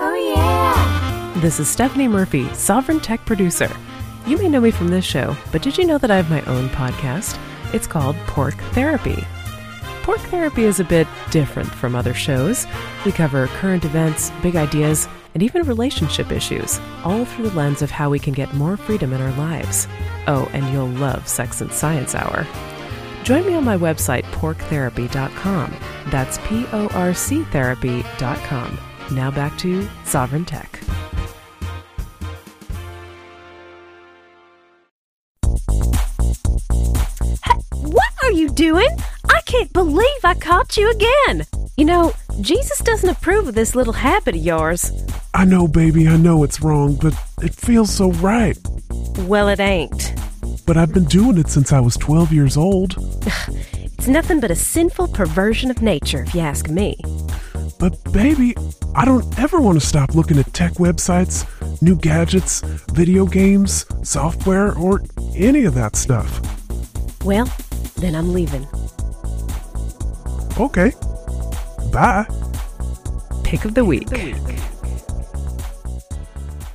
Oh 0.00 0.34
yeah. 0.34 1.40
This 1.40 1.60
is 1.60 1.68
Stephanie 1.68 2.08
Murphy, 2.08 2.46
Sovryn 2.46 3.00
Tech 3.00 3.24
Producer. 3.26 3.70
You 4.26 4.38
may 4.38 4.48
know 4.48 4.60
me 4.60 4.72
from 4.72 4.88
this 4.88 5.04
show, 5.04 5.36
but 5.52 5.62
did 5.62 5.78
you 5.78 5.86
know 5.86 5.98
that 5.98 6.10
I 6.10 6.16
have 6.16 6.30
my 6.30 6.42
own 6.46 6.68
podcast? 6.70 7.38
It's 7.72 7.86
called 7.86 8.16
Pork 8.26 8.56
Therapy. 8.72 9.24
Pork 10.02 10.18
Therapy 10.22 10.64
is 10.64 10.80
a 10.80 10.84
bit 10.84 11.06
different 11.30 11.68
from 11.68 11.94
other 11.94 12.12
shows. 12.12 12.66
We 13.04 13.12
cover 13.12 13.46
current 13.46 13.84
events, 13.84 14.32
big 14.42 14.56
ideas, 14.56 15.06
and 15.38 15.44
even 15.44 15.62
relationship 15.68 16.32
issues, 16.32 16.80
all 17.04 17.24
through 17.24 17.48
the 17.48 17.56
lens 17.56 17.80
of 17.80 17.92
how 17.92 18.10
we 18.10 18.18
can 18.18 18.32
get 18.32 18.52
more 18.54 18.76
freedom 18.76 19.12
in 19.12 19.20
our 19.20 19.30
lives. 19.38 19.86
Oh, 20.26 20.50
and 20.52 20.68
you'll 20.72 20.88
love 20.88 21.28
Sex 21.28 21.60
and 21.60 21.72
Science 21.72 22.16
Hour. 22.16 22.44
Join 23.22 23.46
me 23.46 23.54
on 23.54 23.64
my 23.64 23.78
website, 23.78 24.24
porktherapy.com. 24.32 25.76
That's 26.08 26.38
P 26.38 26.66
O 26.72 26.88
R 26.88 27.14
C 27.14 27.44
therapy.com. 27.44 28.78
Now 29.12 29.30
back 29.30 29.56
to 29.58 29.82
Sovryn 30.04 30.44
Tech. 30.44 30.80
What 37.70 38.12
are 38.24 38.32
you 38.32 38.48
doing? 38.48 38.88
I 39.48 39.50
can't 39.50 39.72
believe 39.72 40.24
I 40.24 40.34
caught 40.34 40.76
you 40.76 40.90
again. 40.90 41.46
You 41.78 41.86
know, 41.86 42.12
Jesus 42.42 42.80
doesn't 42.80 43.08
approve 43.08 43.48
of 43.48 43.54
this 43.54 43.74
little 43.74 43.94
habit 43.94 44.34
of 44.34 44.42
yours. 44.42 44.92
I 45.32 45.46
know, 45.46 45.66
baby, 45.66 46.06
I 46.06 46.18
know 46.18 46.44
it's 46.44 46.60
wrong, 46.60 46.96
but 46.96 47.14
it 47.40 47.54
feels 47.54 47.90
so 47.90 48.12
right. 48.12 48.58
Well, 49.20 49.48
it 49.48 49.58
ain't. 49.58 50.12
But 50.66 50.76
I've 50.76 50.92
been 50.92 51.06
doing 51.06 51.38
it 51.38 51.48
since 51.48 51.72
I 51.72 51.80
was 51.80 51.96
12 51.96 52.30
years 52.30 52.56
old. 52.58 52.94
It's 53.98 54.06
nothing 54.06 54.38
but 54.38 54.52
a 54.52 54.54
sinful 54.54 55.08
perversion 55.08 55.72
of 55.72 55.82
nature, 55.82 56.22
if 56.22 56.32
you 56.32 56.40
ask 56.40 56.68
me. 56.68 56.96
But, 57.80 58.00
baby, 58.12 58.54
I 58.94 59.04
don't 59.04 59.26
ever 59.40 59.60
want 59.60 59.80
to 59.80 59.84
stop 59.84 60.14
looking 60.14 60.38
at 60.38 60.52
tech 60.54 60.74
websites, 60.74 61.44
new 61.82 61.96
gadgets, 61.96 62.60
video 62.92 63.26
games, 63.26 63.86
software, 64.04 64.72
or 64.78 65.02
any 65.34 65.64
of 65.64 65.74
that 65.74 65.96
stuff. 65.96 66.40
Well, 67.24 67.52
then 67.96 68.14
I'm 68.14 68.32
leaving. 68.32 68.68
Okay. 70.58 70.92
Bye. 71.92 72.26
Pick 73.44 73.64
of 73.64 73.74
the 73.74 73.84
week. 73.84 74.08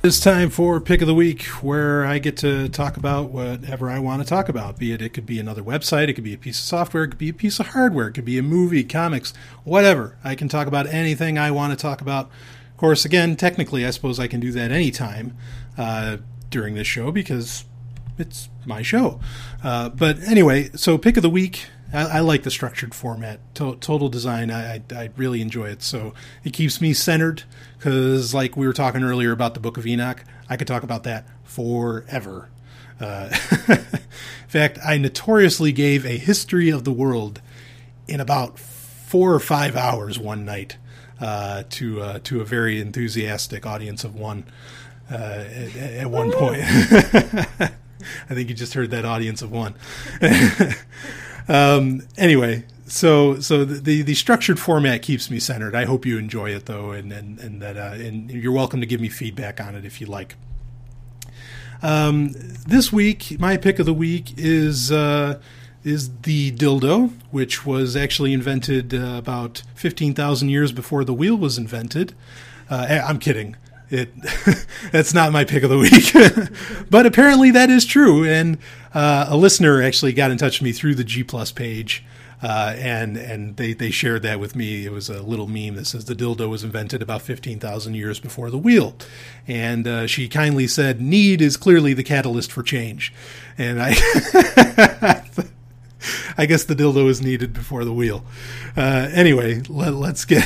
It's 0.02 0.20
time 0.20 0.48
for 0.48 0.80
Pick 0.80 1.02
of 1.02 1.06
the 1.06 1.14
Week, 1.14 1.42
where 1.62 2.06
I 2.06 2.18
get 2.18 2.38
to 2.38 2.70
talk 2.70 2.96
about 2.96 3.30
whatever 3.30 3.90
I 3.90 3.98
want 3.98 4.22
to 4.22 4.28
talk 4.28 4.48
about. 4.48 4.78
Be 4.78 4.92
it, 4.92 5.02
it 5.02 5.10
could 5.10 5.26
be 5.26 5.38
another 5.38 5.62
website, 5.62 6.08
it 6.08 6.14
could 6.14 6.24
be 6.24 6.32
a 6.32 6.38
piece 6.38 6.58
of 6.58 6.64
software, 6.64 7.04
it 7.04 7.08
could 7.08 7.18
be 7.18 7.28
a 7.28 7.34
piece 7.34 7.60
of 7.60 7.68
hardware, 7.68 8.08
it 8.08 8.12
could 8.12 8.24
be 8.24 8.38
a 8.38 8.42
movie, 8.42 8.84
comics, 8.84 9.34
whatever. 9.64 10.16
I 10.24 10.34
can 10.34 10.48
talk 10.48 10.66
about 10.66 10.86
anything 10.86 11.38
I 11.38 11.50
want 11.50 11.72
to 11.72 11.76
talk 11.76 12.00
about. 12.00 12.30
Of 12.70 12.76
course, 12.78 13.04
again, 13.04 13.36
technically, 13.36 13.84
I 13.84 13.90
suppose 13.90 14.18
I 14.18 14.28
can 14.28 14.40
do 14.40 14.50
that 14.52 14.72
anytime 14.72 15.36
uh, 15.76 16.18
during 16.48 16.74
this 16.74 16.86
show 16.86 17.12
because 17.12 17.64
it's 18.18 18.48
my 18.64 18.80
show. 18.80 19.20
Uh, 19.62 19.90
but 19.90 20.22
anyway, 20.22 20.70
so 20.74 20.96
Pick 20.96 21.16
of 21.18 21.22
the 21.22 21.30
Week. 21.30 21.66
I, 21.94 22.18
I 22.18 22.20
like 22.20 22.42
the 22.42 22.50
structured 22.50 22.94
format. 22.94 23.40
To- 23.54 23.76
total 23.76 24.08
design, 24.08 24.50
I, 24.50 24.82
I, 24.94 25.10
really 25.16 25.40
enjoy 25.40 25.68
it. 25.68 25.82
So 25.82 26.12
it 26.42 26.52
keeps 26.52 26.80
me 26.80 26.92
centered 26.92 27.44
because, 27.78 28.34
like 28.34 28.56
we 28.56 28.66
were 28.66 28.72
talking 28.72 29.02
earlier 29.02 29.32
about 29.32 29.54
the 29.54 29.60
Book 29.60 29.78
of 29.78 29.86
Enoch, 29.86 30.24
I 30.48 30.56
could 30.56 30.66
talk 30.66 30.82
about 30.82 31.04
that 31.04 31.26
forever. 31.44 32.50
Uh, 33.00 33.28
in 33.68 34.48
fact, 34.48 34.78
I 34.84 34.98
notoriously 34.98 35.72
gave 35.72 36.04
a 36.04 36.18
history 36.18 36.68
of 36.68 36.84
the 36.84 36.92
world 36.92 37.40
in 38.08 38.20
about 38.20 38.58
four 38.58 39.32
or 39.32 39.40
five 39.40 39.76
hours 39.76 40.18
one 40.18 40.44
night 40.44 40.76
uh, 41.20 41.62
to 41.70 42.02
uh, 42.02 42.18
to 42.24 42.40
a 42.40 42.44
very 42.44 42.80
enthusiastic 42.80 43.66
audience 43.66 44.04
of 44.04 44.14
one 44.14 44.44
uh, 45.10 45.14
at, 45.14 45.76
at 45.76 46.10
one 46.10 46.32
point. 46.32 46.62
I 48.28 48.34
think 48.34 48.48
you 48.48 48.54
just 48.54 48.74
heard 48.74 48.90
that 48.90 49.04
audience 49.04 49.40
of 49.40 49.50
one. 49.50 49.74
um, 51.48 52.02
anyway, 52.16 52.64
so 52.86 53.40
so 53.40 53.64
the 53.64 54.02
the 54.02 54.14
structured 54.14 54.58
format 54.58 55.02
keeps 55.02 55.30
me 55.30 55.38
centered. 55.40 55.74
I 55.74 55.84
hope 55.84 56.06
you 56.06 56.18
enjoy 56.18 56.50
it 56.54 56.66
though, 56.66 56.92
and 56.92 57.12
and, 57.12 57.38
and 57.38 57.62
that 57.62 57.76
uh, 57.76 57.94
and 57.94 58.30
you're 58.30 58.52
welcome 58.52 58.80
to 58.80 58.86
give 58.86 59.00
me 59.00 59.08
feedback 59.08 59.60
on 59.60 59.74
it 59.74 59.84
if 59.84 60.00
you 60.00 60.06
like. 60.06 60.36
Um, 61.82 62.32
this 62.66 62.92
week, 62.92 63.38
my 63.38 63.56
pick 63.56 63.78
of 63.78 63.86
the 63.86 63.94
week 63.94 64.34
is 64.36 64.90
uh, 64.90 65.40
is 65.82 66.10
the 66.22 66.52
dildo, 66.52 67.12
which 67.30 67.66
was 67.66 67.96
actually 67.96 68.32
invented 68.32 68.94
uh, 68.94 69.16
about 69.18 69.62
fifteen 69.74 70.14
thousand 70.14 70.48
years 70.48 70.72
before 70.72 71.04
the 71.04 71.14
wheel 71.14 71.36
was 71.36 71.58
invented. 71.58 72.14
Uh, 72.70 73.02
I'm 73.06 73.18
kidding. 73.18 73.56
It 73.94 74.10
that's 74.92 75.14
not 75.14 75.30
my 75.30 75.44
pick 75.44 75.62
of 75.62 75.70
the 75.70 75.78
week, 75.78 76.88
but 76.90 77.06
apparently 77.06 77.52
that 77.52 77.70
is 77.70 77.84
true. 77.84 78.24
And 78.24 78.58
uh, 78.92 79.26
a 79.28 79.36
listener 79.36 79.80
actually 79.80 80.12
got 80.12 80.32
in 80.32 80.38
touch 80.38 80.58
with 80.58 80.64
me 80.64 80.72
through 80.72 80.96
the 80.96 81.04
G 81.04 81.22
Plus 81.22 81.52
page, 81.52 82.04
uh, 82.42 82.74
and 82.76 83.16
and 83.16 83.56
they 83.56 83.72
they 83.72 83.92
shared 83.92 84.22
that 84.22 84.40
with 84.40 84.56
me. 84.56 84.84
It 84.84 84.90
was 84.90 85.08
a 85.08 85.22
little 85.22 85.46
meme 85.46 85.76
that 85.76 85.86
says 85.86 86.06
the 86.06 86.16
dildo 86.16 86.48
was 86.48 86.64
invented 86.64 87.02
about 87.02 87.22
fifteen 87.22 87.60
thousand 87.60 87.94
years 87.94 88.18
before 88.18 88.50
the 88.50 88.58
wheel, 88.58 88.96
and 89.46 89.86
uh, 89.86 90.06
she 90.08 90.28
kindly 90.28 90.66
said, 90.66 91.00
"Need 91.00 91.40
is 91.40 91.56
clearly 91.56 91.94
the 91.94 92.04
catalyst 92.04 92.50
for 92.50 92.62
change," 92.64 93.14
and 93.56 93.80
I. 93.80 93.94
I 96.36 96.44
guess 96.46 96.64
the 96.64 96.74
dildo 96.74 97.08
is 97.08 97.22
needed 97.22 97.54
before 97.54 97.84
the 97.84 97.92
wheel. 97.92 98.24
Uh, 98.76 99.08
anyway, 99.12 99.62
let, 99.68 99.94
let's 99.94 100.24
get 100.26 100.44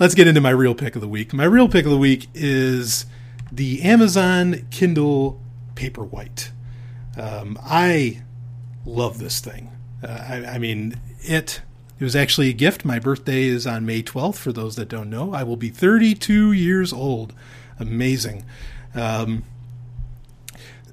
let's 0.00 0.14
get 0.14 0.26
into 0.26 0.40
my 0.40 0.50
real 0.50 0.74
pick 0.74 0.96
of 0.96 1.00
the 1.00 1.08
week. 1.08 1.32
My 1.32 1.44
real 1.44 1.68
pick 1.68 1.84
of 1.84 1.90
the 1.92 1.98
week 1.98 2.26
is 2.34 3.06
the 3.52 3.82
Amazon 3.82 4.66
Kindle 4.70 5.40
Paperwhite. 5.74 6.50
Um, 7.16 7.58
I 7.62 8.22
love 8.84 9.18
this 9.18 9.40
thing. 9.40 9.70
Uh, 10.02 10.24
I, 10.28 10.44
I, 10.54 10.58
mean, 10.58 10.98
it. 11.20 11.60
It 11.98 12.04
was 12.04 12.16
actually 12.16 12.48
a 12.48 12.54
gift. 12.54 12.82
My 12.82 12.98
birthday 12.98 13.44
is 13.44 13.66
on 13.66 13.84
May 13.84 14.02
12th. 14.02 14.36
For 14.36 14.52
those 14.52 14.76
that 14.76 14.88
don't 14.88 15.10
know, 15.10 15.34
I 15.34 15.42
will 15.42 15.58
be 15.58 15.68
32 15.68 16.52
years 16.52 16.94
old. 16.94 17.34
Amazing. 17.78 18.46
Um, 18.94 19.44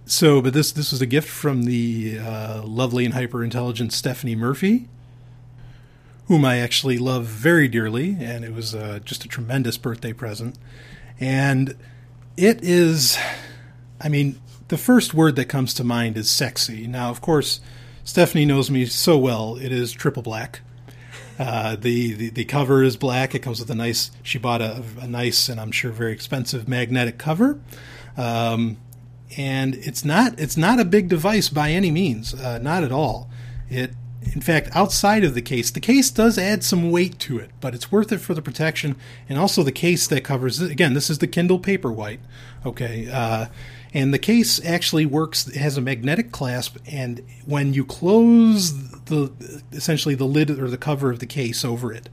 so, 0.05 0.41
but 0.41 0.53
this 0.53 0.71
this 0.73 0.91
was 0.91 1.01
a 1.01 1.05
gift 1.05 1.29
from 1.29 1.63
the 1.63 2.19
uh, 2.19 2.61
lovely 2.63 3.05
and 3.05 3.13
hyper 3.13 3.43
intelligent 3.43 3.93
Stephanie 3.93 4.35
Murphy, 4.35 4.89
whom 6.27 6.43
I 6.45 6.57
actually 6.57 6.97
love 6.97 7.25
very 7.25 7.67
dearly, 7.67 8.17
and 8.19 8.43
it 8.43 8.53
was 8.53 8.75
uh, 8.75 8.99
just 9.03 9.25
a 9.25 9.27
tremendous 9.27 9.77
birthday 9.77 10.13
present. 10.13 10.57
And 11.19 11.75
it 12.35 12.63
is, 12.63 13.17
I 13.99 14.09
mean, 14.09 14.39
the 14.67 14.77
first 14.77 15.13
word 15.13 15.35
that 15.37 15.45
comes 15.45 15.73
to 15.75 15.83
mind 15.83 16.17
is 16.17 16.29
sexy. 16.29 16.85
Now, 16.85 17.09
of 17.09 17.21
course, 17.21 17.61
Stephanie 18.03 18.45
knows 18.45 18.69
me 18.69 18.85
so 18.85 19.17
well. 19.17 19.55
It 19.55 19.71
is 19.71 19.91
triple 19.91 20.23
black. 20.23 20.61
Uh, 21.39 21.75
the, 21.75 22.13
the 22.13 22.29
the 22.31 22.45
cover 22.45 22.83
is 22.83 22.97
black. 22.97 23.35
It 23.35 23.39
comes 23.39 23.59
with 23.59 23.69
a 23.69 23.75
nice. 23.75 24.11
She 24.23 24.39
bought 24.39 24.61
a, 24.61 24.83
a 24.99 25.07
nice 25.07 25.49
and 25.49 25.61
I'm 25.61 25.71
sure 25.71 25.91
very 25.91 26.11
expensive 26.11 26.67
magnetic 26.67 27.17
cover. 27.19 27.59
Um, 28.17 28.77
and 29.37 29.75
it's 29.75 30.03
not 30.03 30.39
it's 30.39 30.57
not 30.57 30.79
a 30.79 30.85
big 30.85 31.09
device 31.09 31.49
by 31.49 31.71
any 31.71 31.91
means, 31.91 32.33
uh, 32.33 32.57
not 32.57 32.83
at 32.83 32.91
all. 32.91 33.29
It 33.69 33.91
in 34.33 34.41
fact, 34.41 34.69
outside 34.73 35.23
of 35.23 35.33
the 35.33 35.41
case, 35.41 35.71
the 35.71 35.79
case 35.79 36.09
does 36.09 36.37
add 36.37 36.63
some 36.63 36.91
weight 36.91 37.19
to 37.19 37.39
it, 37.39 37.51
but 37.61 37.73
it's 37.73 37.91
worth 37.91 38.11
it 38.11 38.19
for 38.19 38.33
the 38.33 38.41
protection 38.41 38.95
and 39.29 39.37
also 39.39 39.63
the 39.63 39.71
case 39.71 40.07
that 40.07 40.23
covers 40.23 40.61
it. 40.61 40.71
Again, 40.71 40.93
this 40.93 41.09
is 41.09 41.19
the 41.19 41.27
Kindle 41.27 41.59
Paperwhite, 41.59 42.19
okay, 42.65 43.09
uh, 43.09 43.47
and 43.93 44.13
the 44.13 44.19
case 44.19 44.63
actually 44.65 45.05
works. 45.05 45.53
Has 45.55 45.77
a 45.77 45.81
magnetic 45.81 46.31
clasp, 46.31 46.77
and 46.85 47.23
when 47.45 47.73
you 47.73 47.85
close 47.85 49.01
the 49.05 49.31
essentially 49.71 50.15
the 50.15 50.25
lid 50.25 50.51
or 50.51 50.69
the 50.69 50.77
cover 50.77 51.09
of 51.09 51.19
the 51.19 51.25
case 51.25 51.63
over 51.63 51.93
it, 51.93 52.09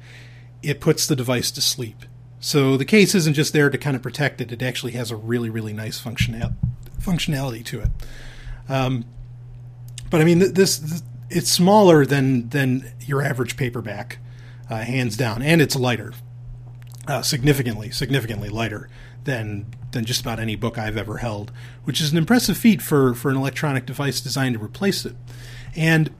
it 0.62 0.80
puts 0.80 1.06
the 1.06 1.16
device 1.16 1.50
to 1.50 1.60
sleep. 1.60 2.04
So 2.40 2.76
the 2.76 2.84
case 2.84 3.14
isn't 3.14 3.34
just 3.34 3.52
there 3.52 3.70
to 3.70 3.78
kind 3.78 3.96
of 3.96 4.02
protect 4.02 4.40
it; 4.40 4.52
it 4.52 4.62
actually 4.62 4.92
has 4.92 5.10
a 5.10 5.16
really, 5.16 5.50
really 5.50 5.72
nice 5.72 5.98
functional 5.98 6.52
functionality 7.00 7.64
to 7.66 7.80
it. 7.80 7.90
Um, 8.68 9.04
but 10.10 10.20
I 10.20 10.24
mean, 10.24 10.38
this, 10.38 10.78
this, 10.78 11.02
it's 11.30 11.50
smaller 11.50 12.04
than 12.04 12.48
than 12.50 12.92
your 13.00 13.22
average 13.22 13.56
paperback, 13.56 14.18
uh, 14.70 14.78
hands 14.78 15.16
down, 15.16 15.42
and 15.42 15.60
it's 15.60 15.76
lighter, 15.76 16.12
uh, 17.06 17.22
significantly, 17.22 17.90
significantly 17.90 18.48
lighter 18.48 18.88
than 19.24 19.66
than 19.92 20.04
just 20.04 20.20
about 20.20 20.38
any 20.38 20.56
book 20.56 20.76
I've 20.76 20.96
ever 20.96 21.18
held, 21.18 21.52
which 21.84 22.00
is 22.00 22.12
an 22.12 22.18
impressive 22.18 22.56
feat 22.56 22.82
for 22.82 23.14
for 23.14 23.30
an 23.30 23.36
electronic 23.36 23.86
device 23.86 24.20
designed 24.20 24.54
to 24.54 24.64
replace 24.64 25.04
it. 25.04 25.16
And 25.76 26.10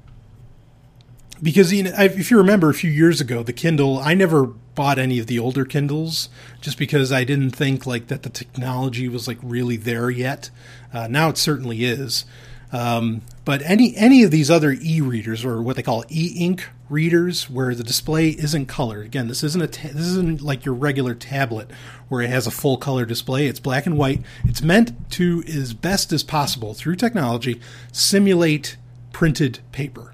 because 1.42 1.72
you 1.72 1.82
know, 1.84 1.92
if 1.98 2.30
you 2.30 2.38
remember 2.38 2.70
a 2.70 2.74
few 2.74 2.90
years 2.90 3.20
ago, 3.20 3.42
the 3.42 3.52
Kindle, 3.52 3.98
I 3.98 4.14
never 4.14 4.46
bought 4.46 4.98
any 4.98 5.18
of 5.18 5.26
the 5.26 5.38
older 5.38 5.64
Kindles 5.64 6.28
just 6.60 6.78
because 6.78 7.12
I 7.12 7.24
didn't 7.24 7.50
think 7.50 7.86
like 7.86 8.08
that 8.08 8.22
the 8.22 8.30
technology 8.30 9.08
was 9.08 9.28
like 9.28 9.38
really 9.42 9.76
there 9.76 10.10
yet. 10.10 10.50
Uh, 10.92 11.06
now 11.06 11.28
it 11.28 11.38
certainly 11.38 11.84
is. 11.84 12.24
Um, 12.74 13.22
but 13.44 13.62
any 13.62 13.96
any 13.96 14.24
of 14.24 14.32
these 14.32 14.50
other 14.50 14.76
e-readers 14.82 15.44
or 15.44 15.62
what 15.62 15.76
they 15.76 15.82
call 15.82 16.04
e-ink 16.08 16.68
readers, 16.90 17.48
where 17.48 17.72
the 17.72 17.84
display 17.84 18.30
isn't 18.30 18.66
colored. 18.66 19.06
Again, 19.06 19.28
this 19.28 19.44
isn't 19.44 19.62
a 19.62 19.68
ta- 19.68 19.90
this 19.92 20.06
isn't 20.08 20.42
like 20.42 20.64
your 20.64 20.74
regular 20.74 21.14
tablet 21.14 21.70
where 22.08 22.20
it 22.20 22.30
has 22.30 22.48
a 22.48 22.50
full 22.50 22.76
color 22.76 23.04
display. 23.04 23.46
It's 23.46 23.60
black 23.60 23.86
and 23.86 23.96
white. 23.96 24.22
It's 24.44 24.60
meant 24.60 25.10
to, 25.12 25.44
as 25.46 25.72
best 25.72 26.12
as 26.12 26.24
possible 26.24 26.74
through 26.74 26.96
technology, 26.96 27.60
simulate 27.92 28.76
printed 29.12 29.60
paper 29.70 30.13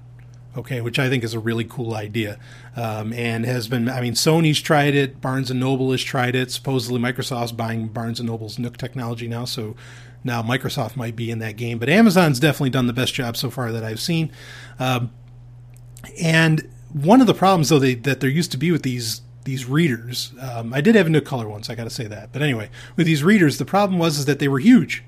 okay, 0.55 0.81
which 0.81 0.99
I 0.99 1.09
think 1.09 1.23
is 1.23 1.33
a 1.33 1.39
really 1.39 1.63
cool 1.63 1.93
idea, 1.93 2.39
um, 2.75 3.13
and 3.13 3.45
has 3.45 3.67
been. 3.67 3.89
I 3.89 4.01
mean, 4.01 4.13
Sony's 4.13 4.61
tried 4.61 4.95
it, 4.95 5.21
Barnes 5.21 5.51
and 5.51 5.59
Noble 5.59 5.91
has 5.91 6.03
tried 6.03 6.35
it. 6.35 6.51
Supposedly, 6.51 6.99
Microsoft's 6.99 7.51
buying 7.51 7.87
Barnes 7.87 8.19
and 8.19 8.27
Noble's 8.27 8.59
Nook 8.59 8.77
technology 8.77 9.27
now, 9.27 9.45
so 9.45 9.75
now 10.23 10.41
Microsoft 10.41 10.95
might 10.95 11.15
be 11.15 11.31
in 11.31 11.39
that 11.39 11.57
game. 11.57 11.79
But 11.79 11.89
Amazon's 11.89 12.39
definitely 12.39 12.69
done 12.71 12.87
the 12.87 12.93
best 12.93 13.13
job 13.13 13.37
so 13.37 13.49
far 13.49 13.71
that 13.71 13.83
I've 13.83 13.99
seen. 14.01 14.31
Um, 14.79 15.11
and 16.21 16.69
one 16.93 17.21
of 17.21 17.27
the 17.27 17.33
problems, 17.33 17.69
though, 17.69 17.79
they, 17.79 17.95
that 17.95 18.19
there 18.19 18.29
used 18.29 18.51
to 18.51 18.57
be 18.57 18.71
with 18.71 18.83
these 18.83 19.21
these 19.43 19.65
readers, 19.65 20.33
um, 20.39 20.71
I 20.71 20.81
did 20.81 20.93
have 20.93 21.07
a 21.07 21.09
Nook 21.09 21.25
color 21.25 21.47
once. 21.47 21.67
I 21.67 21.73
got 21.73 21.85
to 21.85 21.89
say 21.89 22.05
that. 22.05 22.31
But 22.31 22.43
anyway, 22.43 22.69
with 22.95 23.07
these 23.07 23.23
readers, 23.23 23.57
the 23.57 23.65
problem 23.65 23.97
was 23.97 24.19
is 24.19 24.25
that 24.25 24.37
they 24.37 24.47
were 24.47 24.59
huge 24.59 25.03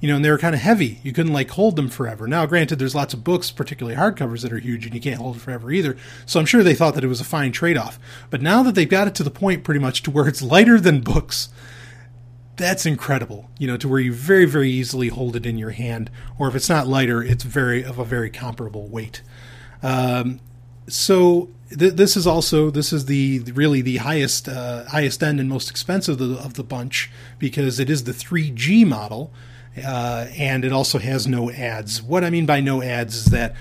you 0.00 0.08
know, 0.08 0.16
and 0.16 0.24
they 0.24 0.30
were 0.30 0.38
kind 0.38 0.54
of 0.54 0.60
heavy. 0.62 0.98
You 1.02 1.12
couldn't 1.12 1.32
like 1.32 1.50
hold 1.50 1.76
them 1.76 1.88
forever. 1.88 2.26
Now, 2.26 2.46
granted, 2.46 2.78
there's 2.78 2.94
lots 2.94 3.12
of 3.12 3.22
books, 3.22 3.50
particularly 3.50 3.96
hardcovers, 3.96 4.42
that 4.42 4.52
are 4.52 4.58
huge 4.58 4.86
and 4.86 4.94
you 4.94 5.00
can't 5.00 5.20
hold 5.20 5.36
it 5.36 5.40
forever 5.40 5.70
either. 5.70 5.96
So 6.24 6.40
I'm 6.40 6.46
sure 6.46 6.62
they 6.62 6.74
thought 6.74 6.94
that 6.94 7.04
it 7.04 7.08
was 7.08 7.20
a 7.20 7.24
fine 7.24 7.52
trade 7.52 7.76
off. 7.76 7.98
But 8.30 8.40
now 8.40 8.62
that 8.62 8.74
they've 8.74 8.88
got 8.88 9.08
it 9.08 9.14
to 9.16 9.22
the 9.22 9.30
point 9.30 9.62
pretty 9.62 9.80
much 9.80 10.02
to 10.04 10.10
where 10.10 10.26
it's 10.26 10.40
lighter 10.40 10.80
than 10.80 11.02
books, 11.02 11.50
that's 12.56 12.86
incredible. 12.86 13.50
You 13.58 13.66
know, 13.66 13.76
to 13.76 13.88
where 13.88 14.00
you 14.00 14.12
very, 14.12 14.46
very 14.46 14.70
easily 14.70 15.08
hold 15.08 15.36
it 15.36 15.44
in 15.44 15.58
your 15.58 15.70
hand, 15.70 16.10
or 16.38 16.48
if 16.48 16.54
it's 16.54 16.68
not 16.68 16.86
lighter, 16.86 17.22
it's 17.22 17.44
very 17.44 17.84
of 17.84 17.98
a 17.98 18.04
very 18.04 18.30
comparable 18.30 18.88
weight. 18.88 19.20
Um, 19.82 20.40
so 20.88 21.50
th- 21.70 21.94
this 21.94 22.16
is 22.16 22.26
also 22.26 22.70
this 22.70 22.92
is 22.92 23.06
the 23.06 23.40
really 23.54 23.82
the 23.82 23.98
highest 23.98 24.48
uh, 24.48 24.84
highest 24.86 25.22
end 25.22 25.40
and 25.40 25.48
most 25.48 25.70
expensive 25.70 26.20
of 26.20 26.28
the, 26.28 26.38
of 26.38 26.54
the 26.54 26.64
bunch 26.64 27.10
because 27.38 27.78
it 27.78 27.88
is 27.88 28.04
the 28.04 28.12
3G 28.12 28.86
model 28.86 29.32
uh, 29.80 30.28
and 30.36 30.64
it 30.64 30.72
also 30.72 30.98
has 30.98 31.26
no 31.26 31.50
ads. 31.50 32.02
What 32.02 32.24
I 32.24 32.30
mean 32.30 32.46
by 32.46 32.60
no 32.60 32.82
ads 32.82 33.16
is 33.16 33.24
that 33.26 33.54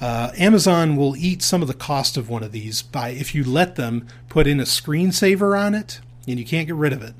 uh, 0.00 0.32
Amazon 0.36 0.96
will 0.96 1.16
eat 1.16 1.42
some 1.42 1.62
of 1.62 1.68
the 1.68 1.74
cost 1.74 2.16
of 2.16 2.28
one 2.28 2.42
of 2.42 2.52
these 2.52 2.82
by 2.82 3.10
if 3.10 3.34
you 3.34 3.44
let 3.44 3.76
them 3.76 4.06
put 4.28 4.46
in 4.46 4.60
a 4.60 4.64
screensaver 4.64 5.58
on 5.58 5.74
it, 5.74 6.00
and 6.26 6.38
you 6.38 6.44
can't 6.44 6.66
get 6.66 6.76
rid 6.76 6.92
of 6.92 7.02
it, 7.02 7.14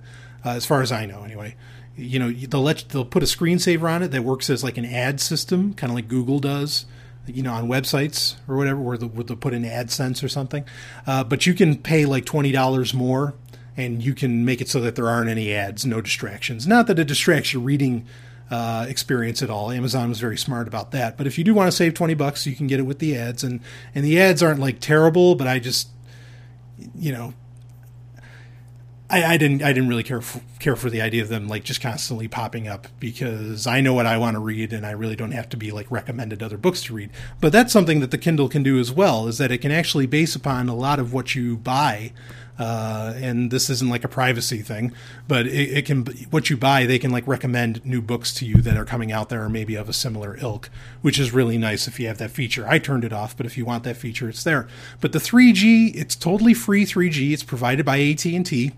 uh, 0.44 0.50
as 0.50 0.66
far 0.66 0.82
as 0.82 0.90
I 0.90 1.06
know, 1.06 1.22
anyway. 1.22 1.56
You 1.96 2.18
know, 2.18 2.30
they'll 2.30 2.62
let 2.62 2.88
they'll 2.88 3.04
put 3.04 3.22
a 3.22 3.26
screensaver 3.26 3.88
on 3.88 4.02
it 4.02 4.08
that 4.08 4.24
works 4.24 4.50
as 4.50 4.64
like 4.64 4.76
an 4.76 4.84
ad 4.84 5.20
system, 5.20 5.74
kind 5.74 5.90
of 5.90 5.94
like 5.94 6.08
Google 6.08 6.40
does. 6.40 6.86
You 7.26 7.42
know, 7.42 7.54
on 7.54 7.68
websites 7.68 8.36
or 8.46 8.56
whatever, 8.58 8.78
where 8.80 8.98
they'll, 8.98 9.08
where 9.08 9.24
they'll 9.24 9.38
put 9.38 9.54
in 9.54 9.62
AdSense 9.62 10.22
or 10.22 10.28
something. 10.28 10.66
Uh, 11.06 11.24
but 11.24 11.46
you 11.46 11.54
can 11.54 11.78
pay 11.78 12.04
like 12.04 12.26
twenty 12.26 12.52
dollars 12.52 12.92
more, 12.92 13.32
and 13.78 14.02
you 14.02 14.12
can 14.12 14.44
make 14.44 14.60
it 14.60 14.68
so 14.68 14.78
that 14.80 14.94
there 14.94 15.08
aren't 15.08 15.30
any 15.30 15.50
ads, 15.50 15.86
no 15.86 16.02
distractions. 16.02 16.66
Not 16.66 16.86
that 16.88 16.98
it 16.98 17.08
distracts 17.08 17.54
your 17.54 17.62
reading 17.62 18.04
uh, 18.50 18.86
experience 18.88 19.42
at 19.42 19.50
all. 19.50 19.70
Amazon 19.70 20.08
was 20.08 20.20
very 20.20 20.38
smart 20.38 20.68
about 20.68 20.90
that. 20.92 21.16
But 21.16 21.26
if 21.26 21.38
you 21.38 21.44
do 21.44 21.54
want 21.54 21.68
to 21.68 21.72
save 21.72 21.94
twenty 21.94 22.14
bucks, 22.14 22.46
you 22.46 22.54
can 22.54 22.66
get 22.66 22.80
it 22.80 22.84
with 22.84 22.98
the 22.98 23.16
ads, 23.16 23.42
and 23.42 23.60
and 23.94 24.04
the 24.04 24.20
ads 24.20 24.42
aren't 24.42 24.60
like 24.60 24.80
terrible, 24.80 25.34
but 25.34 25.46
I 25.46 25.58
just, 25.58 25.88
you 26.94 27.12
know, 27.12 27.34
I, 29.10 29.34
I 29.34 29.36
didn't 29.36 29.62
I 29.62 29.72
didn't 29.72 29.88
really 29.88 30.02
care 30.02 30.20
for, 30.20 30.40
care 30.58 30.76
for 30.76 30.90
the 30.90 31.00
idea 31.00 31.22
of 31.22 31.28
them 31.28 31.46
like 31.46 31.62
just 31.62 31.80
constantly 31.80 32.26
popping 32.26 32.66
up 32.66 32.88
because 32.98 33.66
I 33.66 33.80
know 33.80 33.92
what 33.94 34.06
I 34.06 34.16
want 34.16 34.34
to 34.34 34.40
read 34.40 34.72
and 34.72 34.84
I 34.84 34.92
really 34.92 35.14
don't 35.14 35.32
have 35.32 35.48
to 35.50 35.56
be 35.56 35.70
like 35.70 35.90
recommended 35.90 36.42
other 36.42 36.56
books 36.56 36.82
to 36.84 36.94
read. 36.94 37.10
But 37.40 37.52
that's 37.52 37.72
something 37.72 38.00
that 38.00 38.10
the 38.10 38.18
Kindle 38.18 38.48
can 38.48 38.62
do 38.62 38.78
as 38.78 38.90
well 38.90 39.28
is 39.28 39.38
that 39.38 39.52
it 39.52 39.58
can 39.58 39.70
actually 39.70 40.06
base 40.06 40.34
upon 40.34 40.68
a 40.68 40.74
lot 40.74 40.98
of 40.98 41.12
what 41.12 41.34
you 41.34 41.56
buy 41.56 42.12
uh, 42.58 43.12
and 43.16 43.50
this 43.50 43.68
isn't 43.68 43.90
like 43.90 44.04
a 44.04 44.08
privacy 44.08 44.62
thing, 44.62 44.92
but 45.26 45.46
it, 45.46 45.78
it, 45.78 45.86
can 45.86 46.04
what 46.30 46.50
you 46.50 46.56
buy 46.56 46.86
they 46.86 46.98
can 46.98 47.10
like 47.10 47.26
recommend 47.26 47.84
new 47.84 48.00
books 48.00 48.32
to 48.34 48.46
you 48.46 48.56
that 48.62 48.76
are 48.76 48.84
coming 48.84 49.10
out 49.10 49.28
there 49.28 49.42
or 49.42 49.48
maybe 49.48 49.74
of 49.74 49.88
a 49.88 49.92
similar 49.92 50.36
ilk, 50.40 50.70
which 51.02 51.18
is 51.18 51.32
really 51.32 51.58
nice 51.58 51.88
if 51.88 51.98
you 51.98 52.06
have 52.06 52.18
that 52.18 52.30
feature. 52.30 52.66
I 52.68 52.78
turned 52.78 53.04
it 53.04 53.12
off, 53.12 53.36
but 53.36 53.46
if 53.46 53.58
you 53.58 53.64
want 53.64 53.82
that 53.84 53.96
feature, 53.96 54.28
it's 54.28 54.44
there. 54.44 54.68
But 55.00 55.12
the 55.12 55.18
3G, 55.18 55.96
it's 55.96 56.14
totally 56.14 56.54
free 56.54 56.84
3G. 56.84 57.32
It's 57.32 57.42
provided 57.42 57.84
by 57.84 58.00
AT&T 58.00 58.72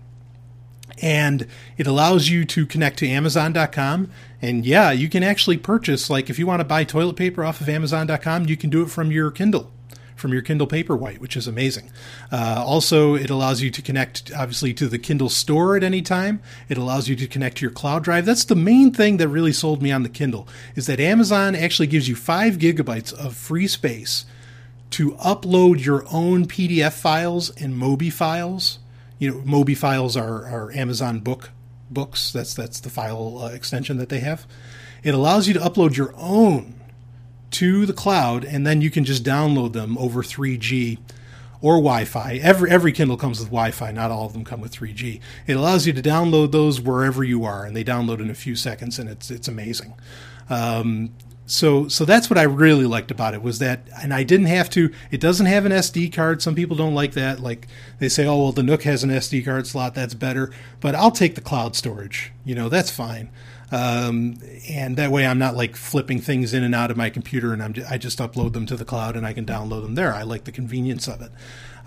and 1.01 1.45
it 1.77 1.85
allows 1.85 2.29
you 2.29 2.45
to 2.45 2.65
connect 2.65 2.97
to 2.99 3.07
amazon.com 3.07 4.09
and 4.41 4.65
yeah 4.65 4.91
you 4.91 5.09
can 5.09 5.21
actually 5.21 5.57
purchase 5.57 6.09
like 6.09 6.29
if 6.29 6.39
you 6.39 6.47
want 6.47 6.59
to 6.59 6.63
buy 6.63 6.83
toilet 6.83 7.15
paper 7.15 7.43
off 7.43 7.61
of 7.61 7.69
amazon.com 7.69 8.47
you 8.47 8.57
can 8.57 8.69
do 8.69 8.81
it 8.81 8.89
from 8.89 9.11
your 9.11 9.29
kindle 9.29 9.71
from 10.17 10.33
your 10.33 10.41
Kindle 10.41 10.67
Paperwhite, 10.67 11.19
which 11.19 11.37
is 11.37 11.47
amazing. 11.47 11.91
Uh, 12.31 12.63
also, 12.65 13.15
it 13.15 13.29
allows 13.29 13.61
you 13.61 13.69
to 13.71 13.81
connect, 13.81 14.31
obviously, 14.35 14.73
to 14.73 14.87
the 14.87 14.99
Kindle 14.99 15.29
store 15.29 15.77
at 15.77 15.83
any 15.83 16.01
time. 16.01 16.41
It 16.69 16.77
allows 16.77 17.07
you 17.07 17.15
to 17.15 17.27
connect 17.27 17.57
to 17.57 17.61
your 17.61 17.71
cloud 17.71 18.03
drive. 18.03 18.25
That's 18.25 18.45
the 18.45 18.55
main 18.55 18.91
thing 18.91 19.17
that 19.17 19.27
really 19.27 19.53
sold 19.53 19.81
me 19.81 19.91
on 19.91 20.03
the 20.03 20.09
Kindle 20.09 20.47
is 20.75 20.87
that 20.87 20.99
Amazon 20.99 21.55
actually 21.55 21.87
gives 21.87 22.07
you 22.07 22.15
five 22.15 22.57
gigabytes 22.57 23.13
of 23.13 23.35
free 23.35 23.67
space 23.67 24.25
to 24.91 25.11
upload 25.13 25.83
your 25.83 26.05
own 26.11 26.45
PDF 26.45 26.93
files 26.93 27.49
and 27.61 27.73
Mobi 27.73 28.11
files. 28.11 28.79
You 29.19 29.31
know, 29.31 29.37
Mobi 29.41 29.75
files 29.75 30.15
are, 30.15 30.45
are 30.45 30.71
Amazon 30.71 31.19
book 31.19 31.51
books. 31.89 32.31
That's 32.31 32.53
that's 32.53 32.79
the 32.79 32.89
file 32.89 33.39
uh, 33.39 33.49
extension 33.49 33.97
that 33.97 34.09
they 34.09 34.19
have. 34.19 34.45
It 35.03 35.13
allows 35.13 35.47
you 35.47 35.53
to 35.53 35.59
upload 35.59 35.95
your 35.95 36.13
own 36.17 36.76
to 37.51 37.85
the 37.85 37.93
cloud, 37.93 38.43
and 38.43 38.65
then 38.65 38.81
you 38.81 38.89
can 38.89 39.05
just 39.05 39.23
download 39.23 39.73
them 39.73 39.97
over 39.97 40.21
3G 40.21 40.97
or 41.61 41.75
Wi-Fi. 41.75 42.35
Every 42.35 42.69
every 42.69 42.91
Kindle 42.91 43.17
comes 43.17 43.39
with 43.39 43.49
Wi-Fi. 43.49 43.91
Not 43.91 44.11
all 44.11 44.25
of 44.25 44.33
them 44.33 44.43
come 44.43 44.61
with 44.61 44.73
3G. 44.73 45.19
It 45.47 45.53
allows 45.53 45.87
you 45.87 45.93
to 45.93 46.01
download 46.01 46.51
those 46.51 46.79
wherever 46.79 47.23
you 47.23 47.43
are, 47.45 47.65
and 47.65 47.75
they 47.75 47.83
download 47.83 48.19
in 48.19 48.29
a 48.29 48.35
few 48.35 48.55
seconds, 48.55 48.99
and 48.99 49.09
it's 49.09 49.31
it's 49.31 49.47
amazing. 49.47 49.93
Um, 50.49 51.11
so 51.45 51.87
so 51.87 52.03
that's 52.03 52.29
what 52.29 52.37
I 52.37 52.43
really 52.43 52.85
liked 52.85 53.09
about 53.09 53.33
it 53.33 53.41
was 53.41 53.59
that, 53.59 53.87
and 54.01 54.13
I 54.13 54.23
didn't 54.23 54.47
have 54.47 54.69
to. 54.71 54.91
It 55.11 55.21
doesn't 55.21 55.45
have 55.45 55.65
an 55.65 55.71
SD 55.71 56.13
card. 56.13 56.41
Some 56.41 56.55
people 56.55 56.75
don't 56.75 56.93
like 56.93 57.13
that. 57.13 57.39
Like 57.39 57.67
they 57.99 58.09
say, 58.09 58.25
oh 58.25 58.37
well, 58.37 58.51
the 58.51 58.63
Nook 58.63 58.83
has 58.83 59.03
an 59.03 59.09
SD 59.09 59.45
card 59.45 59.65
slot. 59.65 59.95
That's 59.95 60.13
better. 60.13 60.51
But 60.81 60.93
I'll 60.93 61.11
take 61.11 61.35
the 61.35 61.41
cloud 61.41 61.75
storage. 61.75 62.33
You 62.45 62.53
know, 62.53 62.69
that's 62.69 62.91
fine. 62.91 63.29
Um, 63.71 64.39
and 64.69 64.95
that 64.95 65.11
way 65.11 65.27
I'm 65.27 65.39
not 65.39 65.55
like 65.55 65.75
flipping 65.75 66.21
things 66.21 66.53
in 66.53 66.63
and 66.63 66.73
out 66.73 66.89
of 66.89 66.95
my 66.95 67.09
computer 67.09 67.51
and 67.51 67.61
I'm, 67.61 67.75
I 67.89 67.97
just 67.97 68.19
upload 68.19 68.53
them 68.53 68.65
to 68.67 68.77
the 68.77 68.85
cloud 68.85 69.17
and 69.17 69.25
I 69.25 69.33
can 69.33 69.45
download 69.45 69.83
them 69.83 69.95
there. 69.95 70.13
I 70.13 70.23
like 70.23 70.45
the 70.45 70.53
convenience 70.53 71.07
of 71.07 71.21
it. 71.21 71.31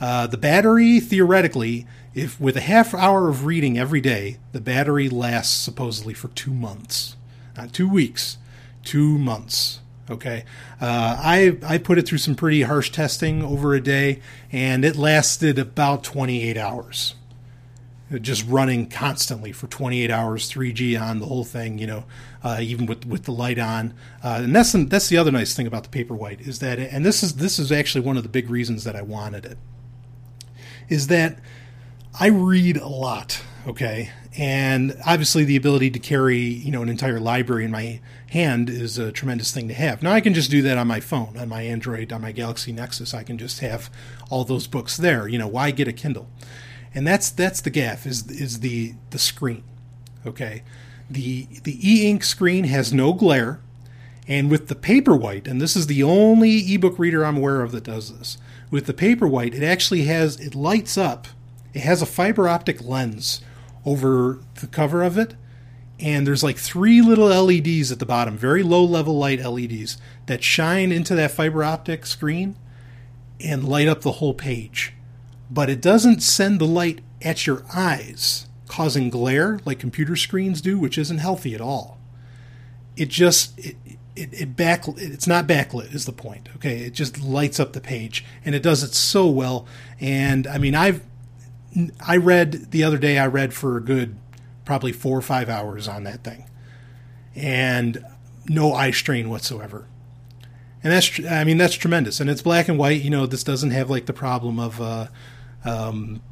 Uh, 0.01 0.27
the 0.27 0.39
battery, 0.39 1.01
theoretically, 1.01 1.87
if 2.15 2.41
with 2.41 2.57
a 2.57 2.63
half 2.63 2.95
hour 2.95 3.29
of 3.29 3.45
reading 3.45 3.79
every 3.79 4.01
day, 4.01 4.39
the 4.53 4.61
battery 4.61 5.09
lasts 5.09 5.55
supposedly 5.55 6.15
for 6.15 6.29
two 6.29 6.53
months, 6.53 7.17
not 7.57 7.73
two 7.73 7.89
weeks, 7.89 8.39
two 8.83 9.19
months. 9.19 9.81
Okay, 10.11 10.45
uh, 10.81 11.17
I 11.21 11.59
I 11.65 11.79
put 11.79 11.97
it 11.97 12.09
through 12.09 12.19
some 12.19 12.35
pretty 12.35 12.63
harsh 12.63 12.91
testing 12.91 13.45
over 13.45 13.75
a 13.75 13.81
day, 13.81 14.21
and 14.51 14.85
it 14.85 14.97
lasted 14.97 15.57
about 15.57 16.03
28 16.03 16.57
hours 16.57 17.15
just 18.19 18.45
running 18.49 18.89
constantly 18.89 19.53
for 19.53 19.69
28 19.69 20.11
hours, 20.11 20.51
3G 20.51 21.01
on 21.01 21.21
the 21.21 21.27
whole 21.27 21.45
thing, 21.45 21.79
you 21.79 21.87
know, 21.87 22.05
uh, 22.43 22.59
even 22.61 22.87
with 22.87 23.07
with 23.07 23.25
the 23.25 23.33
light 23.33 23.59
on. 23.59 23.95
Uh, 24.23 24.41
and 24.43 24.55
that's 24.55 24.73
that's 24.73 25.09
the 25.09 25.17
other 25.17 25.31
nice 25.31 25.55
thing 25.55 25.67
about 25.67 25.89
the 25.89 26.05
Paperwhite 26.05 26.47
is 26.47 26.59
that, 26.59 26.79
and 26.79 27.07
this 27.07 27.23
is 27.23 27.37
this 27.37 27.59
is 27.59 27.71
actually 27.71 28.05
one 28.05 28.17
of 28.17 28.23
the 28.23 28.29
big 28.29 28.51
reasons 28.51 28.85
that 28.85 28.97
I 28.97 29.03
wanted 29.03 29.47
it, 29.47 29.59
is 30.89 31.07
that 31.07 31.39
I 32.19 32.27
read 32.27 32.77
a 32.77 32.89
lot, 32.89 33.41
okay, 33.69 34.11
and 34.37 34.97
obviously 35.07 35.45
the 35.45 35.57
ability 35.57 35.91
to 35.91 36.01
carry 36.01 36.41
you 36.41 36.73
know 36.73 36.83
an 36.83 36.89
entire 36.89 37.21
library 37.21 37.65
in 37.65 37.71
my 37.71 38.01
hand 38.31 38.69
is 38.69 38.99
a 38.99 39.13
tremendous 39.13 39.53
thing 39.53 39.69
to 39.69 39.75
have. 39.75 40.03
Now 40.03 40.13
I 40.13 40.21
can 40.21 40.35
just 40.35 40.51
do 40.51 40.63
that 40.63 40.79
on 40.79 40.89
my 40.89 40.99
phone, 40.99 41.37
on 41.37 41.49
my 41.49 41.63
Android, 41.63 42.13
on 42.13 42.23
my 42.23 42.33
Galaxy 42.33 42.73
Nexus. 42.73 43.15
I 43.15 43.23
can 43.23 43.39
just 43.39 43.61
have 43.61 43.89
all 44.31 44.43
those 44.43 44.67
books 44.67 44.97
there. 44.97 45.29
You 45.29 45.39
know, 45.39 45.49
why 45.49 45.71
get 45.71 45.87
a 45.87 45.93
Kindle? 45.93 46.29
And 46.95 47.07
that's 47.07 47.31
that's 47.31 47.61
the 47.61 47.71
gaff 47.71 48.07
is 48.07 48.29
is 48.31 48.61
the 48.61 48.95
the 49.11 49.19
screen. 49.19 49.63
Okay, 50.27 50.63
the 51.09 51.47
the 51.65 51.79
e-ink 51.81 52.25
screen 52.25 52.65
has 52.65 52.93
no 52.93 53.13
glare, 53.13 53.61
and 54.27 54.51
with 54.51 54.69
the 54.69 54.75
Paperwhite, 54.75 55.47
and 55.47 55.61
this 55.61 55.77
is 55.77 55.87
the 55.87 56.03
only 56.03 56.59
ebook 56.75 56.99
reader 56.99 57.25
I'm 57.25 57.37
aware 57.37 57.63
of 57.63 57.73
that 57.73 57.85
does 57.85 58.17
this. 58.17 58.39
With 58.71 58.87
the 58.87 58.95
Paperwhite, 58.95 59.55
it 59.55 59.63
actually 59.63 60.03
has 60.03 60.39
it 60.39 60.55
lights 60.55 60.99
up. 60.99 61.29
It 61.73 61.81
has 61.81 62.03
a 62.03 62.07
fiber 62.07 62.49
optic 62.49 62.83
lens 62.83 63.41
over 63.85 64.41
the 64.61 64.67
cover 64.67 65.03
of 65.03 65.17
it, 65.17 65.35
and 65.99 66.27
there's 66.27 66.43
like 66.43 66.59
three 66.59 67.01
little 67.01 67.29
LEDs 67.29 67.93
at 67.93 67.99
the 67.99 68.07
bottom, 68.07 68.37
very 68.37 68.63
low 68.63 68.85
level 68.85 69.17
light 69.17 69.41
LEDs 69.41 69.97
that 70.27 70.43
shine 70.43 70.93
into 70.93 71.15
that 71.15 71.31
fiber 71.31 71.63
optic 71.63 72.05
screen 72.05 72.57
and 73.39 73.69
light 73.69 73.89
up 73.89 74.03
the 74.03 74.13
whole 74.13 74.35
page. 74.35 74.93
But 75.51 75.69
it 75.69 75.81
doesn't 75.81 76.23
send 76.23 76.61
the 76.61 76.67
light 76.67 77.01
at 77.23 77.47
your 77.47 77.65
eyes, 77.75 78.47
causing 78.69 79.11
glare 79.11 79.61
like 79.65 79.79
computer 79.79 80.17
screens 80.17 80.61
do, 80.61 80.79
which 80.79 80.97
isn't 80.97 81.19
healthy 81.19 81.55
at 81.55 81.61
all. 81.61 81.99
It 82.97 83.09
just 83.09 83.59
it, 83.59 83.77
it, 84.15 84.33
it 84.33 84.57
back 84.57 84.85
it's 84.97 85.27
not 85.27 85.47
backlit 85.47 85.95
is 85.95 86.07
the 86.07 86.13
point. 86.13 86.49
Okay, 86.57 86.81
it 86.81 86.93
just 86.93 87.21
lights 87.21 87.59
up 87.59 87.73
the 87.73 87.81
page 87.81 88.25
and 88.45 88.55
it 88.55 88.63
does 88.63 88.83
it 88.83 88.95
so 88.95 89.27
well. 89.27 89.67
And 89.99 90.47
I 90.47 90.59
mean, 90.59 90.75
I've 90.75 91.03
I 92.07 92.17
read 92.17 92.71
the 92.71 92.85
other 92.85 92.99
day. 92.99 93.19
I 93.19 93.27
read 93.27 93.55
for 93.55 93.77
a 93.77 93.81
good 93.81 94.17
probably 94.65 94.93
four 94.93 95.19
or 95.19 95.23
five 95.23 95.49
hours 95.49 95.89
on 95.89 96.05
that 96.05 96.23
thing, 96.23 96.49
and 97.35 98.05
no 98.49 98.73
eye 98.73 98.91
strain 98.91 99.29
whatsoever. 99.29 99.87
And 100.83 100.93
that's 100.93 101.21
I 101.29 101.45
mean 101.45 101.59
that's 101.59 101.75
tremendous. 101.75 102.21
And 102.21 102.29
it's 102.31 102.43
black 102.43 102.69
and 102.69 102.79
white. 102.79 103.03
You 103.03 103.11
know, 103.11 103.27
this 103.27 103.45
doesn't 103.45 103.71
have 103.71 103.91
like 103.91 104.07
the 104.07 104.13
problem 104.13 104.59
of 104.59 104.81
uh, 104.81 105.07
um, 105.65 106.23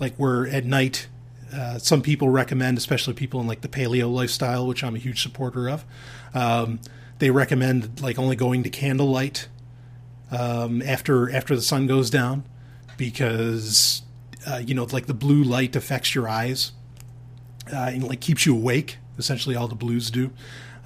like 0.00 0.14
where 0.16 0.46
at 0.46 0.64
night. 0.64 1.08
Uh, 1.54 1.78
some 1.78 2.02
people 2.02 2.28
recommend, 2.28 2.76
especially 2.76 3.14
people 3.14 3.40
in 3.40 3.46
like 3.46 3.60
the 3.60 3.68
paleo 3.68 4.12
lifestyle, 4.12 4.66
which 4.66 4.82
I'm 4.82 4.96
a 4.96 4.98
huge 4.98 5.22
supporter 5.22 5.70
of. 5.70 5.84
Um, 6.34 6.80
they 7.18 7.30
recommend 7.30 8.00
like 8.02 8.18
only 8.18 8.34
going 8.34 8.64
to 8.64 8.68
candlelight 8.68 9.48
um, 10.30 10.82
after 10.82 11.30
after 11.30 11.54
the 11.54 11.62
sun 11.62 11.86
goes 11.86 12.10
down 12.10 12.44
because 12.96 14.02
uh, 14.46 14.60
you 14.64 14.74
know 14.74 14.84
like 14.90 15.06
the 15.06 15.14
blue 15.14 15.42
light 15.42 15.76
affects 15.76 16.14
your 16.14 16.28
eyes 16.28 16.72
uh, 17.72 17.90
and 17.92 18.04
like 18.04 18.20
keeps 18.20 18.46
you 18.46 18.54
awake. 18.54 18.98
Essentially, 19.18 19.56
all 19.56 19.68
the 19.68 19.74
blues 19.74 20.10
do. 20.10 20.30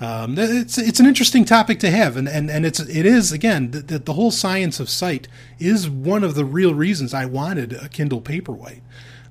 Um, 0.00 0.36
it's 0.38 0.78
it's 0.78 0.98
an 0.98 1.06
interesting 1.06 1.44
topic 1.44 1.78
to 1.80 1.90
have, 1.90 2.16
and, 2.16 2.26
and, 2.26 2.50
and 2.50 2.64
it's 2.64 2.80
it 2.80 3.04
is 3.04 3.32
again 3.32 3.70
the, 3.70 3.98
the 3.98 4.14
whole 4.14 4.30
science 4.30 4.80
of 4.80 4.88
sight 4.88 5.28
is 5.58 5.90
one 5.90 6.24
of 6.24 6.34
the 6.34 6.44
real 6.44 6.74
reasons 6.74 7.12
I 7.12 7.26
wanted 7.26 7.74
a 7.74 7.88
Kindle 7.88 8.22
Paperwhite. 8.22 8.80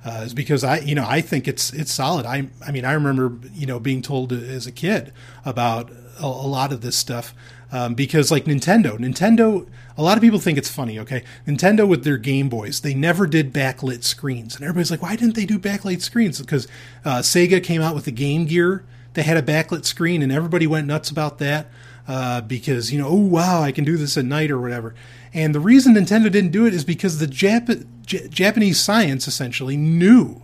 Uh, 0.06 0.22
is 0.24 0.34
because 0.34 0.64
I, 0.64 0.80
you 0.80 0.96
know, 0.96 1.06
I 1.06 1.20
think 1.20 1.46
it's 1.46 1.74
it's 1.74 1.92
solid. 1.92 2.26
I, 2.26 2.48
I 2.66 2.72
mean, 2.72 2.86
I 2.86 2.94
remember, 2.94 3.38
you 3.54 3.66
know, 3.66 3.82
being 3.82 4.02
told 4.02 4.32
as 4.32 4.66
a 4.66 4.72
kid 4.72 5.12
about 5.44 5.92
a, 6.20 6.26
a 6.26 6.48
lot 6.48 6.72
of 6.72 6.80
this 6.80 6.96
stuff 6.96 7.34
um, 7.72 7.96
because, 7.96 8.32
like 8.32 8.46
Nintendo, 8.46 8.98
Nintendo, 8.98 9.68
a 9.98 10.02
lot 10.02 10.18
of 10.18 10.22
people 10.22 10.40
think 10.40 10.58
it's 10.58 10.70
funny. 10.70 10.98
Okay, 11.00 11.24
Nintendo 11.46 11.86
with 11.86 12.06
their 12.06 12.18
Game 12.18 12.48
Boys, 12.48 12.80
they 12.80 12.94
never 12.94 13.28
did 13.28 13.52
backlit 13.52 14.04
screens, 14.04 14.56
and 14.56 14.64
everybody's 14.64 14.90
like, 14.90 15.02
why 15.02 15.18
didn't 15.18 15.36
they 15.36 15.46
do 15.46 15.60
backlit 15.60 16.02
screens? 16.02 16.40
Because 16.40 16.66
uh, 17.04 17.20
Sega 17.20 17.62
came 17.62 17.82
out 17.82 17.94
with 17.94 18.06
the 18.06 18.12
Game 18.12 18.46
Gear, 18.46 18.86
they 19.14 19.24
had 19.24 19.38
a 19.38 19.42
backlit 19.42 19.86
screen, 19.86 20.22
and 20.22 20.32
everybody 20.32 20.68
went 20.68 20.88
nuts 20.88 21.10
about 21.10 21.40
that. 21.40 21.70
Uh, 22.08 22.42
because 22.42 22.92
you 22.92 23.00
know, 23.00 23.08
oh 23.08 23.16
wow, 23.16 23.62
I 23.62 23.72
can 23.72 23.84
do 23.84 23.96
this 23.96 24.18
at 24.18 24.26
night 24.26 24.50
or 24.50 24.60
whatever. 24.60 24.96
And 25.32 25.54
the 25.54 25.60
reason 25.60 25.94
Nintendo 25.94 26.32
didn't 26.32 26.52
do 26.52 26.66
it 26.66 26.74
is 26.74 26.84
because 26.84 27.20
the 27.20 27.28
Jap- 27.28 27.86
J- 28.04 28.28
Japanese 28.30 28.80
science 28.80 29.28
essentially 29.28 29.78
knew 29.78 30.42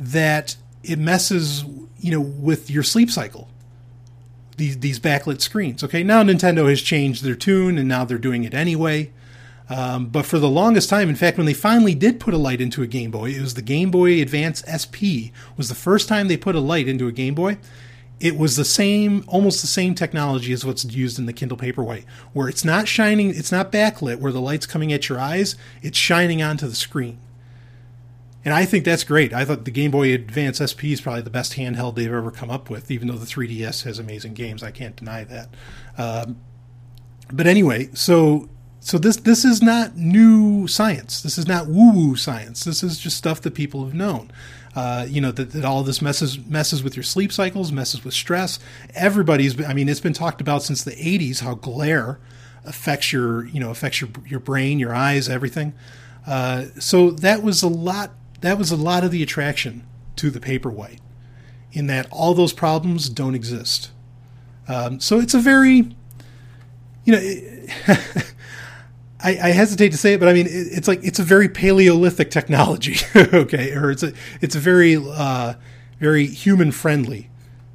that 0.00 0.56
it 0.82 0.98
messes, 0.98 1.64
you 1.98 2.10
know, 2.10 2.20
with 2.20 2.70
your 2.70 2.82
sleep 2.82 3.10
cycle. 3.10 3.48
These 4.56 4.78
these 4.78 4.98
backlit 4.98 5.42
screens. 5.42 5.84
Okay, 5.84 6.02
now 6.02 6.22
Nintendo 6.22 6.68
has 6.70 6.80
changed 6.80 7.24
their 7.24 7.34
tune, 7.34 7.76
and 7.76 7.88
now 7.88 8.04
they're 8.04 8.16
doing 8.18 8.44
it 8.44 8.54
anyway. 8.54 9.10
Um, 9.68 10.06
but 10.06 10.26
for 10.26 10.38
the 10.38 10.48
longest 10.48 10.90
time, 10.90 11.08
in 11.08 11.16
fact, 11.16 11.38
when 11.38 11.46
they 11.46 11.54
finally 11.54 11.94
did 11.94 12.20
put 12.20 12.34
a 12.34 12.38
light 12.38 12.60
into 12.60 12.82
a 12.82 12.86
Game 12.86 13.10
Boy, 13.10 13.30
it 13.30 13.40
was 13.40 13.54
the 13.54 13.62
Game 13.62 13.90
Boy 13.90 14.20
Advance 14.20 14.62
SP 14.68 15.32
was 15.56 15.68
the 15.68 15.74
first 15.74 16.08
time 16.08 16.28
they 16.28 16.36
put 16.36 16.54
a 16.54 16.60
light 16.60 16.86
into 16.86 17.06
a 17.06 17.12
Game 17.12 17.34
Boy. 17.34 17.58
It 18.20 18.36
was 18.36 18.56
the 18.56 18.64
same, 18.64 19.24
almost 19.26 19.60
the 19.60 19.66
same 19.66 19.94
technology 19.94 20.52
as 20.52 20.64
what's 20.64 20.84
used 20.84 21.18
in 21.18 21.26
the 21.26 21.32
Kindle 21.32 21.58
Paperwhite, 21.58 22.04
where 22.32 22.48
it's 22.48 22.64
not 22.64 22.88
shining, 22.88 23.30
it's 23.30 23.50
not 23.50 23.72
backlit, 23.72 24.18
where 24.20 24.32
the 24.32 24.40
light's 24.40 24.66
coming 24.66 24.92
at 24.92 25.08
your 25.08 25.18
eyes, 25.18 25.56
it's 25.82 25.98
shining 25.98 26.42
onto 26.42 26.68
the 26.68 26.74
screen. 26.74 27.18
And 28.44 28.52
I 28.52 28.66
think 28.66 28.84
that's 28.84 29.04
great. 29.04 29.32
I 29.32 29.46
thought 29.46 29.64
the 29.64 29.70
Game 29.70 29.90
Boy 29.90 30.12
Advance 30.12 30.58
SP 30.60 30.92
is 30.92 31.00
probably 31.00 31.22
the 31.22 31.30
best 31.30 31.54
handheld 31.54 31.94
they've 31.94 32.12
ever 32.12 32.30
come 32.30 32.50
up 32.50 32.68
with, 32.68 32.90
even 32.90 33.08
though 33.08 33.14
the 33.14 33.26
3DS 33.26 33.84
has 33.84 33.98
amazing 33.98 34.34
games. 34.34 34.62
I 34.62 34.70
can't 34.70 34.94
deny 34.94 35.24
that. 35.24 35.48
Um, 35.96 36.36
but 37.32 37.46
anyway, 37.46 37.88
so 37.94 38.50
so 38.84 38.98
this 38.98 39.16
this 39.16 39.46
is 39.46 39.62
not 39.62 39.96
new 39.96 40.66
science. 40.66 41.22
This 41.22 41.38
is 41.38 41.48
not 41.48 41.68
woo 41.68 41.90
woo 41.90 42.16
science. 42.16 42.64
This 42.64 42.82
is 42.82 42.98
just 42.98 43.16
stuff 43.16 43.40
that 43.40 43.54
people 43.54 43.82
have 43.82 43.94
known. 43.94 44.30
Uh, 44.76 45.06
you 45.08 45.22
know 45.22 45.32
that, 45.32 45.52
that 45.52 45.64
all 45.64 45.82
this 45.82 46.02
messes 46.02 46.38
messes 46.44 46.82
with 46.82 46.94
your 46.94 47.02
sleep 47.02 47.32
cycles, 47.32 47.72
messes 47.72 48.04
with 48.04 48.12
stress. 48.12 48.58
Everybody's. 48.94 49.54
Been, 49.54 49.64
I 49.64 49.72
mean, 49.72 49.88
it's 49.88 50.00
been 50.00 50.12
talked 50.12 50.42
about 50.42 50.62
since 50.62 50.84
the 50.84 50.90
'80s 50.90 51.40
how 51.40 51.54
glare 51.54 52.20
affects 52.66 53.10
your 53.10 53.46
you 53.46 53.58
know 53.58 53.70
affects 53.70 54.02
your 54.02 54.10
your 54.26 54.40
brain, 54.40 54.78
your 54.78 54.94
eyes, 54.94 55.30
everything. 55.30 55.72
Uh, 56.26 56.66
so 56.78 57.10
that 57.10 57.42
was 57.42 57.62
a 57.62 57.68
lot. 57.68 58.10
That 58.42 58.58
was 58.58 58.70
a 58.70 58.76
lot 58.76 59.02
of 59.02 59.10
the 59.10 59.22
attraction 59.22 59.86
to 60.16 60.28
the 60.28 60.40
Paperwhite, 60.40 61.00
in 61.72 61.86
that 61.86 62.06
all 62.10 62.34
those 62.34 62.52
problems 62.52 63.08
don't 63.08 63.34
exist. 63.34 63.92
Um, 64.68 65.00
so 65.00 65.20
it's 65.20 65.32
a 65.32 65.40
very, 65.40 65.96
you 67.06 67.12
know. 67.12 67.18
It, 67.18 68.24
I, 69.24 69.30
I, 69.42 69.48
hesitate 69.52 69.90
to 69.92 69.98
say 69.98 70.14
it, 70.14 70.20
but 70.20 70.28
I 70.28 70.34
mean 70.34 70.46
it, 70.46 70.50
it's 70.50 70.86
like 70.86 71.02
it's 71.02 71.18
a 71.18 71.22
very 71.22 71.48
Paleolithic 71.48 72.30
technology, 72.30 72.96
okay, 73.16 73.72
or 73.72 73.90
it's 73.90 74.02
a 74.02 74.12
it's 74.42 74.54
a 74.54 74.58
very 74.58 74.96
uh, 74.96 75.54
very 75.98 76.26
human 76.26 76.70
friendly 76.70 77.30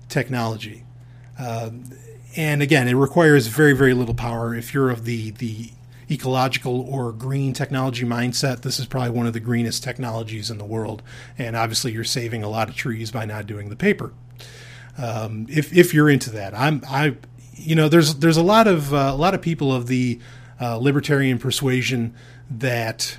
technology, 0.07 0.83
um, 1.39 1.85
and 2.35 2.61
again, 2.61 2.87
it 2.87 2.93
requires 2.93 3.47
very 3.47 3.73
very 3.73 3.95
little 3.95 4.13
power. 4.13 4.53
If 4.53 4.73
you're 4.73 4.91
of 4.91 5.05
the 5.05 5.31
the 5.31 5.71
ecological 6.11 6.81
or 6.81 7.11
green 7.11 7.53
technology 7.53 8.05
mindset, 8.05 8.61
this 8.61 8.79
is 8.79 8.85
probably 8.85 9.11
one 9.11 9.25
of 9.25 9.33
the 9.33 9.39
greenest 9.39 9.83
technologies 9.83 10.51
in 10.51 10.59
the 10.59 10.65
world, 10.65 11.01
and 11.37 11.55
obviously 11.55 11.91
you're 11.91 12.03
saving 12.03 12.43
a 12.43 12.49
lot 12.49 12.69
of 12.69 12.75
trees 12.75 13.11
by 13.11 13.25
not 13.25 13.47
doing 13.47 13.69
the 13.69 13.75
paper. 13.75 14.13
Um, 14.99 15.47
if 15.49 15.75
if 15.75 15.93
you're 15.93 16.09
into 16.09 16.29
that, 16.31 16.53
I'm 16.53 16.83
I 16.87 17.15
you 17.55 17.75
know 17.75 17.89
there's 17.89 18.15
there's 18.15 18.37
a 18.37 18.43
lot 18.43 18.67
of 18.67 18.93
uh, 18.93 19.11
a 19.13 19.15
lot 19.15 19.33
of 19.33 19.41
people 19.41 19.73
of 19.73 19.87
the 19.87 20.19
uh, 20.59 20.77
libertarian 20.77 21.39
persuasion 21.39 22.13
that 22.49 23.17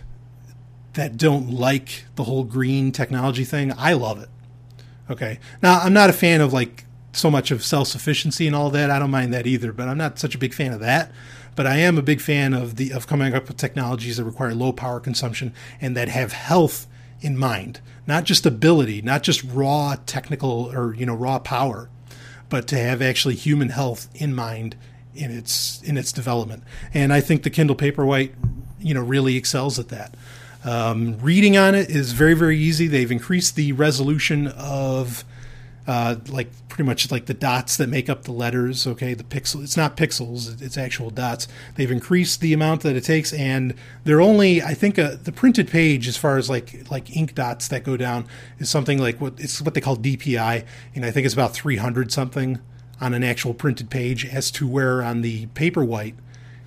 that 0.94 1.16
don't 1.16 1.50
like 1.50 2.04
the 2.16 2.24
whole 2.24 2.44
green 2.44 2.90
technology 2.92 3.44
thing. 3.44 3.72
I 3.76 3.92
love 3.92 4.20
it. 4.20 4.28
Okay. 5.08 5.38
Now 5.62 5.80
I'm 5.80 5.92
not 5.92 6.10
a 6.10 6.12
fan 6.12 6.40
of 6.40 6.52
like 6.52 6.84
so 7.12 7.30
much 7.30 7.50
of 7.50 7.64
self 7.64 7.88
sufficiency 7.88 8.46
and 8.46 8.56
all 8.56 8.70
that. 8.70 8.90
I 8.90 8.98
don't 8.98 9.10
mind 9.10 9.32
that 9.32 9.46
either, 9.46 9.72
but 9.72 9.88
I'm 9.88 9.98
not 9.98 10.18
such 10.18 10.34
a 10.34 10.38
big 10.38 10.54
fan 10.54 10.72
of 10.72 10.80
that. 10.80 11.12
But 11.56 11.66
I 11.66 11.76
am 11.78 11.98
a 11.98 12.02
big 12.02 12.20
fan 12.20 12.54
of 12.54 12.76
the 12.76 12.92
of 12.92 13.06
coming 13.06 13.34
up 13.34 13.48
with 13.48 13.56
technologies 13.56 14.16
that 14.16 14.24
require 14.24 14.54
low 14.54 14.72
power 14.72 15.00
consumption 15.00 15.52
and 15.80 15.96
that 15.96 16.08
have 16.08 16.32
health 16.32 16.86
in 17.20 17.36
mind, 17.36 17.80
not 18.06 18.24
just 18.24 18.46
ability, 18.46 19.02
not 19.02 19.22
just 19.22 19.42
raw 19.44 19.96
technical 20.06 20.70
or 20.72 20.94
you 20.94 21.04
know 21.04 21.14
raw 21.14 21.38
power, 21.38 21.90
but 22.48 22.66
to 22.68 22.78
have 22.78 23.02
actually 23.02 23.34
human 23.34 23.70
health 23.70 24.08
in 24.14 24.34
mind 24.34 24.76
in 25.20 25.30
its 25.30 25.82
in 25.82 25.96
its 25.96 26.12
development. 26.12 26.62
And 26.94 27.12
I 27.12 27.20
think 27.20 27.42
the 27.42 27.50
Kindle 27.50 27.76
Paperwhite, 27.76 28.32
you 28.78 28.94
know, 28.94 29.02
really 29.02 29.36
excels 29.36 29.78
at 29.78 29.88
that. 29.88 30.14
Um, 30.64 31.18
reading 31.20 31.56
on 31.56 31.74
it 31.74 31.90
is 31.90 32.12
very 32.12 32.34
very 32.34 32.58
easy. 32.58 32.86
They've 32.86 33.10
increased 33.10 33.56
the 33.56 33.72
resolution 33.72 34.48
of 34.48 35.24
uh, 35.86 36.16
like 36.28 36.48
pretty 36.68 36.86
much 36.86 37.10
like 37.10 37.26
the 37.26 37.34
dots 37.34 37.76
that 37.76 37.88
make 37.88 38.08
up 38.08 38.24
the 38.24 38.32
letters. 38.32 38.86
Okay, 38.86 39.14
the 39.14 39.24
pixel. 39.24 39.62
It's 39.62 39.76
not 39.76 39.96
pixels. 39.96 40.60
It's 40.62 40.78
actual 40.78 41.10
dots. 41.10 41.48
They've 41.76 41.90
increased 41.90 42.40
the 42.40 42.52
amount 42.52 42.82
that 42.82 42.96
it 42.96 43.04
takes, 43.04 43.32
and 43.32 43.74
they're 44.04 44.20
only 44.20 44.62
I 44.62 44.74
think 44.74 44.98
uh, 44.98 45.16
the 45.22 45.32
printed 45.32 45.68
page 45.68 46.08
as 46.08 46.16
far 46.16 46.36
as 46.36 46.48
like 46.48 46.90
like 46.90 47.16
ink 47.16 47.34
dots 47.34 47.68
that 47.68 47.84
go 47.84 47.96
down 47.96 48.26
is 48.58 48.68
something 48.68 48.98
like 48.98 49.20
what 49.20 49.34
it's 49.38 49.60
what 49.62 49.74
they 49.74 49.80
call 49.80 49.96
DPI, 49.96 50.64
and 50.94 51.04
I 51.04 51.10
think 51.10 51.24
it's 51.24 51.34
about 51.34 51.52
300 51.52 52.12
something 52.12 52.60
on 53.00 53.14
an 53.14 53.24
actual 53.24 53.54
printed 53.54 53.90
page 53.90 54.26
as 54.26 54.50
to 54.50 54.66
where 54.66 55.02
on 55.02 55.22
the 55.22 55.46
Paperwhite 55.48 56.14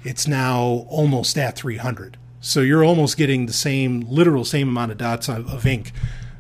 it's 0.04 0.28
now 0.28 0.86
almost 0.90 1.38
at 1.38 1.56
300 1.56 2.18
so 2.42 2.60
you're 2.60 2.84
almost 2.84 3.16
getting 3.16 3.46
the 3.46 3.54
same 3.54 4.02
literal 4.02 4.44
same 4.44 4.68
amount 4.68 4.92
of 4.92 4.98
dots 4.98 5.30
of, 5.30 5.48
of 5.50 5.66
ink. 5.66 5.94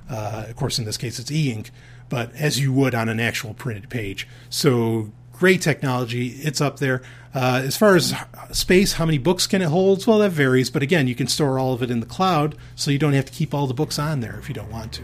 Uh, 0.09 0.45
of 0.49 0.55
course 0.55 0.77
in 0.77 0.85
this 0.85 0.97
case 0.97 1.17
it's 1.17 1.31
e-ink 1.31 1.71
but 2.09 2.33
as 2.35 2.59
you 2.59 2.73
would 2.73 2.93
on 2.93 3.09
an 3.09 3.19
actual 3.19 3.53
printed 3.53 3.89
page. 3.89 4.27
So 4.49 5.11
great 5.31 5.61
technology. 5.61 6.27
It's 6.27 6.61
up 6.61 6.77
there. 6.77 7.01
Uh, 7.33 7.61
as 7.65 7.75
far 7.75 7.95
as 7.95 8.13
space 8.51 8.93
how 8.93 9.05
many 9.05 9.17
books 9.17 9.47
can 9.47 9.61
it 9.61 9.69
hold? 9.69 10.05
Well 10.05 10.19
that 10.19 10.31
varies 10.31 10.69
but 10.69 10.83
again 10.83 11.07
you 11.07 11.15
can 11.15 11.27
store 11.27 11.57
all 11.57 11.73
of 11.73 11.81
it 11.81 11.89
in 11.89 12.01
the 12.01 12.05
cloud 12.05 12.55
so 12.75 12.91
you 12.91 12.99
don't 12.99 13.13
have 13.13 13.25
to 13.25 13.31
keep 13.31 13.53
all 13.53 13.67
the 13.67 13.73
books 13.73 13.97
on 13.97 14.19
there 14.19 14.37
if 14.37 14.49
you 14.49 14.55
don't 14.55 14.71
want 14.71 14.91
to. 14.93 15.03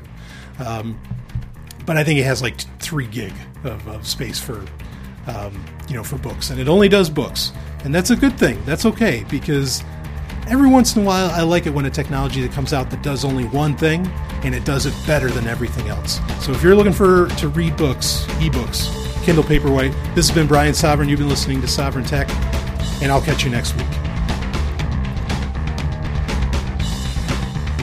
Um, 0.59 0.99
but 1.89 1.97
I 1.97 2.03
think 2.03 2.19
it 2.19 2.23
has 2.25 2.39
like 2.43 2.55
three 2.77 3.07
gig 3.07 3.33
of, 3.63 3.87
of 3.87 4.05
space 4.05 4.39
for 4.39 4.63
um, 5.25 5.65
you 5.87 5.95
know 5.95 6.03
for 6.03 6.19
books, 6.19 6.51
and 6.51 6.59
it 6.59 6.67
only 6.67 6.87
does 6.87 7.09
books, 7.09 7.51
and 7.83 7.95
that's 7.95 8.11
a 8.11 8.15
good 8.15 8.37
thing. 8.37 8.63
That's 8.63 8.85
okay 8.85 9.25
because 9.27 9.83
every 10.47 10.69
once 10.69 10.95
in 10.95 11.01
a 11.01 11.05
while 11.05 11.31
I 11.31 11.41
like 11.41 11.65
it 11.65 11.71
when 11.71 11.87
a 11.87 11.89
technology 11.89 12.43
that 12.43 12.51
comes 12.51 12.73
out 12.73 12.91
that 12.91 13.01
does 13.01 13.25
only 13.25 13.45
one 13.45 13.75
thing 13.75 14.05
and 14.43 14.53
it 14.53 14.65
does 14.65 14.85
it 14.85 14.93
better 15.07 15.29
than 15.31 15.47
everything 15.47 15.87
else. 15.87 16.19
So 16.45 16.51
if 16.51 16.61
you're 16.61 16.75
looking 16.75 16.93
for 16.93 17.27
to 17.27 17.47
read 17.47 17.75
books, 17.75 18.23
ebooks, 18.37 18.93
Kindle 19.23 19.43
Paperwhite, 19.43 19.91
this 20.13 20.27
has 20.27 20.31
been 20.35 20.45
Brian 20.45 20.73
Sovryn. 20.73 21.09
You've 21.09 21.17
been 21.17 21.27
listening 21.27 21.59
to 21.61 21.67
Sovryn 21.67 22.07
Tech, 22.07 22.29
and 23.01 23.11
I'll 23.11 23.19
catch 23.19 23.43
you 23.43 23.49
next 23.49 23.75
week. 23.75 23.87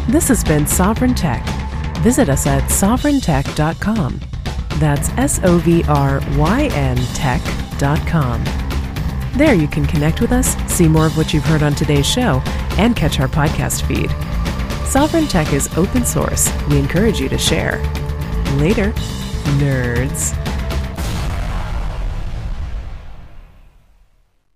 This 0.06 0.28
has 0.28 0.44
been 0.44 0.64
Sovryn 0.64 1.16
Tech. 1.16 1.65
Visit 2.06 2.28
us 2.28 2.46
at 2.46 2.62
sovryntech.com. 2.70 4.20
That's 4.78 5.08
S 5.18 5.40
O 5.42 5.58
V 5.58 5.82
R 5.88 6.22
Y 6.36 6.70
N 6.72 6.96
tech.com. 7.14 8.44
There 9.32 9.54
you 9.54 9.66
can 9.66 9.84
connect 9.86 10.20
with 10.20 10.30
us, 10.30 10.54
see 10.72 10.86
more 10.86 11.06
of 11.06 11.16
what 11.16 11.34
you've 11.34 11.44
heard 11.44 11.64
on 11.64 11.74
today's 11.74 12.06
show, 12.06 12.40
and 12.78 12.94
catch 12.94 13.18
our 13.18 13.26
podcast 13.26 13.84
feed. 13.88 14.08
Sovryn 14.86 15.28
Tech 15.28 15.52
is 15.52 15.68
open 15.76 16.04
source. 16.04 16.48
We 16.68 16.78
encourage 16.78 17.18
you 17.18 17.28
to 17.28 17.38
share. 17.38 17.78
Later, 18.54 18.92
nerds. 19.58 20.55